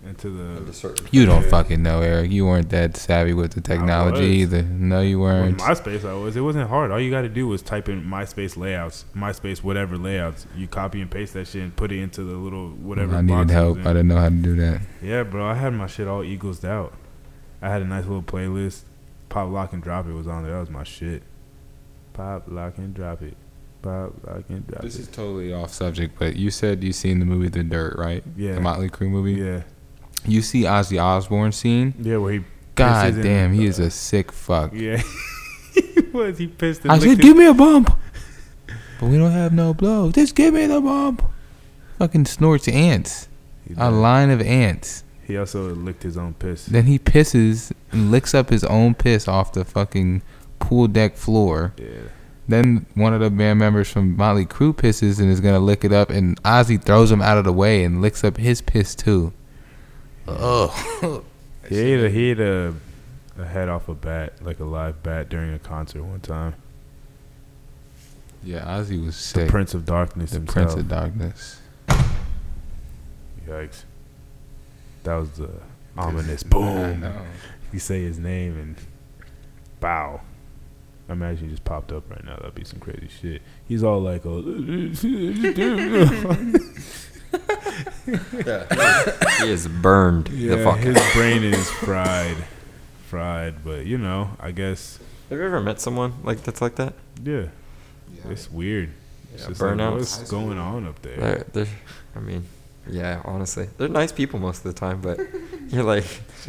into 0.08 0.28
Into 0.30 0.64
the 0.64 0.74
certain- 0.74 1.08
You 1.12 1.26
don't 1.26 1.44
Yeah. 1.44 1.50
fucking 1.50 1.82
know, 1.84 2.00
Eric. 2.02 2.32
You 2.32 2.46
weren't 2.46 2.70
that 2.70 2.96
savvy 2.96 3.34
with 3.34 3.54
the 3.54 3.62
technology 3.62 4.22
was. 4.46 4.54
either. 4.54 4.62
No, 4.64 5.02
you 5.02 5.20
weren't. 5.20 5.58
MySpace, 5.58 6.06
I 6.08 6.14
was. 6.14 6.38
It 6.38 6.42
wasn't 6.42 6.70
hard. 6.70 6.92
All 6.92 7.00
you 7.00 7.10
got 7.12 7.24
to 7.24 7.30
do 7.30 7.48
was 7.48 7.62
type 7.62 7.90
in 7.90 8.04
MySpace 8.06 8.56
layouts, 8.56 9.04
MySpace 9.18 9.64
whatever 9.64 9.98
layouts. 9.98 10.46
You 10.56 10.68
copy 10.68 11.02
and 11.02 11.10
paste 11.12 11.34
that 11.34 11.48
shit 11.48 11.64
and 11.64 11.76
put 11.76 11.92
it 11.92 12.00
into 12.00 12.24
the 12.24 12.36
little 12.38 12.70
whatever. 12.70 13.16
I 13.16 13.22
needed 13.22 13.34
box 13.34 13.52
it 13.52 13.56
was 13.56 13.76
help. 13.76 13.78
I 13.80 13.90
didn't 13.94 14.08
know 14.08 14.18
how 14.18 14.30
to 14.30 14.36
do 14.36 14.56
that. 14.56 14.82
Yeah, 15.02 15.24
bro. 15.24 15.46
I 15.46 15.56
had 15.56 15.74
my 15.74 15.88
shit 15.88 16.08
all 16.08 16.24
eagles 16.24 16.64
out. 16.64 16.94
I 17.62 17.70
had 17.70 17.82
a 17.82 17.86
nice 17.86 18.06
little 18.06 18.22
playlist. 18.24 18.82
Pop, 19.30 19.52
lock, 19.52 19.74
and 19.74 19.84
drop 19.84 20.08
it 20.08 20.14
was 20.14 20.28
on 20.28 20.44
there. 20.44 20.54
That 20.54 20.60
was 20.62 20.70
my 20.70 20.84
shit. 20.86 21.24
Pop, 22.14 22.44
lock, 22.48 22.78
and 22.78 22.94
drop 22.94 23.22
it. 23.24 23.36
Pop, 23.82 24.14
lock, 24.26 24.44
and 24.50 24.66
drop 24.68 24.82
This 24.82 24.98
is 24.98 25.08
totally 25.08 25.54
off 25.54 25.72
subject, 25.72 26.18
but 26.18 26.36
you 26.36 26.50
said 26.52 26.84
you 26.84 26.92
seen 26.94 27.20
the 27.20 27.26
movie 27.26 27.50
The 27.50 27.64
Dirt, 27.64 27.98
right? 27.98 28.24
Yeah. 28.36 28.56
The 28.56 28.62
Motley 28.62 28.90
Crue 28.90 29.10
movie. 29.10 29.34
yeah, 29.34 29.64
You 30.26 30.42
see 30.42 30.64
Ozzy 30.64 31.02
Osbourne 31.02 31.52
scene. 31.52 31.94
yeah. 32.02 32.18
Where 32.18 32.34
he 32.34 32.44
God 32.76 33.16
damn, 33.24 33.54
he 33.54 33.66
is 33.66 33.80
a 33.80 33.90
sick 33.90 34.32
fuck. 34.32 34.72
Yeah. 34.74 35.02
he 35.74 36.02
was. 36.14 36.38
He 36.38 36.46
pissed 36.48 36.86
I 36.88 37.00
said, 37.00 37.20
give 37.20 37.36
me 37.36 37.46
a 37.46 37.54
bump. 37.54 37.98
But 39.00 39.08
we 39.10 39.18
don't 39.18 39.32
have 39.32 39.52
no 39.54 39.74
blow. 39.74 40.12
Just 40.12 40.36
give 40.36 40.54
me 40.54 40.66
the 40.68 40.80
bump. 40.82 41.24
Fucking 42.00 42.26
snorts 42.26 42.68
ants. 42.68 43.28
A 43.78 43.90
line 43.92 44.30
of 44.30 44.42
ants. 44.42 45.04
he 45.26 45.38
also 45.38 45.74
licked 45.74 46.04
his 46.04 46.18
own 46.18 46.34
piss. 46.36 46.68
Then 46.68 46.86
he 46.86 47.00
pisses 47.00 47.72
and 47.92 48.12
licks 48.12 48.34
up 48.34 48.50
his 48.50 48.64
own 48.64 48.94
piss 48.94 49.28
off 49.28 49.54
the 49.54 49.66
fucking 49.66 50.22
pool 50.60 50.88
deck 50.88 51.18
floor. 51.18 51.74
Yeah. 51.78 51.88
Then 52.48 52.86
one 52.96 53.14
of 53.14 53.20
the 53.20 53.30
band 53.30 53.60
members 53.60 53.90
from 53.92 54.16
Motley 54.16 54.46
Crue 54.46 54.74
pisses 54.74 55.20
and 55.20 55.30
is 55.30 55.42
gonna 55.42 55.60
lick 55.60 55.84
it 55.84 55.92
up, 55.92 56.10
and 56.10 56.42
Ozzy 56.44 56.82
throws 56.82 57.12
him 57.12 57.22
out 57.22 57.38
of 57.38 57.44
the 57.44 57.52
way 57.54 57.84
and 57.84 58.02
licks 58.02 58.24
up 58.24 58.38
his 58.38 58.62
piss 58.62 58.96
too. 58.96 59.34
Oh, 60.28 61.24
He 61.70 61.78
ate 61.78 62.04
a, 62.06 62.10
he 62.10 62.30
ate 62.32 62.40
a, 62.40 62.74
a 63.38 63.46
head 63.46 63.68
off 63.68 63.90
a 63.90 63.94
bat, 63.94 64.42
like 64.42 64.60
a 64.62 64.64
live 64.64 65.04
bat, 65.04 65.28
during 65.28 65.54
a 65.54 65.60
concert 65.60 66.02
one 66.04 66.22
time. 66.22 66.54
yeah, 68.42 68.62
Ozzy 68.66 69.04
was 69.06 69.16
The. 69.34 69.48
Prince 69.48 69.74
of 69.74 69.86
Darkness 69.86 70.32
The 70.32 70.38
himself. 70.38 70.54
Prince 70.56 70.74
of 70.76 70.88
Darkness. 70.88 71.60
Yikes. 73.46 73.84
That 75.04 75.16
was 75.16 75.32
the 75.32 75.50
ominous 75.98 76.44
I 76.46 76.48
boom. 76.48 77.00
know. 77.02 77.22
You 77.74 77.80
say 77.80 78.04
his 78.04 78.18
name 78.18 78.58
and 78.58 78.76
bow. 79.82 80.22
I 81.10 81.14
imagine 81.14 81.46
he 81.46 81.52
just 81.52 81.64
popped 81.64 81.92
up 81.92 82.10
right 82.10 82.24
now. 82.26 82.36
That'd 82.36 82.56
be 82.56 82.64
some 82.66 82.80
crazy 82.80 83.08
shit. 83.22 83.42
He's 83.68 83.84
all 83.84 84.02
like, 84.02 84.26
oh, 84.26 84.42
Yeah, 88.46 88.66
he 89.42 89.50
is 89.52 89.68
burned. 89.68 90.28
the 90.28 90.36
yeah, 90.36 90.64
fuck. 90.64 90.80
his 90.80 90.98
brain 91.14 91.44
is 91.44 91.70
fried, 91.70 92.38
fried. 93.08 93.64
But 93.64 93.86
you 93.86 93.98
know, 93.98 94.32
I 94.40 94.52
guess, 94.52 95.00
Have 95.30 95.38
you 95.40 95.46
ever 95.46 95.60
met 95.60 95.80
someone 95.82 96.14
like 96.24 96.44
that's 96.44 96.62
like 96.62 96.76
that? 96.76 96.94
yeah, 97.24 97.48
it's 98.30 98.50
weird. 98.52 98.90
It's 99.34 99.44
Yeah, 99.44 99.50
just 99.50 99.62
like, 99.62 99.72
burnout. 99.74 99.92
what's 99.98 100.32
going 100.32 100.58
on 100.58 100.88
up 100.88 101.02
there? 101.02 101.18
They're, 101.18 101.46
they're, 101.54 101.68
I 102.16 102.20
mean, 102.20 102.46
yeah, 102.90 103.22
honestly, 103.26 103.68
they're 103.78 103.88
nice 103.90 104.12
people 104.12 104.40
most 104.40 104.66
of 104.66 104.74
the 104.74 104.80
time, 104.80 105.02
but 105.02 105.20
you're 105.70 105.84
like, 105.84 106.06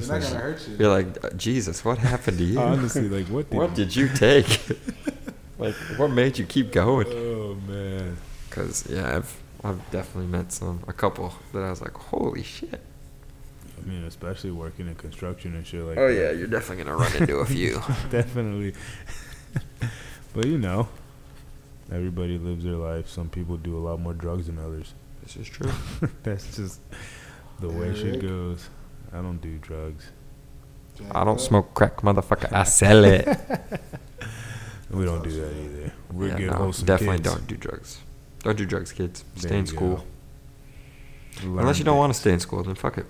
like- 0.09 0.23
hurt 0.23 0.67
you. 0.69 0.77
you're 0.79 0.89
like, 0.89 1.25
"Uh, 1.25 1.31
Jesus, 1.31 1.85
what 1.85 1.99
happened 1.99 2.39
to 2.39 2.45
you? 2.53 2.59
honestly, 2.61 3.09
like 3.09 3.27
what? 3.29 3.51
Did 3.51 3.57
what 3.57 3.75
did 3.75 3.95
you 3.97 4.09
take? 4.15 4.47
like, 5.59 5.75
what 5.97 6.09
made 6.09 6.39
you 6.39 6.45
keep 6.47 6.73
going? 6.73 7.07
Oh 7.11 7.55
man. 7.67 8.17
Cause 8.51 8.87
yeah, 8.91 9.17
I've 9.17 9.37
I've 9.65 9.91
definitely 9.91 10.31
met 10.31 10.53
some 10.53 10.83
a 10.89 10.93
couple 10.93 11.33
that 11.53 11.63
I 11.63 11.71
was 11.71 11.81
like, 11.83 11.95
holy 11.95 12.43
shit. 12.43 12.81
I 13.77 13.89
mean, 13.89 14.05
especially 14.05 14.51
working 14.51 14.89
in 14.89 14.95
construction 14.97 15.55
and 15.55 15.67
shit 15.67 15.83
like. 15.85 15.99
Oh 15.99 16.09
yeah, 16.09 16.31
you're 16.33 16.47
definitely 16.49 16.85
gonna 16.85 16.97
run 16.97 17.15
into 17.17 17.37
a 17.37 17.47
few. 17.47 17.81
definitely. 18.11 18.75
but 20.35 20.47
you 20.47 20.59
know, 20.59 20.89
everybody 21.93 22.39
lives 22.39 22.65
their 22.65 22.75
life. 22.75 23.09
Some 23.09 23.29
people 23.31 23.57
do 23.57 23.77
a 23.77 23.81
lot 23.81 24.01
more 24.01 24.15
drugs 24.15 24.47
than 24.47 24.59
others. 24.59 24.95
This 25.35 25.37
is 25.37 25.49
true. 25.49 25.71
That's 26.23 26.57
just 26.57 26.81
the 27.61 27.69
way 27.69 27.95
shit 27.95 28.21
goes. 28.21 28.69
I 29.13 29.17
don't 29.17 29.41
do 29.41 29.59
drugs. 29.59 30.11
I 31.13 31.25
don't 31.25 31.41
smoke 31.41 31.75
crack, 31.75 31.99
motherfucker. 31.99 32.53
I 32.53 32.65
sell 32.81 33.05
it. 33.05 33.27
We 34.91 35.05
don't 35.05 35.23
do 35.23 35.31
that 35.31 35.53
either. 35.53 35.93
We're 36.13 36.29
Yeah, 36.29 36.37
good, 36.39 36.51
no, 36.51 36.57
wholesome 36.57 36.87
definitely 36.87 37.19
kids. 37.19 37.31
don't 37.35 37.47
do 37.47 37.57
drugs. 37.57 37.99
Don't 38.41 38.57
do 38.57 38.67
drugs, 38.67 38.93
kids. 38.93 39.25
There 39.37 39.49
Stay 39.49 39.59
in 39.59 39.65
you 39.67 39.67
school. 39.67 40.05
Learn 41.45 41.59
Unless 41.61 41.79
you 41.79 41.85
don't 41.85 41.99
want 41.99 42.13
to 42.13 42.19
stay 42.19 42.33
in 42.33 42.41
school, 42.41 42.65
then 42.65 42.75
fuck 42.75 42.99
it. 42.99 43.07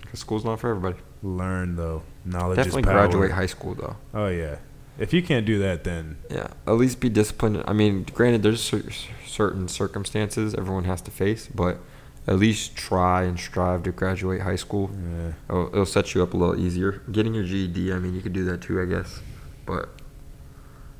Because 0.00 0.20
school's 0.20 0.44
not 0.44 0.58
for 0.58 0.70
everybody. 0.70 0.96
Learn 1.22 1.76
though. 1.76 2.02
Knowledge 2.24 2.56
Definitely 2.56 2.82
is 2.82 2.86
power. 2.86 2.94
graduate 3.06 3.30
high 3.30 3.46
school 3.46 3.74
though. 3.74 3.96
Oh 4.14 4.28
yeah. 4.28 4.56
If 4.98 5.12
you 5.12 5.22
can't 5.22 5.46
do 5.46 5.58
that, 5.58 5.84
then 5.84 6.16
Yeah, 6.30 6.48
at 6.66 6.72
least 6.72 7.00
be 7.00 7.08
disciplined. 7.08 7.62
I 7.66 7.72
mean, 7.72 8.04
granted, 8.14 8.42
there's 8.42 8.62
cer- 8.62 8.90
certain 9.26 9.68
circumstances 9.68 10.54
everyone 10.54 10.84
has 10.84 11.00
to 11.02 11.10
face, 11.10 11.48
but 11.48 11.78
at 12.26 12.38
least 12.38 12.76
try 12.76 13.22
and 13.24 13.38
strive 13.38 13.82
to 13.84 13.92
graduate 13.92 14.42
high 14.42 14.56
school. 14.56 14.90
yeah. 14.92 15.32
It'll, 15.48 15.66
it'll 15.68 15.86
set 15.86 16.14
you 16.14 16.22
up 16.22 16.34
a 16.34 16.36
little 16.36 16.58
easier. 16.58 17.02
Getting 17.10 17.34
your 17.34 17.44
GED, 17.44 17.92
I 17.92 17.98
mean, 17.98 18.14
you 18.14 18.20
could 18.20 18.32
do 18.32 18.44
that 18.44 18.60
too, 18.60 18.80
I 18.80 18.84
guess, 18.84 19.20
but 19.66 19.88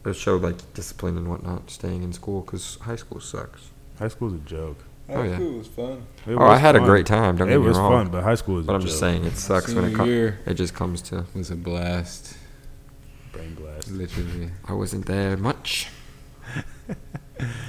it'll 0.00 0.14
show 0.14 0.36
like 0.36 0.72
discipline 0.74 1.16
and 1.16 1.28
whatnot. 1.28 1.70
Staying 1.70 2.02
in 2.02 2.12
school 2.12 2.40
because 2.40 2.76
high 2.82 2.96
school 2.96 3.20
sucks. 3.20 3.70
high 3.98 4.08
school's 4.08 4.34
a 4.34 4.38
joke. 4.38 4.78
Oh, 5.08 5.22
yeah. 5.22 5.38
was 5.38 5.66
fun. 5.66 6.06
It 6.26 6.34
oh, 6.34 6.38
I 6.38 6.52
was 6.52 6.60
had 6.60 6.76
a 6.76 6.80
great 6.80 7.06
time. 7.06 7.36
Don't 7.36 7.48
it 7.48 7.52
get 7.52 7.60
me 7.60 7.66
wrong. 7.66 7.74
It 7.74 7.78
was 7.78 8.02
fun, 8.04 8.08
but 8.10 8.24
high 8.24 8.34
school 8.36 8.60
is. 8.60 8.66
but 8.66 8.72
a 8.72 8.76
I'm 8.76 8.80
just 8.80 8.98
saying 8.98 9.24
it 9.24 9.36
sucks 9.36 9.74
when 9.74 9.84
it 9.84 9.94
comes. 9.94 10.08
year 10.08 10.40
It 10.46 10.54
just 10.54 10.74
comes 10.74 11.02
to 11.02 11.18
It 11.18 11.34
was 11.34 11.50
a 11.50 11.56
blast. 11.56 12.36
Brain 13.32 13.54
blast. 13.54 13.90
Literally, 13.90 14.50
I 14.66 14.72
wasn't 14.72 15.06
there 15.06 15.36
much. 15.36 15.88
I 16.54 16.62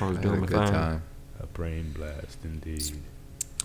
I 0.02 0.06
was 0.08 0.18
had 0.18 0.22
doing 0.22 0.38
a 0.38 0.42
my 0.42 0.48
good 0.48 0.58
thing. 0.66 0.72
time. 0.74 1.04
A 1.40 1.46
brain 1.48 1.92
blast, 1.96 2.38
indeed. 2.44 2.94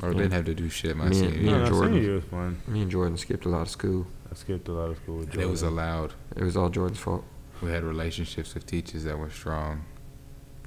Or 0.02 0.12
didn't 0.14 0.30
have 0.32 0.44
to 0.44 0.54
do 0.54 0.68
shit 0.68 0.96
my 0.96 1.08
Me 1.08 1.14
senior 1.16 1.28
and- 1.30 1.36
year. 1.42 1.44
me 1.44 1.50
No, 1.50 1.58
and 1.58 1.66
Jordan. 1.68 1.92
senior 1.92 2.02
year 2.06 2.14
was 2.16 2.24
fun. 2.24 2.62
Me 2.68 2.82
and 2.82 2.90
Jordan 2.90 3.16
skipped 3.16 3.44
a 3.44 3.48
lot 3.48 3.62
of 3.62 3.68
school. 3.70 4.06
I 4.30 4.34
skipped 4.34 4.68
a 4.68 4.72
lot 4.72 4.90
of 4.90 4.96
school 4.98 5.18
with 5.18 5.30
Jordan. 5.32 5.48
It 5.48 5.50
was 5.50 5.62
allowed. 5.62 6.12
It 6.36 6.42
was 6.44 6.56
all 6.56 6.68
Jordan's 6.68 7.00
fault. 7.00 7.24
We 7.60 7.70
had 7.70 7.82
relationships 7.82 8.54
with 8.54 8.66
teachers 8.66 9.02
that 9.04 9.18
were 9.18 9.30
strong. 9.30 9.84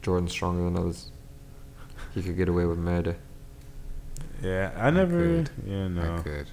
Jordan's 0.01 0.32
stronger 0.32 0.63
than 0.65 0.75
others. 0.77 1.11
He 2.13 2.21
could 2.21 2.36
get 2.36 2.49
away 2.49 2.65
with 2.65 2.77
murder. 2.79 3.15
Yeah, 4.41 4.71
I 4.75 4.89
never. 4.89 5.17
could. 5.43 5.49
Yeah, 5.65 5.88
no, 5.88 6.15
I 6.15 6.21
could. 6.21 6.47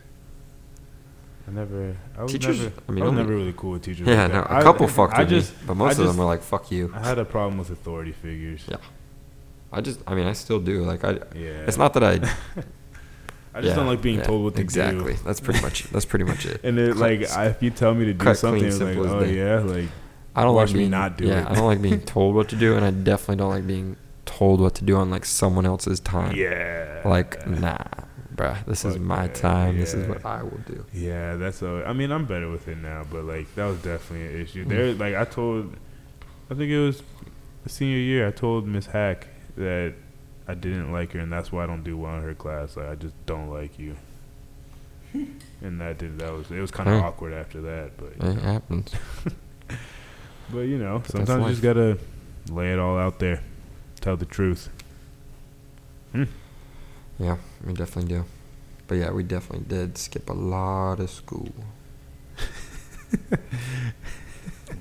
I 1.49 1.51
never. 1.51 1.97
I 2.17 2.23
was 2.23 2.33
Teachers- 2.33 2.61
never. 2.61 2.73
I 2.89 2.93
mean, 2.93 3.03
I 3.05 3.07
was 3.07 3.17
never 3.17 3.35
really 3.35 3.55
cool 3.57 3.71
with 3.73 3.83
teachers. 3.83 4.07
Yeah, 4.07 4.25
like 4.25 4.33
no, 4.33 4.41
a 4.43 4.59
I- 4.59 4.63
couple 4.63 4.87
fucked 4.87 5.15
I 5.15 5.21
with 5.21 5.31
just, 5.31 5.53
me, 5.53 5.59
but 5.69 5.75
most 5.77 5.99
I 5.99 6.03
of 6.03 6.09
them 6.09 6.17
were 6.19 6.25
like, 6.25 6.43
"Fuck 6.43 6.71
you." 6.71 6.93
I 6.95 7.07
had 7.07 7.19
a 7.19 7.25
problem 7.25 7.59
with 7.59 7.71
authority 7.71 8.13
figures. 8.13 8.65
Yeah. 8.69 8.77
I 9.73 9.81
just, 9.81 10.01
I 10.07 10.15
mean, 10.15 10.27
I 10.27 10.33
still 10.35 10.61
do. 10.61 10.83
Like, 10.85 11.05
I. 11.05 11.13
Yeah. 11.35 11.65
It's 11.67 11.77
not 11.79 11.95
that 11.95 12.05
I. 12.05 12.13
I 13.55 13.61
just 13.61 13.71
yeah, 13.71 13.75
don't 13.77 13.87
like 13.87 14.03
being 14.03 14.19
yeah, 14.19 14.25
told 14.25 14.45
what 14.45 14.55
to 14.57 14.61
exactly. 14.61 14.99
do. 15.01 15.07
Exactly. 15.09 15.27
That's 15.27 15.41
pretty 15.41 15.61
much. 15.63 15.85
That's 15.85 16.05
pretty 16.05 16.25
much 16.27 16.47
it. 16.47 16.61
And 16.65 16.79
it, 16.79 16.97
like, 16.97 17.29
I, 17.31 17.47
if 17.47 17.63
you 17.63 17.71
tell 17.71 17.95
me 17.95 18.05
to 18.05 18.13
do 18.13 18.25
cut 18.25 18.37
something, 18.37 18.61
clean, 18.71 19.03
like, 19.05 19.11
oh 19.13 19.21
day. 19.25 19.35
yeah, 19.37 19.61
like 19.61 19.89
I 20.37 20.43
don't 20.43 20.55
watch 20.55 20.69
like 20.69 20.75
me 20.75 20.81
being 20.83 20.91
not 20.91 21.17
do 21.17 21.27
yeah, 21.27 21.41
it. 21.43 21.51
I 21.51 21.55
don't 21.55 21.67
like 21.67 21.83
being 21.83 22.01
told 22.17 22.35
what 22.35 22.49
to 22.51 22.57
do, 22.57 22.77
and 22.77 22.85
I 22.85 22.91
definitely 22.91 23.37
don't 23.37 23.51
like 23.51 23.67
being 23.67 23.97
told 24.27 24.61
what 24.61 24.75
to 24.77 24.85
do 24.85 24.97
on 24.97 25.11
like 25.11 25.25
someone 25.25 25.65
else's 25.67 25.99
time. 26.01 26.37
yeah, 26.37 27.01
Like, 27.05 27.47
nah, 27.49 27.79
bruh. 28.39 28.65
This 28.65 28.85
is 28.85 28.99
my 28.99 29.27
that, 29.27 29.35
time. 29.35 29.79
This 29.79 29.95
is 29.95 30.09
what 30.09 30.25
I 30.25 30.43
will 30.43 30.61
do. 30.67 30.85
Yeah, 30.93 31.37
that's 31.37 31.63
a. 31.63 31.85
I 31.87 31.93
mean, 31.93 32.11
I'm 32.11 32.25
better 32.25 32.51
with 32.51 32.69
it 32.69 32.79
now, 32.79 33.05
but 33.11 33.25
like 33.25 33.55
that 33.55 33.67
was 33.67 33.79
definitely 33.83 34.27
an 34.27 34.43
issue. 34.43 34.65
Mm. 34.65 34.69
There, 34.69 34.95
like 34.95 35.15
I 35.15 35.25
told, 35.25 35.75
I 36.51 36.55
think 36.55 36.71
it 36.71 36.79
was 36.79 37.03
senior 37.67 37.99
year. 37.99 38.27
I 38.27 38.31
told 38.31 38.67
Miss 38.67 38.87
Hack 38.87 39.27
that 39.57 39.95
I 40.47 40.55
didn't 40.55 40.93
like 40.93 41.13
her, 41.13 41.21
and 41.21 41.33
that's 41.33 41.53
why 41.53 41.65
I 41.65 41.67
don't 41.67 41.85
do 41.85 41.97
well 41.97 42.17
in 42.17 42.23
her 42.23 42.35
class. 42.35 42.77
Like 42.77 42.89
I 42.89 42.95
just 42.95 43.15
don't 43.27 43.51
like 43.51 43.79
you. 43.79 43.97
and 45.13 45.81
that 45.81 45.99
did 45.99 46.19
that 46.19 46.33
was 46.33 46.51
it 46.51 46.61
was 46.61 46.71
kind 46.71 46.89
of 46.89 47.03
awkward 47.03 47.33
after 47.33 47.61
that, 47.63 47.97
but 47.97 48.13
It 48.13 48.23
know. 48.23 48.41
happens. 48.41 48.93
but 50.51 50.61
you 50.61 50.79
know, 50.79 50.99
that's 50.99 51.13
sometimes 51.13 51.45
you 51.45 51.51
just 51.51 51.63
gotta 51.63 51.99
lay 52.51 52.73
it 52.73 52.79
all 52.79 52.99
out 52.99 53.19
there, 53.19 53.43
tell 54.01 54.17
the 54.17 54.27
truth. 54.27 54.69
Yeah, 57.19 57.37
we 57.65 57.73
definitely 57.73 58.15
do. 58.15 58.25
But 58.87 58.97
yeah, 58.97 59.11
we 59.11 59.23
definitely 59.23 59.67
did 59.69 59.99
skip 59.99 60.31
a 60.31 60.33
lot 60.33 61.01
of 61.01 61.11
school. 61.11 61.53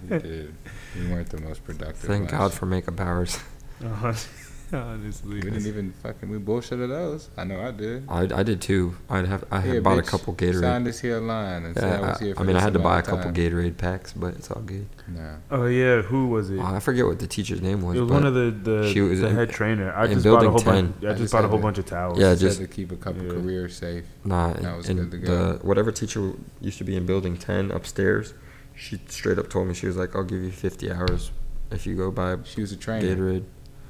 We 0.09 0.19
did. 0.19 0.53
We 0.95 1.07
weren't 1.07 1.29
the 1.29 1.41
most 1.41 1.63
productive. 1.63 1.97
Thank 2.09 2.29
God 2.29 2.53
for 2.53 2.65
makeup 2.65 2.99
hours. 2.99 3.39
Uh-huh. 3.83 4.13
Honestly. 4.73 5.35
We 5.35 5.41
didn't 5.41 5.65
even 5.65 5.93
fucking. 6.03 6.29
We 6.29 6.37
bullshitted 6.39 6.89
those. 6.89 7.29
I 7.37 7.43
know 7.45 7.61
I 7.65 7.71
did. 7.71 8.03
I, 8.09 8.21
I 8.39 8.43
did 8.43 8.61
too. 8.61 8.95
I'd 9.09 9.25
have 9.25 9.45
I 9.49 9.61
had 9.61 9.71
Here, 9.71 9.81
bought 9.81 9.97
a 9.97 10.01
bitch, 10.01 10.07
couple 10.07 10.37
Sign 10.37 10.49
Gatorade. 10.53 10.83
this 10.83 10.99
here 10.99 11.19
line 11.19 11.63
and 11.65 11.77
say 11.77 11.85
I 11.85 11.89
Yeah, 11.89 12.09
was 12.09 12.19
here 12.19 12.31
I, 12.31 12.33
for 12.35 12.41
I 12.41 12.45
mean, 12.45 12.55
I 12.57 12.61
had 12.61 12.73
to 12.73 12.79
buy 12.79 12.99
a 12.99 13.01
couple 13.01 13.23
time. 13.25 13.33
Gatorade 13.33 13.77
packs, 13.77 14.11
but 14.13 14.33
it's 14.35 14.51
all 14.51 14.61
good. 14.61 14.87
No. 15.07 15.37
Oh 15.51 15.65
yeah, 15.67 16.01
who 16.01 16.27
was 16.27 16.49
it? 16.49 16.59
Oh, 16.59 16.65
I 16.65 16.79
forget 16.79 17.05
what 17.05 17.19
the 17.19 17.27
teacher's 17.27 17.61
name 17.61 17.81
was. 17.81 17.95
it 17.95 18.01
was 18.01 18.11
one 18.11 18.25
of 18.25 18.33
the 18.33 18.51
the, 18.51 18.91
she 18.91 18.99
was 19.01 19.21
the 19.21 19.27
in- 19.27 19.35
head 19.35 19.49
trainer. 19.51 19.93
I 19.93 20.05
in 20.05 20.13
just 20.15 20.25
bought 20.25 20.29
a 20.29 20.39
building 20.41 20.49
whole 20.49 20.59
10. 20.59 20.85
bunch. 20.91 21.03
I 21.03 21.07
I 21.07 21.09
just 21.11 21.21
just 21.21 21.33
bought 21.33 21.45
a 21.45 21.47
whole 21.47 21.57
to- 21.59 21.63
bunch 21.63 21.77
of 21.77 21.85
towels. 21.85 22.19
Yeah, 22.19 22.31
Just 22.31 22.41
just- 22.41 22.59
had 22.59 22.69
to 22.69 22.75
keep 22.75 22.91
a 22.91 22.97
couple 22.97 23.23
Yeah. 23.23 23.31
careers 23.33 23.75
safe. 23.77 24.03
Nah, 24.25 24.53
That 24.53 24.75
was 24.77 24.89
and 24.89 25.09
good 25.09 25.11
to 25.11 25.31
the 25.31 25.59
whatever 25.61 25.91
teacher 25.93 26.33
used 26.59 26.77
to 26.79 26.83
be 26.83 26.97
in 26.97 27.05
building 27.05 27.37
ten 27.37 27.71
upstairs, 27.71 28.33
she 28.75 28.99
straight 29.07 29.39
up 29.39 29.49
told 29.49 29.67
me 29.69 29.73
she 29.73 29.87
was 29.87 29.95
like, 29.95 30.13
"I'll 30.15 30.23
give 30.23 30.41
you 30.43 30.51
fifty 30.51 30.91
hours 30.91 31.31
if 31.71 31.87
you 31.87 31.95
go 31.95 32.11
buy 32.11 32.35
She 32.43 32.59
was 32.61 32.73
a 32.73 32.75
trainer. 32.75 33.15
Gatorade." 33.15 33.43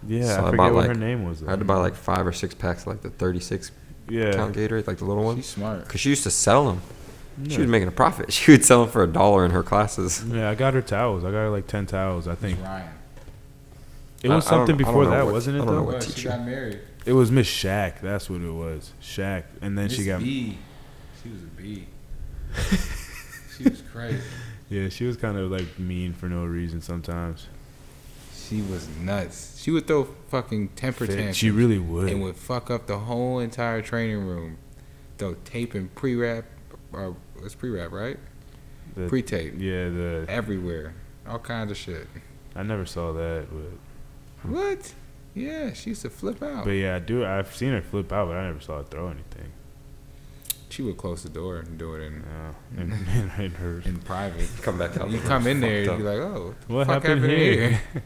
Yeah. 0.06 0.24
So 0.26 0.30
I 0.30 0.34
I 0.34 0.38
forget 0.52 0.58
bought, 0.58 0.74
what 0.74 0.88
like- 0.88 0.88
her 0.88 0.94
name 0.96 1.24
was. 1.28 1.44
I 1.44 1.50
had 1.52 1.60
to 1.60 1.66
buy 1.66 1.76
like 1.78 1.96
five 1.96 2.28
or 2.28 2.34
six 2.34 2.54
packs, 2.54 2.86
like 2.86 3.02
the 3.02 3.10
thirty-six 3.10 3.72
yeah. 4.10 4.34
count 4.34 4.56
Gatorade, 4.56 4.88
like 4.88 4.98
the 4.98 5.06
little 5.06 5.24
ones, 5.24 5.40
She's 5.46 5.54
smart. 5.54 5.84
because 5.86 6.02
she 6.02 6.10
used 6.10 6.24
to 6.24 6.32
sell 6.32 6.66
them. 6.68 6.82
She 7.50 7.60
was 7.60 7.68
making 7.70 7.88
a 7.88 7.92
profit. 7.92 8.32
She 8.34 8.52
would 8.52 8.66
sell 8.66 8.82
them 8.84 8.92
for 8.92 9.04
a 9.04 9.08
dollar 9.08 9.46
in 9.46 9.52
her 9.52 9.62
classes. 9.64 10.24
Yeah, 10.28 10.50
I 10.50 10.56
got 10.56 10.74
her 10.74 10.82
towels. 10.82 11.24
I 11.24 11.28
got 11.32 11.38
her 11.38 11.50
like 11.50 11.68
ten 11.68 11.86
towels. 11.86 12.28
I 12.28 12.36
think 12.36 12.60
Ryan. 12.64 12.90
it 14.24 14.30
was 14.30 14.46
I- 14.46 14.50
I 14.50 14.52
something 14.58 14.76
I 14.76 14.78
before 14.78 15.06
that, 15.08 15.24
what- 15.26 15.34
wasn't 15.34 15.58
I 15.58 15.62
it? 15.62 15.66
don't 15.66 15.76
know 15.76 15.80
Though 15.82 15.86
what 15.92 16.00
Well, 16.02 16.10
she 16.10 16.24
got 16.28 16.44
married. 16.46 16.80
it 17.06 17.14
was 17.14 17.30
Miss 17.32 17.48
Shack. 17.48 18.02
That's 18.02 18.30
what 18.30 18.42
it 18.42 18.50
was. 18.52 18.92
Shack, 19.00 19.46
and 19.62 19.78
then 19.78 19.90
she 19.90 20.04
got 20.06 20.20
B. 20.20 20.58
She 21.24 21.30
was 21.30 21.42
a 21.44 21.46
B. 21.46 21.88
she 23.58 23.64
was 23.70 23.82
crazy. 23.92 24.22
yeah. 24.70 24.90
She 24.90 25.06
was 25.06 25.18
kind 25.18 25.38
of 25.38 25.52
like 25.52 25.78
mean 25.78 26.14
for 26.14 26.28
no 26.30 26.44
reason 26.46 26.82
sometimes. 26.82 27.48
She 28.48 28.62
was 28.62 28.88
nuts. 29.02 29.60
She 29.62 29.72
would 29.72 29.88
throw 29.88 30.06
fucking 30.30 30.70
temper 30.70 31.06
tantrums. 31.08 31.36
She 31.38 31.52
really 31.52 31.80
would. 31.80 32.10
and 32.10 32.22
would 32.22 32.36
fuck 32.38 32.72
up 32.72 32.88
the 32.88 32.98
whole 33.00 33.40
entire 33.40 33.82
training 33.82 34.26
room. 34.26 34.58
Throw 35.18 35.34
tape 35.46 35.74
and 35.74 35.94
pre-wrap, 35.96 36.46
or 36.94 37.08
uh, 37.08 37.44
it's 37.44 37.56
pre-wrap, 37.56 37.92
right? 37.92 38.18
Pre-tape 39.08 39.56
yeah, 39.58 39.90
the 39.90 40.26
everywhere, 40.28 40.94
all 41.28 41.40
kinds 41.40 41.72
of 41.72 41.78
shit. 41.78 42.08
I 42.56 42.64
never 42.64 42.86
saw 42.86 43.12
that, 43.14 43.48
but 43.52 44.50
What? 44.50 44.94
Yeah, 45.36 45.74
she 45.74 45.92
used 45.92 46.02
to 46.04 46.10
flip 46.10 46.42
out. 46.42 46.64
but 46.66 46.72
yeah, 46.72 46.96
I 46.96 47.00
do. 47.00 47.24
I've 47.26 47.54
seen 47.56 47.74
her 47.74 47.82
flip 47.82 48.12
out, 48.12 48.28
but 48.30 48.38
I 48.38 48.46
never 48.48 48.60
saw 48.60 48.78
her 48.78 48.84
throw 48.84 49.10
anything. 49.10 49.52
she 50.70 50.82
would 50.82 50.98
close 50.98 51.22
the 51.24 51.30
door 51.30 51.58
and 51.58 51.78
do 51.78 51.94
it 51.96 52.02
in 52.06 52.22
No, 52.24 52.82
in, 52.82 52.92
in, 52.94 53.32
in 53.46 53.52
her. 53.52 53.82
in 53.86 53.98
private. 54.00 54.50
Come 54.64 54.80
back 54.80 54.98
out. 54.98 55.12
You 55.12 55.20
come 55.20 55.46
in 55.46 55.60
there, 55.60 55.78
and 55.80 55.86
you'd 55.86 55.98
be 55.98 56.04
like, 56.04 56.18
"Oh, 56.20 56.56
What 56.68 56.88
fuck 56.88 57.04
happened 57.04 57.22
happened 57.24 57.40
here? 57.40 57.70
here? 57.70 57.82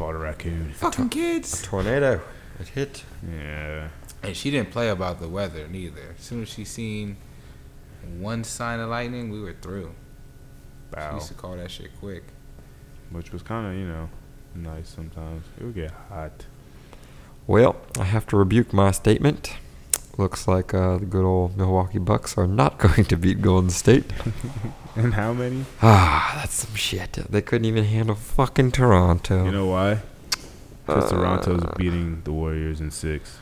I 0.00 0.02
just 0.02 0.08
fought 0.08 0.14
a 0.14 0.18
raccoon. 0.18 0.72
Fucking 0.72 1.08
kids." 1.10 1.62
tornado. 1.62 2.20
It 2.58 2.68
hit. 2.68 3.04
Yeah, 3.26 3.88
And 4.22 4.36
she 4.36 4.50
didn't 4.50 4.70
play 4.70 4.88
about 4.88 5.20
the 5.20 5.28
weather 5.28 5.66
neither. 5.68 6.14
As 6.18 6.24
soon 6.24 6.42
as 6.42 6.48
she 6.48 6.64
seen 6.64 7.16
one 8.18 8.44
sign 8.44 8.80
of 8.80 8.88
lightning, 8.90 9.30
we 9.30 9.40
were 9.40 9.54
through. 9.60 9.92
She 10.94 11.14
used 11.14 11.28
to 11.28 11.34
call 11.34 11.56
that 11.56 11.70
shit 11.70 11.90
quick. 12.00 12.24
Which 13.10 13.32
was 13.32 13.42
kind 13.42 13.66
of 13.66 13.74
you 13.74 13.86
know 13.86 14.08
nice 14.54 14.88
sometimes. 14.88 15.44
It 15.58 15.64
would 15.64 15.74
get 15.74 15.90
hot. 16.08 16.46
Well, 17.46 17.76
I 17.98 18.04
have 18.04 18.26
to 18.28 18.36
rebuke 18.36 18.72
my 18.72 18.90
statement. 18.92 19.56
Looks 20.18 20.46
like 20.46 20.74
uh, 20.74 20.98
the 20.98 21.06
good 21.06 21.24
old 21.24 21.56
Milwaukee 21.56 21.98
Bucks 21.98 22.36
are 22.38 22.46
not 22.46 22.78
going 22.84 23.04
to 23.04 23.16
beat 23.16 23.40
Golden 23.42 23.70
State. 23.70 24.04
And 24.96 25.14
how 25.14 25.32
many? 25.32 25.64
Ah, 25.82 26.32
that's 26.40 26.54
some 26.54 26.74
shit. 26.74 27.12
They 27.12 27.40
couldn't 27.42 27.64
even 27.66 27.84
handle 27.84 28.14
fucking 28.16 28.72
Toronto. 28.72 29.44
You 29.44 29.52
know 29.52 29.66
why? 29.66 30.00
Because 30.86 31.12
Uh, 31.12 31.16
Toronto's 31.16 31.62
beating 31.76 32.22
the 32.24 32.32
Warriors 32.32 32.80
in 32.80 32.90
six. 32.90 33.38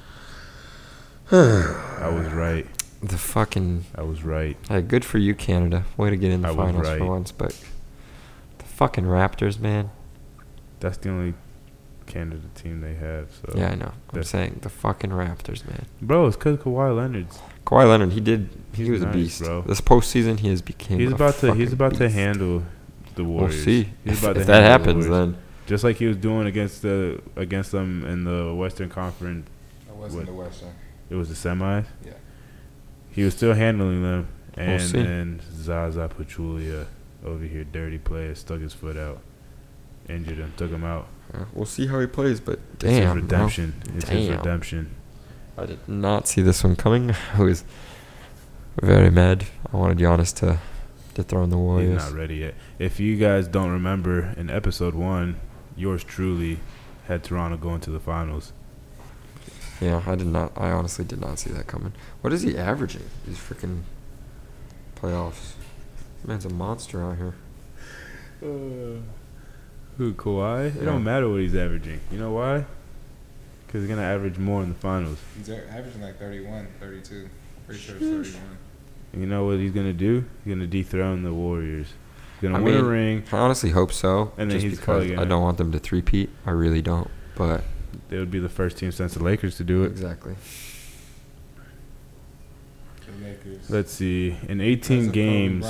I 1.33 2.11
was 2.13 2.29
right. 2.33 2.67
the 3.03 3.19
fucking. 3.19 3.85
I 3.95 4.03
was 4.03 4.23
right. 4.23 4.57
Hey, 4.69 4.83
good 4.83 5.05
for 5.05 5.19
you, 5.19 5.35
Canada. 5.35 5.85
Way 5.97 6.11
to 6.11 6.17
get 6.17 6.31
in 6.33 6.43
the 6.43 6.49
I 6.49 6.57
finals 6.57 6.87
right. 6.87 6.99
for 6.99 7.07
once, 7.07 7.33
but 7.33 7.59
the 8.59 8.65
fucking 8.65 9.05
Raptors, 9.05 9.59
man. 9.59 9.91
That's 10.81 10.97
the 10.99 11.11
only 11.11 11.35
Canada 12.09 12.43
team 12.55 12.81
they 12.81 12.95
have. 12.95 13.29
So 13.31 13.57
Yeah, 13.57 13.71
I 13.71 13.75
know. 13.77 13.93
I'm 14.13 14.23
saying 14.25 14.59
the 14.63 14.69
fucking 14.69 15.11
Raptors, 15.11 15.65
man. 15.69 15.87
bro, 16.03 16.27
it's 16.27 16.37
because 16.37 16.59
Kawhi 16.59 16.97
Leonard's. 16.97 17.39
Kawhi 17.67 17.89
Leonard, 17.89 18.13
he 18.13 18.21
did. 18.21 18.49
He 18.73 18.83
He's 18.83 18.91
was 18.91 19.03
nice, 19.03 19.11
a 19.11 19.17
beast. 19.17 19.43
bro. 19.43 19.63
This 19.63 19.81
postseason, 19.81 20.41
he 20.41 20.49
has 20.49 20.63
became. 20.63 20.99
He's 20.99 21.13
a 21.13 21.15
about 21.15 21.35
to. 21.37 21.53
He's 21.55 21.71
fucking 21.71 21.73
about 21.75 21.95
to 21.97 22.09
handle 22.11 22.65
the 23.15 23.25
Warriors. 23.25 23.55
We'll 23.55 23.65
see. 23.65 23.91
He's 24.05 24.15
If, 24.15 24.23
about 24.23 24.33
to 24.35 24.41
if 24.41 24.47
that 24.49 24.63
handle 24.63 24.95
the 24.95 25.01
happens, 25.01 25.07
then 25.09 25.37
just 25.67 25.85
like 25.85 25.97
he 25.97 26.07
was 26.07 26.17
doing 26.17 26.47
against 26.47 26.83
the 26.83 27.21
against 27.37 27.73
them 27.73 28.05
in 28.07 28.25
the 28.25 28.55
Western 28.55 28.89
Conference. 28.89 29.47
That 29.87 29.95
wasn't 29.97 30.21
What? 30.23 30.27
the 30.27 30.33
Western. 30.43 30.75
It 31.11 31.15
was 31.15 31.29
the 31.29 31.35
semis. 31.49 31.87
Yeah. 32.05 32.13
He 33.11 33.23
was 33.25 33.35
still 33.35 33.55
handling 33.55 34.03
them, 34.03 34.29
We'll 34.57 34.67
and 34.69 34.81
then 34.81 35.41
Zaza 35.53 36.09
Pachulia 36.17 36.87
over 37.25 37.45
here, 37.45 37.65
dirty 37.65 37.99
player, 37.99 38.35
stuck 38.35 38.61
his 38.61 38.73
foot 38.73 38.97
out, 38.97 39.21
injured 40.09 40.39
him, 40.39 40.53
took 40.57 40.71
him 40.71 40.85
out. 40.85 41.09
Uh, 41.35 41.45
we'll 41.53 41.67
see 41.67 41.87
how 41.87 42.01
he 42.01 42.07
plays. 42.07 42.41
But 42.41 42.61
It's 42.75 42.85
his 42.85 42.99
damn, 42.99 43.13
bro. 43.15 43.23
redemption. 43.23 43.75
It's 43.97 44.09
his 44.09 44.29
Damn. 44.29 44.39
redemption. 44.39 44.95
I 45.57 45.67
did 45.67 45.89
not 45.89 46.29
see 46.29 46.43
this 46.43 46.63
one 46.63 46.77
coming. 46.77 47.15
I 47.35 47.41
was 47.43 47.65
very 48.81 49.11
mad. 49.11 49.45
I 49.73 49.77
wanted 49.77 49.99
Giannis 49.99 50.35
to 50.37 50.59
dethrone 51.15 51.51
the 51.51 51.57
He's 51.57 51.63
Warriors. 51.63 52.03
not 52.05 52.13
ready 52.13 52.37
yet. 52.37 52.55
If 52.79 53.01
you 53.01 53.17
guys 53.17 53.49
don't 53.49 53.71
remember, 53.71 54.35
in 54.37 54.51
episode 54.51 54.95
one, 54.95 55.41
yours 55.77 56.05
truly 56.05 56.61
had 57.09 57.25
Toronto 57.25 57.57
going 57.57 57.81
to 57.81 57.91
the 57.91 57.99
finals. 58.01 58.53
Yeah, 59.81 60.03
I 60.07 60.15
did 60.17 60.27
not. 60.29 60.53
I 60.57 60.71
honestly 60.71 61.05
did 61.05 61.21
not 61.21 61.39
see 61.39 61.51
that 61.51 61.67
coming. 61.67 61.93
What 62.21 62.33
is 62.33 62.43
he 62.43 62.57
averaging? 62.59 63.05
These 63.27 63.39
freaking 63.39 63.83
playoffs. 64.97 65.53
Man's 66.25 66.45
a 66.45 66.49
monster 66.51 67.03
out 67.03 67.17
here. 67.17 67.35
Who, 69.99 70.15
Kawhi? 70.15 70.69
It 70.69 70.75
Yeah. 70.77 70.85
don't 70.85 71.05
matter 71.05 71.29
what 71.29 71.41
he's 71.41 71.55
averaging. 71.57 72.01
You 72.13 72.19
know 72.19 72.33
why? 72.33 72.65
Because 73.67 73.83
he's 73.83 73.89
going 73.89 73.99
to 74.01 74.05
average 74.07 74.39
more 74.39 74.63
in 74.63 74.71
the 74.71 74.75
finals. 74.77 75.19
He's 75.37 75.51
averaging 75.51 76.01
like 76.03 76.19
31, 76.19 76.67
32. 76.81 77.29
Pretty 77.67 77.81
sure 77.81 77.97
it's 77.97 78.05
31. 78.31 78.57
And 79.13 79.23
you 79.23 79.29
know 79.29 79.45
what 79.47 79.59
he's 79.59 79.73
going 79.73 79.87
to 79.87 79.93
do? 79.93 80.25
He's 80.45 80.55
going 80.55 80.61
to 80.61 80.67
dethrone 80.67 81.23
the 81.23 81.35
Warriors. 81.35 81.89
He's 82.41 82.43
going 82.43 82.55
I 82.55 82.59
to 82.59 82.65
win 82.65 82.75
a 82.77 82.85
ring. 82.85 83.25
I 83.33 83.37
honestly 83.39 83.71
hope 83.71 83.93
so. 83.93 84.33
And 84.39 84.51
then 84.51 84.61
just 84.61 84.67
he's 84.71 84.79
because 84.79 85.11
I 85.11 85.15
gonna- 85.17 85.27
don't 85.27 85.43
want 85.43 85.59
them 85.59 85.73
to 85.73 85.79
three-peat. 85.79 86.31
I 86.47 86.51
really 86.53 86.81
don't. 86.83 87.11
But 87.37 87.65
They 88.09 88.19
would 88.19 88.31
be 88.31 88.39
the 88.39 88.49
first 88.49 88.79
team 88.79 88.93
since 88.93 89.15
the 89.15 89.23
Lakers 89.23 89.57
to 89.57 89.65
do 89.65 89.83
it. 89.83 89.89
exactly. 89.89 90.37
The 93.07 93.25
Lakers. 93.27 93.69
Let's 93.71 93.93
see. 93.93 94.37
In 94.49 94.61
18 94.61 95.11
games. 95.11 95.67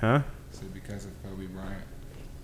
Huh? 0.00 0.22
So 0.50 0.62
because 0.74 1.04
of 1.06 1.10
Kobe 1.22 1.46
Bryant. 1.46 1.82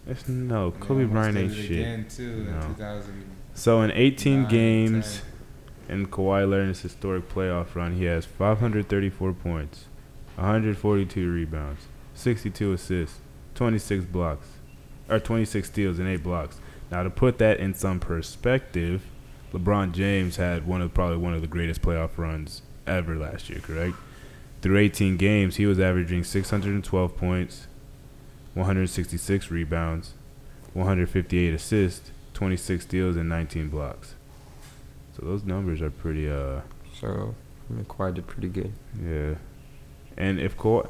It's, 0.07 0.29
no, 0.29 0.71
Kobe 0.73 1.05
Bryant 1.05 1.37
ain't 1.39 1.55
shit. 1.55 1.87
No. 2.19 2.61
in 2.61 3.25
So 3.55 3.81
in 3.83 3.91
18 3.91 4.43
Nine, 4.43 4.51
games 4.51 5.23
ten. 5.89 6.01
in 6.01 6.07
Kawhi 6.09 6.49
Leonard's 6.49 6.81
historic 6.83 7.29
playoff 7.33 7.75
run, 7.75 7.95
he 7.97 8.05
has 8.05 8.27
534 8.27 9.33
points, 9.33 9.87
142 10.37 11.31
rebounds, 11.33 11.83
62 12.15 12.73
assists, 12.73 13.21
26 13.55 14.05
blocks, 14.07 14.47
or 15.09 15.19
26 15.21 15.69
steals 15.69 15.99
and 15.99 16.09
8 16.09 16.23
blocks. 16.23 16.59
Now 16.91 17.03
to 17.03 17.11
put 17.11 17.39
that 17.39 17.59
in 17.61 17.73
some 17.75 17.99
perspective, 18.01 19.03
LeBron 19.55 19.93
James 19.93 20.37
had 20.37 20.67
one 20.67 20.83
of 20.83 20.93
probably 20.93 21.17
one 21.19 21.33
of 21.33 21.41
the 21.41 21.47
greatest 21.47 21.81
playoff 21.81 22.19
runs 22.19 22.63
ever 22.87 23.17
last 23.17 23.49
year, 23.49 23.61
correct? 23.61 23.95
Through 24.61 24.79
18 24.79 25.17
games, 25.17 25.57
he 25.57 25.67
was 25.67 25.79
averaging 25.79 26.25
612 26.25 27.17
points, 27.17 27.69
166 28.55 29.51
rebounds, 29.51 30.13
158 30.73 31.55
assists, 31.55 32.11
26 32.35 32.85
steals, 32.85 33.17
and 33.17 33.29
19 33.29 33.69
blocks. 33.69 34.15
So 35.17 35.25
those 35.27 35.45
numbers 35.45 35.81
are 35.83 35.91
pretty, 35.91 36.29
uh, 36.31 36.61
So 36.99 37.35
I 37.71 37.73
mean, 37.73 37.85
Kawhi 37.85 38.15
did 38.15 38.27
pretty 38.27 38.49
good. 38.49 38.73
yeah. 39.03 39.35
And 40.17 40.39
if 40.41 40.57
Kawhi, 40.57 40.89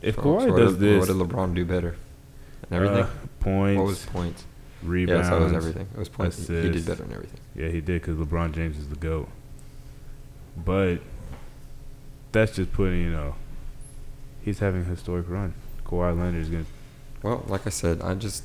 if 0.00 0.14
So- 0.16 0.22
Kawhi 0.22 0.48
so 0.48 0.56
does 0.56 0.72
did, 0.72 0.80
this, 0.80 1.08
what 1.08 1.18
did 1.18 1.28
LeBron 1.28 1.54
do 1.54 1.64
better? 1.64 1.94
And 2.70 2.72
everything. 2.84 3.04
uh, 3.04 3.10
points, 3.40 3.78
what 3.78 3.86
was 3.86 4.06
points? 4.06 4.44
rebounds, 4.82 5.28
Yeah, 5.28 5.30
so 5.38 5.44
was 5.44 5.52
everything. 5.52 5.88
It 5.92 5.98
was 5.98 6.08
points. 6.08 6.46
He 6.48 6.54
did 6.54 6.86
better 6.86 7.02
than 7.02 7.12
everything. 7.12 7.40
Yeah, 7.54 7.68
he 7.68 7.80
did 7.80 8.00
because 8.02 8.16
LeBron 8.16 8.52
James 8.52 8.78
is 8.78 8.88
the 8.88 8.96
goat. 8.96 9.28
But 10.64 11.00
that's 12.32 12.56
just 12.56 12.72
putting, 12.72 13.00
you 13.00 13.10
know, 13.10 13.34
he's 14.42 14.58
having 14.60 14.82
a 14.82 14.84
historic 14.84 15.28
run. 15.28 15.54
Kawhi 15.84 16.16
Leonard 16.18 16.34
is 16.42 16.48
gonna. 16.48 16.64
Well, 17.22 17.44
like 17.48 17.66
I 17.66 17.70
said, 17.70 18.00
I 18.02 18.14
just 18.14 18.44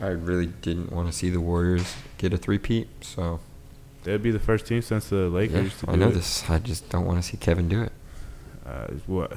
I 0.00 0.08
really 0.08 0.46
didn't 0.46 0.92
want 0.92 1.06
to 1.08 1.12
see 1.12 1.30
the 1.30 1.40
Warriors 1.40 1.94
get 2.18 2.32
a 2.32 2.36
three-peat. 2.36 2.88
So 3.02 3.40
They'd 4.04 4.22
be 4.22 4.30
the 4.30 4.38
first 4.38 4.66
team 4.66 4.82
since 4.82 5.08
the 5.08 5.16
yeah, 5.16 5.22
Lakers 5.28 5.78
to 5.80 5.86
do 5.86 5.92
I 5.92 5.96
know 5.96 6.08
it. 6.08 6.12
this. 6.14 6.48
I 6.48 6.58
just 6.58 6.88
don't 6.90 7.06
want 7.06 7.22
to 7.22 7.28
see 7.28 7.36
Kevin 7.36 7.68
do 7.68 7.82
it. 7.82 7.92
Uh, 8.64 8.86
what? 9.06 9.36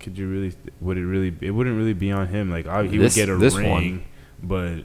could 0.00 0.16
you 0.16 0.28
really? 0.28 0.54
Would 0.80 0.96
it 0.96 1.04
really? 1.04 1.34
It 1.42 1.50
wouldn't 1.50 1.76
really 1.76 1.92
be 1.92 2.10
on 2.10 2.28
him. 2.28 2.50
Like 2.50 2.66
I, 2.66 2.84
he 2.86 2.96
This- 2.98 3.14
would 3.16 3.20
get 3.26 3.28
a 3.28 3.36
this 3.36 3.54
ring, 3.54 3.70
one. 3.70 4.04
but 4.42 4.84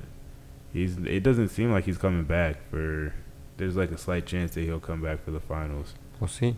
he's. 0.74 0.98
It 0.98 1.24
doesn't 1.24 1.50
seem 1.50 1.72
like 1.72 1.86
he's 1.86 1.98
coming 1.98 2.24
back 2.26 2.58
for. 2.70 3.14
There's 3.58 3.78
like 3.78 3.92
a 3.92 3.98
slight 3.98 4.26
chance 4.26 4.54
that 4.56 4.62
he'll 4.62 4.82
come 4.82 5.02
back 5.02 5.24
for 5.24 5.32
the 5.32 5.40
finals. 5.40 5.94
We'll 6.20 6.28
see. 6.28 6.58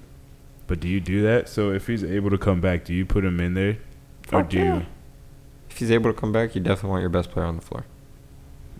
But 0.65 0.79
do 0.79 0.87
you 0.87 0.99
do 0.99 1.21
that? 1.21 1.47
So 1.49 1.69
if 1.71 1.85
he's 1.87 2.03
able 2.03 2.31
to 2.31 2.37
come 2.39 2.59
back, 2.59 2.83
do 2.83 2.93
you 2.95 3.05
put 3.05 3.23
him 3.23 3.39
in 3.39 3.53
there, 3.53 3.77
or 4.33 4.41
Fuck 4.41 4.49
do 4.49 4.57
yeah. 4.57 4.75
you 4.79 4.85
If 5.69 5.77
he's 5.77 5.91
able 5.91 6.11
to 6.13 6.19
come 6.19 6.31
back, 6.31 6.55
you 6.55 6.61
definitely 6.61 6.89
want 6.91 7.01
your 7.01 7.09
best 7.09 7.31
player 7.31 7.45
on 7.45 7.55
the 7.55 7.61
floor. 7.61 7.85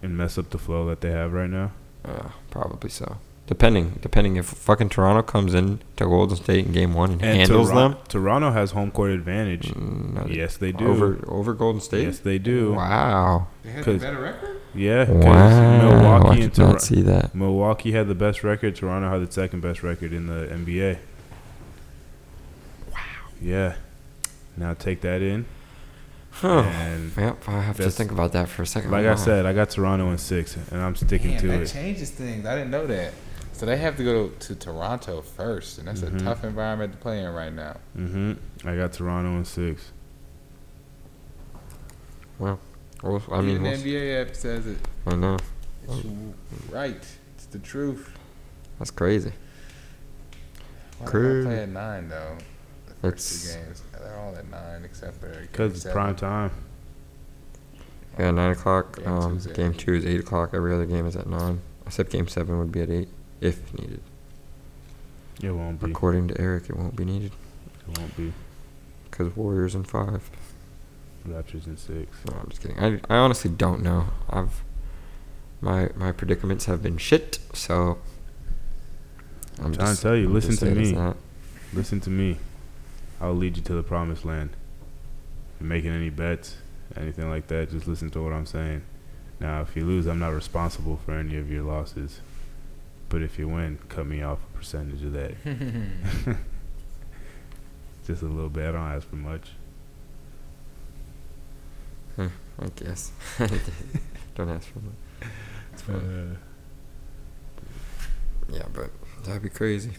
and 0.04 0.16
mess 0.16 0.38
up 0.38 0.52
the 0.52 0.58
flow 0.60 0.86
that 0.88 1.02
they 1.02 1.10
have 1.12 1.34
right 1.34 1.50
now? 1.50 1.72
Uh, 2.06 2.30
probably 2.52 2.90
so. 2.90 3.18
Depending, 3.48 3.98
depending 4.02 4.36
if 4.36 4.46
fucking 4.46 4.90
Toronto 4.90 5.22
comes 5.24 5.54
in 5.56 5.80
to 5.96 6.04
Golden 6.06 6.36
State 6.38 6.66
in 6.66 6.72
Game 6.74 6.94
One 6.94 7.14
and, 7.14 7.22
handles 7.22 7.72
Toron- 7.72 7.94
them. 7.94 7.98
Toronto 8.10 8.52
has 8.52 8.72
home 8.72 8.92
court 8.92 9.10
advantage. 9.12 9.70
Mm, 9.70 10.14
no, 10.14 10.28
Yes, 10.30 10.58
they 10.58 10.72
do. 10.74 10.88
Over 10.88 11.24
over 11.28 11.54
Golden 11.54 11.80
State. 11.82 12.04
Yes, 12.04 12.20
they 12.20 12.38
do. 12.38 12.74
Wow. 12.74 13.48
They 13.64 13.72
had 13.72 13.86
'Cause- 13.86 14.02
better 14.02 14.20
record. 14.22 14.58
Yeah, 14.76 15.06
'cause 15.06 15.16
Wow. 15.16 15.32
I 15.32 15.78
Milwaukee 15.78 16.42
and 16.44 16.52
did 16.54 16.62
not 16.62 16.82
see 16.82 17.02
that. 17.04 17.34
Milwaukee 17.34 17.94
had 17.94 18.08
the 18.10 18.16
best 18.16 18.44
record. 18.44 18.76
Toronto 18.76 19.10
had 19.10 19.28
the 19.28 19.32
second 19.32 19.62
best 19.62 19.82
record 19.82 20.12
in 20.14 20.28
the 20.28 20.48
NBA. 20.52 20.98
Wow. 22.92 22.98
Yeah. 23.42 23.76
Now 24.58 24.74
take 24.74 25.02
that 25.02 25.22
in, 25.22 25.46
Huh. 26.42 26.60
and 26.62 27.12
Yep, 27.18 27.50
I 27.50 27.62
have 27.62 27.78
to 27.78 27.90
think 27.90 28.12
about 28.12 28.32
that 28.34 28.48
for 28.48 28.62
a 28.62 28.66
second. 28.68 28.92
like 28.92 29.06
I 29.08 29.16
said, 29.16 29.46
I 29.48 29.54
got 29.54 29.70
Toronto 29.72 30.12
in 30.12 30.18
six, 30.20 30.56
and 30.72 30.82
I'm 30.82 30.96
sticking 30.96 31.32
Damn, 31.32 31.42
to 31.42 31.48
that 31.48 31.62
it. 31.62 31.68
changes 31.68 32.12
things. 32.12 32.46
I 32.46 32.56
didn't 32.56 32.70
know 32.72 32.86
that. 32.88 33.14
So 33.54 33.66
they 33.66 33.78
have 33.78 33.98
to 33.98 34.04
go 34.04 34.28
to 34.30 34.56
Toronto 34.56 35.22
first, 35.22 35.80
and 35.80 35.88
that's 35.88 36.02
Mhm. 36.02 36.18
a 36.18 36.24
tough 36.24 36.44
environment 36.44 36.92
to 36.92 36.98
play 37.00 37.24
in 37.24 37.32
right 37.34 37.52
now. 37.52 37.78
hmm 37.96 38.34
I 38.64 38.76
got 38.76 38.94
Toronto 38.94 39.32
in 39.32 39.46
six. 39.46 39.92
Well, 42.38 42.60
I 43.04 43.42
mean, 43.42 43.64
the 43.64 43.70
NBA 43.70 44.22
app 44.22 44.36
says 44.36 44.68
it. 44.68 44.78
I 45.08 45.16
know 45.16 45.38
It's 45.88 46.06
right. 46.72 47.04
It's 47.36 47.46
the 47.48 47.60
truth. 47.60 48.12
that's 48.78 48.92
crazy. 48.92 49.32
Why 51.00 51.06
do 51.06 51.12
they 51.12 51.12
Crazy. 51.20 51.46
play 51.48 51.60
at 51.64 51.70
nine 51.70 52.10
though? 52.10 52.38
The 52.88 52.94
first 53.12 53.46
It's- 53.46 53.54
two 53.56 53.60
games, 53.66 53.82
they're 54.02 54.18
all 54.18 54.36
at 54.36 54.50
nine 54.50 54.84
except 54.84 55.20
for 55.20 55.28
Because 55.42 55.74
it's 55.84 55.92
prime 55.92 56.16
time. 56.16 56.52
Yeah, 58.18 58.32
nine 58.32 58.52
o'clock. 58.52 58.98
Game 58.98 59.08
um, 59.08 59.32
two's 59.34 59.48
game 59.48 59.74
two 59.74 59.94
is 59.94 60.06
eight 60.06 60.20
o'clock. 60.20 60.52
Every 60.54 60.74
other 60.74 60.86
game 60.86 61.06
is 61.06 61.16
at 61.16 61.28
nine. 61.28 61.62
Except 61.86 62.12
game 62.12 62.28
seven 62.28 62.58
would 62.60 62.72
be 62.72 62.82
at 62.82 62.90
eight 62.90 63.10
if 63.42 63.74
needed. 63.78 64.02
It 65.42 65.52
won't 65.52 65.80
be. 65.80 65.92
According 65.92 66.30
to 66.30 66.42
Eric, 66.42 66.70
it 66.70 66.76
won't 66.76 66.96
be 66.96 67.06
needed 67.06 67.32
It 67.88 68.00
won't 68.00 68.18
be. 68.18 68.34
because 69.10 69.36
Warriors 69.36 69.76
in 69.76 69.84
five. 69.84 70.30
Raptors 71.28 71.68
in 71.68 71.78
six. 71.78 72.10
No, 72.26 72.38
I'm 72.42 72.50
just 72.50 72.62
kidding. 72.62 72.80
I, 72.80 73.00
I 73.14 73.18
honestly 73.18 73.52
don't 73.52 73.84
know. 73.84 74.08
I've 74.30 74.64
my 75.62 75.90
my 75.96 76.12
predicaments 76.12 76.66
have 76.66 76.82
been 76.82 76.98
shit. 76.98 77.40
So 77.54 78.00
I'm 79.62 79.74
trying 79.76 79.96
to 79.96 80.02
tell 80.02 80.16
you, 80.16 80.26
I'm 80.28 80.34
listen 80.34 80.56
to 80.58 80.74
me. 80.74 81.14
Listen 81.74 82.00
to 82.02 82.10
me. 82.10 82.38
I'll 83.20 83.36
lead 83.36 83.58
you 83.58 83.64
to 83.64 83.74
the 83.74 83.84
promised 83.84 84.26
land. 84.26 84.52
Making 85.60 85.92
any 85.92 86.10
bets, 86.10 86.58
anything 86.96 87.30
like 87.30 87.48
that, 87.48 87.72
just 87.72 87.88
listen 87.88 88.10
to 88.12 88.24
what 88.24 88.34
I'm 88.34 88.46
saying. 88.46 88.84
Now, 89.40 89.62
if 89.62 89.76
you 89.76 89.86
lose, 89.86 90.06
I'm 90.08 90.20
not 90.20 90.34
responsible 90.34 91.00
for 91.06 91.14
any 91.14 91.38
of 91.38 91.52
your 91.52 91.64
losses. 91.64 92.22
But 93.10 93.22
if 93.22 93.40
you 93.40 93.48
win, 93.48 93.80
cut 93.90 94.06
me 94.06 94.22
off 94.22 94.40
a 94.54 94.58
percentage 94.58 95.04
of 95.04 95.14
that. 95.14 95.34
just 98.06 98.22
a 98.22 98.26
little 98.26 98.50
bit. 98.50 98.70
I 98.70 98.72
don't 98.72 98.82
ask 98.82 99.08
for 99.10 99.16
much. 99.16 99.52
I 102.60 102.70
guess. 102.76 103.12
don't 104.36 104.50
ask 104.50 104.68
for. 104.70 104.82
It's 105.74 105.82
fine. 105.84 105.96
Uh, 105.96 106.36
yeah, 108.50 108.64
but 108.74 108.90
that'd 109.24 109.44
be 109.44 109.50
crazy. 109.50 109.92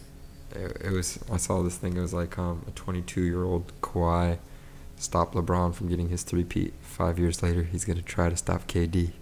It, 0.54 0.76
it 0.86 0.90
was. 0.92 1.18
I 1.30 1.36
saw 1.36 1.62
this 1.62 1.76
thing. 1.76 1.96
It 1.96 2.00
was 2.00 2.14
like 2.14 2.38
um, 2.38 2.64
a 2.66 2.70
22 2.72 3.22
year 3.22 3.44
old 3.44 3.72
Kawhi 3.80 4.38
stopped 4.96 5.34
LeBron 5.34 5.74
from 5.74 5.88
getting 5.88 6.08
his 6.08 6.22
three 6.22 6.44
peat. 6.44 6.74
Five 6.80 7.18
years 7.18 7.42
later, 7.42 7.62
he's 7.62 7.84
gonna 7.84 8.02
try 8.02 8.28
to 8.28 8.36
stop 8.36 8.66
KD. 8.66 9.12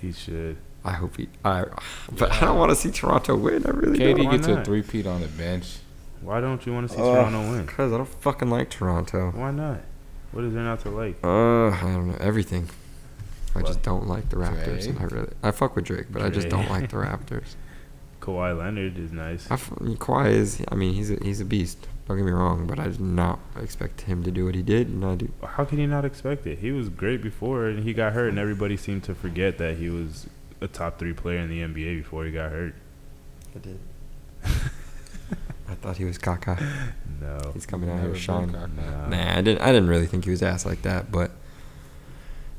he 0.00 0.12
should. 0.12 0.56
I 0.84 0.92
hope 0.92 1.16
he. 1.16 1.28
I. 1.44 1.64
But 2.12 2.32
I 2.32 2.40
don't 2.40 2.58
want 2.58 2.70
to 2.70 2.76
see 2.76 2.90
Toronto 2.90 3.36
win. 3.36 3.64
I 3.66 3.70
really 3.70 3.98
KD 3.98 4.16
don't. 4.16 4.24
why 4.26 4.36
gets 4.36 4.46
a 4.48 4.54
not? 4.56 4.64
three-peat 4.64 5.06
on 5.06 5.20
the 5.20 5.28
bench. 5.28 5.76
Why 6.20 6.40
don't 6.40 6.64
you 6.66 6.72
want 6.72 6.88
to 6.88 6.94
see 6.94 7.00
Ugh. 7.00 7.14
Toronto 7.14 7.50
win? 7.50 7.66
Cause 7.66 7.92
I 7.92 7.96
don't 7.96 8.08
fucking 8.08 8.48
like 8.50 8.70
Toronto. 8.70 9.30
Why 9.32 9.50
not? 9.50 9.80
What 10.32 10.44
is 10.44 10.54
there 10.54 10.62
not 10.62 10.80
to 10.80 10.90
like? 10.90 11.18
Uh, 11.22 11.68
I 11.70 11.80
don't 11.82 12.08
know 12.10 12.16
everything. 12.20 12.68
I 13.54 13.60
just 13.62 13.82
don't 13.82 14.06
like 14.06 14.30
the 14.30 14.36
Raptors. 14.36 14.86
and 14.88 14.98
I 14.98 15.04
really, 15.04 15.32
I 15.42 15.50
fuck 15.50 15.76
with 15.76 15.84
Drake, 15.84 16.06
but 16.10 16.22
I 16.22 16.30
just 16.30 16.48
don't 16.48 16.70
like 16.70 16.88
the 16.90 16.96
Raptors. 16.96 17.54
Kawhi 18.22 18.56
Leonard 18.56 18.96
is 18.98 19.10
nice. 19.12 19.50
I 19.50 19.54
f- 19.54 19.70
Kawhi 19.70 20.30
is. 20.30 20.62
I 20.70 20.74
mean, 20.76 20.94
he's 20.94 21.10
a, 21.10 21.16
he's 21.22 21.40
a 21.40 21.44
beast. 21.44 21.86
Don't 22.08 22.16
get 22.16 22.24
me 22.24 22.32
wrong, 22.32 22.66
but 22.68 22.78
I 22.78 22.84
did 22.84 23.00
not 23.00 23.40
expect 23.60 24.02
him 24.02 24.22
to 24.22 24.30
do 24.30 24.44
what 24.46 24.54
he 24.54 24.62
did, 24.62 24.86
and 24.88 25.04
I 25.04 25.16
do. 25.16 25.32
How 25.44 25.64
could 25.64 25.78
you 25.78 25.86
not 25.88 26.04
expect 26.04 26.46
it? 26.46 26.58
He 26.60 26.70
was 26.72 26.88
great 26.88 27.20
before, 27.22 27.66
and 27.66 27.82
he 27.84 27.92
got 27.92 28.12
hurt, 28.12 28.28
and 28.28 28.38
everybody 28.38 28.76
seemed 28.76 29.02
to 29.04 29.14
forget 29.14 29.58
that 29.58 29.76
he 29.76 29.88
was 29.88 30.28
a 30.60 30.68
top 30.68 30.98
three 31.00 31.12
player 31.12 31.38
in 31.38 31.48
the 31.50 31.60
NBA 31.60 31.98
before 32.02 32.24
he 32.24 32.30
got 32.32 32.50
hurt. 32.52 32.74
I 33.54 33.58
did. 33.58 33.78
I 35.68 35.74
thought 35.76 35.96
he 35.96 36.04
was 36.04 36.18
Kaka. 36.18 36.58
No. 37.20 37.38
He's 37.54 37.66
coming 37.66 37.88
out 37.90 37.98
here 38.00 38.10
been 38.10 38.20
shining. 38.20 38.52
Kaka. 38.52 38.68
Nah. 38.76 39.08
Nah, 39.08 39.38
I 39.38 39.42
didn't. 39.42 39.60
I 39.62 39.66
didn't 39.72 39.88
really 39.88 40.06
think 40.06 40.24
he 40.24 40.30
was 40.30 40.42
ass 40.42 40.64
like 40.66 40.82
that, 40.82 41.10
but 41.10 41.30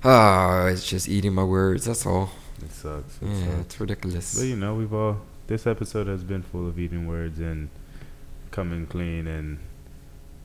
oh, 0.04 0.68
it's 0.68 0.88
just 0.88 1.08
eating 1.08 1.34
my 1.34 1.44
words. 1.44 1.86
That's 1.86 2.06
all. 2.06 2.32
It 2.62 2.72
sucks. 2.72 3.20
It 3.22 3.28
Yeah, 3.28 3.40
sucks. 3.46 3.60
it's 3.62 3.80
ridiculous. 3.80 4.36
But 4.38 4.46
you 4.46 4.56
know, 4.56 4.76
we've 4.76 4.94
all. 4.94 5.22
This 5.48 5.68
episode 5.68 6.08
has 6.08 6.24
been 6.24 6.42
full 6.42 6.68
of 6.68 6.80
eating 6.80 7.08
words 7.08 7.40
and 7.40 7.70
coming 8.52 8.86
clean 8.88 9.28
and 9.28 9.60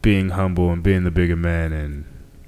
being 0.02 0.30
humble 0.30 0.70
and 0.70 0.82
being 0.82 1.04
the 1.04 1.10
bigger 1.10 1.36
man 1.36 1.72
and 1.72 2.04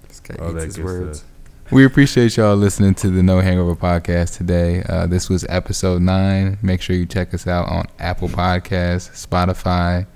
This 0.09 0.21
guy 0.21 0.35
all 0.43 0.49
eats 0.51 0.55
that 0.55 0.65
his 0.65 0.77
good 0.77 0.85
words. 0.85 1.19
stuff. 1.19 1.31
We 1.73 1.85
appreciate 1.85 2.37
y'all 2.37 2.57
listening 2.57 2.95
to 2.97 3.11
the 3.11 3.23
No 3.23 3.39
Hangover 3.41 3.77
podcast 3.77 4.37
today. 4.37 4.83
Uh, 4.89 5.07
this 5.07 5.29
was 5.31 5.47
episode 5.49 6.03
nine. 6.03 6.59
Make 6.63 6.83
sure 6.83 6.97
you 6.97 7.07
check 7.07 7.33
us 7.33 7.47
out 7.47 7.69
on 7.69 7.85
Apple 8.01 8.29
Podcasts, 8.29 9.25
Spotify, 9.27 10.07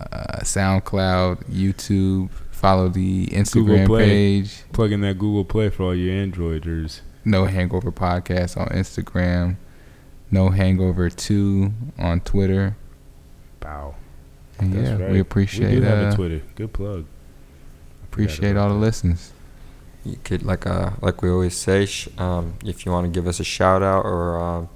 uh, 0.00 0.40
SoundCloud, 0.40 1.44
YouTube. 1.50 2.28
Follow 2.50 2.90
the 2.90 3.28
Instagram 3.28 3.86
page, 3.96 4.64
Plug 4.74 4.92
in 4.92 5.00
that 5.00 5.16
Google 5.18 5.46
Play 5.46 5.70
for 5.70 5.84
all 5.84 5.94
your 5.94 6.12
Androiders. 6.14 7.00
No 7.24 7.46
Hangover 7.46 7.90
Podcast 7.90 8.58
on 8.60 8.66
Instagram, 8.68 9.56
No 10.30 10.50
Hangover 10.50 11.10
2 11.10 11.72
on 11.98 12.20
Twitter. 12.20 12.76
Bow. 13.60 13.96
And 14.58 14.72
That's 14.72 14.88
yeah, 14.90 15.04
right. 15.04 15.12
we 15.12 15.20
appreciate 15.20 15.70
We 15.74 15.76
do 15.80 15.82
have 15.82 16.06
uh, 16.06 16.08
a 16.12 16.16
Twitter. 16.16 16.42
Good 16.54 16.72
plug. 16.72 17.06
appreciate 18.04 18.56
all 18.56 18.68
the 18.68 18.74
that. 18.74 18.80
listens. 18.80 19.32
You 20.04 20.16
could 20.24 20.42
like 20.42 20.66
uh 20.66 20.90
like 21.02 21.20
we 21.22 21.28
always 21.30 21.54
say, 21.56 21.84
sh- 21.86 22.08
um, 22.18 22.54
if 22.64 22.86
you 22.86 22.92
want 22.92 23.06
to 23.06 23.10
give 23.10 23.26
us 23.26 23.38
a 23.40 23.44
shout 23.44 23.82
out 23.82 24.04
or 24.04 24.38
um, 24.40 24.68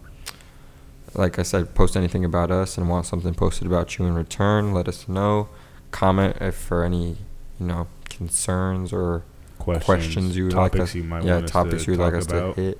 like 1.14 1.38
I 1.38 1.42
said, 1.42 1.74
post 1.74 1.96
anything 1.96 2.24
about 2.24 2.50
us 2.50 2.76
and 2.76 2.88
want 2.90 3.06
something 3.06 3.32
posted 3.34 3.66
about 3.66 3.98
you 3.98 4.04
in 4.06 4.14
return, 4.14 4.74
let 4.74 4.86
us 4.88 5.08
know. 5.08 5.48
Comment 5.92 6.36
if 6.40 6.54
for 6.56 6.84
any 6.84 7.16
you 7.60 7.66
know 7.66 7.86
concerns 8.10 8.92
or 8.92 9.22
Questions, 9.58 9.84
questions, 9.86 10.36
you 10.36 10.44
would 10.46 10.52
like 10.54 10.76
us. 10.76 10.94
you 10.94 11.04
might 11.04 11.24
yeah, 11.24 11.34
want 11.34 11.44
us 11.44 11.50
topics 11.50 11.84
to 11.84 11.92
you 11.92 11.96
would 11.98 12.04
like 12.04 12.14
us 12.14 12.26
about. 12.26 12.56
to 12.56 12.60
hit. 12.62 12.78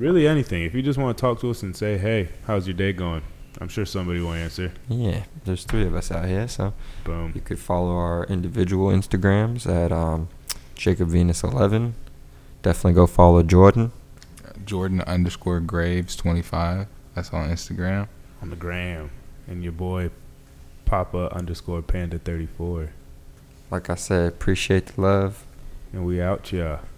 Really, 0.00 0.26
anything. 0.26 0.62
If 0.62 0.74
you 0.74 0.80
just 0.80 0.98
want 0.98 1.14
to 1.14 1.20
talk 1.20 1.40
to 1.40 1.50
us 1.50 1.62
and 1.62 1.76
say, 1.76 1.98
"Hey, 1.98 2.30
how's 2.46 2.66
your 2.66 2.72
day 2.74 2.94
going?" 2.94 3.20
I'm 3.60 3.68
sure 3.68 3.84
somebody 3.84 4.18
will 4.20 4.32
answer. 4.32 4.72
Yeah, 4.88 5.24
there's 5.44 5.64
three 5.64 5.84
of 5.84 5.94
us 5.94 6.10
out 6.10 6.24
here, 6.24 6.48
so 6.48 6.72
Boom. 7.04 7.32
you 7.34 7.42
could 7.42 7.58
follow 7.58 7.94
our 7.94 8.24
individual 8.24 8.88
Instagrams 8.88 9.66
at 9.68 9.92
um, 9.92 10.28
Jacob 10.74 11.08
Venus 11.08 11.42
11. 11.44 11.94
Definitely 12.62 12.94
go 12.94 13.06
follow 13.06 13.42
Jordan. 13.42 13.92
Jordan 14.64 15.02
underscore 15.02 15.60
Graves 15.60 16.16
25. 16.16 16.86
That's 17.14 17.32
on 17.34 17.50
Instagram. 17.50 18.08
On 18.40 18.48
the 18.48 18.56
gram, 18.56 19.10
and 19.46 19.62
your 19.62 19.72
boy, 19.72 20.08
Papa 20.86 21.28
underscore 21.36 21.82
Panda 21.82 22.18
34, 22.18 22.88
Like 23.70 23.90
I 23.90 23.96
said, 23.96 24.28
appreciate 24.28 24.86
the 24.86 25.00
love. 25.02 25.44
and 25.92 26.06
we 26.06 26.22
out, 26.22 26.50
yeah. 26.52 26.78